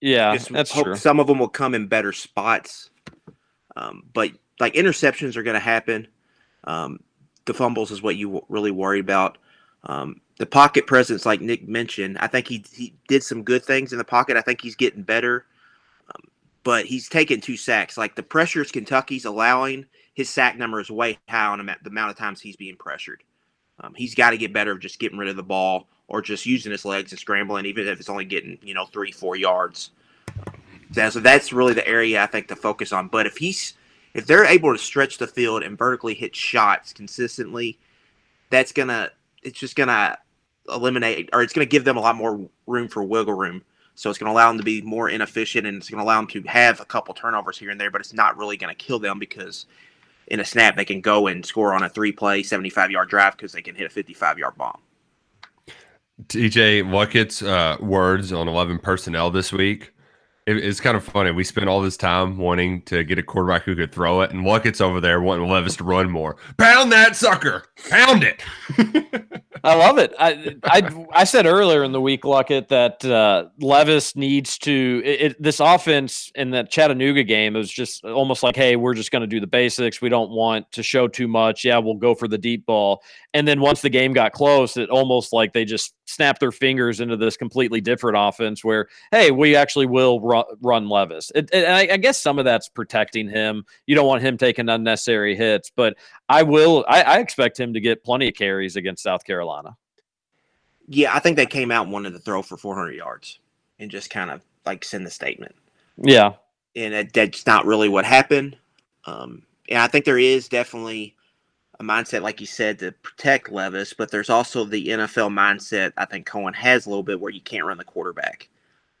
Yeah, 0.00 0.34
Just 0.34 0.50
that's 0.50 0.72
true. 0.72 0.96
Some 0.96 1.20
of 1.20 1.26
them 1.26 1.38
will 1.38 1.48
come 1.48 1.74
in 1.74 1.86
better 1.86 2.12
spots. 2.12 2.90
Um, 3.76 4.04
but 4.12 4.30
like 4.58 4.74
interceptions 4.74 5.36
are 5.36 5.42
going 5.42 5.54
to 5.54 5.60
happen. 5.60 6.08
Um, 6.64 7.00
the 7.44 7.54
fumbles 7.54 7.90
is 7.90 8.02
what 8.02 8.16
you 8.16 8.26
w- 8.26 8.46
really 8.48 8.70
worry 8.70 9.00
about. 9.00 9.38
Um, 9.84 10.20
the 10.38 10.46
pocket 10.46 10.86
presence, 10.86 11.26
like 11.26 11.40
Nick 11.40 11.68
mentioned, 11.68 12.18
I 12.18 12.28
think 12.28 12.48
he, 12.48 12.64
he 12.72 12.94
did 13.08 13.22
some 13.22 13.42
good 13.42 13.64
things 13.64 13.92
in 13.92 13.98
the 13.98 14.04
pocket. 14.04 14.36
I 14.36 14.40
think 14.40 14.62
he's 14.62 14.76
getting 14.76 15.02
better. 15.02 15.46
But 16.62 16.86
he's 16.86 17.08
taken 17.08 17.40
two 17.40 17.56
sacks. 17.56 17.96
Like 17.96 18.16
the 18.16 18.22
pressures 18.22 18.70
Kentucky's 18.70 19.24
allowing, 19.24 19.86
his 20.14 20.28
sack 20.28 20.58
number 20.58 20.80
is 20.80 20.90
way 20.90 21.18
high 21.28 21.46
on 21.46 21.64
the 21.64 21.76
amount 21.88 22.10
of 22.10 22.18
times 22.18 22.40
he's 22.40 22.56
being 22.56 22.76
pressured. 22.76 23.22
Um, 23.80 23.94
he's 23.94 24.14
got 24.14 24.30
to 24.30 24.38
get 24.38 24.52
better 24.52 24.72
of 24.72 24.80
just 24.80 24.98
getting 24.98 25.18
rid 25.18 25.30
of 25.30 25.36
the 25.36 25.42
ball 25.42 25.88
or 26.08 26.20
just 26.20 26.44
using 26.44 26.72
his 26.72 26.84
legs 26.84 27.12
and 27.12 27.18
scrambling, 27.18 27.64
even 27.64 27.86
if 27.88 27.98
it's 27.98 28.10
only 28.10 28.24
getting 28.24 28.58
you 28.62 28.74
know 28.74 28.86
three, 28.86 29.12
four 29.12 29.36
yards. 29.36 29.90
So 30.92 31.20
that's 31.20 31.52
really 31.52 31.72
the 31.72 31.86
area 31.86 32.22
I 32.22 32.26
think 32.26 32.48
to 32.48 32.56
focus 32.56 32.92
on. 32.92 33.08
But 33.08 33.26
if 33.26 33.36
he's 33.36 33.74
if 34.12 34.26
they're 34.26 34.44
able 34.44 34.72
to 34.72 34.78
stretch 34.78 35.18
the 35.18 35.26
field 35.26 35.62
and 35.62 35.78
vertically 35.78 36.14
hit 36.14 36.34
shots 36.34 36.92
consistently, 36.92 37.78
that's 38.50 38.72
gonna 38.72 39.10
it's 39.42 39.58
just 39.58 39.76
gonna 39.76 40.18
eliminate 40.68 41.30
or 41.32 41.42
it's 41.42 41.52
gonna 41.52 41.64
give 41.64 41.84
them 41.84 41.96
a 41.96 42.00
lot 42.00 42.16
more 42.16 42.48
room 42.66 42.88
for 42.88 43.02
wiggle 43.02 43.34
room. 43.34 43.62
So 44.00 44.08
it's 44.08 44.18
gonna 44.18 44.32
allow 44.32 44.48
them 44.48 44.56
to 44.56 44.64
be 44.64 44.80
more 44.80 45.10
inefficient 45.10 45.66
and 45.66 45.76
it's 45.76 45.90
gonna 45.90 46.02
allow 46.02 46.16
them 46.16 46.26
to 46.28 46.40
have 46.48 46.80
a 46.80 46.86
couple 46.86 47.12
turnovers 47.12 47.58
here 47.58 47.68
and 47.68 47.78
there, 47.78 47.90
but 47.90 48.00
it's 48.00 48.14
not 48.14 48.38
really 48.38 48.56
gonna 48.56 48.74
kill 48.74 48.98
them 48.98 49.18
because 49.18 49.66
in 50.28 50.40
a 50.40 50.44
snap 50.44 50.74
they 50.74 50.86
can 50.86 51.02
go 51.02 51.26
and 51.26 51.44
score 51.44 51.74
on 51.74 51.82
a 51.82 51.88
three 51.90 52.10
play, 52.10 52.42
seventy 52.42 52.70
five 52.70 52.90
yard 52.90 53.10
drive 53.10 53.36
because 53.36 53.52
they 53.52 53.60
can 53.60 53.74
hit 53.74 53.84
a 53.84 53.90
fifty 53.90 54.14
five 54.14 54.38
yard 54.38 54.56
bomb. 54.56 54.80
TJ 56.28 56.90
Luckett's 56.90 57.42
uh, 57.42 57.76
words 57.78 58.32
on 58.32 58.48
11 58.48 58.78
personnel 58.78 59.30
this 59.30 59.52
week. 59.52 59.92
It, 60.46 60.56
it's 60.56 60.80
kind 60.80 60.96
of 60.96 61.04
funny. 61.04 61.30
We 61.30 61.44
spent 61.44 61.68
all 61.68 61.80
this 61.80 61.96
time 61.96 62.38
wanting 62.38 62.82
to 62.82 63.04
get 63.04 63.18
a 63.18 63.22
quarterback 63.22 63.62
who 63.62 63.76
could 63.76 63.92
throw 63.92 64.22
it, 64.22 64.30
and 64.30 64.44
Luckett's 64.44 64.80
over 64.80 65.00
there 65.00 65.20
wanting 65.20 65.48
Levis 65.48 65.76
to 65.76 65.84
run 65.84 66.10
more. 66.10 66.36
Pound 66.56 66.90
that 66.92 67.16
sucker! 67.16 67.64
Pound 67.88 68.24
it! 68.24 68.42
I 69.62 69.74
love 69.74 69.98
it. 69.98 70.14
I, 70.18 70.56
I 70.64 71.06
I 71.12 71.24
said 71.24 71.44
earlier 71.44 71.84
in 71.84 71.92
the 71.92 72.00
week, 72.00 72.22
Luckett, 72.22 72.68
that 72.68 73.04
uh, 73.04 73.46
Levis 73.60 74.16
needs 74.16 74.56
to. 74.58 75.02
It, 75.04 75.20
it, 75.20 75.42
this 75.42 75.60
offense 75.60 76.32
in 76.34 76.50
that 76.50 76.70
Chattanooga 76.70 77.22
game 77.24 77.54
was 77.54 77.70
just 77.70 78.04
almost 78.04 78.42
like, 78.42 78.56
hey, 78.56 78.76
we're 78.76 78.94
just 78.94 79.10
going 79.10 79.20
to 79.20 79.26
do 79.26 79.40
the 79.40 79.46
basics. 79.46 80.00
We 80.00 80.08
don't 80.08 80.30
want 80.30 80.70
to 80.72 80.82
show 80.82 81.08
too 81.08 81.28
much. 81.28 81.64
Yeah, 81.64 81.78
we'll 81.78 81.94
go 81.94 82.14
for 82.14 82.28
the 82.28 82.38
deep 82.38 82.64
ball. 82.64 83.02
And 83.32 83.46
then 83.46 83.60
once 83.60 83.80
the 83.80 83.90
game 83.90 84.12
got 84.12 84.32
close, 84.32 84.76
it 84.76 84.90
almost 84.90 85.32
like 85.32 85.52
they 85.52 85.64
just 85.64 85.94
snapped 86.04 86.40
their 86.40 86.50
fingers 86.50 86.98
into 86.98 87.16
this 87.16 87.36
completely 87.36 87.80
different 87.80 88.16
offense 88.18 88.64
where, 88.64 88.88
hey, 89.12 89.30
we 89.30 89.54
actually 89.54 89.86
will 89.86 90.20
run, 90.20 90.44
run 90.60 90.88
Levis. 90.88 91.30
It, 91.34 91.48
and 91.52 91.66
I, 91.66 91.94
I 91.94 91.96
guess 91.96 92.18
some 92.18 92.40
of 92.40 92.44
that's 92.44 92.68
protecting 92.68 93.28
him. 93.28 93.64
You 93.86 93.94
don't 93.94 94.06
want 94.06 94.22
him 94.22 94.36
taking 94.36 94.68
unnecessary 94.68 95.36
hits, 95.36 95.70
but 95.74 95.96
I 96.28 96.42
will. 96.42 96.84
I, 96.88 97.02
I 97.02 97.18
expect 97.18 97.58
him 97.58 97.72
to 97.74 97.80
get 97.80 98.02
plenty 98.02 98.28
of 98.28 98.34
carries 98.34 98.74
against 98.74 99.04
South 99.04 99.24
Carolina. 99.24 99.76
Yeah, 100.88 101.14
I 101.14 101.20
think 101.20 101.36
they 101.36 101.46
came 101.46 101.70
out 101.70 101.84
and 101.84 101.92
wanted 101.92 102.10
to 102.14 102.18
throw 102.18 102.42
for 102.42 102.56
400 102.56 102.92
yards 102.92 103.38
and 103.78 103.92
just 103.92 104.10
kind 104.10 104.30
of 104.30 104.42
like 104.66 104.84
send 104.84 105.06
the 105.06 105.10
statement. 105.10 105.54
Yeah, 105.96 106.32
and 106.74 106.94
it, 106.94 107.12
that's 107.12 107.46
not 107.46 107.64
really 107.64 107.88
what 107.88 108.04
happened. 108.04 108.56
Um, 109.04 109.42
and 109.68 109.78
I 109.78 109.86
think 109.86 110.04
there 110.04 110.18
is 110.18 110.48
definitely 110.48 111.14
a 111.80 111.82
mindset, 111.82 112.20
like 112.20 112.40
you 112.42 112.46
said, 112.46 112.78
to 112.78 112.92
protect 112.92 113.50
Levis, 113.50 113.94
but 113.94 114.10
there's 114.10 114.28
also 114.28 114.64
the 114.64 114.88
NFL 114.88 115.32
mindset 115.32 115.92
I 115.96 116.04
think 116.04 116.28
Coen 116.28 116.54
has 116.54 116.84
a 116.84 116.90
little 116.90 117.02
bit 117.02 117.18
where 117.18 117.32
you 117.32 117.40
can't 117.40 117.64
run 117.64 117.78
the 117.78 117.84
quarterback. 117.84 118.48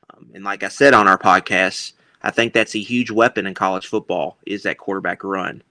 Um, 0.08 0.30
and 0.34 0.44
like 0.44 0.62
I 0.62 0.68
said 0.68 0.94
on 0.94 1.06
our 1.06 1.18
podcast, 1.18 1.92
I 2.22 2.30
think 2.30 2.54
that's 2.54 2.74
a 2.74 2.80
huge 2.80 3.10
weapon 3.10 3.46
in 3.46 3.52
college 3.52 3.86
football 3.86 4.38
is 4.46 4.62
that 4.62 4.78
quarterback 4.78 5.22
run. 5.22 5.62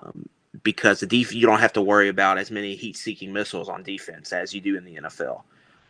Um, 0.00 0.28
because 0.62 1.00
the 1.00 1.06
def- 1.06 1.34
you 1.34 1.46
don't 1.46 1.60
have 1.60 1.72
to 1.72 1.82
worry 1.82 2.08
about 2.08 2.36
as 2.36 2.50
many 2.50 2.76
heat-seeking 2.76 3.32
missiles 3.32 3.70
on 3.70 3.82
defense 3.82 4.30
as 4.32 4.52
you 4.52 4.60
do 4.60 4.76
in 4.76 4.84
the 4.84 4.96
NFL. 4.96 5.42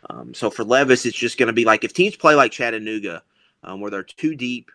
Um, 0.09 0.33
so 0.33 0.49
for 0.49 0.63
Levis, 0.63 1.05
it's 1.05 1.17
just 1.17 1.37
going 1.37 1.47
to 1.47 1.53
be 1.53 1.65
like 1.65 1.83
if 1.83 1.91
teams 1.91 2.15
play 2.15 2.35
like 2.35 2.53
Chattanooga, 2.53 3.23
um, 3.63 3.81
where 3.81 3.91
they're 3.91 4.03
too 4.03 4.35
deep 4.35 4.71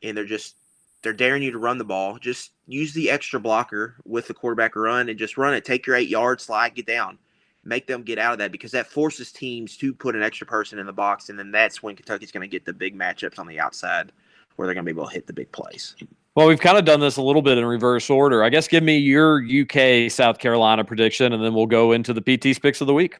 and 0.00 0.16
they're 0.16 0.24
just 0.24 0.54
they're 1.02 1.12
daring 1.12 1.42
you 1.42 1.50
to 1.50 1.58
run 1.58 1.78
the 1.78 1.84
ball. 1.84 2.18
Just 2.18 2.52
use 2.66 2.92
the 2.92 3.10
extra 3.10 3.40
blocker 3.40 3.96
with 4.04 4.28
the 4.28 4.34
quarterback 4.34 4.76
run 4.76 5.08
and 5.08 5.18
just 5.18 5.36
run 5.36 5.54
it. 5.54 5.64
Take 5.64 5.86
your 5.86 5.96
eight 5.96 6.08
yards, 6.08 6.44
slide, 6.44 6.74
get 6.74 6.86
down. 6.86 7.18
Make 7.64 7.86
them 7.86 8.02
get 8.02 8.18
out 8.18 8.32
of 8.32 8.38
that 8.38 8.50
because 8.50 8.72
that 8.72 8.88
forces 8.88 9.30
teams 9.30 9.76
to 9.78 9.94
put 9.94 10.16
an 10.16 10.22
extra 10.22 10.46
person 10.46 10.78
in 10.78 10.86
the 10.86 10.92
box, 10.92 11.28
and 11.28 11.38
then 11.38 11.52
that's 11.52 11.82
when 11.82 11.94
Kentucky's 11.94 12.32
going 12.32 12.42
to 12.42 12.48
get 12.48 12.64
the 12.64 12.72
big 12.72 12.98
matchups 12.98 13.38
on 13.38 13.46
the 13.46 13.60
outside 13.60 14.10
where 14.56 14.66
they're 14.66 14.74
going 14.74 14.84
to 14.84 14.92
be 14.92 14.96
able 14.96 15.06
to 15.06 15.14
hit 15.14 15.26
the 15.26 15.32
big 15.32 15.50
plays. 15.52 15.94
Well, 16.34 16.48
we've 16.48 16.60
kind 16.60 16.78
of 16.78 16.84
done 16.84 16.98
this 16.98 17.18
a 17.18 17.22
little 17.22 17.42
bit 17.42 17.58
in 17.58 17.64
reverse 17.64 18.08
order. 18.08 18.42
I 18.42 18.48
guess 18.48 18.66
give 18.66 18.82
me 18.82 18.96
your 18.96 19.44
UK 19.44 20.10
South 20.10 20.38
Carolina 20.38 20.82
prediction, 20.82 21.32
and 21.32 21.44
then 21.44 21.54
we'll 21.54 21.66
go 21.66 21.92
into 21.92 22.12
the 22.12 22.22
PT's 22.22 22.58
picks 22.58 22.80
of 22.80 22.86
the 22.86 22.94
week. 22.94 23.18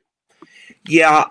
Yeah, 0.88 1.26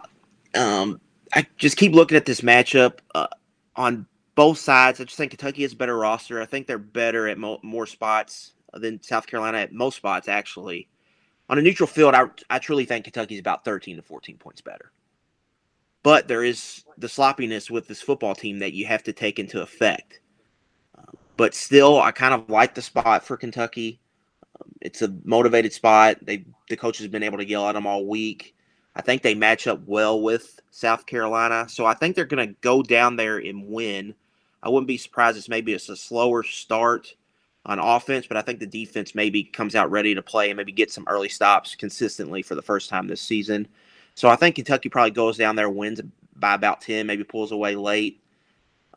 um, 0.56 1.02
I 1.34 1.46
just 1.58 1.78
keep 1.78 1.94
looking 1.94 2.16
at 2.16 2.26
this 2.26 2.42
matchup 2.42 3.00
uh, 3.16 3.28
on 3.76 4.06
both 4.36 4.58
sides. 4.58 5.00
I 5.00 5.06
just 5.06 5.18
think 5.18 5.32
Kentucky 5.32 5.64
has 5.64 5.74
a 5.74 5.78
better 5.78 5.98
roster. 5.98 6.42
I 6.42 6.46
think 6.46 6.68
they're 6.68 6.78
better 6.78 7.28
at 7.28 7.38
mo- 7.38 7.60
more 7.64 7.86
spots 7.86 8.54
than 8.74 9.02
South 9.02 9.28
Carolina 9.28 9.60
at 9.60 9.74
most 9.74 9.98
spots, 9.98 10.28
actually. 10.28 10.88
On 11.50 11.58
a 11.58 11.62
neutral 11.62 11.88
field, 11.88 12.16
I, 12.16 12.26
I 12.50 12.60
truly 12.60 12.86
think 12.86 13.04
Kentucky's 13.04 13.40
about 13.40 13.66
13 13.66 13.98
to 13.98 14.02
14 14.02 14.38
points 14.38 14.62
better. 14.62 14.92
But 16.04 16.28
there 16.28 16.44
is 16.44 16.84
the 16.98 17.10
sloppiness 17.10 17.70
with 17.70 17.88
this 17.88 18.02
football 18.02 18.34
team 18.34 18.60
that 18.60 18.74
you 18.74 18.86
have 18.86 19.04
to 19.04 19.14
take 19.14 19.38
into 19.38 19.62
effect. 19.62 20.22
Um, 20.98 21.18
but 21.38 21.54
still, 21.54 22.02
I 22.02 22.12
kind 22.12 22.34
of 22.34 22.50
like 22.50 22.74
the 22.74 22.82
spot 22.82 23.26
for 23.26 23.38
Kentucky. 23.38 24.00
Um, 24.60 24.72
it's 24.82 25.02
a 25.02 25.14
motivated 25.26 25.74
spot. 25.74 26.18
They 26.22 26.46
the 26.70 26.78
coach 26.78 26.98
has 27.00 27.08
been 27.08 27.22
able 27.22 27.38
to 27.38 27.48
yell 27.48 27.68
at 27.68 27.74
them 27.74 27.86
all 27.86 28.08
week. 28.08 28.56
I 28.96 29.02
think 29.02 29.22
they 29.22 29.36
match 29.36 29.68
up 29.68 29.82
well 29.86 30.22
with 30.22 30.60
South 30.72 31.06
Carolina, 31.06 31.68
so 31.70 31.86
I 31.86 31.94
think 31.94 32.16
they're 32.16 32.26
going 32.26 32.48
to 32.48 32.56
go 32.62 32.84
down 32.84 33.16
there 33.16 33.38
and 33.38 33.68
win. 33.68 34.16
I 34.62 34.70
wouldn't 34.70 34.88
be 34.88 34.98
surprised 34.98 35.38
if 35.38 35.50
maybe 35.50 35.74
it's 35.74 35.90
a 35.90 35.96
slower 35.96 36.44
start 36.44 37.16
on 37.66 37.80
offense, 37.80 38.28
but 38.28 38.38
I 38.38 38.42
think 38.42 38.60
the 38.60 38.66
defense 38.66 39.16
maybe 39.16 39.44
comes 39.44 39.76
out 39.76 39.92
ready 39.92 40.16
to 40.16 40.22
play 40.22 40.50
and 40.50 40.58
maybe 40.58 40.72
get 40.72 40.92
some 40.92 41.06
early 41.08 41.30
stops 41.30 41.76
consistently 41.76 42.42
for 42.42 42.56
the 42.56 42.62
first 42.62 42.90
time 42.90 43.08
this 43.08 43.22
season. 43.22 43.68
So 44.16 44.30
I 44.30 44.36
think 44.36 44.56
Kentucky 44.56 44.90
probably 44.90 45.12
goes 45.12 45.38
down 45.38 45.56
there, 45.56 45.70
wins 45.70 46.02
by 46.36 46.54
about 46.54 46.82
10, 46.82 47.06
maybe 47.06 47.24
pulls 47.24 47.52
away 47.52 47.76
late. 47.76 48.22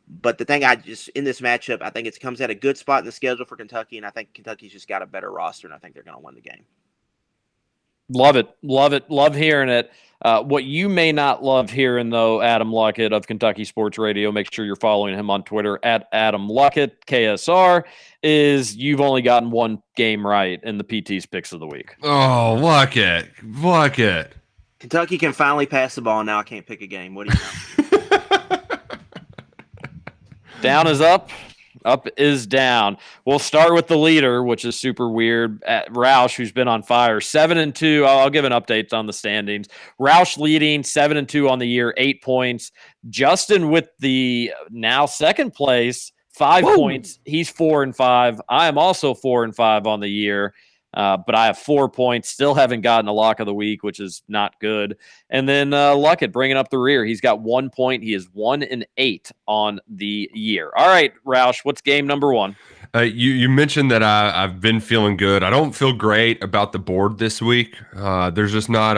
But 0.08 0.38
the 0.38 0.44
thing 0.44 0.64
I 0.64 0.76
just 0.76 1.08
in 1.10 1.24
this 1.24 1.40
matchup, 1.40 1.82
I 1.82 1.90
think 1.90 2.06
it 2.06 2.20
comes 2.20 2.40
at 2.40 2.50
a 2.50 2.54
good 2.54 2.76
spot 2.76 3.00
in 3.00 3.06
the 3.06 3.12
schedule 3.12 3.46
for 3.46 3.56
Kentucky, 3.56 3.96
and 3.96 4.04
I 4.04 4.10
think 4.10 4.34
Kentucky's 4.34 4.72
just 4.72 4.88
got 4.88 5.02
a 5.02 5.06
better 5.06 5.30
roster, 5.30 5.66
and 5.66 5.74
I 5.74 5.78
think 5.78 5.94
they're 5.94 6.02
going 6.02 6.16
to 6.16 6.22
win 6.22 6.34
the 6.34 6.40
game. 6.40 6.64
Love 8.08 8.36
it. 8.36 8.48
Love 8.62 8.92
it. 8.92 9.10
Love 9.10 9.34
hearing 9.34 9.68
it. 9.68 9.90
Uh, 10.22 10.42
what 10.42 10.64
you 10.64 10.88
may 10.88 11.12
not 11.12 11.44
love 11.44 11.68
hearing, 11.68 12.08
though, 12.08 12.40
Adam 12.40 12.70
Luckett 12.70 13.12
of 13.12 13.26
Kentucky 13.26 13.64
Sports 13.64 13.98
Radio, 13.98 14.32
make 14.32 14.50
sure 14.50 14.64
you're 14.64 14.74
following 14.76 15.14
him 15.14 15.28
on 15.28 15.42
Twitter 15.42 15.78
at 15.82 16.08
Adam 16.12 16.48
Luckett, 16.48 16.92
KSR, 17.06 17.82
is 18.22 18.74
you've 18.74 19.02
only 19.02 19.20
gotten 19.20 19.50
one 19.50 19.82
game 19.96 20.26
right 20.26 20.58
in 20.62 20.78
the 20.78 20.84
PT's 20.84 21.26
picks 21.26 21.52
of 21.52 21.60
the 21.60 21.66
week. 21.66 21.94
Oh, 22.02 22.56
Luckett. 22.58 23.28
Luckett. 23.42 24.30
Kentucky 24.78 25.18
can 25.18 25.34
finally 25.34 25.66
pass 25.66 25.94
the 25.94 26.00
ball. 26.00 26.24
Now 26.24 26.38
I 26.38 26.42
can't 26.42 26.66
pick 26.66 26.80
a 26.80 26.86
game. 26.86 27.14
What 27.14 27.28
do 27.28 27.34
you 27.34 27.82
know? 27.82 27.90
Down 30.62 30.86
is 30.86 31.02
up. 31.02 31.28
Up 31.84 32.08
is 32.16 32.46
down. 32.46 32.96
We'll 33.26 33.38
start 33.38 33.74
with 33.74 33.88
the 33.88 33.98
leader, 33.98 34.42
which 34.42 34.64
is 34.64 34.78
super 34.78 35.10
weird. 35.10 35.62
At 35.64 35.88
Roush, 35.92 36.34
who's 36.34 36.52
been 36.52 36.68
on 36.68 36.82
fire, 36.82 37.20
seven 37.20 37.58
and 37.58 37.74
two. 37.74 38.04
I'll, 38.06 38.30
give 38.30 38.44
an 38.44 38.52
update 38.52 38.92
on 38.92 39.06
the 39.06 39.12
standings. 39.12 39.68
Roush 40.00 40.38
leading 40.38 40.82
seven 40.82 41.16
and 41.16 41.28
two 41.28 41.48
on 41.48 41.58
the 41.58 41.68
year, 41.68 41.94
eight 41.96 42.22
points. 42.22 42.72
Justin 43.10 43.70
with 43.70 43.88
the 43.98 44.52
now 44.70 45.06
second 45.06 45.52
place, 45.52 46.12
five 46.30 46.64
Whoa. 46.64 46.76
points. 46.76 47.18
He's 47.24 47.50
four 47.50 47.82
and 47.82 47.94
five. 47.94 48.40
I 48.48 48.66
am 48.66 48.78
also 48.78 49.14
four 49.14 49.44
and 49.44 49.54
five 49.54 49.86
on 49.86 50.00
the 50.00 50.08
year. 50.08 50.54
Uh, 50.94 51.16
but 51.16 51.34
I 51.34 51.46
have 51.46 51.58
four 51.58 51.88
points. 51.88 52.30
Still 52.30 52.54
haven't 52.54 52.82
gotten 52.82 53.08
a 53.08 53.12
lock 53.12 53.40
of 53.40 53.46
the 53.46 53.54
week, 53.54 53.82
which 53.82 54.00
is 54.00 54.22
not 54.28 54.58
good. 54.60 54.96
And 55.28 55.48
then 55.48 55.72
uh, 55.72 55.94
Luckett 55.94 56.32
bringing 56.32 56.56
up 56.56 56.70
the 56.70 56.78
rear. 56.78 57.04
He's 57.04 57.20
got 57.20 57.40
one 57.40 57.68
point. 57.68 58.02
He 58.02 58.14
is 58.14 58.28
one 58.32 58.62
and 58.62 58.86
eight 58.96 59.30
on 59.46 59.80
the 59.88 60.30
year. 60.32 60.70
All 60.76 60.88
right, 60.88 61.12
Roush, 61.26 61.64
what's 61.64 61.80
game 61.80 62.06
number 62.06 62.32
one? 62.32 62.56
Uh, 62.94 63.00
you 63.00 63.32
you 63.32 63.48
mentioned 63.48 63.90
that 63.90 64.04
I, 64.04 64.44
I've 64.44 64.60
been 64.60 64.78
feeling 64.78 65.16
good. 65.16 65.42
I 65.42 65.50
don't 65.50 65.74
feel 65.74 65.92
great 65.92 66.42
about 66.44 66.70
the 66.70 66.78
board 66.78 67.18
this 67.18 67.42
week. 67.42 67.76
Uh, 67.96 68.30
there's 68.30 68.52
just 68.52 68.70
not 68.70 68.96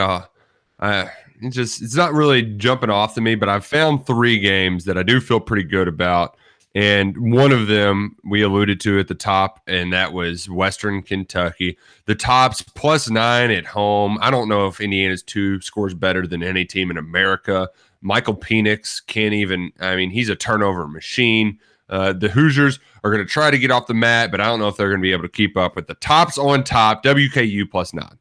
a, 0.79 1.09
it's 1.41 1.55
just 1.55 1.81
it's 1.81 1.95
not 1.95 2.13
really 2.13 2.43
jumping 2.43 2.91
off 2.91 3.15
to 3.15 3.21
me. 3.21 3.33
But 3.33 3.49
I've 3.49 3.65
found 3.65 4.05
three 4.05 4.37
games 4.37 4.85
that 4.85 4.99
I 4.99 5.03
do 5.03 5.19
feel 5.19 5.39
pretty 5.39 5.63
good 5.63 5.87
about, 5.87 6.37
and 6.77 7.33
one 7.33 7.51
of 7.51 7.65
them 7.65 8.15
we 8.23 8.43
alluded 8.43 8.79
to 8.81 8.99
at 8.99 9.07
the 9.07 9.15
top, 9.15 9.61
and 9.65 9.91
that 9.93 10.13
was 10.13 10.47
Western 10.47 11.01
Kentucky. 11.01 11.75
The 12.05 12.13
tops 12.13 12.61
plus 12.61 13.09
nine 13.09 13.49
at 13.49 13.65
home. 13.65 14.19
I 14.21 14.29
don't 14.29 14.47
know 14.47 14.67
if 14.67 14.79
Indiana's 14.79 15.23
two 15.23 15.59
scores 15.61 15.95
better 15.95 16.27
than 16.27 16.43
any 16.43 16.65
team 16.65 16.91
in 16.91 16.97
America. 16.99 17.67
Michael 18.01 18.35
Penix 18.35 19.03
can't 19.07 19.33
even. 19.33 19.71
I 19.79 19.95
mean, 19.95 20.11
he's 20.11 20.29
a 20.29 20.35
turnover 20.35 20.87
machine. 20.87 21.57
Uh, 21.89 22.13
the 22.13 22.29
Hoosiers 22.29 22.77
are 23.03 23.09
going 23.09 23.25
to 23.25 23.31
try 23.31 23.49
to 23.49 23.57
get 23.57 23.71
off 23.71 23.87
the 23.87 23.95
mat, 23.95 24.29
but 24.29 24.39
I 24.39 24.45
don't 24.45 24.59
know 24.59 24.67
if 24.67 24.77
they're 24.77 24.89
going 24.89 24.99
to 24.99 25.03
be 25.03 25.13
able 25.13 25.23
to 25.23 25.29
keep 25.29 25.57
up 25.57 25.75
with 25.75 25.87
the 25.87 25.95
tops 25.95 26.37
on 26.37 26.63
top. 26.63 27.03
WKU 27.03 27.71
plus 27.71 27.91
nine. 27.91 28.19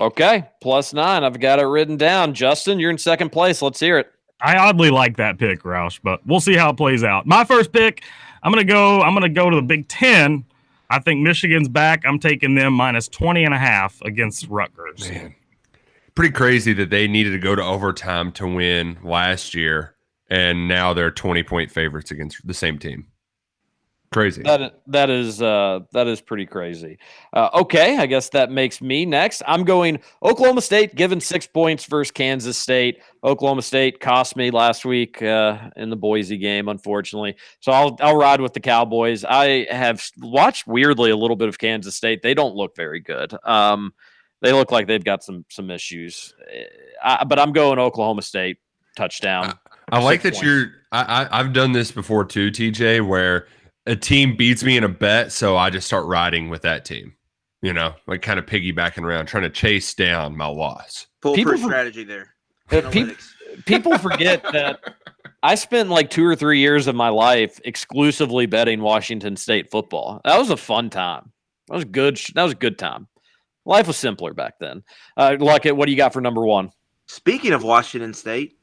Okay, 0.00 0.48
plus 0.60 0.92
nine. 0.92 1.22
I've 1.22 1.38
got 1.38 1.60
it 1.60 1.66
written 1.66 1.96
down. 1.96 2.34
Justin, 2.34 2.80
you're 2.80 2.90
in 2.90 2.98
second 2.98 3.30
place. 3.30 3.62
Let's 3.62 3.78
hear 3.78 3.96
it. 3.96 4.10
I 4.40 4.56
oddly 4.56 4.90
like 4.90 5.16
that 5.16 5.38
pick, 5.38 5.62
Roush, 5.62 5.98
but 6.02 6.24
we'll 6.26 6.40
see 6.40 6.54
how 6.54 6.70
it 6.70 6.76
plays 6.76 7.02
out. 7.02 7.26
My 7.26 7.44
first 7.44 7.72
pick, 7.72 8.02
I'm 8.42 8.52
gonna 8.52 8.64
go. 8.64 9.00
I'm 9.00 9.14
gonna 9.14 9.28
go 9.28 9.50
to 9.50 9.56
the 9.56 9.62
Big 9.62 9.88
Ten. 9.88 10.44
I 10.90 11.00
think 11.00 11.20
Michigan's 11.20 11.68
back. 11.68 12.04
I'm 12.06 12.18
taking 12.18 12.54
them 12.54 12.72
minus 12.72 13.08
20 13.08 13.44
and 13.44 13.52
a 13.52 13.58
half 13.58 14.00
against 14.02 14.46
Rutgers. 14.48 15.08
Man, 15.08 15.34
pretty 16.14 16.32
crazy 16.32 16.72
that 16.74 16.90
they 16.90 17.06
needed 17.06 17.30
to 17.30 17.38
go 17.38 17.54
to 17.54 17.62
overtime 17.62 18.32
to 18.32 18.46
win 18.46 18.98
last 19.02 19.54
year, 19.54 19.96
and 20.30 20.68
now 20.68 20.94
they're 20.94 21.10
20 21.10 21.42
point 21.42 21.70
favorites 21.70 22.10
against 22.10 22.46
the 22.46 22.54
same 22.54 22.78
team. 22.78 23.06
Crazy. 24.10 24.42
That 24.42 24.80
that 24.86 25.10
is 25.10 25.42
uh, 25.42 25.80
that 25.92 26.06
is 26.06 26.22
pretty 26.22 26.46
crazy. 26.46 26.98
Uh, 27.34 27.50
okay, 27.52 27.98
I 27.98 28.06
guess 28.06 28.30
that 28.30 28.50
makes 28.50 28.80
me 28.80 29.04
next. 29.04 29.42
I'm 29.46 29.64
going 29.64 30.00
Oklahoma 30.22 30.62
State, 30.62 30.94
given 30.94 31.20
six 31.20 31.46
points 31.46 31.84
versus 31.84 32.10
Kansas 32.10 32.56
State. 32.56 33.02
Oklahoma 33.22 33.60
State 33.60 34.00
cost 34.00 34.34
me 34.34 34.50
last 34.50 34.86
week 34.86 35.20
uh, 35.22 35.58
in 35.76 35.90
the 35.90 35.96
Boise 35.96 36.38
game, 36.38 36.68
unfortunately. 36.68 37.36
So 37.60 37.70
I'll 37.70 37.98
I'll 38.00 38.16
ride 38.16 38.40
with 38.40 38.54
the 38.54 38.60
Cowboys. 38.60 39.26
I 39.26 39.66
have 39.70 40.02
watched 40.16 40.66
weirdly 40.66 41.10
a 41.10 41.16
little 41.16 41.36
bit 41.36 41.48
of 41.48 41.58
Kansas 41.58 41.94
State. 41.94 42.22
They 42.22 42.32
don't 42.32 42.54
look 42.54 42.74
very 42.74 43.00
good. 43.00 43.34
Um, 43.44 43.92
they 44.40 44.54
look 44.54 44.70
like 44.72 44.86
they've 44.86 45.04
got 45.04 45.22
some 45.22 45.44
some 45.50 45.70
issues. 45.70 46.34
Uh, 46.50 47.20
I, 47.20 47.24
but 47.24 47.38
I'm 47.38 47.52
going 47.52 47.78
Oklahoma 47.78 48.22
State 48.22 48.56
touchdown. 48.96 49.58
I 49.90 50.02
like 50.02 50.22
that 50.22 50.34
points. 50.34 50.46
you're. 50.46 50.66
I, 50.92 51.02
I 51.24 51.40
I've 51.40 51.52
done 51.52 51.72
this 51.72 51.90
before 51.90 52.24
too, 52.24 52.50
TJ, 52.50 53.06
where 53.06 53.46
a 53.88 53.96
team 53.96 54.36
beats 54.36 54.62
me 54.62 54.76
in 54.76 54.84
a 54.84 54.88
bet, 54.88 55.32
so 55.32 55.56
I 55.56 55.70
just 55.70 55.86
start 55.86 56.06
riding 56.06 56.48
with 56.50 56.62
that 56.62 56.84
team. 56.84 57.14
You 57.62 57.72
know, 57.72 57.94
like 58.06 58.22
kind 58.22 58.38
of 58.38 58.46
piggybacking 58.46 59.02
around, 59.02 59.26
trying 59.26 59.42
to 59.42 59.50
chase 59.50 59.92
down 59.94 60.36
my 60.36 60.46
loss. 60.46 61.06
Foolproof 61.22 61.44
People 61.46 61.58
for- 61.58 61.68
strategy 61.68 62.04
there. 62.04 62.34
Peop- 62.68 62.84
Analytics. 62.84 63.28
people 63.66 63.98
forget 63.98 64.42
that 64.52 64.78
I 65.42 65.54
spent 65.56 65.88
like 65.88 66.10
two 66.10 66.24
or 66.24 66.36
three 66.36 66.60
years 66.60 66.86
of 66.86 66.94
my 66.94 67.08
life 67.08 67.58
exclusively 67.64 68.46
betting 68.46 68.80
Washington 68.82 69.36
State 69.36 69.70
football. 69.70 70.20
That 70.24 70.38
was 70.38 70.50
a 70.50 70.56
fun 70.56 70.90
time. 70.90 71.32
That 71.68 71.74
was 71.74 71.84
good. 71.84 72.20
That 72.34 72.42
was 72.44 72.52
a 72.52 72.56
good 72.56 72.78
time. 72.78 73.08
Life 73.64 73.86
was 73.88 73.96
simpler 73.96 74.34
back 74.34 74.58
then. 74.60 74.82
Uh, 75.16 75.30
Luckett, 75.38 75.74
what 75.76 75.86
do 75.86 75.92
you 75.92 75.96
got 75.98 76.12
for 76.12 76.20
number 76.20 76.44
one? 76.44 76.70
Speaking 77.06 77.52
of 77.52 77.62
Washington 77.64 78.14
State, 78.14 78.56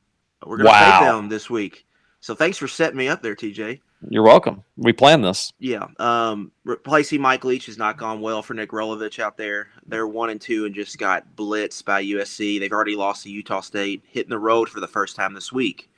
we're 0.45 0.57
going 0.57 0.65
to 0.67 0.71
Wow. 0.71 0.99
play 0.99 1.07
them 1.09 1.29
this 1.29 1.49
week. 1.49 1.85
So 2.21 2.33
thanks 2.35 2.57
for 2.57 2.67
setting 2.67 2.97
me 2.97 3.07
up 3.07 3.21
there, 3.21 3.35
TJ. 3.35 3.81
You're 4.09 4.23
welcome. 4.23 4.63
We 4.77 4.93
planned 4.93 5.23
this. 5.23 5.53
Yeah. 5.59 5.87
Um, 5.99 6.51
replacing 6.63 7.21
Mike 7.21 7.43
Leach 7.43 7.65
has 7.67 7.77
not 7.77 7.97
gone 7.97 8.21
well 8.21 8.41
for 8.41 8.53
Nick 8.53 8.71
Rolovich 8.71 9.19
out 9.19 9.37
there. 9.37 9.69
They're 9.85 10.07
one 10.07 10.29
and 10.29 10.39
two 10.41 10.65
and 10.65 10.75
just 10.75 10.97
got 10.97 11.35
blitzed 11.35 11.85
by 11.85 12.03
USC. 12.03 12.59
They've 12.59 12.71
already 12.71 12.95
lost 12.95 13.23
to 13.23 13.31
Utah 13.31 13.61
State, 13.61 14.03
hitting 14.07 14.29
the 14.29 14.39
road 14.39 14.69
for 14.69 14.79
the 14.79 14.87
first 14.87 15.15
time 15.15 15.33
this 15.33 15.51
week. 15.51 15.89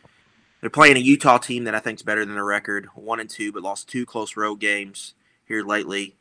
They're 0.62 0.70
playing 0.70 0.98
a 0.98 1.02
Utah 1.02 1.38
team 1.38 1.66
that 1.66 1.76
I 1.76 1.80
think 1.80 2.00
is 2.00 2.04
better 2.04 2.26
than 2.26 2.36
their 2.36 2.46
record, 2.46 2.88
one 2.96 3.20
and 3.20 3.30
two, 3.30 3.52
but 3.52 3.64
lost 3.64 3.90
two 3.90 4.06
close 4.06 4.38
road 4.38 4.60
games 4.60 5.14
here 5.46 5.64
lately. 5.64 6.16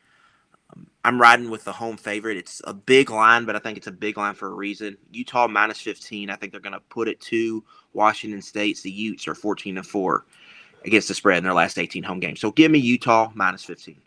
Um, 0.74 0.88
I'm 1.04 1.20
riding 1.20 1.50
with 1.50 1.64
the 1.64 1.72
home 1.72 1.96
favorite. 1.96 2.36
It's 2.36 2.60
a 2.64 2.74
big 2.74 3.10
line, 3.10 3.44
but 3.44 3.56
I 3.56 3.60
think 3.60 3.78
it's 3.78 3.86
a 3.86 3.92
big 3.92 4.18
line 4.18 4.34
for 4.34 4.48
a 4.48 4.54
reason. 4.54 4.98
Utah 5.12 5.46
minus 5.46 5.80
15. 5.80 6.30
I 6.30 6.36
think 6.36 6.52
they're 6.52 6.60
going 6.60 6.72
to 6.72 6.80
put 6.80 7.08
it 7.08 7.20
to 7.22 7.64
Washington 7.92 8.42
State's. 8.42 8.82
The 8.82 8.90
Utes 8.90 9.26
are 9.28 9.34
14 9.34 9.78
and 9.78 9.86
four 9.86 10.26
against 10.86 11.08
the 11.08 11.14
spread 11.14 11.38
in 11.38 11.44
their 11.44 11.52
last 11.52 11.78
18 11.78 12.02
home 12.02 12.20
games. 12.20 12.40
So 12.40 12.50
give 12.52 12.70
me 12.70 12.78
Utah 12.78 13.30
minus 13.34 13.64
15. 13.64 14.00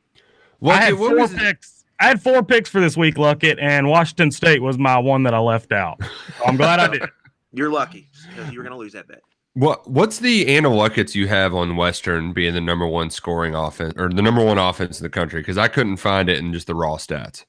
I 0.63 0.75
had 0.75 0.95
four 0.95 1.15
was 1.15 1.33
picks. 1.33 1.85
I 1.99 2.05
had 2.05 2.21
four 2.21 2.43
picks 2.43 2.69
for 2.69 2.79
this 2.79 2.95
week, 2.95 3.15
Luckett, 3.15 3.57
and 3.61 3.89
Washington 3.89 4.31
State 4.31 4.61
was 4.61 4.77
my 4.77 4.97
one 4.97 5.23
that 5.23 5.33
I 5.33 5.39
left 5.39 5.71
out. 5.71 6.01
So 6.01 6.45
I'm 6.45 6.55
glad 6.55 6.79
I 6.79 6.87
did. 6.87 7.03
You're 7.51 7.69
lucky 7.71 8.07
because 8.29 8.51
you 8.51 8.59
were 8.59 8.63
going 8.63 8.73
to 8.73 8.79
lose 8.79 8.93
that 8.93 9.07
bet. 9.07 9.21
What 9.53 9.89
What's 9.89 10.19
the 10.19 10.45
analytics 10.45 11.15
you 11.15 11.27
have 11.27 11.53
on 11.53 11.75
Western 11.75 12.31
being 12.31 12.53
the 12.53 12.61
number 12.61 12.85
one 12.87 13.09
scoring 13.09 13.55
offense 13.55 13.93
or 13.97 14.09
the 14.09 14.21
number 14.21 14.43
one 14.43 14.57
offense 14.57 14.99
in 14.99 15.03
the 15.03 15.09
country? 15.09 15.41
Because 15.41 15.57
I 15.57 15.67
couldn't 15.67 15.97
find 15.97 16.29
it 16.29 16.37
in 16.37 16.53
just 16.53 16.67
the 16.67 16.75
raw 16.75 16.97
stats. 16.97 17.45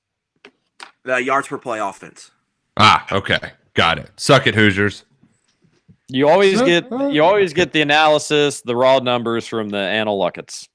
The 1.05 1.23
yards 1.23 1.48
per 1.48 1.59
play 1.59 1.78
offense. 1.78 2.31
Ah, 2.77 3.07
okay, 3.12 3.52
got 3.74 3.98
it. 3.98 4.11
Suck 4.16 4.47
it, 4.47 4.55
Hoosiers. 4.55 5.05
You 6.12 6.28
always 6.28 6.61
get 6.62 6.91
you 6.91 7.23
always 7.23 7.53
get 7.53 7.73
the 7.73 7.81
analysis, 7.81 8.61
the 8.62 8.77
raw 8.77 8.99
numbers 8.99 9.47
from 9.47 9.69
the 9.70 9.78
Analuckets. 9.78 10.69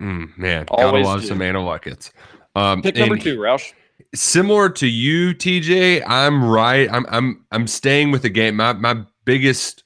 Mm, 0.00 0.36
man, 0.38 0.64
Always 0.68 1.04
gotta 1.04 1.04
love 1.04 1.20
do. 1.22 1.26
some 1.26 1.38
analytics. 1.40 2.10
Um, 2.54 2.80
Pick 2.82 2.96
number 2.96 3.18
two, 3.18 3.36
Roush. 3.38 3.72
Similar 4.14 4.70
to 4.70 4.86
you, 4.86 5.34
TJ, 5.34 6.02
I'm 6.06 6.42
right. 6.44 6.88
I'm 6.90 7.04
I'm 7.10 7.44
I'm 7.52 7.66
staying 7.66 8.10
with 8.10 8.22
the 8.22 8.30
game. 8.30 8.56
My 8.56 8.72
my 8.72 9.02
biggest 9.26 9.84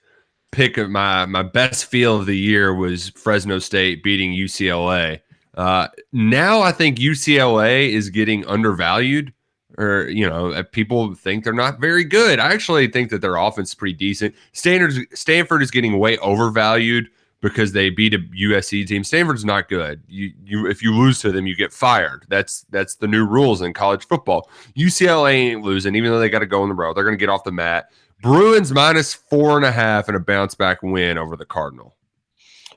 pick 0.52 0.78
of 0.78 0.88
my 0.88 1.26
my 1.26 1.42
best 1.42 1.86
feel 1.86 2.20
of 2.20 2.26
the 2.26 2.36
year 2.38 2.72
was 2.72 3.08
Fresno 3.10 3.58
State 3.58 4.02
beating 4.04 4.30
UCLA. 4.32 5.20
Uh, 5.56 5.88
now 6.12 6.62
I 6.62 6.70
think 6.72 6.98
UCLA 6.98 7.90
is 7.90 8.08
getting 8.08 8.46
undervalued, 8.46 9.32
or 9.78 10.08
you 10.08 10.28
know, 10.28 10.52
uh, 10.52 10.62
people 10.62 11.14
think 11.14 11.44
they're 11.44 11.52
not 11.52 11.80
very 11.80 12.04
good. 12.04 12.38
I 12.38 12.52
actually 12.52 12.88
think 12.88 13.10
that 13.10 13.20
their 13.20 13.36
offense 13.36 13.70
is 13.70 13.74
pretty 13.74 13.94
decent. 13.94 14.34
Stanford 14.52 15.06
Stanford 15.16 15.62
is 15.62 15.70
getting 15.70 15.98
way 15.98 16.18
overvalued 16.18 17.08
because 17.44 17.72
they 17.72 17.90
beat 17.90 18.14
a 18.14 18.18
USC 18.18 18.86
team. 18.86 19.04
Stanford's 19.04 19.44
not 19.44 19.68
good. 19.68 20.02
You 20.08 20.32
you 20.44 20.66
if 20.66 20.82
you 20.82 20.94
lose 20.94 21.18
to 21.20 21.30
them, 21.30 21.46
you 21.46 21.54
get 21.54 21.72
fired. 21.72 22.24
That's 22.28 22.62
that's 22.70 22.94
the 22.96 23.06
new 23.06 23.26
rules 23.26 23.60
in 23.60 23.74
college 23.74 24.06
football. 24.06 24.48
UCLA 24.76 25.34
ain't 25.34 25.62
losing, 25.62 25.94
even 25.94 26.10
though 26.10 26.18
they 26.18 26.30
got 26.30 26.38
to 26.38 26.46
go 26.46 26.62
on 26.62 26.68
the 26.68 26.74
road. 26.74 26.94
They're 26.94 27.04
to 27.10 27.16
get 27.16 27.28
off 27.28 27.44
the 27.44 27.52
mat. 27.52 27.90
Bruins 28.22 28.72
minus 28.72 29.12
four 29.12 29.56
and 29.56 29.66
a 29.66 29.70
half 29.70 30.08
and 30.08 30.16
a 30.16 30.20
bounce 30.20 30.54
back 30.54 30.82
win 30.82 31.18
over 31.18 31.36
the 31.36 31.44
Cardinal. 31.44 31.93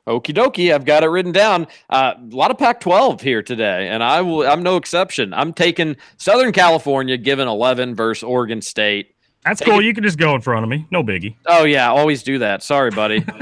Okie 0.07 0.33
dokie, 0.33 0.73
I've 0.73 0.85
got 0.85 1.03
it 1.03 1.07
written 1.07 1.33
down. 1.33 1.67
Uh, 1.89 2.13
a 2.17 2.35
lot 2.35 2.49
of 2.49 2.57
Pac-12 2.57 3.19
here 3.21 3.43
today, 3.43 3.89
and 3.89 4.01
I 4.01 4.21
will. 4.21 4.47
I'm 4.47 4.63
no 4.63 4.77
exception. 4.77 5.33
I'm 5.33 5.51
taking 5.53 5.97
Southern 6.17 6.53
California, 6.53 7.17
given 7.17 7.47
11 7.47 7.93
versus 7.93 8.23
Oregon 8.23 8.61
State. 8.61 9.13
That's 9.43 9.59
Take 9.59 9.69
cool. 9.69 9.79
it- 9.79 9.85
You 9.85 9.93
can 9.93 10.03
just 10.03 10.17
go 10.17 10.33
in 10.33 10.41
front 10.41 10.63
of 10.63 10.69
me. 10.69 10.85
No 10.91 11.03
biggie. 11.03 11.35
Oh 11.45 11.65
yeah, 11.65 11.89
always 11.91 12.23
do 12.23 12.39
that. 12.39 12.63
Sorry, 12.63 12.89
buddy. 12.91 13.25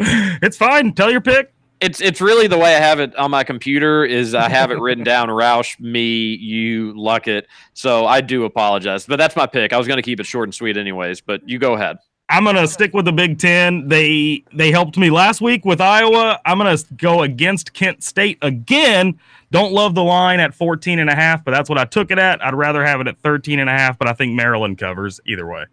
It's 0.00 0.56
fine. 0.56 0.92
Tell 0.92 1.10
your 1.10 1.20
pick. 1.20 1.52
it's 1.80 2.00
it's 2.00 2.20
really 2.20 2.46
the 2.46 2.56
way 2.58 2.74
I 2.76 2.78
have 2.78 3.00
it 3.00 3.16
on 3.16 3.30
my 3.32 3.42
computer. 3.42 4.04
Is 4.04 4.32
I 4.34 4.48
have 4.48 4.70
it 4.70 4.78
written 4.78 5.02
down. 5.02 5.28
Roush, 5.28 5.78
me, 5.80 6.34
you, 6.36 6.92
Luckett. 6.94 7.44
So 7.74 8.06
I 8.06 8.20
do 8.20 8.44
apologize, 8.44 9.06
but 9.06 9.16
that's 9.16 9.34
my 9.34 9.46
pick. 9.46 9.72
I 9.72 9.76
was 9.78 9.88
going 9.88 9.96
to 9.96 10.02
keep 10.02 10.20
it 10.20 10.26
short 10.26 10.46
and 10.46 10.54
sweet, 10.54 10.76
anyways. 10.76 11.20
But 11.20 11.48
you 11.48 11.58
go 11.58 11.74
ahead. 11.74 11.96
I'm 12.30 12.44
gonna 12.44 12.68
stick 12.68 12.92
with 12.92 13.06
the 13.06 13.12
Big 13.12 13.38
Ten. 13.38 13.88
They 13.88 14.44
they 14.52 14.70
helped 14.70 14.98
me 14.98 15.08
last 15.10 15.40
week 15.40 15.64
with 15.64 15.80
Iowa. 15.80 16.40
I'm 16.44 16.58
gonna 16.58 16.76
go 16.96 17.22
against 17.22 17.72
Kent 17.72 18.02
State 18.02 18.38
again. 18.42 19.18
Don't 19.50 19.72
love 19.72 19.94
the 19.94 20.04
line 20.04 20.40
at 20.40 20.54
14 20.54 20.98
and 20.98 21.08
a 21.08 21.14
half, 21.14 21.42
but 21.42 21.52
that's 21.52 21.70
what 21.70 21.78
I 21.78 21.86
took 21.86 22.10
it 22.10 22.18
at. 22.18 22.44
I'd 22.44 22.54
rather 22.54 22.84
have 22.84 23.00
it 23.00 23.08
at 23.08 23.18
13 23.20 23.58
and 23.58 23.70
a 23.70 23.72
half, 23.72 23.98
but 23.98 24.06
I 24.06 24.12
think 24.12 24.34
Maryland 24.34 24.76
covers 24.76 25.20
either 25.26 25.46
way. 25.46 25.64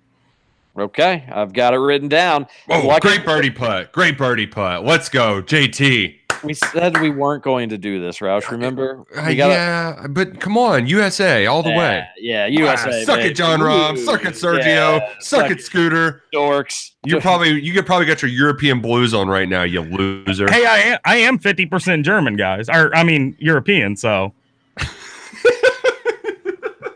Okay, 0.77 1.25
I've 1.31 1.53
got 1.53 1.73
it 1.73 1.77
written 1.77 2.07
down. 2.07 2.47
Oh, 2.69 2.81
Luckett, 2.81 3.01
great 3.01 3.25
birdie 3.25 3.51
putt! 3.51 3.91
Great 3.91 4.17
birdie 4.17 4.47
putt. 4.47 4.85
Let's 4.85 5.09
go, 5.09 5.41
JT. 5.41 6.19
We 6.45 6.53
said 6.53 6.99
we 7.01 7.09
weren't 7.09 7.43
going 7.43 7.69
to 7.69 7.77
do 7.77 7.99
this, 7.99 8.19
Roush. 8.19 8.49
Remember? 8.51 9.03
Uh, 9.15 9.25
We 9.27 9.35
gotta- 9.35 9.53
yeah, 9.53 10.07
but 10.09 10.39
come 10.39 10.57
on, 10.57 10.87
USA 10.87 11.45
all 11.47 11.63
the 11.63 11.71
way. 11.71 12.05
Yeah, 12.17 12.45
USA. 12.47 13.01
Ah, 13.01 13.05
suck 13.05 13.17
baby. 13.17 13.29
it, 13.29 13.33
Jon 13.35 13.59
Rahm. 13.59 13.93
Ooh, 13.97 14.05
Suck 14.05 14.25
it, 14.25 14.33
Sergio. 14.35 14.65
yeah, 14.65 15.09
suck, 15.19 15.49
it, 15.51 15.61
Scooter. 15.61 16.23
dorks. 16.33 16.91
You 17.05 17.19
probably 17.19 17.61
you 17.61 17.73
could 17.73 17.85
probably 17.85 18.05
get 18.05 18.21
your 18.21 18.31
European 18.31 18.79
blues 18.81 19.13
on 19.13 19.27
right 19.27 19.47
now, 19.49 19.63
you 19.63 19.81
loser. 19.81 20.47
Hey, 20.51 20.65
I 20.65 20.77
am 20.77 20.99
I 21.05 21.15
am 21.17 21.37
50% 21.39 22.03
German, 22.03 22.35
guys. 22.35 22.67
Or 22.69 22.95
I 22.95 23.03
mean 23.03 23.35
European, 23.39 23.95
so 23.95 24.33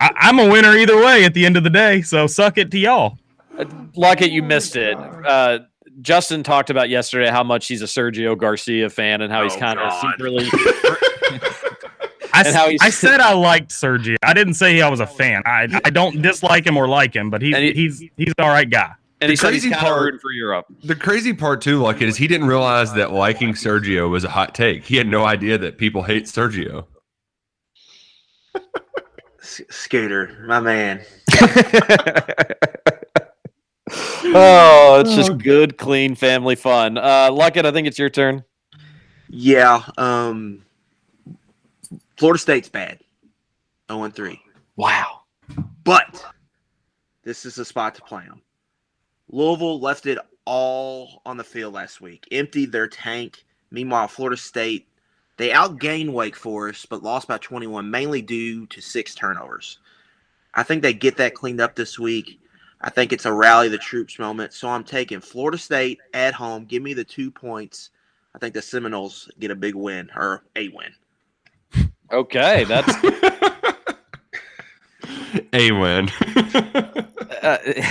I, 0.02 0.12
I'm 0.16 0.40
a 0.40 0.50
winner 0.50 0.76
either 0.76 0.98
way 0.98 1.24
at 1.26 1.34
the 1.34 1.46
end 1.46 1.58
of 1.58 1.64
the 1.64 1.70
day. 1.70 2.02
So 2.02 2.28
suck 2.28 2.58
it 2.58 2.72
to 2.72 2.78
y'all. 2.80 3.18
Luckett, 3.98 4.32
you 4.32 4.42
missed 4.42 4.76
it. 4.78 4.96
Uh, 4.98 5.60
Justin 6.02 6.44
talked 6.44 6.70
about 6.70 6.90
yesterday 6.90 7.30
how 7.30 7.44
much 7.44 7.68
he's 7.68 7.82
a 7.82 7.86
Sergio 7.86 8.38
Garcia 8.38 8.90
fan 8.90 9.22
and 9.22 9.32
how 9.32 9.44
he's 9.44 9.56
Oh, 9.56 9.60
kind 9.60 9.80
of 9.80 9.92
secretly. 10.02 10.48
I, 12.32 12.40
And 12.40 12.48
s- 12.48 12.54
how 12.56 12.70
he's- 12.70 12.82
I 12.82 12.90
said 12.90 13.20
I 13.20 13.34
liked 13.34 13.72
Sergio. 13.72 14.16
I 14.24 14.34
didn't 14.34 14.54
say 14.54 14.82
I 14.82 14.90
was 14.90 15.00
a 15.00 15.08
fan. 15.08 15.42
I, 15.46 15.68
I 15.84 15.90
don't 15.90 16.22
dislike 16.22 16.66
him 16.66 16.78
or 16.78 16.88
like 16.88 17.14
him, 17.16 17.30
but 17.30 17.42
he's 17.42 17.56
he- 17.58 17.74
he's 17.74 18.00
he's 18.18 18.34
an 18.38 18.46
all 18.46 18.50
right 18.50 18.70
guy. 18.70 18.92
And 19.22 19.30
he 19.30 19.36
The 19.36 19.42
said 19.42 19.54
he's 19.54 19.64
crazy 19.64 19.74
kind 19.76 19.86
part- 19.88 20.02
rooting 20.04 20.20
for 20.22 20.32
Europe. 20.32 20.68
The 20.84 20.96
crazy 20.96 21.34
part 21.34 21.60
too, 21.62 21.82
like, 21.82 22.02
is 22.02 22.16
he 22.16 22.28
didn't 22.28 22.48
realize 22.48 22.94
that 22.94 23.12
liking 23.12 23.54
Sergio 23.54 24.10
was 24.10 24.24
a 24.24 24.30
hot 24.30 24.56
take. 24.56 24.86
He 24.86 24.96
had 24.96 25.08
no 25.08 25.26
idea 25.26 25.58
that 25.58 25.78
people 25.78 26.04
hate 26.04 26.24
Sergio. 26.26 26.86
S- 29.42 29.62
Scooter, 29.70 30.38
my 30.48 30.60
man. 30.62 31.02
oh, 34.36 35.02
it's 35.04 35.16
just 35.16 35.38
good, 35.38 35.78
clean 35.78 36.16
family 36.16 36.56
fun. 36.56 36.98
Uh, 36.98 37.30
Luckett, 37.30 37.66
I 37.66 37.72
think 37.72 37.88
it's 37.88 38.00
your 38.00 38.10
turn. 38.10 38.44
Yeah. 39.30 39.84
Um, 39.98 40.64
Florida 42.18 42.40
State's 42.40 42.70
bad. 42.70 43.00
0 43.92 44.04
and 44.04 44.14
3. 44.14 44.40
Wow. 44.76 45.22
But 45.84 46.26
this 47.24 47.46
is 47.46 47.58
a 47.58 47.66
spot 47.66 47.96
to 47.96 48.02
play 48.02 48.24
them. 48.26 48.42
Louisville 49.30 49.80
left 49.80 50.06
it 50.06 50.18
all 50.46 51.22
on 51.26 51.38
the 51.38 51.44
field 51.44 51.74
last 51.74 52.02
week, 52.02 52.28
emptied 52.32 52.72
their 52.72 52.88
tank. 52.88 53.46
Meanwhile, 53.72 54.08
Florida 54.08 54.38
State 54.38 54.90
they 55.40 55.52
outgained 55.52 56.12
Wake 56.12 56.36
Forest, 56.36 56.90
but 56.90 57.02
lost 57.02 57.30
by 57.30 57.38
21, 57.38 57.90
mainly 57.90 58.22
due 58.22 58.66
to 58.68 58.82
six 58.82 59.16
turnovers. 59.16 59.80
I 60.54 60.64
think 60.64 60.82
they 60.82 60.94
get 60.94 61.16
that 61.16 61.34
cleaned 61.34 61.62
up 61.62 61.76
this 61.76 61.98
week. 61.98 62.39
I 62.82 62.90
think 62.90 63.12
it's 63.12 63.26
a 63.26 63.34
rally 63.34 63.68
the 63.68 63.78
troops 63.78 64.20
moment. 64.20 64.54
So 64.54 64.70
I'm 64.70 64.84
taking 64.84 65.20
Florida 65.20 65.58
State 65.58 66.00
at 66.14 66.34
home. 66.34 66.66
Give 66.66 66.82
me 66.82 66.94
the 66.94 67.04
two 67.04 67.30
points. 67.30 67.90
I 68.36 68.40
think 68.40 68.54
the 68.54 68.62
Seminoles 68.62 69.30
get 69.40 69.52
a 69.52 69.56
big 69.56 69.76
win 69.76 70.10
or 70.16 70.44
a 70.56 70.70
win. 70.70 70.94
Okay, 72.12 72.64
that's 72.64 72.92
A 75.54 75.72
win. 75.72 76.10
uh, 77.44 77.58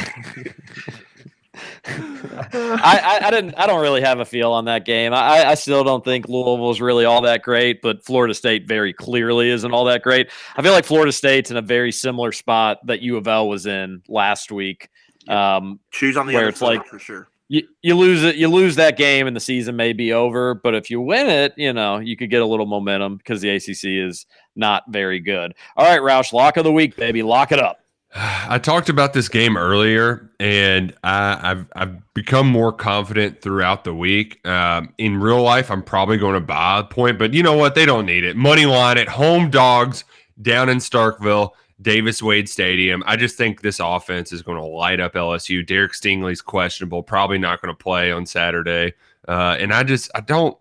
I, 1.84 3.20
I, 3.22 3.26
I 3.26 3.30
didn't 3.30 3.54
I 3.56 3.66
don't 3.66 3.80
really 3.80 4.00
have 4.00 4.20
a 4.20 4.24
feel 4.24 4.52
on 4.52 4.64
that 4.66 4.84
game. 4.84 5.12
I, 5.12 5.44
I 5.44 5.54
still 5.54 5.84
don't 5.84 6.04
think 6.04 6.28
Louisville 6.28 6.70
is 6.70 6.80
really 6.80 7.04
all 7.04 7.20
that 7.22 7.42
great, 7.42 7.82
but 7.82 8.04
Florida 8.04 8.34
State 8.34 8.66
very 8.66 8.92
clearly 8.92 9.50
isn't 9.50 9.72
all 9.72 9.84
that 9.86 10.02
great. 10.02 10.30
I 10.56 10.62
feel 10.62 10.72
like 10.72 10.84
Florida 10.84 11.12
State's 11.12 11.50
in 11.50 11.56
a 11.56 11.62
very 11.62 11.92
similar 11.92 12.32
spot 12.32 12.78
that 12.86 13.00
U 13.02 13.16
of 13.16 13.28
L 13.28 13.48
was 13.48 13.66
in 13.66 14.02
last 14.08 14.52
week. 14.52 14.88
Um, 15.28 15.80
Choose 15.90 16.16
on 16.16 16.26
the 16.26 16.34
where 16.34 16.42
other 16.42 16.50
it's 16.50 16.60
side 16.60 16.78
like 16.78 16.86
for 16.86 16.98
sure. 16.98 17.28
you, 17.48 17.62
you 17.82 17.94
lose 17.94 18.24
it, 18.24 18.36
you 18.36 18.48
lose 18.48 18.76
that 18.76 18.96
game, 18.96 19.26
and 19.26 19.36
the 19.36 19.40
season 19.40 19.76
may 19.76 19.92
be 19.92 20.12
over. 20.12 20.54
But 20.54 20.74
if 20.74 20.90
you 20.90 21.00
win 21.00 21.26
it, 21.28 21.54
you 21.56 21.72
know 21.72 21.98
you 21.98 22.16
could 22.16 22.30
get 22.30 22.42
a 22.42 22.46
little 22.46 22.66
momentum 22.66 23.16
because 23.16 23.40
the 23.40 23.50
ACC 23.50 23.84
is 23.84 24.26
not 24.56 24.84
very 24.88 25.20
good. 25.20 25.54
All 25.76 25.86
right, 25.86 26.00
Roush, 26.00 26.32
lock 26.32 26.56
of 26.56 26.64
the 26.64 26.72
week, 26.72 26.96
baby, 26.96 27.22
lock 27.22 27.52
it 27.52 27.58
up. 27.58 27.80
I 28.14 28.58
talked 28.58 28.88
about 28.88 29.12
this 29.12 29.28
game 29.28 29.56
earlier, 29.56 30.30
and 30.40 30.94
I, 31.04 31.38
I've 31.50 31.66
I've 31.74 32.14
become 32.14 32.48
more 32.48 32.72
confident 32.72 33.42
throughout 33.42 33.84
the 33.84 33.94
week. 33.94 34.46
Um, 34.46 34.92
in 34.98 35.18
real 35.20 35.42
life, 35.42 35.70
I'm 35.70 35.82
probably 35.82 36.16
going 36.16 36.34
to 36.34 36.40
buy 36.40 36.80
a 36.80 36.84
point, 36.84 37.18
but 37.18 37.34
you 37.34 37.42
know 37.42 37.56
what? 37.56 37.74
They 37.74 37.86
don't 37.86 38.06
need 38.06 38.24
it. 38.24 38.36
Money 38.36 38.66
line 38.66 38.98
at 38.98 39.08
home 39.08 39.50
dogs 39.50 40.04
down 40.40 40.68
in 40.68 40.78
Starkville, 40.78 41.50
Davis 41.82 42.22
Wade 42.22 42.48
Stadium. 42.48 43.02
I 43.06 43.16
just 43.16 43.36
think 43.36 43.60
this 43.60 43.80
offense 43.80 44.32
is 44.32 44.42
going 44.42 44.58
to 44.58 44.64
light 44.64 45.00
up 45.00 45.14
LSU. 45.14 45.66
Derek 45.66 45.92
Stingley's 45.92 46.40
questionable, 46.40 47.02
probably 47.02 47.38
not 47.38 47.60
going 47.60 47.74
to 47.74 47.78
play 47.82 48.10
on 48.10 48.24
Saturday, 48.24 48.94
uh, 49.28 49.56
and 49.58 49.72
I 49.72 49.82
just 49.82 50.10
I 50.14 50.20
don't. 50.20 50.56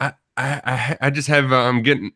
I 0.00 0.12
I- 0.36 0.96
I 1.00 1.10
just 1.10 1.28
have 1.28 1.52
I'm 1.52 1.82
getting 1.82 2.12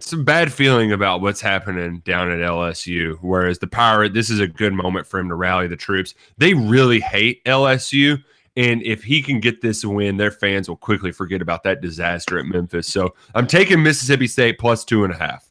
some 0.00 0.24
bad 0.24 0.52
feeling 0.52 0.92
about 0.92 1.20
what's 1.20 1.40
happening 1.40 2.00
down 2.00 2.30
at 2.30 2.38
LSU. 2.38 3.16
Whereas 3.20 3.58
the 3.58 3.66
Pirate, 3.66 4.14
this 4.14 4.30
is 4.30 4.40
a 4.40 4.48
good 4.48 4.72
moment 4.72 5.06
for 5.06 5.20
him 5.20 5.28
to 5.28 5.34
rally 5.34 5.66
the 5.66 5.76
troops. 5.76 6.14
They 6.38 6.54
really 6.54 7.00
hate 7.00 7.44
LSU. 7.44 8.22
And 8.56 8.82
if 8.82 9.02
he 9.02 9.22
can 9.22 9.40
get 9.40 9.62
this 9.62 9.84
win, 9.84 10.16
their 10.16 10.30
fans 10.30 10.68
will 10.68 10.76
quickly 10.76 11.12
forget 11.12 11.42
about 11.42 11.64
that 11.64 11.80
disaster 11.80 12.38
at 12.38 12.46
Memphis. 12.46 12.86
So 12.86 13.14
I'm 13.34 13.46
taking 13.46 13.82
Mississippi 13.82 14.28
State 14.28 14.58
plus 14.58 14.84
two 14.84 15.04
and 15.04 15.12
a 15.12 15.16
half. 15.16 15.48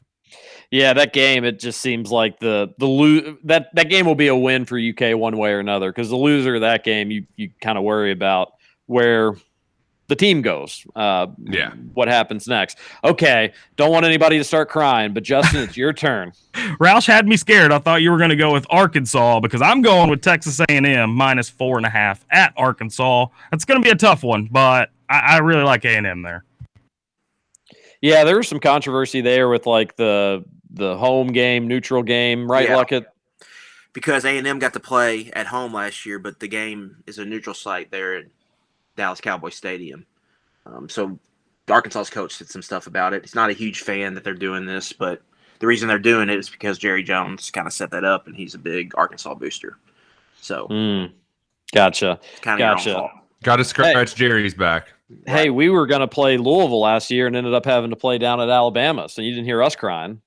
Yeah, 0.70 0.92
that 0.94 1.12
game 1.12 1.44
it 1.44 1.60
just 1.60 1.80
seems 1.80 2.10
like 2.10 2.40
the 2.40 2.74
the 2.78 2.88
lo- 2.88 3.36
that 3.44 3.68
that 3.74 3.90
game 3.90 4.06
will 4.06 4.14
be 4.14 4.26
a 4.28 4.34
win 4.34 4.64
for 4.64 4.78
UK 4.78 5.16
one 5.16 5.36
way 5.36 5.52
or 5.52 5.60
another 5.60 5.92
because 5.92 6.08
the 6.08 6.16
loser 6.16 6.56
of 6.56 6.62
that 6.62 6.82
game 6.82 7.10
you 7.10 7.26
you 7.36 7.50
kind 7.60 7.78
of 7.78 7.84
worry 7.84 8.10
about 8.10 8.54
where 8.86 9.34
the 10.08 10.16
team 10.16 10.42
goes. 10.42 10.86
Uh, 10.94 11.28
Yeah. 11.42 11.72
what 11.94 12.08
happens 12.08 12.46
next? 12.46 12.78
Okay, 13.02 13.52
don't 13.76 13.90
want 13.90 14.04
anybody 14.04 14.36
to 14.38 14.44
start 14.44 14.68
crying, 14.68 15.14
but 15.14 15.22
Justin, 15.22 15.62
it's 15.62 15.76
your 15.76 15.92
turn. 16.06 16.32
Roush 16.78 17.06
had 17.06 17.26
me 17.26 17.36
scared. 17.36 17.72
I 17.72 17.78
thought 17.78 18.02
you 18.02 18.10
were 18.10 18.18
going 18.18 18.30
to 18.30 18.36
go 18.36 18.52
with 18.52 18.66
Arkansas 18.70 19.40
because 19.40 19.62
I'm 19.62 19.80
going 19.82 20.10
with 20.10 20.20
Texas 20.20 20.60
A&M 20.68 21.10
minus 21.10 21.48
four 21.48 21.76
and 21.78 21.86
a 21.86 21.90
half 21.90 22.24
at 22.30 22.52
Arkansas. 22.56 23.26
That's 23.50 23.64
going 23.64 23.80
to 23.80 23.84
be 23.84 23.90
a 23.90 23.94
tough 23.96 24.22
one, 24.22 24.48
but 24.50 24.90
I, 25.08 25.18
I 25.18 25.38
really 25.38 25.62
like 25.62 25.84
A&M 25.84 26.22
there. 26.22 26.44
Yeah, 28.00 28.24
there 28.24 28.36
was 28.36 28.48
some 28.48 28.60
controversy 28.60 29.20
there 29.22 29.48
with 29.48 29.66
like 29.66 29.96
the 29.96 30.44
the 30.70 30.96
home 30.98 31.28
game, 31.28 31.68
neutral 31.68 32.02
game, 32.02 32.50
right, 32.50 32.68
Yeah. 32.68 32.76
Luckett? 32.82 33.04
because 33.92 34.24
A 34.24 34.30
and 34.36 34.46
M 34.46 34.58
got 34.58 34.72
to 34.72 34.80
play 34.80 35.30
at 35.34 35.46
home 35.46 35.72
last 35.72 36.04
year, 36.04 36.18
but 36.18 36.40
the 36.40 36.48
game 36.48 36.96
is 37.06 37.18
a 37.18 37.24
neutral 37.24 37.54
site 37.54 37.92
there 37.92 38.16
at 38.16 38.24
Dallas 38.96 39.20
Cowboy 39.20 39.50
Stadium. 39.50 40.06
Um, 40.66 40.88
so 40.88 41.18
Arkansas's 41.68 42.10
coach 42.10 42.34
said 42.34 42.48
some 42.48 42.62
stuff 42.62 42.86
about 42.86 43.12
it. 43.12 43.22
He's 43.22 43.34
not 43.34 43.50
a 43.50 43.54
huge 43.54 43.80
fan 43.80 44.14
that 44.14 44.24
they're 44.24 44.34
doing 44.34 44.66
this, 44.66 44.92
but 44.92 45.22
the 45.60 45.66
reason 45.66 45.88
they're 45.88 45.98
doing 45.98 46.28
it 46.28 46.38
is 46.38 46.50
because 46.50 46.78
Jerry 46.78 47.02
Jones 47.02 47.50
kind 47.50 47.66
of 47.66 47.72
set 47.72 47.90
that 47.92 48.04
up, 48.04 48.26
and 48.26 48.36
he's 48.36 48.54
a 48.54 48.58
big 48.58 48.92
Arkansas 48.96 49.34
booster. 49.34 49.78
So 50.40 50.66
Mm, 50.68 51.12
gotcha. 51.72 52.20
kind 52.42 52.60
of 52.60 52.76
Gotcha. 52.76 52.90
your 52.90 52.98
own 52.98 53.08
fault. 53.08 53.20
Got 53.42 53.56
to 53.56 53.64
scratch 53.64 54.14
Jerry's 54.14 54.54
back. 54.54 54.88
Hey, 55.26 55.50
we 55.50 55.68
were 55.68 55.86
going 55.86 56.00
to 56.00 56.08
play 56.08 56.38
Louisville 56.38 56.80
last 56.80 57.10
year 57.10 57.26
and 57.26 57.36
ended 57.36 57.52
up 57.54 57.66
having 57.66 57.90
to 57.90 57.96
play 57.96 58.16
down 58.18 58.40
at 58.40 58.48
Alabama. 58.48 59.08
So 59.08 59.20
you 59.22 59.30
didn't 59.32 59.44
hear 59.44 59.62
us 59.62 59.76
crying. 59.76 60.20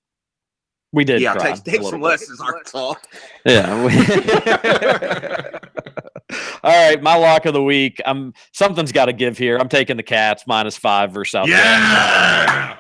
We 0.94 1.04
did. 1.04 1.22
Yeah, 1.22 1.34
cry 1.34 1.54
take, 1.54 1.64
take 1.64 1.82
some 1.82 2.00
bit. 2.00 2.02
lessons, 2.02 2.40
Arkansas. 2.40 2.94
Yeah. 3.44 5.60
All 6.64 6.90
right, 6.90 7.02
my 7.02 7.16
lock 7.16 7.46
of 7.46 7.54
the 7.54 7.64
week. 7.64 8.02
I'm 8.06 8.34
something's 8.52 8.92
got 8.92 9.06
to 9.06 9.14
give 9.14 9.38
here. 9.38 9.58
I'm 9.58 9.70
taking 9.70 9.98
the 9.98 10.04
Cats 10.04 10.46
minus 10.46 10.78
five 10.78 11.12
versus 11.12 11.32
South 11.32 11.48
Carolina. 11.48 12.78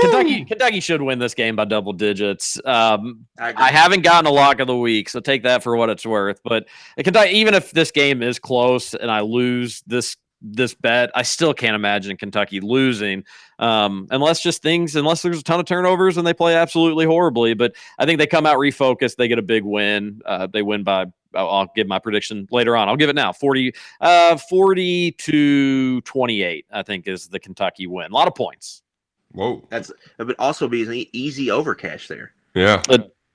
Kentucky, 0.00 0.44
Kentucky 0.44 0.80
should 0.80 1.02
win 1.02 1.18
this 1.18 1.34
game 1.34 1.56
by 1.56 1.64
double 1.64 1.92
digits. 1.92 2.60
Um, 2.64 3.26
I. 3.38 3.52
I 3.56 3.70
haven't 3.70 4.02
gotten 4.02 4.26
a 4.26 4.30
lock 4.32 4.60
of 4.60 4.66
the 4.66 4.76
week, 4.76 5.08
so 5.08 5.20
take 5.20 5.42
that 5.42 5.62
for 5.62 5.76
what 5.76 5.90
it's 5.90 6.06
worth. 6.06 6.40
But 6.42 6.66
Kentucky, 6.98 7.32
even 7.32 7.54
if 7.54 7.72
this 7.72 7.90
game 7.90 8.22
is 8.22 8.38
close 8.38 8.94
and 8.94 9.10
I 9.10 9.20
lose 9.20 9.82
this 9.86 10.16
this 10.42 10.74
bet, 10.74 11.10
I 11.14 11.22
still 11.22 11.52
can't 11.52 11.74
imagine 11.74 12.16
Kentucky 12.16 12.60
losing, 12.60 13.24
um, 13.58 14.06
unless 14.10 14.42
just 14.42 14.62
things, 14.62 14.96
unless 14.96 15.20
there's 15.20 15.40
a 15.40 15.42
ton 15.42 15.60
of 15.60 15.66
turnovers 15.66 16.16
and 16.16 16.26
they 16.26 16.32
play 16.32 16.54
absolutely 16.54 17.04
horribly. 17.04 17.52
But 17.52 17.74
I 17.98 18.06
think 18.06 18.18
they 18.18 18.26
come 18.26 18.46
out 18.46 18.56
refocused, 18.56 19.16
they 19.16 19.28
get 19.28 19.38
a 19.38 19.42
big 19.42 19.64
win. 19.64 20.22
Uh, 20.24 20.46
they 20.46 20.62
win 20.62 20.82
by. 20.82 21.06
I'll, 21.34 21.48
I'll 21.48 21.72
give 21.74 21.86
my 21.86 21.98
prediction 21.98 22.48
later 22.50 22.76
on. 22.76 22.88
I'll 22.88 22.96
give 22.96 23.10
it 23.10 23.16
now. 23.16 23.32
40, 23.32 23.72
uh, 24.00 24.36
40 24.36 25.12
to 25.12 26.00
28, 26.02 26.66
I 26.70 26.82
think, 26.82 27.08
is 27.08 27.28
the 27.28 27.38
Kentucky 27.38 27.86
win. 27.86 28.10
A 28.10 28.14
lot 28.14 28.28
of 28.28 28.34
points. 28.34 28.82
Whoa. 29.32 29.64
That's 29.68 29.90
it 30.18 30.24
would 30.24 30.36
also 30.38 30.68
be 30.68 30.82
an 30.82 31.06
easy 31.12 31.46
overcash 31.46 32.08
there. 32.08 32.32
Yeah. 32.54 32.82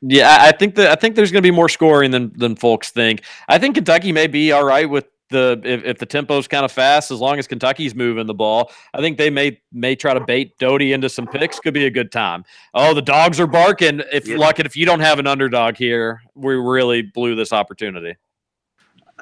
Yeah, 0.08 0.38
I 0.40 0.50
I 0.50 0.52
think 0.52 0.76
that 0.76 0.92
I 0.92 0.96
think 0.96 1.16
there's 1.16 1.32
going 1.32 1.42
to 1.42 1.48
be 1.48 1.56
more 1.56 1.70
scoring 1.70 2.12
than 2.12 2.32
than 2.38 2.56
folks 2.56 2.92
think. 2.92 3.24
I 3.48 3.58
think 3.58 3.76
Kentucky 3.76 4.12
may 4.12 4.28
be 4.28 4.52
all 4.52 4.64
right 4.64 4.88
with 4.88 5.08
the 5.30 5.60
if, 5.64 5.84
if 5.84 5.98
the 5.98 6.06
tempo's 6.06 6.48
kind 6.48 6.66
of 6.66 6.72
fast, 6.72 7.12
as 7.12 7.20
long 7.20 7.40
as 7.40 7.48
Kentucky's 7.48 7.96
moving 7.96 8.28
the 8.28 8.34
ball. 8.34 8.72
I 8.94 9.00
think 9.02 9.18
they 9.18 9.30
may 9.30 9.60
may 9.72 9.96
try 9.96 10.14
to 10.14 10.20
bait 10.20 10.58
Doty 10.60 10.94
into 10.94 11.10
some 11.10 11.28
picks. 11.28 11.60
Could 11.60 11.74
be 11.74 11.86
a 11.86 11.92
good 11.92 12.12
time. 12.12 12.46
Oh, 12.74 12.94
the 12.94 13.02
dogs 13.02 13.40
are 13.40 13.48
barking. 13.48 14.02
If 14.12 14.28
Yeah. 14.28 14.38
Luckett, 14.38 14.66
if 14.66 14.76
you 14.76 14.86
don't 14.86 15.00
have 15.00 15.20
an 15.20 15.28
underdog 15.28 15.78
here, 15.78 16.22
we 16.36 16.56
really 16.56 17.02
blew 17.02 17.36
this 17.36 17.52
opportunity. 17.54 18.16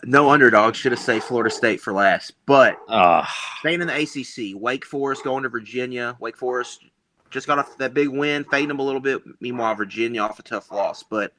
No 0.04 0.30
underdog. 0.30 0.76
Should 0.76 0.92
have 0.92 1.00
saved 1.00 1.24
Florida 1.24 1.50
State 1.50 1.80
for 1.80 1.94
last, 1.94 2.34
but 2.46 2.78
Ah, 2.90 3.32
Staying 3.60 3.82
in 3.82 3.88
the 3.88 3.94
ACC, 4.02 4.60
Wake 4.60 4.86
Forest 4.86 5.24
going 5.24 5.44
to 5.44 5.50
Virginia. 5.50 6.18
Wake 6.20 6.36
Forest 6.36 6.84
just 7.30 7.48
got 7.48 7.58
off 7.60 7.78
that 7.78 7.94
big 7.94 8.10
win, 8.10 8.44
fading 8.46 8.68
them 8.68 8.80
a 8.80 8.84
little 8.84 9.00
bit. 9.00 9.22
Meanwhile, 9.40 9.76
Virginia 9.76 10.22
off 10.22 10.40
a 10.40 10.44
tough 10.44 10.72
loss. 10.72 11.04
But 11.04 11.34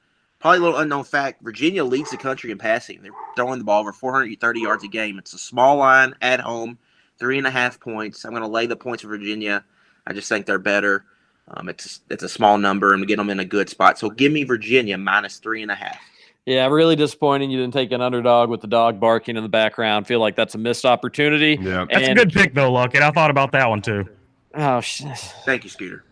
probably 0.44 0.58
a 0.58 0.62
little 0.62 0.78
unknown 0.78 1.04
fact 1.04 1.42
Virginia 1.42 1.82
leads 1.82 2.10
the 2.10 2.18
country 2.18 2.50
in 2.50 2.58
passing. 2.58 3.00
They're 3.02 3.12
throwing 3.34 3.58
the 3.58 3.64
ball 3.64 3.80
over 3.80 3.94
430 3.94 4.60
yards 4.60 4.84
a 4.84 4.88
game. 4.88 5.16
It's 5.18 5.32
a 5.32 5.38
small 5.38 5.76
line 5.78 6.14
at 6.20 6.38
home, 6.38 6.76
three 7.18 7.38
and 7.38 7.46
a 7.46 7.50
half 7.50 7.80
points. 7.80 8.26
I'm 8.26 8.32
going 8.32 8.42
to 8.42 8.48
lay 8.48 8.66
the 8.66 8.76
points 8.76 9.02
for 9.02 9.08
Virginia. 9.08 9.64
I 10.06 10.12
just 10.12 10.28
think 10.28 10.44
they're 10.44 10.58
better. 10.58 11.06
Um, 11.48 11.70
it's 11.70 12.00
it's 12.10 12.22
a 12.22 12.28
small 12.28 12.58
number 12.58 12.92
and 12.92 13.06
get 13.06 13.16
them 13.16 13.30
in 13.30 13.40
a 13.40 13.44
good 13.46 13.70
spot. 13.70 13.98
So 13.98 14.10
give 14.10 14.32
me 14.32 14.44
Virginia 14.44 14.98
minus 14.98 15.38
three 15.38 15.62
and 15.62 15.70
a 15.70 15.74
half. 15.74 15.98
yeah, 16.44 16.66
really 16.66 16.94
disappointing. 16.94 17.50
You 17.50 17.58
didn't 17.60 17.72
take 17.72 17.90
an 17.92 18.02
underdog 18.02 18.50
with 18.50 18.60
the 18.60 18.66
dog 18.66 19.00
barking 19.00 19.38
in 19.38 19.42
the 19.42 19.48
background. 19.48 20.06
Feel 20.06 20.20
like 20.20 20.36
that's 20.36 20.54
a 20.54 20.58
missed 20.58 20.84
opportunity. 20.84 21.56
Yeah. 21.58 21.86
That's 21.90 22.06
And- 22.06 22.18
a 22.18 22.22
good 22.26 22.34
pick, 22.34 22.52
though, 22.52 22.70
Luckett. 22.70 23.00
I 23.00 23.10
thought 23.12 23.30
about 23.30 23.52
that 23.52 23.70
one, 23.70 23.80
too. 23.80 24.06
Oh 24.54 24.82
shit. 24.82 25.16
Thank 25.46 25.64
you, 25.64 25.70
Scooter. 25.70 26.04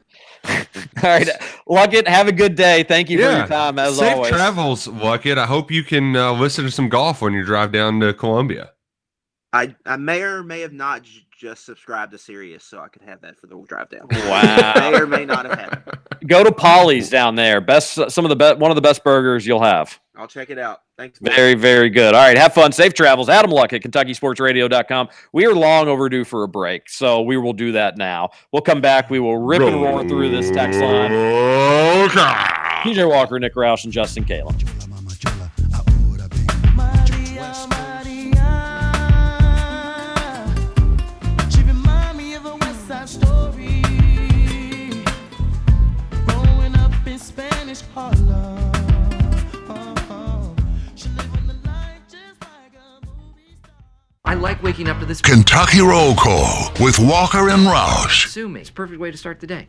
All 1.02 1.10
right, 1.10 1.28
Luckett, 1.69 2.06
have 2.06 2.28
a 2.28 2.32
good 2.32 2.55
day. 2.55 2.82
Thank 2.82 3.10
you 3.10 3.19
for 3.19 3.31
your 3.31 3.47
time 3.47 3.78
as 3.78 3.98
always. 3.98 3.98
Safe 3.98 4.16
always. 4.16 4.31
travels, 4.31 4.86
Luckett. 4.89 5.39
I 5.39 5.47
hope 5.47 5.70
you 5.70 5.85
can 5.85 6.16
uh, 6.16 6.32
listen 6.32 6.64
to 6.64 6.70
some 6.70 6.89
golf 6.89 7.23
when 7.23 7.32
you 7.32 7.44
drive 7.44 7.73
down 7.73 8.01
to 8.01 8.12
Columbia. 8.12 8.73
I, 9.52 9.74
I 9.85 9.97
may 9.97 10.23
or 10.23 10.43
may 10.43 10.60
have 10.60 10.73
not 10.73 11.02
j- 11.02 11.27
just 11.39 11.66
subscribed 11.66 12.12
to 12.12 12.19
Sirius 12.19 12.64
so 12.64 12.81
I 12.81 12.89
could 12.89 13.02
have 13.02 13.20
that 13.20 13.39
for 13.39 13.47
the 13.47 13.62
drive 13.69 13.90
down. 13.90 14.09
Wow. 14.10 14.73
may 14.90 14.98
or 14.98 15.06
may 15.06 15.24
not 15.24 15.44
have 15.44 15.59
had 15.59 15.82
it. 15.86 16.27
Go 16.27 16.43
to 16.43 16.52
Polly's 16.52 17.10
down 17.10 17.35
there. 17.35 17.60
Best 17.60 17.98
some 18.10 18.24
of 18.24 18.28
the 18.31 18.36
best 18.36 18.59
one 18.59 18.70
of 18.70 18.77
the 18.77 18.81
best 18.81 19.05
burgers 19.05 19.47
you'll 19.47 19.62
have. 19.62 20.01
I'll 20.15 20.27
check 20.29 20.51
it 20.51 20.59
out. 20.59 20.83
Thanks. 20.99 21.19
boys. 21.19 21.35
Very, 21.35 21.55
very 21.55 21.89
good. 21.89 22.15
All 22.15 22.21
right, 22.21 22.37
have 22.37 22.53
fun. 22.53 22.71
Safe 22.73 22.93
travels. 22.93 23.29
Adam 23.31 23.51
Luckett 23.51 23.83
KentuckySportsRadio.com. 23.83 25.09
We 25.33 25.47
are 25.47 25.55
long 25.55 25.89
overdue 25.89 26.25
for 26.25 26.43
a 26.43 26.49
break, 26.49 26.91
so 26.91 27.23
we 27.23 27.39
will 27.39 27.55
do 27.55 27.73
that 27.73 27.97
now. 27.97 28.31
We'll 28.53 28.63
come 28.63 28.83
back. 28.83 29.09
We 29.09 29.21
will 29.21 29.39
rip 29.39 29.63
and 29.63 29.81
roar 29.81 30.07
through 30.07 30.31
this 30.31 30.51
text 30.51 30.81
line. 30.81 31.13
Okay. 31.13 32.53
TJ 32.83 33.09
Walker, 33.09 33.39
Nick 33.39 33.55
Roush, 33.55 33.85
and 33.85 33.93
Justin 33.93 34.25
Kalen. 34.25 34.91
I 54.33 54.35
like 54.35 54.63
waking 54.63 54.89
up 54.89 54.99
to 54.99 55.05
this. 55.05 55.21
Kentucky 55.21 55.83
Roll 55.83 56.15
Call 56.15 56.73
with 56.81 56.99
Walker 56.99 57.51
and 57.51 57.67
Roush. 57.67 58.29
Sue 58.29 58.49
me. 58.49 58.61
It's 58.61 58.71
a 58.71 58.73
perfect 58.73 58.99
way 58.99 59.11
to 59.11 59.19
start 59.19 59.41
the 59.41 59.47
day. 59.47 59.67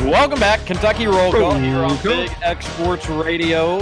Welcome 0.00 0.40
back, 0.40 0.66
Kentucky 0.66 1.06
Roll 1.06 1.30
Call 1.30 1.54
here 1.54 1.76
on 1.76 1.96
Big 2.02 2.32
X 2.42 2.66
Sports 2.66 3.08
Radio. 3.08 3.78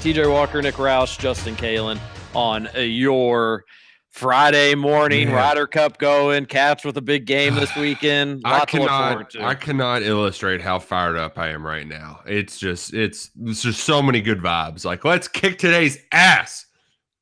TJ 0.00 0.28
Walker, 0.28 0.60
Nick 0.60 0.74
Roush, 0.74 1.16
Justin 1.20 1.54
Kalen 1.54 2.00
on 2.34 2.68
your 2.74 3.64
Friday 4.12 4.74
morning 4.74 5.28
Man. 5.28 5.36
Ryder 5.36 5.66
Cup 5.66 5.98
going. 5.98 6.46
Cats 6.46 6.84
with 6.84 6.96
a 6.96 7.02
big 7.02 7.26
game 7.26 7.54
this 7.54 7.74
weekend. 7.76 8.42
I 8.44 8.58
Lot 8.58 8.68
to 8.68 8.78
look 8.78 8.88
cannot. 8.88 9.36
I 9.40 9.54
cannot 9.54 10.02
illustrate 10.02 10.60
how 10.60 10.78
fired 10.78 11.16
up 11.16 11.38
I 11.38 11.48
am 11.48 11.66
right 11.66 11.86
now. 11.86 12.20
It's 12.26 12.58
just, 12.58 12.94
it's, 12.94 13.30
it's 13.42 13.62
just 13.62 13.84
so 13.84 14.00
many 14.00 14.20
good 14.20 14.40
vibes. 14.40 14.84
Like, 14.84 15.04
let's 15.04 15.28
kick 15.28 15.58
today's 15.58 15.98
ass. 16.12 16.66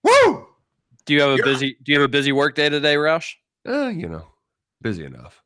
Woo! 0.03 0.47
do 1.11 1.15
you 1.15 1.21
have 1.23 1.41
a 1.41 1.43
busy? 1.43 1.77
Do 1.83 1.93
you 1.93 2.01
have 2.01 2.05
a 2.05 2.13
busy 2.13 2.33
work 2.33 2.55
day 2.55 2.69
today, 2.69 2.95
Roush? 2.95 3.35
Uh, 3.69 3.89
you 3.89 4.09
know, 4.09 4.27
busy 4.81 5.05
enough. 5.05 5.43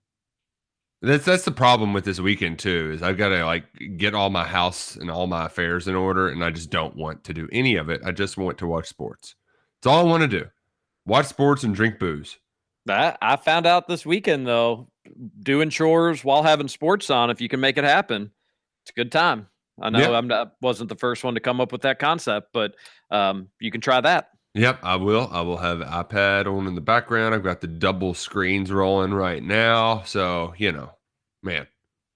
That's 1.01 1.25
that's 1.25 1.45
the 1.45 1.53
problem 1.53 1.93
with 1.93 2.05
this 2.05 2.21
weekend 2.21 2.59
too. 2.59 2.93
Is 2.95 3.03
I've 3.03 3.17
got 3.17 3.29
to 3.31 3.45
like 3.45 3.65
get 3.97 4.15
all 4.15 4.31
my 4.31 4.45
house 4.45 4.97
and 4.97 5.11
all 5.11 5.27
my 5.27 5.47
affairs 5.47 5.89
in 5.89 5.95
order, 5.95 6.29
and 6.29 6.45
I 6.45 6.51
just 6.51 6.71
don't 6.71 6.97
want 6.97 7.25
to 7.25 7.35
do 7.35 7.49
any 7.53 7.77
of 7.77 7.89
it. 7.89 8.03
I 8.05 8.13
just 8.13 8.37
want 8.37 8.59
to 8.59 8.67
watch 8.67 8.89
sports. 8.89 9.35
It's 9.79 9.87
all 9.87 10.01
I 10.01 10.11
want 10.11 10.23
to 10.23 10.29
do. 10.29 10.47
Watch 11.07 11.27
sports 11.27 11.65
and 11.65 11.75
drink 11.75 11.99
booze. 11.99 12.39
I, 12.89 13.17
I 13.21 13.37
found 13.37 13.67
out 13.67 13.89
this 13.89 14.05
weekend 14.05 14.47
though, 14.47 14.89
doing 15.41 15.71
chores 15.71 16.25
while 16.25 16.43
having 16.43 16.69
sports 16.69 17.11
on. 17.11 17.31
If 17.31 17.41
you 17.41 17.49
can 17.49 17.61
make 17.61 17.79
it 17.79 17.85
happen, 17.85 18.31
it's 18.83 18.91
a 18.91 18.95
good 18.95 19.13
time. 19.13 19.49
I 19.81 19.91
know 19.91 19.99
Yeah. 19.99 20.11
I'm 20.17 20.29
not 20.29 20.53
wasn't 20.61 20.89
the 20.89 20.97
first 20.97 21.25
one 21.25 21.35
to 21.35 21.41
come 21.41 21.61
up 21.61 21.73
with 21.73 21.83
that 21.83 21.99
concept, 21.99 22.49
but 22.53 22.75
um, 23.11 23.49
you 23.61 23.71
can 23.71 23.81
try 23.81 24.01
that. 24.01 24.31
Yep, 24.55 24.81
I 24.85 24.97
will. 24.97 25.29
I 25.33 25.41
will 25.41 25.57
have 25.57 25.79
iPad 25.79 26.47
on 26.47 26.69
in 26.69 26.77
the 26.77 26.81
background. 26.81 27.35
I've 27.35 27.43
got 27.43 27.61
the 27.61 27.67
double 27.67 28.15
screens 28.15 28.71
rolling 28.71 29.13
right 29.13 29.43
now. 29.43 30.03
So, 30.03 30.55
you 30.57 30.71
know, 30.71 30.93
man, 31.43 31.67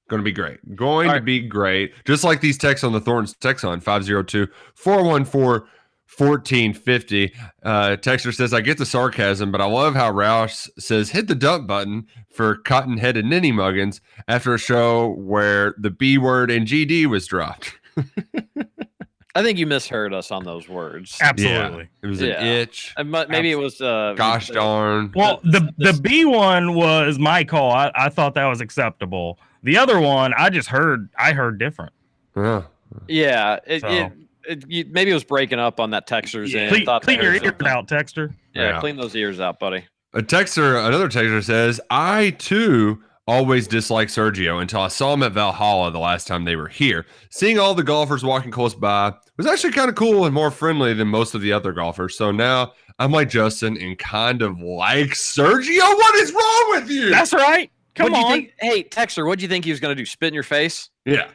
going 0.09 0.21
to 0.21 0.25
be 0.25 0.31
great. 0.31 0.77
Going 0.77 1.09
All 1.09 1.17
to 1.17 1.21
be 1.21 1.41
great. 1.41 1.95
Just 2.05 2.23
like 2.23 2.41
these 2.41 2.57
texts 2.57 2.85
on 2.85 2.93
the 2.93 3.01
Thorns 3.01 3.35
text 3.41 3.65
on 3.65 3.81
502 3.81 4.47
414 4.77 5.69
1450. 6.17 7.33
Uh, 7.63 7.97
Texter 8.01 8.35
says, 8.35 8.53
I 8.55 8.61
get 8.61 8.79
the 8.79 8.87
sarcasm, 8.87 9.51
but 9.53 9.61
I 9.61 9.67
love 9.67 9.95
how 9.95 10.11
Roush 10.13 10.69
says, 10.79 11.11
hit 11.11 11.29
the 11.29 11.35
dump 11.35 11.67
button 11.67 12.07
for 12.33 12.57
cotton 12.57 12.99
headed 12.99 13.25
ninny 13.27 13.53
muggins 13.53 14.01
after 14.27 14.55
a 14.55 14.59
show 14.59 15.09
where 15.15 15.75
the 15.79 15.91
B 15.91 16.19
word 16.19 16.51
and 16.51 16.67
GD 16.67 17.07
was 17.07 17.27
dropped. 17.27 17.75
I 19.35 19.43
think 19.43 19.59
you 19.59 19.67
misheard 19.67 20.13
us 20.13 20.33
on 20.33 20.43
those 20.45 20.69
words. 20.69 21.17
Absolutely. 21.21 21.89
It 22.03 22.07
was 22.07 22.21
Yeah. 22.21 22.41
an 22.41 22.47
itch. 22.47 22.93
Mu- 22.99 23.27
Maybe 23.29 23.53
it 23.53 23.57
was. 23.59 23.81
Uh, 23.81 24.15
Gosh 24.17 24.49
darn. 24.49 25.13
Well, 25.15 25.41
the 25.45 25.73
the 25.79 25.93
B 25.93 26.25
one 26.25 26.75
was 26.75 27.19
my 27.21 27.45
call. 27.45 27.71
I, 27.71 27.93
I 27.95 28.09
thought 28.09 28.35
that 28.35 28.47
was 28.47 28.61
acceptable. 28.61 29.39
The 29.63 29.77
other 29.79 30.01
one, 30.01 30.33
I 30.37 30.51
just 30.51 30.69
heard. 30.69 31.09
I 31.17 31.35
heard 31.35 31.59
different. 31.59 31.93
Yeah. 32.37 32.63
Yeah, 33.07 33.59
it, 33.67 33.83
So- 33.83 33.89
it, 33.89 34.13
it, 34.49 34.65
you, 34.69 34.85
maybe 34.91 35.11
it 35.11 35.15
was 35.15 35.25
breaking 35.25 35.59
up 35.59 35.79
on 35.81 35.91
that 35.91 36.09
texter's 36.09 36.55
end. 36.55 36.71
Clean, 36.71 36.85
Thought 36.85 37.03
clean 37.03 37.21
your 37.21 37.33
was- 37.33 37.43
ears 37.43 37.55
out, 37.67 37.87
Texter. 37.89 38.35
Yeah, 38.55 38.71
Yeah. 38.71 38.81
clean 38.81 38.97
those 38.97 39.15
ears 39.15 39.41
out, 39.41 39.59
buddy. 39.61 39.85
A 40.15 40.21
texter, 40.23 40.85
another 40.87 41.09
texter 41.09 41.43
says, 41.45 41.81
I 41.91 42.31
too 42.39 43.03
always 43.27 43.69
disliked 43.69 44.11
Sergio 44.11 44.63
until 44.63 44.81
I 44.81 44.89
saw 44.89 45.13
him 45.13 45.23
at 45.23 45.33
Valhalla 45.33 45.91
the 45.91 45.99
last 45.99 46.27
time 46.27 46.45
they 46.45 46.57
were 46.57 46.67
here. 46.69 47.05
Seeing 47.31 47.59
all 47.59 47.75
the 47.75 47.83
golfers 47.85 48.25
walking 48.25 48.51
close 48.51 48.75
by 48.75 49.13
was 49.37 49.47
actually 49.47 49.73
kind 49.75 49.91
of 49.91 49.97
cool 49.97 50.25
and 50.25 50.33
more 50.35 50.51
friendly 50.51 50.95
than 50.95 51.09
most 51.09 51.35
of 51.35 51.43
the 51.43 51.53
other 51.53 51.73
golfers. 51.73 52.17
So 52.17 52.31
now 52.31 52.73
I'm 52.99 53.13
like 53.13 53.29
Justin 53.29 53.77
and 53.77 53.99
kind 53.99 54.41
of 54.41 54.59
like 54.61 55.09
Sergio. 55.09 55.79
What 55.81 56.15
is 56.17 56.33
wrong 56.33 56.71
with 56.71 56.91
you? 56.91 57.11
That's 57.11 57.35
right. 57.35 57.71
Come 57.95 58.13
What'd 58.13 58.19
you 58.19 58.25
on. 58.25 58.33
think- 58.33 58.53
hey, 58.61 58.85
texter, 58.85 59.27
what 59.27 59.39
do 59.39 59.43
you 59.43 59.49
think 59.49 59.67
he 59.67 59.71
was 59.73 59.81
going 59.81 59.95
to 59.95 60.01
do? 60.01 60.07
Spit 60.07 60.29
in 60.29 60.35
your 60.35 60.43
face? 60.43 60.89
yeah. 61.05 61.29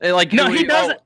Like 0.00 0.32
No, 0.32 0.50
he 0.50 0.64
oh, 0.64 0.68
doesn't. 0.68 0.98
Oh, 0.98 1.02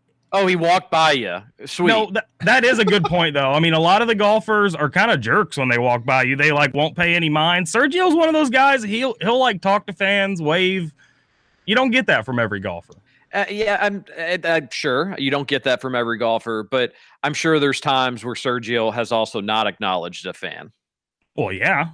he 0.47 0.57
walked 0.57 0.91
by 0.91 1.13
you. 1.13 1.39
Sweet. 1.65 1.89
No, 1.89 2.11
that, 2.13 2.29
that 2.41 2.65
is 2.65 2.79
a 2.79 2.85
good 2.85 3.05
point 3.05 3.35
though. 3.35 3.53
I 3.53 3.61
mean, 3.61 3.73
a 3.73 3.81
lot 3.81 4.03
of 4.03 4.09
the 4.09 4.15
golfers 4.15 4.75
are 4.75 4.91
kind 4.91 5.11
of 5.11 5.21
jerks 5.21 5.57
when 5.57 5.69
they 5.69 5.79
walk 5.79 6.05
by 6.05 6.25
you. 6.25 6.35
They 6.37 6.51
like 6.51 6.75
won't 6.75 6.97
pay 6.97 7.15
any 7.15 7.29
mind. 7.29 7.67
Sergio's 7.67 8.15
one 8.15 8.29
of 8.29 8.35
those 8.35 8.51
guys. 8.51 8.83
He'll 8.83 9.15
he'll 9.21 9.39
like 9.39 9.63
talk 9.63 9.87
to 9.87 9.93
fans, 9.93 10.43
wave. 10.43 10.93
You 11.67 11.75
don't 11.75 11.91
get 11.91 12.07
that 12.09 12.27
from 12.27 12.39
every 12.39 12.61
golfer. 12.61 12.95
Uh, 13.33 13.45
yeah, 13.51 13.79
I'm, 13.81 14.05
uh, 14.17 14.39
I'm 14.45 14.69
sure 14.71 15.17
you 15.19 15.31
don't 15.31 15.49
get 15.49 15.65
that 15.65 15.81
from 15.81 15.97
every 15.97 16.19
golfer, 16.19 16.63
but 16.71 16.93
I'm 17.25 17.35
sure 17.35 17.59
there's 17.59 17.81
times 17.81 18.25
where 18.25 18.35
Sergio 18.35 18.93
has 18.95 19.11
also 19.11 19.41
not 19.41 19.67
acknowledged 19.67 20.27
a 20.27 20.33
fan. 20.33 20.71
Well, 21.35 21.53
yeah. 21.53 21.89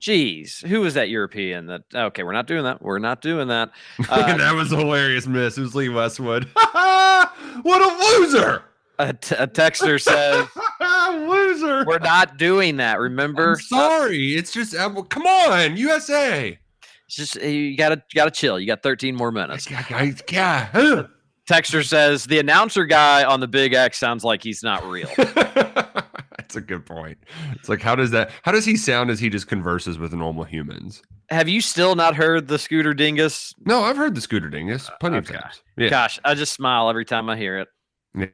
Jeez, 0.00 0.66
who 0.66 0.80
was 0.80 0.94
that 0.94 1.10
European? 1.10 1.66
That 1.66 1.82
okay, 1.94 2.22
we're 2.22 2.32
not 2.32 2.46
doing 2.46 2.64
that. 2.64 2.80
We're 2.80 2.98
not 2.98 3.20
doing 3.20 3.48
that. 3.48 3.70
Uh, 4.08 4.36
that 4.38 4.54
was 4.54 4.72
a 4.72 4.76
hilarious 4.76 5.26
miss. 5.26 5.58
It 5.58 5.60
was 5.60 5.74
Lee 5.74 5.90
Westwood. 5.90 6.48
what 6.54 7.82
a 7.82 8.18
loser. 8.18 8.62
a, 8.98 9.12
t- 9.12 9.34
a 9.38 9.46
texter 9.46 10.00
says 10.00 10.46
loser. 11.28 11.84
we're 11.86 11.98
not 11.98 12.38
doing 12.38 12.78
that. 12.78 12.98
Remember? 12.98 13.52
I'm 13.52 13.60
sorry. 13.60 14.34
It's 14.36 14.52
just, 14.52 14.74
uh, 14.74 14.88
come 15.02 15.26
on, 15.26 15.76
USA. 15.76 16.58
It's 17.06 17.16
just 17.16 17.42
you 17.42 17.76
gotta 17.76 17.96
you 17.96 18.14
gotta 18.14 18.30
chill. 18.30 18.58
You 18.58 18.66
got 18.66 18.82
13 18.82 19.16
more 19.16 19.32
minutes. 19.32 19.66
I, 19.70 20.14
yeah. 20.30 21.06
Texter 21.50 21.84
says 21.84 22.24
the 22.24 22.38
announcer 22.38 22.84
guy 22.86 23.24
on 23.24 23.40
the 23.40 23.48
Big 23.48 23.74
X 23.74 23.98
sounds 23.98 24.22
like 24.24 24.42
he's 24.42 24.62
not 24.62 24.84
real. 24.86 25.08
That's 25.16 26.56
a 26.56 26.60
good 26.60 26.86
point. 26.86 27.18
It's 27.52 27.68
like, 27.68 27.80
how 27.80 27.94
does 27.94 28.10
that, 28.12 28.30
how 28.42 28.52
does 28.52 28.64
he 28.64 28.76
sound 28.76 29.10
as 29.10 29.18
he 29.20 29.28
just 29.28 29.46
converses 29.48 29.98
with 29.98 30.12
normal 30.12 30.44
humans? 30.44 31.02
Have 31.28 31.48
you 31.48 31.60
still 31.60 31.94
not 31.94 32.14
heard 32.16 32.48
the 32.48 32.58
Scooter 32.58 32.94
Dingus? 32.94 33.54
No, 33.64 33.82
I've 33.82 33.96
heard 33.96 34.14
the 34.14 34.20
Scooter 34.20 34.48
Dingus 34.48 34.90
plenty 35.00 35.16
Okay. 35.18 35.34
of 35.34 35.42
times. 35.42 35.62
Yeah. 35.76 35.88
Gosh, 35.88 36.18
I 36.24 36.34
just 36.34 36.52
smile 36.52 36.88
every 36.88 37.04
time 37.04 37.28
I 37.28 37.36
hear 37.36 37.58
it. 37.58 37.68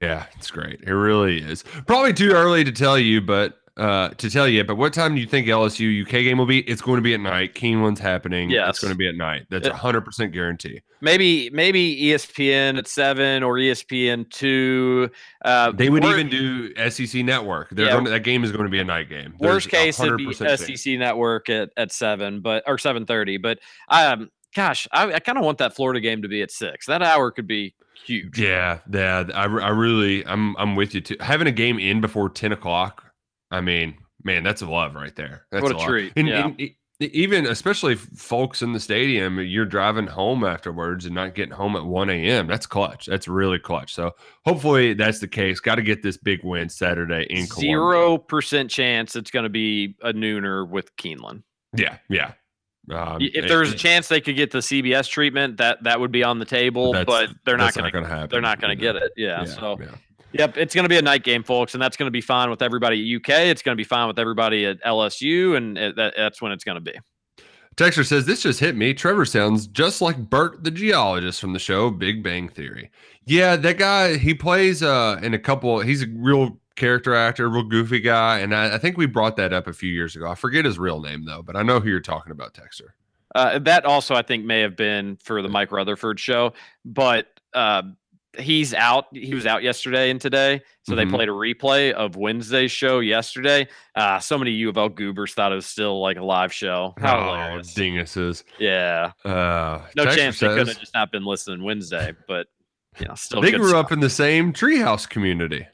Yeah, 0.01 0.27
it's 0.37 0.51
great. 0.51 0.81
It 0.87 0.93
really 0.95 1.39
is. 1.43 1.63
Probably 1.87 2.15
too 2.15 2.33
early 2.33 2.65
to 2.65 2.73
tell 2.73 2.99
you, 2.99 3.21
but 3.21 3.59
uh 3.77 4.09
to 4.11 4.31
tell 4.31 4.49
you, 4.49 4.65
but 4.65 4.77
what 4.77 4.93
time 4.95 5.15
do 5.15 5.21
you 5.21 5.27
think 5.27 5.47
LSU 5.47 6.03
UK 6.03 6.11
game 6.11 6.39
will 6.39 6.47
be? 6.47 6.61
It's 6.61 6.81
going 6.81 6.97
to 6.97 7.03
be 7.03 7.13
at 7.15 7.21
night. 7.21 7.55
Keeneland's 7.55 8.01
happening. 8.01 8.49
Yeah, 8.51 8.69
It's 8.69 8.79
going 8.81 8.93
to 8.93 8.97
be 8.97 9.09
at 9.09 9.15
night. 9.17 9.47
That's 9.51 9.67
a 9.69 9.75
hundred 9.75 10.03
percent 10.05 10.33
guarantee. 10.33 10.81
Maybe 11.03 11.51
maybe 11.51 11.95
ESPN 12.05 12.79
at 12.79 12.89
seven 12.89 13.43
or 13.43 13.55
ESPN 13.57 14.31
two. 14.31 15.11
Uh, 15.45 15.73
They 15.73 15.91
would 15.91 16.03
wor- 16.05 16.13
even 16.13 16.29
do 16.31 16.75
SEC 16.91 17.23
network. 17.25 17.69
They're 17.71 17.87
Yeah. 17.87 17.93
going 17.93 18.05
to, 18.07 18.11
that 18.13 18.21
game 18.21 18.45
is 18.45 18.53
going 18.53 18.65
to 18.65 18.71
be 18.71 18.79
a 18.81 18.85
night 18.85 19.09
game. 19.11 19.35
worst 19.39 19.41
There's 19.41 19.67
a 19.67 19.69
case 19.69 20.01
it'd 20.01 20.17
be 20.17 20.27
100% 20.27 20.39
chance. 20.67 20.83
SEC 20.83 20.99
Network 20.99 21.51
at, 21.51 21.71
at 21.77 21.93
seven, 21.93 22.41
but 22.41 22.63
or 22.67 22.79
seven 22.79 23.05
thirty. 23.05 23.37
But 23.37 23.59
um, 23.91 24.31
gosh, 24.55 24.89
I, 24.91 25.13
I 25.13 25.19
kind 25.21 25.37
of 25.37 25.45
want 25.45 25.59
that 25.59 25.77
Florida 25.77 26.01
game 26.01 26.23
to 26.23 26.29
be 26.29 26.41
at 26.41 26.51
six. 26.51 26.87
That 26.87 27.03
hour 27.03 27.31
could 27.31 27.47
be 27.47 27.75
huge. 28.07 28.39
Yeah, 28.39 28.79
yeah. 28.91 29.25
I, 29.35 29.43
I 29.45 29.69
really, 29.69 30.27
I'm, 30.27 30.57
I'm 30.57 30.77
with 30.77 30.95
you 30.95 31.03
too. 31.03 31.17
Having 31.21 31.49
a 31.49 31.53
game 31.53 31.79
in 31.79 32.01
before 32.01 32.31
ten 32.31 32.53
o'clock. 32.53 33.03
I 33.51 33.61
mean, 33.61 33.97
man, 34.23 34.43
that's 34.43 34.63
a 34.63 34.67
love 34.67 34.95
right 34.95 35.15
there. 35.15 35.47
That's 35.51 35.63
What 35.63 35.73
a 35.73 35.77
love. 35.79 35.87
treat, 35.87 36.13
And, 36.17 36.29
yeah. 36.29 36.47
and 36.47 36.61
e- 36.61 36.77
even 37.01 37.47
especially 37.47 37.95
folks 37.95 38.63
in 38.63 38.73
the 38.73 38.81
stadium, 38.81 39.39
you're 39.41 39.67
driving 39.67 40.07
home 40.07 40.45
afterwards 40.45 41.05
and 41.05 41.15
not 41.15 41.35
getting 41.35 41.53
home 41.55 41.77
at 41.77 41.85
one 41.85 42.09
a.m. 42.09 42.47
That's 42.47 42.67
clutch. 42.67 43.07
That's 43.07 43.29
really 43.29 43.59
clutch. 43.59 43.95
So 43.95 44.13
hopefully 44.47 44.95
that's 44.95 45.19
the 45.19 45.29
case. 45.29 45.61
Got 45.61 45.75
to 45.75 45.83
get 45.83 46.03
this 46.03 46.17
big 46.17 46.43
win 46.43 46.69
Saturday 46.71 47.27
in 47.29 47.47
Zero 47.47 48.17
percent 48.17 48.71
chance 48.71 49.15
it's 49.15 49.31
going 49.31 49.43
to 49.45 49.51
be 49.51 49.97
a 50.03 50.13
nooner 50.13 50.69
with 50.69 50.95
Keeneland. 50.97 51.43
Yeah, 51.75 51.99
yeah. 52.09 52.33
Um, 52.91 53.19
if 53.21 53.49
there 53.49 53.59
was 53.59 53.73
a 53.73 53.77
chance 53.77 54.09
they 54.09 54.21
could 54.21 54.37
get 54.37 54.53
the 54.53 54.59
CBS 54.59 55.09
treatment, 55.09 55.57
that 55.57 55.83
that 55.83 55.99
would 55.99 56.13
be 56.13 56.23
on 56.23 56.39
the 56.39 56.45
table. 56.45 56.93
But 56.93 57.31
they're 57.45 57.57
not 57.57 57.75
going 57.75 57.93
gonna 57.93 58.07
happen, 58.07 58.29
They're 58.31 58.41
not 58.41 58.61
going 58.61 58.77
to 58.77 58.81
get 58.81 58.97
it. 58.97 59.13
Yeah. 59.17 59.41
Yeah, 59.41 59.45
so. 59.45 59.77
yeah. 59.81 59.87
Yep, 60.39 60.57
it's 60.57 60.75
going 60.75 60.85
to 60.85 60.89
be 60.89 60.99
a 60.99 61.03
night 61.03 61.25
game, 61.25 61.43
folks, 61.43 61.75
and 61.75 61.83
that's 61.83 61.97
going 61.97 62.07
to 62.07 62.13
be 62.13 62.21
fine 62.21 62.51
with 62.51 62.63
everybody 62.63 63.01
at 63.01 63.17
UK. 63.17 63.47
It's 63.47 63.63
going 63.63 63.75
to 63.75 63.81
be 63.81 63.85
fine 63.85 64.09
with 64.09 64.19
everybody 64.19 64.67
at 64.67 64.83
LSU, 64.83 65.57
and 65.57 65.79
it, 65.79 65.97
that, 65.97 66.15
that's 66.17 66.43
when 66.43 66.53
it's 66.53 66.65
going 66.65 66.77
to 66.77 66.81
be. 66.81 66.99
Texter 67.77 68.07
says 68.07 68.25
this 68.25 68.43
just 68.43 68.61
hit 68.61 68.75
me. 68.75 68.95
Trevor 68.95 69.27
sounds 69.27 69.67
just 69.67 70.01
like 70.01 70.31
Bert, 70.31 70.65
the 70.65 70.71
geologist 70.71 71.41
from 71.41 71.53
the 71.53 71.59
show 71.59 71.91
Big 71.91 72.23
Bang 72.23 72.49
Theory. 72.49 72.91
Yeah, 73.27 73.57
that 73.57 73.77
guy. 73.77 74.17
He 74.17 74.33
plays 74.33 74.83
uh 74.83 75.21
in 75.23 75.35
a 75.35 75.39
couple. 75.39 75.81
He's 75.81 76.03
a 76.03 76.07
real 76.15 76.59
character 76.77 77.15
actor, 77.15 77.49
real 77.51 77.65
goofy 77.65 78.01
guy, 78.01 78.39
and 78.39 78.55
I, 78.55 78.77
I 78.77 78.79
think 78.79 78.97
we 78.97 79.07
brought 79.07 79.37
that 79.37 79.53
up 79.53 79.67
a 79.67 79.75
few 79.75 79.91
years 79.91 80.17
ago. 80.17 80.27
I 80.27 80.35
forget 80.35 80.65
his 80.65 80.79
real 80.79 81.01
name 81.01 81.27
though, 81.27 81.43
but 81.43 81.55
I 81.55 81.63
know 81.63 81.81
who 81.81 81.91
you're 81.91 82.01
talking 82.01 82.33
about, 82.33 82.55
Texter. 82.55 82.93
Uh, 83.35 83.59
that 83.59 83.85
also, 83.85 84.15
I 84.15 84.23
think, 84.23 84.47
may 84.47 84.61
have 84.61 84.77
been 84.77 85.19
for 85.23 85.43
the 85.43 85.49
Mike 85.49 85.71
Rutherford 85.71 86.19
show, 86.19 86.55
but 86.87 87.27
uh, 87.53 87.83
he's 88.39 88.73
out. 88.75 89.07
He 89.13 89.35
was 89.35 89.47
out 89.47 89.63
yesterday 89.63 90.11
and 90.11 90.21
today, 90.21 90.61
so 90.83 90.93
Mhm. 90.93 90.97
they 90.97 91.07
played 91.07 91.29
a 91.29 91.33
replay 91.33 91.93
of 91.93 92.17
Wednesday's 92.17 92.71
show 92.73 93.01
yesterday. 93.01 93.69
Uh, 93.95 94.19
so 94.19 94.39
many 94.39 94.51
U 94.53 94.69
of 94.69 94.77
L 94.77 94.89
goobers 94.89 95.35
thought 95.35 95.53
it 95.53 95.55
was 95.57 95.67
still 95.67 96.01
like 96.01 96.17
a 96.17 96.25
live 96.25 96.53
show. 96.53 96.95
How 96.99 97.19
oh, 97.19 97.25
hilarious! 97.35 97.75
dinguses. 97.75 98.45
Yeah, 98.59 99.13
Uh, 99.25 99.83
no 99.97 100.05
Texter 100.07 100.15
chance 100.17 100.39
they 100.41 100.49
could 100.49 100.69
have 100.69 100.79
just 100.81 100.95
not 100.95 101.11
been 101.13 101.25
listening 101.25 101.63
Wednesday, 101.65 102.13
but 102.29 102.47
you 102.99 103.07
know, 103.07 103.15
still 103.15 103.41
they 103.41 103.51
good 103.51 103.61
grew 103.61 103.69
stuff. 103.71 103.87
up 103.87 103.93
in 103.93 104.01
the 104.01 104.11
same 104.11 104.53
treehouse 104.53 105.09
community. 105.09 105.67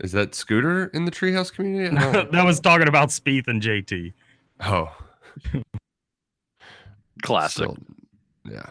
Is 0.00 0.10
that 0.12 0.34
Scooter 0.34 0.86
in 0.86 1.04
the 1.04 1.10
treehouse 1.12 1.52
community? 1.52 1.96
I 1.96 2.24
that 2.32 2.44
was 2.44 2.58
talking 2.60 2.88
about 2.88 3.10
Spieth 3.10 3.46
and 3.48 3.62
JT. 3.62 4.12
oh, 4.66 4.90
classic. 7.22 7.64
still- 7.64 7.76
yeah. 8.50 8.66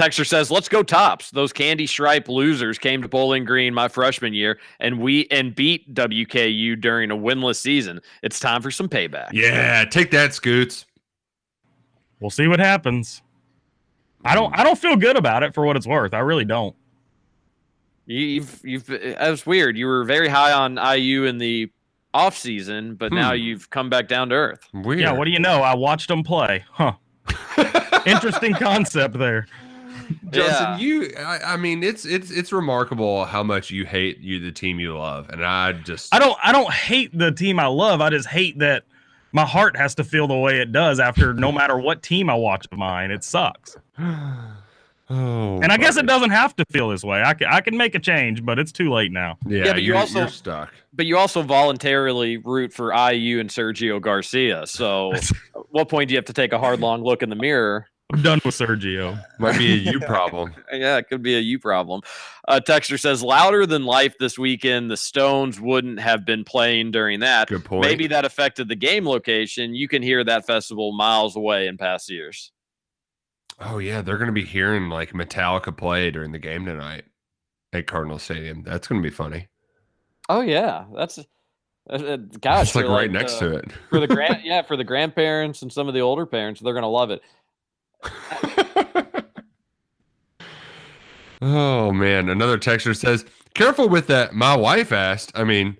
Texter 0.00 0.26
says, 0.26 0.50
"Let's 0.50 0.68
go 0.68 0.82
tops. 0.82 1.30
Those 1.30 1.52
candy 1.52 1.86
stripe 1.86 2.26
losers 2.28 2.78
came 2.78 3.02
to 3.02 3.08
Bowling 3.08 3.44
Green 3.44 3.74
my 3.74 3.86
freshman 3.88 4.32
year, 4.32 4.58
and 4.78 4.98
we 4.98 5.26
and 5.30 5.54
beat 5.54 5.92
WKU 5.94 6.80
during 6.80 7.10
a 7.10 7.16
winless 7.16 7.56
season. 7.56 8.00
It's 8.22 8.40
time 8.40 8.62
for 8.62 8.70
some 8.70 8.88
payback." 8.88 9.28
Yeah, 9.32 9.84
take 9.84 10.10
that, 10.12 10.32
Scoots. 10.32 10.86
We'll 12.18 12.30
see 12.30 12.46
what 12.48 12.60
happens. 12.60 13.20
I 14.24 14.34
don't. 14.34 14.58
I 14.58 14.64
don't 14.64 14.78
feel 14.78 14.96
good 14.96 15.16
about 15.16 15.42
it 15.42 15.54
for 15.54 15.66
what 15.66 15.76
it's 15.76 15.86
worth. 15.86 16.14
I 16.14 16.20
really 16.20 16.44
don't. 16.46 16.74
You, 18.06 18.18
you've 18.26 18.60
you've 18.64 18.86
that 18.86 19.30
was 19.30 19.44
weird. 19.44 19.76
You 19.76 19.86
were 19.86 20.04
very 20.04 20.28
high 20.28 20.52
on 20.52 20.76
IU 20.76 21.24
in 21.24 21.36
the 21.38 21.70
off 22.14 22.36
season, 22.36 22.94
but 22.94 23.12
now 23.12 23.30
Hmm. 23.32 23.36
you've 23.40 23.68
come 23.70 23.90
back 23.90 24.08
down 24.08 24.30
to 24.30 24.34
earth. 24.34 24.66
Weird. 24.72 25.00
Yeah. 25.00 25.12
What 25.12 25.26
do 25.26 25.30
you 25.30 25.38
know? 25.38 25.62
I 25.62 25.74
watched 25.74 26.08
them 26.08 26.22
play. 26.22 26.64
Huh. 26.72 26.94
Interesting 28.06 28.54
concept 28.54 29.18
there. 29.18 29.46
Justin, 30.30 30.66
Yeah. 30.66 30.78
you 30.78 31.10
I, 31.18 31.54
I 31.54 31.56
mean 31.56 31.82
it's 31.82 32.04
it's 32.04 32.30
it's 32.30 32.52
remarkable 32.52 33.24
how 33.24 33.42
much 33.42 33.70
you 33.70 33.84
hate 33.86 34.18
you 34.20 34.40
the 34.40 34.52
team 34.52 34.80
you 34.80 34.96
love. 34.96 35.28
And 35.30 35.44
I 35.44 35.72
just 35.72 36.14
I 36.14 36.18
don't. 36.18 36.38
I 36.42 36.52
don't 36.52 36.72
hate 36.72 37.16
the 37.16 37.32
team 37.32 37.58
I 37.60 37.66
love. 37.66 38.00
I 38.00 38.10
just 38.10 38.28
hate 38.28 38.58
that 38.60 38.84
my 39.32 39.44
heart 39.44 39.76
has 39.76 39.94
to 39.96 40.04
feel 40.04 40.26
the 40.26 40.36
way 40.36 40.60
it 40.60 40.72
does 40.72 40.98
after 41.00 41.32
no 41.34 41.52
matter 41.60 41.78
what 41.78 42.02
team 42.02 42.28
I 42.30 42.34
watch 42.34 42.66
of 42.70 42.78
mine. 42.78 43.10
It 43.10 43.24
sucks. 43.24 43.76
Oh, 45.12 45.58
And 45.60 45.72
I 45.72 45.76
guess 45.76 45.96
it 45.96 46.06
doesn't 46.06 46.30
have 46.30 46.54
to 46.54 46.64
feel 46.66 46.90
this 46.90 47.02
way. 47.02 47.20
I 47.20 47.34
can, 47.34 47.48
I 47.50 47.60
can 47.60 47.76
make 47.76 47.96
a 47.96 47.98
change, 47.98 48.44
but 48.44 48.60
it's 48.60 48.70
too 48.70 48.92
late 48.92 49.10
now. 49.10 49.38
Yeah, 49.44 49.64
Yeah, 49.64 49.72
but 49.72 49.82
you 49.82 49.88
you're, 49.88 49.96
also- 49.96 50.20
you're 50.20 50.28
stuck. 50.28 50.72
But 50.92 51.06
you 51.06 51.16
also 51.18 51.42
voluntarily 51.42 52.36
root 52.36 52.72
for 52.72 52.92
IU 52.92 53.40
and 53.40 53.50
Sergio 53.50 54.00
Garcia. 54.00 54.68
So, 54.68 55.12
at 55.14 55.28
what 55.70 55.88
point 55.88 56.08
do 56.08 56.12
you 56.14 56.18
have 56.18 56.26
to 56.26 56.32
take 56.32 56.52
a 56.52 56.60
hard, 56.60 56.78
long 56.78 57.02
look 57.02 57.24
in 57.24 57.28
the 57.28 57.34
mirror? 57.34 57.86
I'm 58.12 58.22
done 58.22 58.40
with 58.44 58.54
Sergio. 58.54 59.22
Might 59.38 59.58
be 59.58 59.72
a 59.72 59.92
you 59.92 60.00
problem. 60.06 60.52
Yeah, 60.72 60.96
it 60.96 61.08
could 61.08 61.22
be 61.22 61.36
a 61.36 61.40
you 61.40 61.58
problem. 61.58 62.02
Uh, 62.48 62.60
Texter 62.64 62.98
says, 62.98 63.22
louder 63.22 63.66
than 63.66 63.84
life 63.84 64.18
this 64.18 64.38
weekend. 64.38 64.90
The 64.90 64.96
Stones 64.96 65.60
wouldn't 65.60 66.00
have 66.00 66.24
been 66.24 66.44
playing 66.44 66.90
during 66.90 67.20
that. 67.20 67.48
Good 67.48 67.64
point. 67.64 67.86
Maybe 67.86 68.08
that 68.08 68.24
affected 68.24 68.68
the 68.68 68.76
game 68.76 69.06
location. 69.06 69.74
You 69.74 69.86
can 69.86 70.02
hear 70.02 70.24
that 70.24 70.46
festival 70.46 70.92
miles 70.92 71.36
away 71.36 71.66
in 71.68 71.76
past 71.76 72.10
years. 72.10 72.52
Oh 73.60 73.78
yeah, 73.78 74.00
they're 74.00 74.16
gonna 74.16 74.32
be 74.32 74.44
hearing 74.44 74.88
like 74.88 75.12
Metallica 75.12 75.76
play 75.76 76.10
during 76.10 76.32
the 76.32 76.38
game 76.38 76.64
tonight 76.64 77.04
at 77.72 77.86
Cardinal 77.86 78.18
Stadium. 78.18 78.62
That's 78.62 78.88
gonna 78.88 79.02
be 79.02 79.10
funny. 79.10 79.48
Oh 80.28 80.40
yeah, 80.40 80.86
that's 80.96 81.18
uh, 81.18 81.22
uh, 81.92 82.16
gosh, 82.40 82.68
it's 82.68 82.74
like 82.74 82.86
right 82.86 83.10
next 83.10 83.34
uh, 83.34 83.40
to 83.40 83.56
it. 83.56 83.72
for 83.90 84.00
the 84.00 84.06
grand 84.06 84.40
yeah 84.44 84.62
for 84.62 84.76
the 84.76 84.84
grandparents 84.84 85.60
and 85.62 85.70
some 85.72 85.88
of 85.88 85.94
the 85.94 86.00
older 86.00 86.24
parents. 86.24 86.60
They're 86.60 86.72
gonna 86.72 86.88
love 86.88 87.10
it. 87.10 87.20
oh 91.42 91.92
man, 91.92 92.28
another 92.28 92.58
texter 92.58 92.96
says, 92.96 93.24
"Careful 93.54 93.88
with 93.88 94.06
that." 94.08 94.34
My 94.34 94.56
wife 94.56 94.92
asked. 94.92 95.32
I 95.34 95.44
mean, 95.44 95.76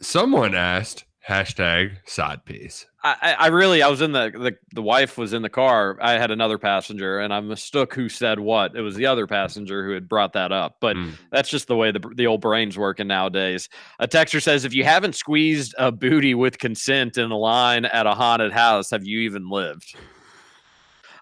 someone 0.00 0.54
asked. 0.54 1.04
Hashtag 1.28 1.96
side 2.08 2.44
piece. 2.44 2.86
I, 3.02 3.34
I 3.36 3.46
really 3.48 3.82
I 3.82 3.88
was 3.88 4.00
in 4.00 4.12
the, 4.12 4.30
the 4.30 4.56
the 4.76 4.82
wife 4.82 5.18
was 5.18 5.32
in 5.32 5.42
the 5.42 5.48
car. 5.48 5.98
I 6.00 6.12
had 6.12 6.30
another 6.30 6.56
passenger, 6.56 7.18
and 7.18 7.34
I 7.34 7.40
mistook 7.40 7.92
who 7.94 8.08
said 8.08 8.38
what. 8.38 8.76
It 8.76 8.80
was 8.82 8.94
the 8.94 9.06
other 9.06 9.26
passenger 9.26 9.84
who 9.84 9.90
had 9.90 10.08
brought 10.08 10.34
that 10.34 10.52
up. 10.52 10.76
But 10.80 10.94
Mm. 10.94 11.14
that's 11.32 11.48
just 11.48 11.66
the 11.66 11.74
way 11.74 11.90
the 11.90 11.98
the 12.14 12.28
old 12.28 12.40
brain's 12.42 12.78
working 12.78 13.08
nowadays. 13.08 13.68
A 13.98 14.06
texter 14.06 14.40
says, 14.40 14.64
if 14.64 14.72
you 14.72 14.84
haven't 14.84 15.16
squeezed 15.16 15.74
a 15.78 15.90
booty 15.90 16.36
with 16.36 16.60
consent 16.60 17.18
in 17.18 17.32
a 17.32 17.36
line 17.36 17.86
at 17.86 18.06
a 18.06 18.14
haunted 18.14 18.52
house, 18.52 18.90
have 18.90 19.04
you 19.04 19.18
even 19.22 19.48
lived? 19.50 19.96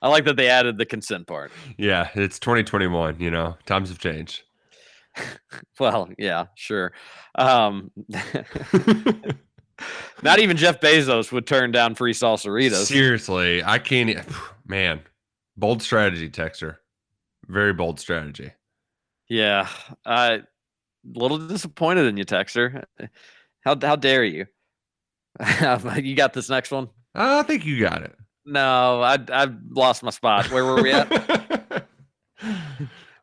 I 0.04 0.08
like 0.08 0.26
that 0.26 0.36
they 0.36 0.48
added 0.48 0.76
the 0.76 0.84
consent 0.84 1.26
part. 1.26 1.50
Yeah, 1.78 2.10
it's 2.14 2.38
2021. 2.38 3.18
You 3.20 3.30
know, 3.30 3.56
times 3.64 3.88
have 3.88 3.98
changed. 3.98 4.42
Well, 5.78 6.10
yeah, 6.18 6.46
sure. 6.56 6.92
Um, 7.36 7.90
not 10.22 10.40
even 10.40 10.56
Jeff 10.56 10.80
Bezos 10.80 11.30
would 11.30 11.46
turn 11.46 11.70
down 11.70 11.94
free 11.94 12.12
salsaritas. 12.12 12.86
Seriously, 12.86 13.62
I 13.62 13.78
can't. 13.78 14.26
Man, 14.66 15.00
bold 15.56 15.82
strategy, 15.82 16.28
Texter. 16.28 16.78
Very 17.46 17.72
bold 17.72 18.00
strategy. 18.00 18.50
Yeah, 19.28 19.68
I 20.04 20.32
a 20.32 20.42
little 21.04 21.38
disappointed 21.38 22.06
in 22.06 22.16
you, 22.16 22.24
Texter. 22.24 22.82
How 23.64 23.78
how 23.80 23.94
dare 23.96 24.24
you? 24.24 24.46
you 26.02 26.16
got 26.16 26.32
this 26.32 26.50
next 26.50 26.72
one? 26.72 26.88
I 27.14 27.42
think 27.44 27.64
you 27.64 27.78
got 27.80 28.02
it. 28.02 28.16
No, 28.46 29.00
I 29.02 29.18
I've 29.32 29.54
lost 29.70 30.02
my 30.02 30.10
spot. 30.10 30.50
Where 30.50 30.64
were 30.64 30.82
we 30.82 30.92
at? 30.92 31.08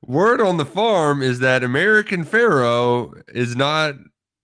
Word 0.05 0.41
on 0.41 0.57
the 0.57 0.65
farm 0.65 1.21
is 1.21 1.39
that 1.39 1.63
American 1.63 2.23
Pharoah 2.23 3.11
is 3.29 3.55
not 3.55 3.95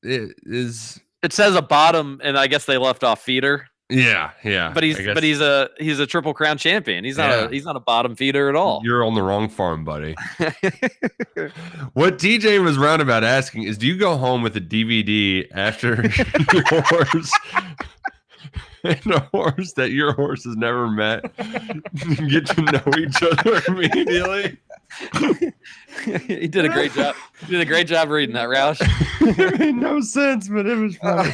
i- 0.06 0.30
is 0.44 0.99
It 1.24 1.34
says 1.34 1.56
a 1.56 1.62
bottom, 1.62 2.22
and 2.24 2.38
I 2.38 2.48
guess 2.48 2.66
they 2.66 2.78
left 2.78 3.04
off 3.04 3.22
feeder. 3.24 3.68
yeah 3.90 4.32
yeah. 4.44 4.72
But 4.74 4.84
he's 4.84 4.98
but 4.98 5.24
he's 5.24 5.41
a 5.41 5.70
he's 5.80 5.99
a 5.99 6.06
triple 6.06 6.34
crown 6.34 6.58
champion. 6.60 7.04
He's 7.04 7.18
not 7.18 7.30
Yeah. 7.32 7.45
a 7.45 7.49
he's 7.49 7.66
not 7.66 7.76
a 7.76 7.80
bottom 7.80 8.16
feeder 8.16 8.48
at 8.49 8.56
all. 8.56 8.82
You're 8.84 9.04
on 9.04 9.16
the 9.16 9.24
wrong 9.24 9.49
farm, 9.49 9.84
buddy. 9.84 10.14
what 11.94 12.18
TJ 12.20 12.64
was 12.64 12.78
roundabout 12.78 13.24
asking 13.24 13.64
is, 13.64 13.78
do 13.78 13.88
you 13.88 13.98
go 13.98 14.16
home 14.18 14.41
with 14.44 14.56
a 14.58 14.62
DVD 14.62 15.48
after 15.54 15.95
your 16.54 16.82
horse 16.84 17.32
and 18.84 19.06
a 19.08 19.20
horse 19.34 19.74
that 19.74 19.91
your 19.91 20.14
horse 20.14 20.44
has 20.44 20.56
never 20.56 20.88
met 20.90 21.24
get 22.28 22.45
to 22.48 22.62
know 22.62 22.84
each 22.98 23.22
other 23.24 23.62
immediately? 23.68 24.58
he 26.06 26.48
did 26.48 26.66
a 26.66 26.70
great 26.70 26.94
job. 26.94 27.16
He 27.41 27.52
did 27.52 27.62
a 27.62 27.66
great 27.66 27.88
job 27.88 28.10
reading 28.10 28.36
that, 28.36 28.48
Roush. 28.48 28.80
it 29.22 29.60
made 29.60 29.76
no 29.76 29.99
sense, 29.99 30.48
but 30.48 30.66
it 30.66 30.76
was 30.76 30.95
funny. 30.98 31.34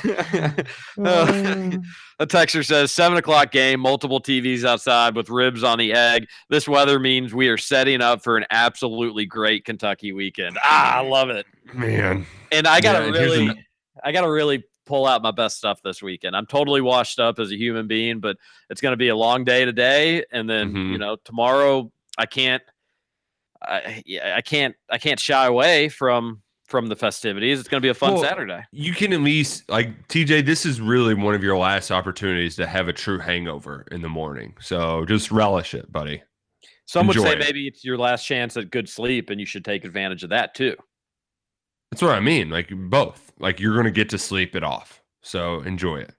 Uh, 0.98 1.78
a 2.20 2.26
texter 2.28 2.66
says 2.66 2.92
seven 2.92 3.18
o'clock 3.18 3.52
game, 3.52 3.80
multiple 3.80 4.20
TVs 4.22 4.64
outside 4.64 5.16
with 5.16 5.30
ribs 5.30 5.64
on 5.64 5.78
the 5.78 5.94
egg. 5.94 6.28
This 6.50 6.68
weather 6.68 7.00
means 7.00 7.34
we 7.34 7.48
are 7.50 7.58
setting 7.58 8.02
up 8.02 8.24
for 8.24 8.38
an 8.38 8.46
absolutely 8.50 9.26
great 9.26 9.66
Kentucky 9.66 10.14
weekend. 10.14 10.58
Ah, 10.64 10.98
I 10.98 11.02
love 11.02 11.30
it. 11.30 11.46
Man, 11.74 12.26
And 12.52 12.68
I 12.68 12.82
gotta 12.82 13.06
Yeah, 13.06 13.12
really, 13.12 13.48
an- 13.50 13.66
I 14.04 14.12
gotta 14.12 14.32
really 14.32 14.64
pull 14.86 15.06
out 15.06 15.22
my 15.22 15.32
best 15.32 15.58
stuff 15.58 15.82
this 15.84 16.02
weekend. 16.02 16.36
I'm 16.36 16.46
totally 16.46 16.82
washed 16.82 17.20
up 17.20 17.40
as 17.40 17.52
a 17.52 17.58
human 17.58 17.88
being, 17.88 18.20
but 18.20 18.38
it's 18.70 18.82
gonna 18.82 18.98
be 18.98 19.10
a 19.10 19.16
long 19.16 19.44
day 19.44 19.66
today, 19.66 20.24
and 20.32 20.50
then 20.50 20.74
Mhm. 20.74 20.92
you 20.92 20.98
know 20.98 21.16
tomorrow 21.24 21.92
I 22.18 22.26
can't, 22.26 22.62
I 23.62 24.04
yeah, 24.06 24.34
I 24.36 24.42
can't, 24.42 24.76
I 24.90 24.98
can't 24.98 25.20
shy 25.20 25.46
away 25.46 25.90
from 25.90 26.42
from 26.68 26.88
the 26.88 26.96
festivities. 26.96 27.60
It's 27.60 27.70
gonna 27.70 27.82
be 27.82 27.90
a 27.90 27.94
fun 27.94 28.14
Well, 28.14 28.24
Saturday. 28.24 28.64
You 28.72 28.94
can 28.94 29.14
at 29.14 29.22
least 29.22 29.70
like 29.70 30.08
TJ. 30.08 30.42
This 30.46 30.66
is 30.66 30.82
really 30.82 31.14
one 31.14 31.36
of 31.36 31.44
your 31.44 31.58
last 31.58 31.92
opportunities 31.92 32.56
to 32.56 32.66
have 32.66 32.88
a 32.88 32.94
true 32.94 33.20
hangover 33.20 33.86
in 33.92 34.02
the 34.02 34.10
morning. 34.10 34.56
So 34.60 35.06
just 35.06 35.32
relish 35.32 35.74
it, 35.74 35.92
buddy. 35.92 36.24
Some 36.86 37.08
would 37.08 37.18
say 37.20 37.34
it. 37.34 37.40
maybe 37.40 37.68
it's 37.68 37.86
your 37.86 37.98
last 37.98 38.26
chance 38.26 38.58
at 38.58 38.70
good 38.72 38.90
sleep, 38.90 39.30
and 39.30 39.40
you 39.40 39.46
should 39.46 39.64
take 39.64 39.86
advantage 39.86 40.24
of 40.24 40.32
that 40.32 40.56
too. 40.56 40.76
That's 41.92 42.02
what 42.02 42.12
I 42.16 42.20
mean. 42.20 42.50
Like 42.50 42.70
both. 42.72 43.33
Like 43.44 43.60
you're 43.60 43.76
gonna 43.76 43.92
get 43.92 44.10
to 44.10 44.18
sleep 44.18 44.56
it 44.56 44.64
off. 44.64 45.04
So 45.22 45.62
enjoy 45.62 45.98
it. 45.98 46.14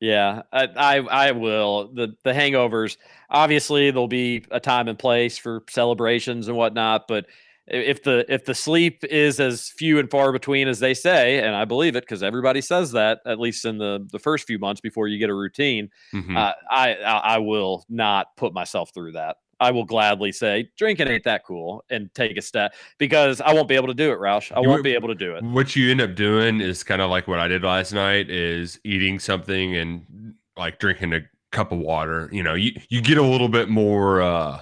Yeah, 0.00 0.42
I, 0.52 0.64
I 0.76 0.96
I 1.28 1.30
will. 1.32 1.90
The 1.94 2.14
the 2.24 2.32
hangovers, 2.32 2.96
obviously 3.30 3.90
there'll 3.90 4.08
be 4.08 4.44
a 4.50 4.60
time 4.60 4.88
and 4.88 4.98
place 4.98 5.36
for 5.38 5.62
celebrations 5.68 6.48
and 6.48 6.56
whatnot, 6.56 7.06
but 7.08 7.26
if 7.66 8.02
the 8.02 8.24
if 8.32 8.44
the 8.44 8.54
sleep 8.54 9.02
is 9.04 9.40
as 9.40 9.70
few 9.70 9.98
and 9.98 10.10
far 10.10 10.30
between 10.32 10.68
as 10.68 10.78
they 10.80 10.92
say, 10.94 11.38
and 11.38 11.54
I 11.56 11.64
believe 11.64 11.96
it 11.96 12.02
because 12.04 12.22
everybody 12.22 12.60
says 12.60 12.92
that 12.92 13.20
at 13.24 13.40
least 13.40 13.64
in 13.64 13.78
the 13.78 14.06
the 14.12 14.18
first 14.18 14.46
few 14.46 14.58
months 14.58 14.80
before 14.80 15.08
you 15.08 15.18
get 15.18 15.30
a 15.30 15.34
routine, 15.34 15.88
Mhm. 16.12 16.36
uh, 16.36 16.52
I 16.70 16.94
I 16.96 17.38
will 17.38 17.84
not 17.88 18.36
put 18.36 18.52
myself 18.52 18.90
through 18.92 19.12
that. 19.12 19.36
I 19.64 19.70
will 19.70 19.84
gladly 19.84 20.30
say 20.30 20.68
drinking 20.76 21.08
ain't 21.08 21.24
that 21.24 21.42
cool 21.46 21.84
and 21.88 22.12
take 22.14 22.36
a 22.36 22.42
step 22.42 22.74
because 22.98 23.40
I 23.40 23.54
won't 23.54 23.66
be 23.66 23.74
able 23.74 23.88
to 23.88 23.94
do 23.94 24.12
it, 24.12 24.18
Roush. 24.18 24.52
I 24.52 24.60
won't 24.60 24.84
be 24.84 24.92
able 24.92 25.08
to 25.08 25.14
do 25.14 25.34
it. 25.34 25.42
What 25.42 25.74
you 25.74 25.90
end 25.90 26.02
up 26.02 26.14
doing 26.14 26.60
is 26.60 26.82
kind 26.82 27.00
of 27.00 27.08
like 27.08 27.26
what 27.26 27.38
I 27.38 27.48
did 27.48 27.64
last 27.64 27.94
night 27.94 28.28
is 28.28 28.78
eating 28.84 29.18
something 29.18 29.74
and 29.74 30.34
like 30.58 30.78
drinking 30.78 31.14
a 31.14 31.20
cup 31.50 31.72
of 31.72 31.78
water. 31.78 32.28
You 32.30 32.42
know, 32.42 32.52
you, 32.52 32.72
you 32.90 33.00
get 33.00 33.16
a 33.16 33.22
little 33.22 33.48
bit 33.48 33.70
more 33.70 34.20
uh 34.20 34.60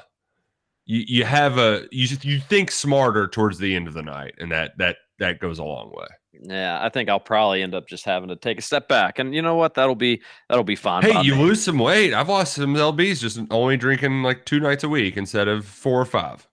you, 0.85 1.05
you 1.09 1.25
have 1.25 1.59
a 1.59 1.87
you 1.91 2.17
you 2.23 2.39
think 2.39 2.71
smarter 2.71 3.27
towards 3.27 3.59
the 3.59 3.75
end 3.75 3.89
of 3.89 3.95
the 3.95 4.03
night 4.03 4.35
and 4.39 4.53
that 4.53 4.79
that 4.79 4.99
that 5.23 5.39
goes 5.39 5.59
a 5.59 5.65
long 5.65 5.91
way. 5.95 6.07
Yeah, 6.43 6.79
I 6.83 6.89
think 6.89 7.09
I'll 7.09 7.21
probably 7.21 7.63
end 7.63 7.75
up 7.75 7.89
just 7.89 8.05
having 8.05 8.29
to 8.29 8.37
take 8.37 8.59
a 8.59 8.63
step 8.63 8.89
back, 8.89 9.19
and 9.19 9.35
you 9.35 9.43
know 9.43 9.55
what? 9.55 9.75
That'll 9.75 9.95
be 9.95 10.21
that'll 10.49 10.65
be 10.65 10.77
fine. 10.77 11.03
Hey, 11.03 11.23
you 11.23 11.35
me. 11.35 11.43
lose 11.43 11.63
some 11.63 11.79
weight. 11.79 12.13
I've 12.13 12.29
lost 12.29 12.55
some 12.55 12.75
lbs 12.75 13.21
just 13.21 13.41
only 13.51 13.77
drinking 13.77 14.23
like 14.23 14.45
two 14.45 14.61
nights 14.61 14.85
a 14.85 14.89
week 14.89 15.17
instead 15.17 15.49
of 15.49 15.65
four 15.65 16.01
or 16.01 16.05
five. 16.05 16.47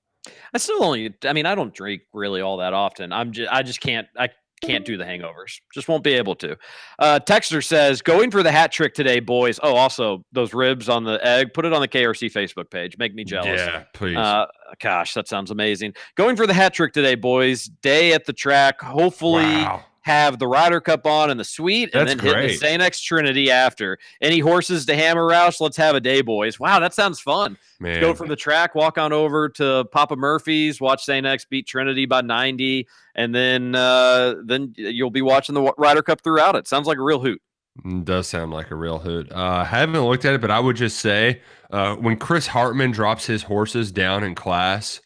I 0.53 0.57
still 0.57 0.83
only. 0.83 1.13
I 1.23 1.33
mean, 1.33 1.45
I 1.45 1.55
don't 1.55 1.73
drink 1.73 2.01
really 2.13 2.41
all 2.41 2.57
that 2.57 2.73
often. 2.73 3.11
I'm 3.11 3.31
just. 3.31 3.51
I 3.51 3.63
just 3.63 3.81
can't. 3.81 4.07
I 4.17 4.29
can't 4.61 4.85
do 4.85 4.97
the 4.97 5.03
hangovers. 5.03 5.59
Just 5.73 5.87
won't 5.87 6.03
be 6.03 6.13
able 6.13 6.35
to. 6.35 6.57
Uh, 6.97 7.19
Texter 7.19 7.63
says, 7.63 8.01
going 8.01 8.31
for 8.31 8.43
the 8.43 8.51
hat 8.51 8.71
trick 8.71 8.93
today, 8.93 9.19
boys. 9.19 9.59
Oh, 9.63 9.75
also 9.75 10.23
those 10.31 10.53
ribs 10.53 10.89
on 10.89 11.03
the 11.03 11.19
egg. 11.25 11.53
Put 11.53 11.65
it 11.65 11.73
on 11.73 11.81
the 11.81 11.87
KRC 11.87 12.31
Facebook 12.31 12.69
page. 12.69 12.97
Make 12.97 13.13
me 13.13 13.23
jealous. 13.23 13.59
Yeah, 13.59 13.83
please. 13.93 14.17
Uh, 14.17 14.45
gosh, 14.79 15.13
that 15.13 15.27
sounds 15.27 15.51
amazing. 15.51 15.93
Going 16.15 16.35
for 16.35 16.47
the 16.47 16.53
hat 16.53 16.73
trick 16.73 16.93
today, 16.93 17.15
boys. 17.15 17.65
Day 17.81 18.13
at 18.13 18.25
the 18.25 18.33
track. 18.33 18.81
Hopefully. 18.81 19.43
Wow. 19.43 19.85
Have 20.01 20.39
the 20.39 20.47
Ryder 20.47 20.79
Cup 20.79 21.05
on 21.05 21.29
in 21.29 21.37
the 21.37 21.43
suite 21.43 21.89
and 21.93 22.07
That's 22.07 22.15
then 22.15 22.25
hit 22.25 22.33
the 22.33 22.41
great. 22.47 22.59
St. 22.59 22.81
X 22.81 23.01
Trinity 23.01 23.51
after. 23.51 23.97
Any 24.21 24.39
horses 24.39 24.85
to 24.85 24.95
hammer 24.95 25.27
Roush? 25.27 25.59
Let's 25.59 25.77
have 25.77 25.95
a 25.95 25.99
day, 25.99 26.21
boys. 26.21 26.59
Wow, 26.59 26.79
that 26.79 26.93
sounds 26.93 27.19
fun. 27.19 27.57
Man. 27.79 27.99
Go 27.99 28.13
from 28.13 28.27
the 28.29 28.35
track, 28.35 28.75
walk 28.75 28.97
on 28.97 29.11
over 29.13 29.49
to 29.49 29.85
Papa 29.91 30.15
Murphy's, 30.15 30.79
watch 30.81 31.03
St. 31.03 31.25
X 31.25 31.45
beat 31.45 31.67
Trinity 31.67 32.05
by 32.05 32.21
90, 32.21 32.87
and 33.15 33.35
then 33.35 33.75
uh, 33.75 34.35
then 34.45 34.73
you'll 34.77 35.09
be 35.11 35.21
watching 35.21 35.53
the 35.55 35.73
Ryder 35.77 36.01
Cup 36.01 36.21
throughout 36.21 36.55
it. 36.55 36.67
Sounds 36.67 36.87
like 36.87 36.97
a 36.97 37.03
real 37.03 37.19
hoot. 37.19 37.41
Mm, 37.85 38.03
Does 38.03 38.27
sound 38.27 38.51
like 38.51 38.71
a 38.71 38.75
real 38.75 38.99
hoot. 38.99 39.31
Uh, 39.31 39.35
I 39.35 39.63
haven't 39.65 40.01
looked 40.01 40.25
at 40.25 40.33
it, 40.33 40.41
but 40.41 40.51
I 40.51 40.59
would 40.59 40.75
just 40.75 40.99
say 40.99 41.41
uh, 41.71 41.95
when 41.95 42.17
Chris 42.17 42.47
Hartman 42.47 42.91
drops 42.91 43.25
his 43.25 43.43
horses 43.43 43.91
down 43.91 44.23
in 44.23 44.35
class, 44.35 44.99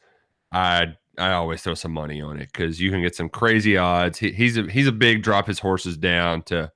I 0.51 0.95
I 1.17 1.33
always 1.33 1.61
throw 1.61 1.75
some 1.75 1.93
money 1.93 2.21
on 2.21 2.39
it 2.39 2.51
because 2.51 2.81
you 2.81 2.89
can 2.89 3.01
get 3.01 3.15
some 3.15 3.29
crazy 3.29 3.77
odds. 3.77 4.17
He, 4.17 4.31
he's 4.31 4.57
a 4.57 4.63
he's 4.63 4.87
a 4.87 4.91
big 4.91 5.21
drop 5.21 5.47
his 5.47 5.59
horses 5.59 5.97
down 5.97 6.41
to 6.43 6.71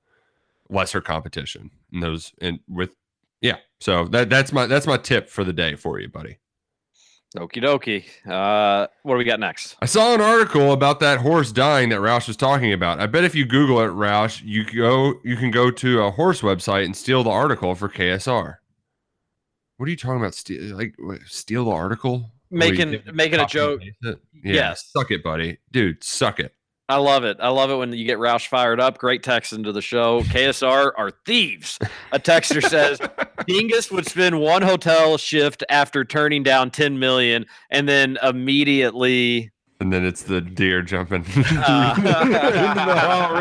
lesser 0.70 1.00
competition. 1.00 1.70
And 1.92 2.02
those 2.02 2.32
and 2.40 2.60
with 2.68 2.90
yeah. 3.40 3.56
So 3.80 4.04
that 4.08 4.30
that's 4.30 4.52
my 4.52 4.66
that's 4.66 4.86
my 4.86 4.96
tip 4.96 5.28
for 5.28 5.44
the 5.44 5.52
day 5.52 5.74
for 5.74 5.98
you, 6.00 6.08
buddy. 6.08 6.38
Okie 7.36 7.62
dokie. 7.62 8.04
Uh, 8.26 8.86
what 9.02 9.14
do 9.14 9.18
we 9.18 9.24
got 9.24 9.38
next? 9.38 9.76
I 9.82 9.86
saw 9.86 10.14
an 10.14 10.20
article 10.22 10.72
about 10.72 10.98
that 11.00 11.20
horse 11.20 11.52
dying 11.52 11.90
that 11.90 12.00
Roush 12.00 12.26
was 12.26 12.38
talking 12.38 12.72
about. 12.72 13.00
I 13.00 13.06
bet 13.06 13.24
if 13.24 13.34
you 13.34 13.44
Google 13.44 13.80
it, 13.80 13.88
Roush, 13.88 14.40
you 14.42 14.64
go 14.64 15.14
you 15.24 15.36
can 15.36 15.50
go 15.50 15.70
to 15.70 16.02
a 16.02 16.10
horse 16.10 16.40
website 16.40 16.84
and 16.84 16.96
steal 16.96 17.22
the 17.22 17.30
article 17.30 17.74
for 17.74 17.88
KSR. 17.88 18.56
What 19.76 19.86
are 19.86 19.90
you 19.90 19.96
talking 19.96 20.20
about? 20.20 20.34
Steal 20.34 20.76
like 20.76 20.94
steal 21.26 21.66
the 21.66 21.70
article? 21.70 22.30
Making 22.50 23.00
making 23.12 23.40
a 23.40 23.46
joke. 23.46 23.82
Yeah, 24.02 24.12
Yes. 24.42 24.90
suck 24.96 25.10
it, 25.10 25.22
buddy, 25.22 25.58
dude, 25.70 26.02
suck 26.02 26.40
it. 26.40 26.54
I 26.90 26.96
love 26.96 27.22
it. 27.24 27.36
I 27.38 27.50
love 27.50 27.70
it 27.70 27.76
when 27.76 27.92
you 27.92 28.06
get 28.06 28.16
Roush 28.16 28.46
fired 28.48 28.80
up. 28.80 28.96
Great 28.96 29.22
text 29.22 29.52
into 29.52 29.72
the 29.72 29.82
show. 29.82 30.22
KSR 30.32 30.92
are 30.96 31.10
thieves. 31.26 31.78
A 32.12 32.18
texter 32.18 32.66
says 32.66 32.98
Dingus 33.46 33.90
would 33.90 34.06
spend 34.06 34.40
one 34.40 34.62
hotel 34.62 35.18
shift 35.18 35.62
after 35.68 36.02
turning 36.02 36.42
down 36.42 36.70
10 36.70 36.98
million 36.98 37.44
and 37.70 37.86
then 37.86 38.16
immediately 38.22 39.50
And 39.80 39.92
then 39.92 40.02
it's 40.06 40.22
the 40.22 40.40
deer 40.40 40.80
jumping 40.80 41.24
Uh, 41.36 41.92
into 41.96 42.02
the 42.08 42.96
hot 42.96 43.32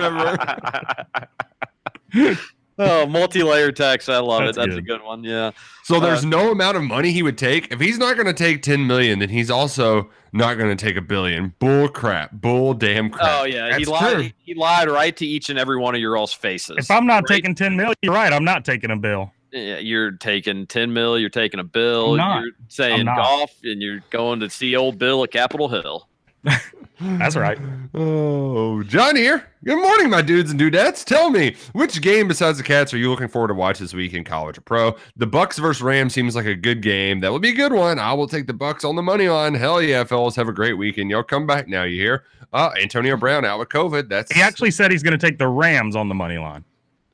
river. 2.13 2.38
Oh, 2.79 3.05
multi-layer 3.07 3.71
text. 3.71 4.09
I 4.09 4.19
love 4.19 4.43
That's 4.45 4.57
it. 4.57 4.61
That's 4.61 4.73
a 4.77 4.81
good. 4.81 4.99
good 4.99 5.03
one. 5.03 5.23
Yeah. 5.23 5.51
So 5.83 5.99
there's 5.99 6.23
Uh, 6.25 6.29
no 6.29 6.51
amount 6.51 6.77
of 6.77 6.83
money 6.83 7.11
he 7.11 7.23
would 7.23 7.37
take. 7.37 7.71
If 7.71 7.79
he's 7.79 7.97
not 7.97 8.15
going 8.15 8.27
to 8.27 8.33
take 8.33 8.61
10 8.61 8.85
million, 8.87 9.19
then 9.19 9.29
he's 9.29 9.49
also 9.49 10.09
not 10.33 10.55
going 10.57 10.75
to 10.75 10.85
take 10.85 10.97
a 10.97 11.01
billion. 11.01 11.53
Bull 11.59 11.87
crap. 11.87 12.31
Bull 12.33 12.73
damn 12.73 13.09
crap. 13.09 13.29
Oh 13.41 13.43
yeah, 13.45 13.77
he 13.77 13.85
lied. 13.85 14.13
true. 14.13 14.21
He, 14.23 14.33
he 14.39 14.53
lied 14.53 14.89
right 14.89 15.15
to 15.17 15.25
each 15.25 15.49
and 15.49 15.57
every 15.57 15.77
one 15.77 15.95
of 15.95 16.01
your 16.01 16.17
all's 16.17 16.33
faces. 16.33 16.75
If 16.77 16.91
I'm 16.91 17.05
not 17.07 17.23
Great. 17.25 17.37
taking 17.37 17.55
10 17.55 17.75
million, 17.75 17.95
you're 18.01 18.13
right. 18.13 18.31
I'm 18.33 18.43
not 18.43 18.65
taking 18.65 18.91
a 18.91 18.97
bill. 18.97 19.31
Yeah, 19.53 19.77
you're 19.77 20.11
taking 20.11 20.67
10 20.67 20.91
mil, 20.91 21.17
you're 21.17 21.29
taking 21.29 21.61
a 21.61 21.63
bill, 21.63 22.17
you're 22.17 22.51
saying 22.67 23.05
golf, 23.05 23.51
and 23.63 23.81
you're 23.81 24.01
going 24.09 24.41
to 24.41 24.49
see 24.49 24.75
old 24.75 24.97
Bill 24.99 25.23
at 25.23 25.31
Capitol 25.31 25.69
Hill. 25.69 26.09
That's 26.99 27.35
right. 27.35 27.59
Oh, 27.93 28.81
John 28.83 29.15
here. 29.15 29.47
Good 29.63 29.79
morning, 29.79 30.09
my 30.09 30.21
dudes 30.23 30.49
and 30.49 30.59
dudettes. 30.59 31.03
Tell 31.05 31.29
me, 31.29 31.55
which 31.73 32.01
game 32.01 32.27
besides 32.27 32.57
the 32.57 32.63
Cats 32.63 32.93
are 32.93 32.97
you 32.97 33.09
looking 33.11 33.27
forward 33.27 33.49
to 33.49 33.53
watch 33.53 33.77
this 33.77 33.93
week 33.93 34.13
in 34.13 34.23
college 34.23 34.57
or 34.57 34.61
pro? 34.61 34.95
The 35.15 35.27
Bucks 35.27 35.59
versus 35.59 35.81
Rams 35.83 36.13
seems 36.13 36.35
like 36.35 36.45
a 36.47 36.55
good 36.55 36.81
game. 36.81 37.19
That 37.19 37.31
would 37.31 37.41
be 37.41 37.49
a 37.49 37.55
good 37.55 37.71
one. 37.73 37.99
I 37.99 38.13
will 38.13 38.27
take 38.27 38.47
the 38.47 38.53
Bucks 38.53 38.83
on 38.83 38.95
the 38.95 39.03
money 39.03 39.29
line. 39.29 39.53
Hell 39.53 39.81
yeah, 39.81 40.03
fellas. 40.05 40.35
Have 40.35 40.47
a 40.47 40.53
great 40.53 40.73
weekend. 40.73 41.11
Y'all 41.11 41.21
come 41.23 41.45
back 41.45 41.67
now. 41.67 41.83
You 41.83 42.01
hear? 42.01 42.23
Uh, 42.51 42.71
Antonio 42.81 43.15
Brown 43.15 43.45
out 43.45 43.59
with 43.59 43.69
COVID. 43.69 44.09
That's 44.09 44.31
He 44.31 44.41
actually 44.41 44.71
said 44.71 44.89
he's 44.91 45.03
going 45.03 45.17
to 45.17 45.23
take 45.23 45.37
the 45.37 45.47
Rams 45.47 45.95
on 45.95 46.09
the 46.09 46.15
money 46.15 46.37
line, 46.37 46.63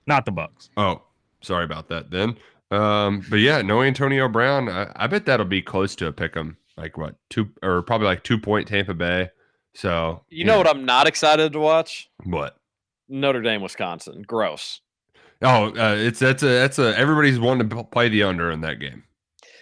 not 0.08 0.26
the 0.26 0.32
Bucks. 0.32 0.70
Oh, 0.78 1.02
sorry 1.42 1.66
about 1.66 1.90
that 1.90 2.10
then. 2.10 2.38
Um, 2.72 3.26
but 3.30 3.38
yeah, 3.40 3.62
no 3.62 3.82
Antonio 3.82 4.30
Brown. 4.30 4.70
I, 4.70 4.92
I 4.96 5.08
bet 5.08 5.26
that'll 5.26 5.46
be 5.46 5.62
close 5.62 5.96
to 5.98 6.08
a 6.08 6.12
pick 6.12 6.38
'em. 6.38 6.58
Like 6.78 6.98
what 6.98 7.16
two 7.30 7.50
or 7.62 7.82
probably 7.84 8.08
like 8.08 8.24
two 8.24 8.40
point 8.40 8.68
Tampa 8.68 8.94
Bay. 8.94 9.30
So 9.76 10.22
You 10.30 10.46
know 10.46 10.58
what 10.58 10.68
I'm 10.68 10.86
not 10.86 11.08
excited 11.08 11.54
to 11.54 11.60
watch? 11.60 12.10
what? 12.24 12.58
Notre 13.10 13.42
Dame, 13.42 13.62
Wisconsin. 13.62 14.24
Gross. 14.26 14.82
Oh, 15.42 15.68
uh, 15.76 15.96
it's 15.98 16.20
that's 16.20 16.42
a 16.42 16.48
that's 16.48 16.80
a 16.80 16.98
everybody's 16.98 17.40
wanting 17.40 17.68
to 17.70 17.84
play 17.84 18.08
the 18.10 18.24
under 18.24 18.50
in 18.52 18.62
that 18.62 18.80
game. 18.80 19.04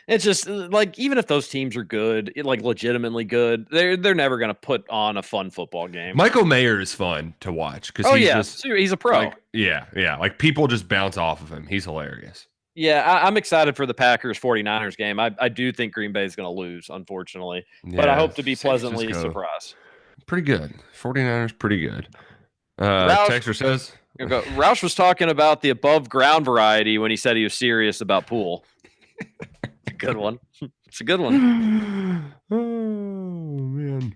It's 0.08 0.24
just 0.24 0.48
uh, 0.48 0.68
like 0.70 0.98
even 1.00 1.18
if 1.18 1.28
those 1.28 1.48
teams 1.48 1.76
are 1.76 1.84
good, 1.84 2.34
like 2.44 2.62
legitimately 2.62 3.24
good, 3.26 3.66
they're 3.72 3.98
they're 3.98 4.14
never 4.14 4.38
going 4.38 4.50
to 4.50 4.54
put 4.54 4.88
on 4.90 5.18
a 5.18 5.24
fun 5.24 5.50
football 5.50 5.88
game. 5.88 6.16
Michael 6.16 6.46
Mayer 6.46 6.80
is 6.80 6.94
fun 6.94 7.34
to 7.40 7.52
watch 7.52 7.88
because 7.94 8.12
oh 8.12 8.16
he's 8.16 8.28
yeah, 8.28 8.36
just 8.36 8.64
he's 8.64 8.92
a 8.92 8.98
pro. 8.98 9.18
like 9.18 9.36
yeah 9.54 9.86
yeah 9.96 10.18
like 10.18 10.38
people 10.38 10.68
just 10.68 10.88
bounce 10.88 11.18
off 11.18 11.42
of 11.42 11.52
him. 11.52 11.66
He's 11.66 11.86
hilarious. 11.86 12.48
yeah, 12.76 13.02
I, 13.02 13.26
I'm 13.26 13.38
excited 13.38 13.76
for 13.76 13.86
the 13.86 13.94
Packers 13.94 14.40
49ers 14.40 14.98
game. 14.98 15.20
I, 15.20 15.32
I 15.40 15.50
do 15.50 15.72
think 15.72 15.94
Green 15.94 16.12
Bay 16.12 16.26
is 16.26 16.36
going 16.36 16.48
to 16.48 16.60
lose, 16.60 16.90
unfortunately, 16.90 17.66
but 17.84 18.08
I 18.08 18.16
hope 18.16 18.36
to 18.36 18.44
be 18.44 18.56
pleasantly 18.56 19.12
surprised. 19.14 19.76
Pretty 20.26 20.46
good. 20.46 20.74
49ers 21.00 21.58
pretty 21.58 21.82
good. 21.82 22.08
Uh, 22.80 23.08
Ralph- 23.10 23.30
Texter 23.30 23.56
says 23.56 23.92
go. 24.18 24.42
Roush 24.42 24.84
was 24.84 24.96
talking 24.96 25.30
about 25.30 25.62
the 25.62 25.70
above 25.70 26.10
ground 26.10 26.46
variety 26.46 26.98
when 26.98 27.12
he 27.12 27.18
said 27.18 27.38
he 27.38 27.44
was 27.44 27.54
serious 27.54 28.02
about 28.02 28.28
pool. 28.28 28.64
Good 29.98 30.18
one. 30.18 30.40
It's 30.88 31.00
a 31.00 31.04
good 31.04 31.20
one. 31.20 32.34
oh 32.52 32.56
man. 32.56 34.16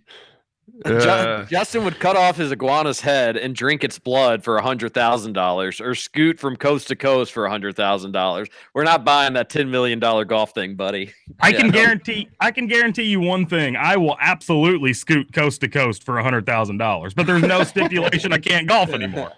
Ju- 0.86 0.94
Uh, 0.94 1.46
Justin 1.46 1.84
would 1.86 2.00
cut 2.00 2.18
off 2.18 2.38
his 2.38 2.52
iguana's 2.52 3.00
head 3.02 3.38
and 3.38 3.56
drink 3.56 3.84
its 3.84 3.98
blood 4.00 4.44
for 4.44 4.58
a 4.58 4.62
hundred 4.62 4.94
thousand 4.94 5.34
dollars, 5.34 5.80
or 5.80 5.96
scoot 5.96 6.40
from 6.40 6.56
coast 6.56 6.88
to 6.90 6.96
coast 6.96 7.32
for 7.32 7.46
a 7.46 7.50
hundred 7.50 7.76
thousand 7.76 8.12
dollars. 8.12 8.50
We're 8.74 8.84
not 8.84 9.06
buying 9.06 9.34
that 9.34 9.50
ten 9.50 9.70
million 9.72 10.00
dollar 10.00 10.26
golf 10.26 10.54
thing, 10.54 10.76
buddy. 10.76 11.14
I 11.40 11.50
Yeah, 11.50 11.58
can 11.58 11.68
no. 11.68 11.74
guarantee 11.74 12.30
I 12.40 12.52
can 12.52 12.68
guarantee 12.68 13.04
you 13.04 13.20
one 13.20 13.46
thing. 13.46 13.76
I 13.76 13.96
will 13.98 14.18
absolutely 14.20 14.94
scoot 14.94 15.32
coast 15.34 15.62
to 15.62 15.68
coast 15.70 16.04
for 16.04 16.18
a 16.18 16.24
hundred 16.24 16.46
thousand 16.46 16.78
dollars, 16.78 17.14
but 17.14 17.26
there's 17.28 17.44
no 17.44 17.64
stipulation 17.74 18.34
I 18.34 18.40
can't 18.40 18.68
golf 18.68 18.90
anymore. 18.90 19.32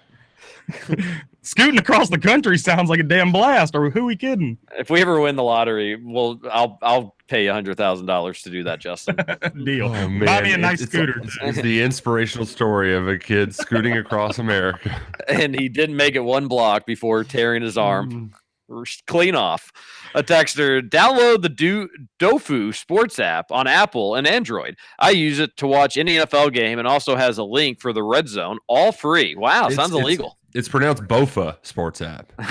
Scooting 1.47 1.79
across 1.79 2.09
the 2.09 2.17
country 2.19 2.57
sounds 2.57 2.89
like 2.89 2.99
a 2.99 3.03
damn 3.03 3.31
blast. 3.31 3.73
Or 3.73 3.89
who 3.89 4.03
we 4.05 4.15
kidding? 4.17 4.57
If 4.77 4.89
we 4.89 5.01
ever 5.01 5.19
win 5.21 5.37
the 5.37 5.43
lottery, 5.43 5.95
well, 6.03 6.39
I'll 6.51 6.77
I'll 6.81 7.15
pay 7.29 7.45
you 7.45 7.51
a 7.51 7.53
hundred 7.53 7.77
thousand 7.77 8.05
dollars 8.05 8.41
to 8.41 8.49
do 8.49 8.63
that, 8.65 8.79
Justin. 8.79 9.15
Deal. 9.63 9.85
oh, 9.87 9.91
Buy 9.91 10.09
man, 10.09 10.43
me 10.43 10.53
a 10.53 10.57
nice 10.57 10.81
it's, 10.81 10.91
scooter. 10.91 11.21
It's, 11.23 11.37
it's 11.41 11.61
the 11.61 11.81
inspirational 11.81 12.45
story 12.45 12.93
of 12.93 13.07
a 13.07 13.17
kid 13.17 13.55
scooting 13.55 13.93
across 13.97 14.39
America. 14.39 14.99
and 15.29 15.57
he 15.57 15.69
didn't 15.69 15.95
make 15.95 16.15
it 16.15 16.19
one 16.21 16.47
block 16.49 16.85
before 16.85 17.23
tearing 17.23 17.61
his 17.63 17.77
arm. 17.77 18.11
Hmm. 18.11 18.25
R- 18.69 18.83
Clean 19.05 19.33
off. 19.33 19.71
A 20.13 20.21
texter, 20.21 20.81
download 20.81 21.41
the 21.41 21.47
Do- 21.47 21.87
Dofu 22.19 22.75
Sports 22.75 23.17
app 23.19 23.49
on 23.53 23.65
Apple 23.67 24.15
and 24.15 24.27
Android. 24.27 24.75
I 24.99 25.11
use 25.11 25.39
it 25.39 25.55
to 25.57 25.67
watch 25.67 25.95
any 25.95 26.15
NFL 26.17 26.51
game 26.51 26.77
and 26.77 26.85
also 26.85 27.15
has 27.15 27.37
a 27.37 27.43
link 27.45 27.79
for 27.79 27.93
the 27.93 28.03
Red 28.03 28.27
Zone, 28.27 28.57
all 28.67 28.91
free. 28.91 29.35
Wow, 29.35 29.67
It's- 29.67 29.75
sounds 29.75 29.91
it's- 29.91 30.03
illegal. 30.03 30.37
It's 30.57 30.67
pronounced 30.67 31.03
Bofa 31.03 31.57
Sports 31.61 32.01
app. 32.01 32.31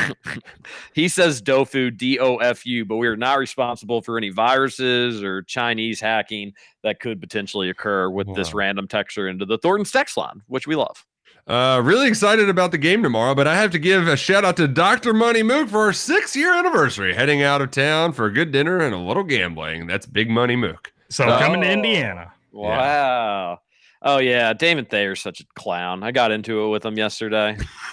He 0.94 1.08
says 1.08 1.42
Dofu, 1.42 1.94
D 1.96 2.18
O 2.18 2.36
F 2.36 2.64
U, 2.64 2.84
but 2.84 2.96
we 2.96 3.06
are 3.06 3.16
not 3.16 3.38
responsible 3.38 4.00
for 4.00 4.16
any 4.16 4.30
viruses 4.30 5.22
or 5.22 5.42
Chinese 5.42 6.00
hacking 6.00 6.52
that 6.82 7.00
could 7.00 7.20
potentially 7.20 7.68
occur 7.68 8.08
with 8.08 8.34
this 8.34 8.54
random 8.54 8.88
texture 8.88 9.28
into 9.28 9.44
the 9.44 9.58
Thornton's 9.58 9.90
text 9.90 10.16
line, 10.16 10.40
which 10.46 10.66
we 10.66 10.74
love. 10.74 11.04
Uh, 11.46 11.80
really 11.84 12.08
excited 12.08 12.48
about 12.48 12.70
the 12.72 12.78
game 12.78 13.02
tomorrow, 13.02 13.34
but 13.34 13.46
I 13.46 13.54
have 13.56 13.70
to 13.72 13.78
give 13.78 14.08
a 14.08 14.16
shout 14.16 14.44
out 14.44 14.56
to 14.56 14.66
Dr. 14.66 15.12
Money 15.12 15.42
Mook 15.42 15.68
for 15.68 15.80
our 15.80 15.92
six 15.92 16.34
year 16.34 16.54
anniversary, 16.54 17.14
heading 17.14 17.42
out 17.42 17.60
of 17.60 17.70
town 17.70 18.12
for 18.12 18.26
a 18.26 18.32
good 18.32 18.50
dinner 18.52 18.78
and 18.80 18.94
a 18.94 18.98
little 18.98 19.22
gambling. 19.24 19.86
That's 19.86 20.06
Big 20.06 20.30
Money 20.30 20.56
Mook. 20.56 20.92
So 21.10 21.24
coming 21.38 21.60
to 21.60 21.68
Oh. 21.68 21.72
Indiana. 21.72 22.32
Wow. 22.52 23.60
Oh 24.02 24.18
yeah, 24.18 24.52
Damon 24.52 24.84
Thayer's 24.84 25.20
such 25.20 25.40
a 25.40 25.44
clown. 25.54 26.02
I 26.02 26.12
got 26.12 26.30
into 26.30 26.64
it 26.64 26.68
with 26.68 26.84
him 26.84 26.96
yesterday. 26.98 27.56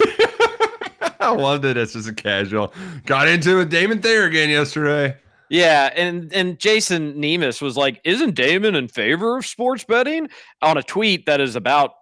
I 1.20 1.30
loved 1.30 1.64
it. 1.64 1.76
It's 1.76 1.94
just 1.94 2.08
a 2.08 2.12
casual. 2.14 2.72
Got 3.06 3.28
into 3.28 3.52
it 3.52 3.56
with 3.56 3.70
Damon 3.70 4.02
Thayer 4.02 4.24
again 4.24 4.50
yesterday. 4.50 5.16
Yeah, 5.48 5.90
and 5.94 6.32
and 6.32 6.58
Jason 6.58 7.18
Nemus 7.18 7.60
was 7.60 7.76
like, 7.76 8.00
"Isn't 8.04 8.34
Damon 8.34 8.74
in 8.74 8.88
favor 8.88 9.38
of 9.38 9.46
sports 9.46 9.84
betting?" 9.84 10.28
on 10.62 10.76
a 10.76 10.82
tweet 10.82 11.26
that 11.26 11.40
is 11.40 11.56
about 11.56 11.92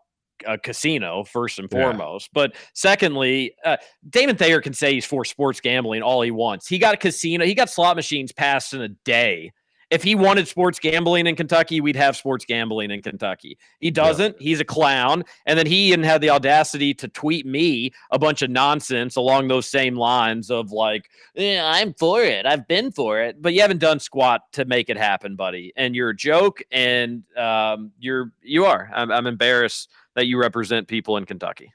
a 0.46 0.58
casino 0.58 1.22
first 1.24 1.58
and 1.60 1.68
Yeah. 1.70 1.78
foremost, 1.82 2.30
but 2.32 2.54
secondly, 2.74 3.54
uh, 3.64 3.76
Damon 4.08 4.36
Thayer 4.36 4.60
can 4.60 4.72
say 4.74 4.94
he's 4.94 5.04
for 5.06 5.24
sports 5.24 5.60
gambling 5.60 6.02
all 6.02 6.20
he 6.22 6.32
wants. 6.32 6.66
He 6.66 6.78
got 6.78 6.94
a 6.94 6.96
casino, 6.96 7.44
he 7.44 7.54
got 7.54 7.70
slot 7.70 7.94
machines 7.94 8.32
passed 8.32 8.74
in 8.74 8.80
a 8.82 8.88
day, 8.88 9.52
if 9.92 10.02
he 10.02 10.14
wanted 10.14 10.48
sports 10.48 10.78
gambling 10.78 11.26
in 11.26 11.36
Kentucky, 11.36 11.82
we'd 11.82 11.96
have 11.96 12.16
sports 12.16 12.46
gambling 12.46 12.90
in 12.90 13.02
Kentucky. 13.02 13.58
He 13.78 13.90
doesn't. 13.90 14.40
He's 14.40 14.58
a 14.58 14.64
clown. 14.64 15.22
And 15.44 15.58
then 15.58 15.66
he 15.66 15.88
even 15.88 16.02
had 16.02 16.22
the 16.22 16.30
audacity 16.30 16.94
to 16.94 17.08
tweet 17.08 17.44
me 17.44 17.92
a 18.10 18.18
bunch 18.18 18.40
of 18.40 18.48
nonsense 18.48 19.16
along 19.16 19.48
those 19.48 19.68
same 19.68 19.94
lines 19.94 20.50
of 20.50 20.72
like, 20.72 21.10
yeah, 21.34 21.70
I'm 21.70 21.92
for 21.92 22.22
it. 22.22 22.46
I've 22.46 22.66
been 22.66 22.90
for 22.90 23.20
it, 23.20 23.42
but 23.42 23.52
you 23.52 23.60
haven't 23.60 23.80
done 23.80 24.00
squat 24.00 24.50
to 24.52 24.64
make 24.64 24.88
it 24.88 24.96
happen, 24.96 25.36
buddy. 25.36 25.74
And 25.76 25.94
you're 25.94 26.10
a 26.10 26.16
joke, 26.16 26.62
and 26.72 27.22
um, 27.36 27.92
you're 28.00 28.32
you 28.40 28.64
are. 28.64 28.90
I'm, 28.94 29.12
I'm 29.12 29.26
embarrassed 29.26 29.90
that 30.14 30.26
you 30.26 30.38
represent 30.38 30.88
people 30.88 31.18
in 31.18 31.26
Kentucky. 31.26 31.70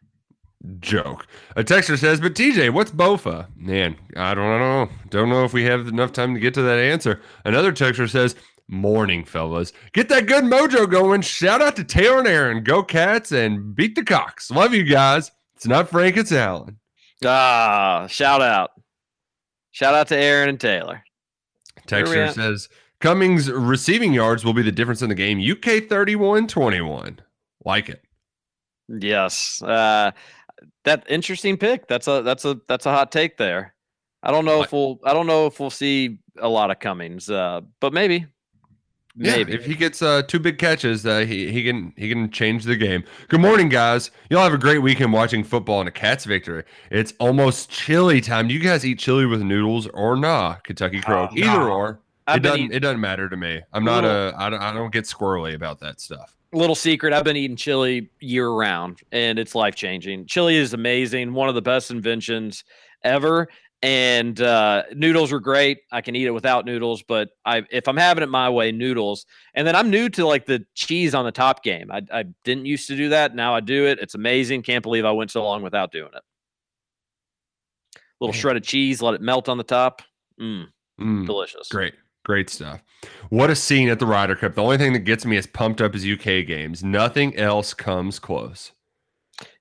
Joke. 0.79 1.27
A 1.55 1.63
texter 1.63 1.97
says, 1.97 2.19
but 2.21 2.33
TJ, 2.33 2.71
what's 2.71 2.91
Bofa? 2.91 3.47
Man, 3.55 3.95
I 4.15 4.33
don't 4.33 4.59
know. 4.59 4.89
Don't 5.09 5.29
know 5.29 5.43
if 5.43 5.53
we 5.53 5.63
have 5.65 5.87
enough 5.87 6.11
time 6.11 6.33
to 6.33 6.39
get 6.39 6.53
to 6.55 6.61
that 6.63 6.79
answer. 6.79 7.21
Another 7.45 7.71
texter 7.71 8.09
says, 8.09 8.35
Morning, 8.69 9.23
fellas. 9.23 9.71
Get 9.93 10.09
that 10.09 10.25
good 10.25 10.43
mojo 10.43 10.89
going. 10.89 11.21
Shout 11.21 11.61
out 11.61 11.77
to 11.77 11.85
Taylor 11.85 12.19
and 12.19 12.27
Aaron. 12.27 12.63
Go 12.65 12.83
Cats 12.83 13.31
and 13.31 13.73
beat 13.73 13.95
the 13.95 14.03
Cox. 14.03 14.51
Love 14.51 14.73
you 14.73 14.83
guys. 14.83 15.31
It's 15.55 15.65
not 15.65 15.89
Frank, 15.89 16.17
it's 16.17 16.33
Alan. 16.33 16.77
Ah, 17.23 18.07
shout 18.09 18.41
out. 18.41 18.71
Shout 19.71 19.93
out 19.93 20.07
to 20.09 20.17
Aaron 20.17 20.49
and 20.49 20.59
Taylor. 20.59 21.01
Texter 21.87 22.33
says, 22.33 22.67
Cummings 22.99 23.49
receiving 23.49 24.11
yards 24.13 24.43
will 24.43 24.53
be 24.53 24.63
the 24.63 24.71
difference 24.71 25.01
in 25.01 25.09
the 25.09 25.15
game. 25.15 25.39
UK 25.39 25.87
31 25.87 26.47
21. 26.47 27.19
Like 27.63 27.89
it. 27.89 28.01
Yes. 28.89 29.61
Uh 29.61 30.11
that 30.87 31.05
interesting 31.09 31.57
pick. 31.57 31.87
That's 31.87 32.07
a 32.07 32.21
that's 32.23 32.43
a 32.45 32.59
that's 32.67 32.85
a 32.85 32.91
hot 32.91 33.11
take 33.11 33.37
there. 33.37 33.73
I 34.23 34.31
don't 34.31 34.45
know 34.45 34.63
if 34.63 34.71
we'll 34.71 34.99
I 35.05 35.13
don't 35.13 35.27
know 35.27 35.45
if 35.45 35.59
we'll 35.59 35.69
see 35.69 36.19
a 36.39 36.49
lot 36.49 36.71
of 36.71 36.79
Cummings, 36.79 37.29
uh, 37.29 37.61
but 37.79 37.93
maybe. 37.93 38.25
Maybe. 39.19 39.51
Yeah, 39.51 39.57
if 39.57 39.65
he 39.65 39.73
gets 39.73 40.03
uh, 40.03 40.21
two 40.21 40.37
big 40.39 40.59
catches, 40.59 41.03
uh, 41.03 41.19
he 41.19 41.51
he 41.51 41.63
can 41.63 41.91
he 41.97 42.07
can 42.07 42.29
change 42.29 42.65
the 42.65 42.75
game. 42.75 43.03
Good 43.29 43.41
morning, 43.41 43.67
guys. 43.67 44.11
Y'all 44.29 44.43
have 44.43 44.53
a 44.53 44.59
great 44.59 44.77
weekend 44.79 45.11
watching 45.11 45.43
football 45.43 45.79
and 45.79 45.89
a 45.89 45.91
Cats 45.91 46.23
victory. 46.25 46.63
It's 46.91 47.13
almost 47.19 47.71
chili 47.71 48.21
time. 48.21 48.47
Do 48.47 48.53
you 48.53 48.59
guys 48.59 48.85
eat 48.85 48.99
chili 48.99 49.25
with 49.25 49.41
noodles 49.41 49.87
or 49.87 50.15
nah? 50.17 50.55
Kentucky 50.63 51.01
Crow, 51.01 51.27
Oh, 51.31 51.35
either 51.35 51.47
no. 51.47 51.71
or. 51.71 51.99
I've 52.27 52.37
it 52.37 52.39
doesn't 52.43 52.59
eating- 52.59 52.75
it 52.75 52.79
doesn't 52.81 52.99
matter 53.01 53.27
to 53.27 53.37
me. 53.37 53.61
I'm 53.73 53.83
not 53.83 54.03
Little- 54.03 54.29
a 54.29 54.35
I 54.37 54.49
don't 54.51 54.61
I 54.61 54.71
don't 54.73 54.91
get 54.93 55.05
squirrely 55.05 55.55
about 55.55 55.79
that 55.79 55.99
stuff. 55.99 56.36
Little 56.53 56.75
secret 56.75 57.13
i've 57.13 57.23
been 57.23 57.35
eating 57.35 57.57
chili 57.57 58.09
year 58.19 58.49
round 58.49 58.99
and 59.11 59.37
it's 59.37 59.53
life 59.53 59.75
changing 59.75 60.25
chili 60.25 60.55
is 60.55 60.73
amazing 60.73 61.33
one 61.33 61.49
of 61.49 61.55
the 61.55 61.61
best 61.61 61.91
inventions 61.91 62.63
ever 63.03 63.47
and 63.83 64.41
uh, 64.41 64.81
noodles 64.95 65.31
are 65.31 65.39
great. 65.39 65.81
I 65.91 66.01
can 66.01 66.15
eat 66.15 66.25
it 66.25 66.31
without 66.31 66.65
noodles 66.65 67.03
but 67.03 67.29
i 67.45 67.63
if 67.69 67.87
i'm 67.87 67.95
having 67.97 68.23
it 68.23 68.29
my 68.29 68.49
way 68.49 68.71
noodles. 68.71 69.27
And 69.53 69.67
then 69.67 69.75
i'm 69.75 69.91
new 69.91 70.09
to 70.09 70.25
like 70.25 70.47
the 70.47 70.65
cheese 70.73 71.13
on 71.13 71.25
the 71.25 71.31
top 71.31 71.63
game. 71.63 71.91
I, 71.91 72.01
I 72.11 72.23
didn't 72.43 72.65
used 72.65 72.87
to 72.87 72.95
do 72.95 73.09
that. 73.09 73.35
Now 73.35 73.53
i 73.53 73.59
do 73.59 73.85
it. 73.85 73.99
It's 73.99 74.15
amazing. 74.15 74.63
Can't 74.63 74.81
believe 74.81 75.05
i 75.05 75.11
went 75.11 75.29
so 75.29 75.43
long 75.43 75.61
without 75.61 75.91
doing 75.91 76.09
it. 76.15 76.23
Little 78.19 78.33
shredded 78.33 78.63
cheese 78.63 78.99
let 78.99 79.13
it 79.13 79.21
melt 79.21 79.47
on 79.47 79.57
the 79.57 79.63
top. 79.63 80.01
Mm, 80.41 80.65
Mm, 80.99 81.27
delicious. 81.27 81.67
Great. 81.69 81.93
Great 82.27 82.49
stuff. 82.49 82.83
What 83.29 83.49
a 83.49 83.55
scene 83.55 83.87
at 83.87 83.99
the 83.99 84.05
Ryder 84.05 84.35
Cup. 84.35 84.53
The 84.53 84.61
only 84.61 84.77
thing 84.77 84.91
that 84.91 85.05
gets 85.05 85.25
me 85.25 85.37
as 85.37 85.47
pumped 85.47 85.79
up 85.79 85.95
as 85.95 86.05
UK 86.05 86.45
games. 86.45 86.83
Nothing 86.83 87.33
else 87.37 87.73
comes 87.73 88.19
close. 88.19 88.73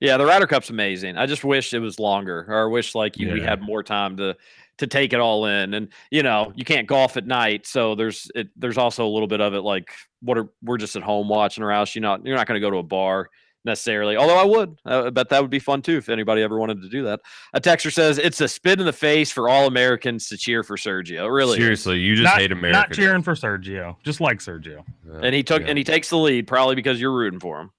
Yeah, 0.00 0.16
the 0.16 0.26
Ryder 0.26 0.48
Cup's 0.48 0.68
amazing. 0.68 1.16
I 1.16 1.26
just 1.26 1.44
wish 1.44 1.72
it 1.74 1.78
was 1.78 2.00
longer, 2.00 2.44
or 2.48 2.64
I 2.64 2.68
wish 2.68 2.96
like 2.96 3.18
you, 3.18 3.32
we 3.32 3.40
had 3.40 3.62
more 3.62 3.84
time 3.84 4.16
to 4.16 4.36
to 4.78 4.86
take 4.88 5.12
it 5.12 5.20
all 5.20 5.46
in. 5.46 5.74
And 5.74 5.92
you 6.10 6.24
know, 6.24 6.52
you 6.56 6.64
can't 6.64 6.88
golf 6.88 7.16
at 7.16 7.24
night, 7.24 7.68
so 7.68 7.94
there's 7.94 8.28
it. 8.34 8.48
There's 8.56 8.78
also 8.78 9.06
a 9.06 9.12
little 9.14 9.28
bit 9.28 9.40
of 9.40 9.54
it 9.54 9.60
like 9.60 9.92
what 10.20 10.36
are 10.36 10.48
we're 10.60 10.76
just 10.76 10.96
at 10.96 11.04
home 11.04 11.28
watching 11.28 11.62
our 11.62 11.70
house. 11.70 11.94
You're 11.94 12.02
not 12.02 12.26
you're 12.26 12.36
not 12.36 12.48
going 12.48 12.60
to 12.60 12.66
go 12.66 12.72
to 12.72 12.78
a 12.78 12.82
bar 12.82 13.30
necessarily. 13.66 14.16
Although 14.16 14.38
I 14.38 14.44
would, 14.44 14.78
I 14.86 15.10
bet 15.10 15.28
that 15.28 15.42
would 15.42 15.50
be 15.50 15.58
fun 15.58 15.82
too 15.82 15.98
if 15.98 16.08
anybody 16.08 16.40
ever 16.40 16.58
wanted 16.58 16.80
to 16.80 16.88
do 16.88 17.02
that. 17.04 17.20
A 17.52 17.60
texter 17.60 17.92
says 17.92 18.16
it's 18.16 18.40
a 18.40 18.48
spit 18.48 18.80
in 18.80 18.86
the 18.86 18.92
face 18.92 19.30
for 19.30 19.48
all 19.48 19.66
Americans 19.66 20.28
to 20.28 20.38
cheer 20.38 20.62
for 20.62 20.76
Sergio. 20.76 21.30
Really. 21.30 21.58
Seriously, 21.58 21.98
you 21.98 22.14
just 22.14 22.24
not, 22.24 22.38
hate 22.38 22.52
America. 22.52 22.78
Not 22.78 22.92
cheering 22.92 23.22
for 23.22 23.34
Sergio, 23.34 23.96
just 24.02 24.20
like 24.20 24.38
Sergio. 24.38 24.84
And 25.20 25.34
he 25.34 25.42
took 25.42 25.62
and 25.66 25.76
he 25.76 25.84
takes 25.84 26.08
the 26.08 26.16
lead 26.16 26.46
probably 26.46 26.74
because 26.74 26.98
you're 27.00 27.12
rooting 27.12 27.40
for 27.40 27.60
him. 27.60 27.70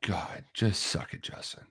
God, 0.00 0.44
just 0.54 0.84
suck 0.84 1.12
it, 1.12 1.22
Justin. 1.22 1.64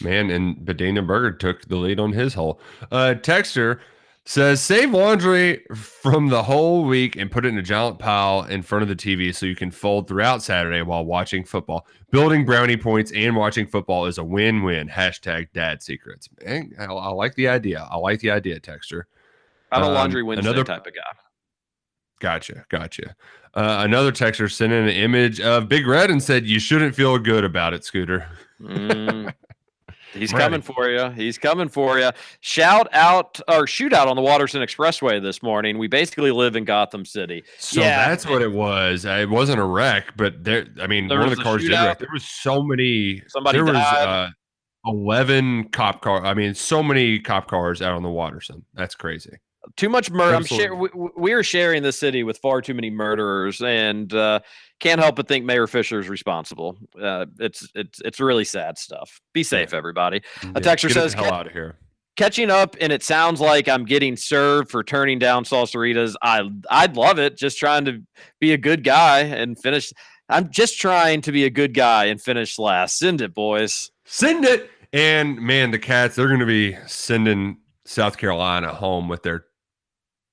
Man, 0.00 0.30
and 0.30 0.64
but 0.64 0.76
Daniel 0.76 1.04
Berger 1.04 1.32
took 1.32 1.68
the 1.68 1.76
lead 1.76 2.00
on 2.00 2.12
his 2.12 2.34
hole. 2.34 2.60
Uh 2.90 3.14
Texter 3.16 3.78
says 4.26 4.60
save 4.62 4.90
laundry 4.92 5.64
from 5.74 6.28
the 6.28 6.42
whole 6.42 6.84
week 6.84 7.14
and 7.16 7.30
put 7.30 7.44
it 7.44 7.48
in 7.48 7.58
a 7.58 7.62
giant 7.62 7.98
pile 7.98 8.44
in 8.44 8.62
front 8.62 8.82
of 8.82 8.88
the 8.88 8.96
TV 8.96 9.34
so 9.34 9.44
you 9.44 9.54
can 9.54 9.70
fold 9.70 10.08
throughout 10.08 10.42
Saturday 10.42 10.80
while 10.82 11.04
watching 11.04 11.44
football. 11.44 11.86
Building 12.10 12.44
brownie 12.46 12.76
points 12.78 13.12
and 13.12 13.36
watching 13.36 13.66
football 13.66 14.06
is 14.06 14.16
a 14.18 14.24
win-win. 14.24 14.88
Hashtag 14.88 15.48
dad 15.52 15.82
secrets. 15.82 16.28
Man, 16.44 16.72
I, 16.78 16.84
I 16.84 17.08
like 17.10 17.34
the 17.34 17.48
idea. 17.48 17.86
I 17.90 17.96
like 17.96 18.20
the 18.20 18.30
idea, 18.30 18.58
Texture. 18.60 19.06
I'm 19.70 19.82
a 19.82 19.88
Um, 19.88 19.94
laundry 19.94 20.22
Wednesday 20.22 20.48
another- 20.48 20.64
type 20.64 20.86
of 20.86 20.94
guy. 20.94 21.02
Gotcha, 22.20 22.64
gotcha. 22.70 23.14
Uh, 23.52 23.82
another 23.84 24.10
texter 24.10 24.50
sent 24.50 24.72
in 24.72 24.84
an 24.84 24.88
image 24.94 25.40
of 25.40 25.68
Big 25.68 25.86
Red 25.86 26.10
and 26.10 26.22
said, 26.22 26.46
"You 26.46 26.58
shouldn't 26.58 26.94
feel 26.94 27.18
good 27.18 27.44
about 27.44 27.74
it, 27.74 27.84
Scooter." 27.84 28.26
Mm. 28.60 29.34
He's 30.14 30.32
Ready. 30.32 30.44
coming 30.44 30.62
for 30.62 30.88
you. 30.88 31.10
He's 31.10 31.36
coming 31.36 31.68
for 31.68 31.98
you. 31.98 32.10
Shout 32.40 32.88
out 32.92 33.40
or 33.48 33.66
shootout 33.66 34.06
on 34.06 34.16
the 34.16 34.22
Watterson 34.22 34.62
Expressway 34.62 35.20
this 35.20 35.42
morning. 35.42 35.76
We 35.76 35.88
basically 35.88 36.30
live 36.30 36.56
in 36.56 36.64
Gotham 36.64 37.04
City. 37.04 37.42
So 37.58 37.80
yeah, 37.80 38.08
that's 38.08 38.26
what 38.26 38.40
it 38.42 38.52
was. 38.52 39.04
Uh, 39.04 39.18
It 39.20 39.28
wasn't 39.28 39.60
a 39.60 39.64
wreck, 39.64 40.16
but 40.16 40.42
there. 40.44 40.66
I 40.80 40.86
mean, 40.86 41.08
There 41.08 41.18
one 41.18 41.28
of 41.28 41.34
the 41.36 41.40
a 41.40 41.44
cars 41.44 41.62
did 41.62 41.72
wreck. 41.72 41.98
There 41.98 42.08
was 42.12 42.24
so 42.24 42.62
many. 42.62 43.22
Somebody 43.28 43.58
there 43.58 43.64
was 43.64 43.74
died. 43.74 44.08
uh, 44.08 44.30
eleven 44.86 45.64
cop 45.70 46.00
car. 46.02 46.24
I 46.24 46.34
mean, 46.34 46.54
so 46.54 46.82
many 46.82 47.18
cop 47.18 47.48
cars 47.48 47.82
out 47.82 47.92
on 47.92 48.02
the 48.02 48.08
Watterson. 48.10 48.64
That's 48.74 48.94
crazy. 48.94 49.38
Too 49.76 49.88
much 49.88 50.10
murder. 50.10 50.36
I'm 50.36 50.44
share- 50.44 50.74
we, 50.74 50.88
we- 51.16 51.32
are 51.32 51.42
sharing 51.42 51.82
the 51.82 51.92
city 51.92 52.22
with 52.22 52.38
far 52.38 52.60
too 52.60 52.74
many 52.74 52.90
murderers, 52.90 53.60
and 53.62 54.12
uh, 54.12 54.40
can't 54.80 55.00
help 55.00 55.16
but 55.16 55.26
think 55.28 55.44
Mayor 55.44 55.66
Fischer 55.66 55.98
is 55.98 56.08
responsible. 56.08 56.76
Uh, 57.00 57.26
it's 57.38 57.68
it's 57.74 58.00
it's 58.04 58.20
really 58.20 58.44
sad 58.44 58.76
stuff. 58.78 59.20
Be 59.32 59.42
safe, 59.42 59.72
everybody. 59.74 60.18
A 60.42 60.46
Yeah, 60.46 60.50
texter 60.52 60.88
get 60.88 60.92
says, 60.94 61.14
the 61.14 61.22
hell 61.24 61.32
out 61.32 61.46
of 61.46 61.52
here. 61.52 61.78
catching 62.16 62.50
up 62.50 62.76
and 62.80 62.92
it 62.92 63.02
sounds 63.02 63.40
like 63.40 63.68
I'm 63.68 63.84
getting 63.84 64.16
served 64.16 64.70
for 64.70 64.84
turning 64.84 65.18
down 65.18 65.44
salsaritas. 65.44 66.14
I 66.22 66.42
I'd 66.70 66.96
love 66.96 67.18
it. 67.18 67.36
Just 67.38 67.58
trying 67.58 67.84
to 67.86 68.02
be 68.40 68.52
a 68.52 68.58
good 68.58 68.84
guy 68.84 69.20
and 69.20 69.58
finish. 69.58 69.92
I'm 70.28 70.50
just 70.50 70.78
trying 70.78 71.20
to 71.22 71.32
be 71.32 71.44
a 71.44 71.50
good 71.50 71.74
guy 71.74 72.04
and 72.06 72.20
finish 72.20 72.58
last. 72.58 72.98
Send 72.98 73.20
it, 73.20 73.34
boys. 73.34 73.90
Send 74.04 74.44
it. 74.44 74.70
And 74.92 75.38
man, 75.40 75.70
the 75.70 75.78
cats, 75.78 76.16
they're 76.16 76.28
going 76.28 76.40
to 76.40 76.46
be 76.46 76.76
sending 76.86 77.58
South 77.84 78.16
Carolina 78.16 78.68
home 78.72 79.08
with 79.08 79.22
their 79.22 79.44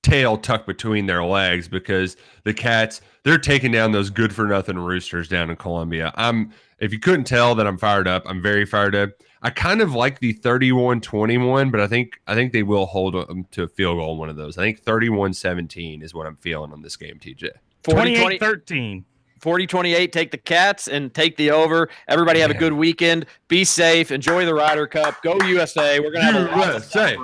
tail 0.04 0.38
tucked 0.38 0.68
between 0.68 1.06
their 1.06 1.24
legs 1.24 1.68
because 1.68 2.18
the 2.44 2.54
cats, 2.54 3.02
they're 3.24 3.38
taking 3.38 3.72
down 3.72 3.92
those 3.92 4.10
good 4.10 4.34
for 4.34 4.46
nothing 4.46 4.78
roosters 4.78 5.28
down 5.28 5.50
in 5.50 5.56
Columbia. 5.56 6.12
I'm, 6.16 6.52
if 6.80 6.92
you 6.92 7.00
couldn't 7.00 7.26
tell 7.26 7.56
that 7.56 7.68
I'm 7.68 7.78
fired 7.78 8.08
up, 8.08 8.24
I'm 8.26 8.42
very 8.42 8.66
fired 8.66 8.96
up. 8.96 9.12
I 9.44 9.50
kind 9.50 9.82
of 9.82 9.94
like 9.94 10.20
the 10.20 10.34
31 10.34 11.02
21, 11.02 11.72
but 11.72 11.82
I 11.82 11.88
think, 11.88 12.20
I 12.28 12.36
think 12.36 12.54
they 12.54 12.64
will 12.64 12.86
hold 12.86 13.14
them 13.14 13.48
to 13.52 13.64
a 13.64 13.68
field 13.68 13.98
goal 13.98 14.14
in 14.14 14.20
one 14.20 14.30
of 14.30 14.36
those. 14.36 14.58
I 14.58 14.62
think 14.62 14.80
31 14.80 15.34
17 15.34 16.02
is 16.02 16.14
what 16.14 16.28
I'm 16.28 16.38
feeling 16.38 16.72
on 16.72 16.82
this 16.82 16.96
game, 16.96 17.20
TJ. 17.20 17.50
40 17.84 18.16
28 18.16 18.40
13. 18.40 19.06
40 19.40 19.66
28 19.66 20.14
take 20.14 20.30
the 20.30 20.38
cats 20.38 20.88
and 20.88 21.12
take 21.16 21.36
the 21.36 21.50
over 21.50 21.90
everybody 22.08 22.40
have 22.40 22.52
a 22.52 22.54
good 22.54 22.74
weekend 22.74 23.26
be 23.48 23.64
safe 23.64 24.12
enjoy 24.12 24.46
the 24.46 24.54
ryder 24.54 24.86
cup 24.86 25.20
go 25.24 25.36
usa 25.48 26.00
we're 26.00 26.12
gonna 26.12 26.24
have 26.24 26.36
a 26.36 26.56
lot 26.56 26.66
to 26.68 26.74
USA, 26.78 27.18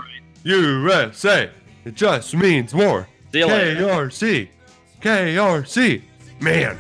USA. 0.44 1.52
It 1.88 1.96
just 1.96 2.36
means 2.36 2.74
more. 2.74 3.08
See. 3.32 3.40
KRC. 3.40 4.50
KRC. 5.02 6.02
Man. 6.42 6.78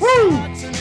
Woo! 0.00 0.79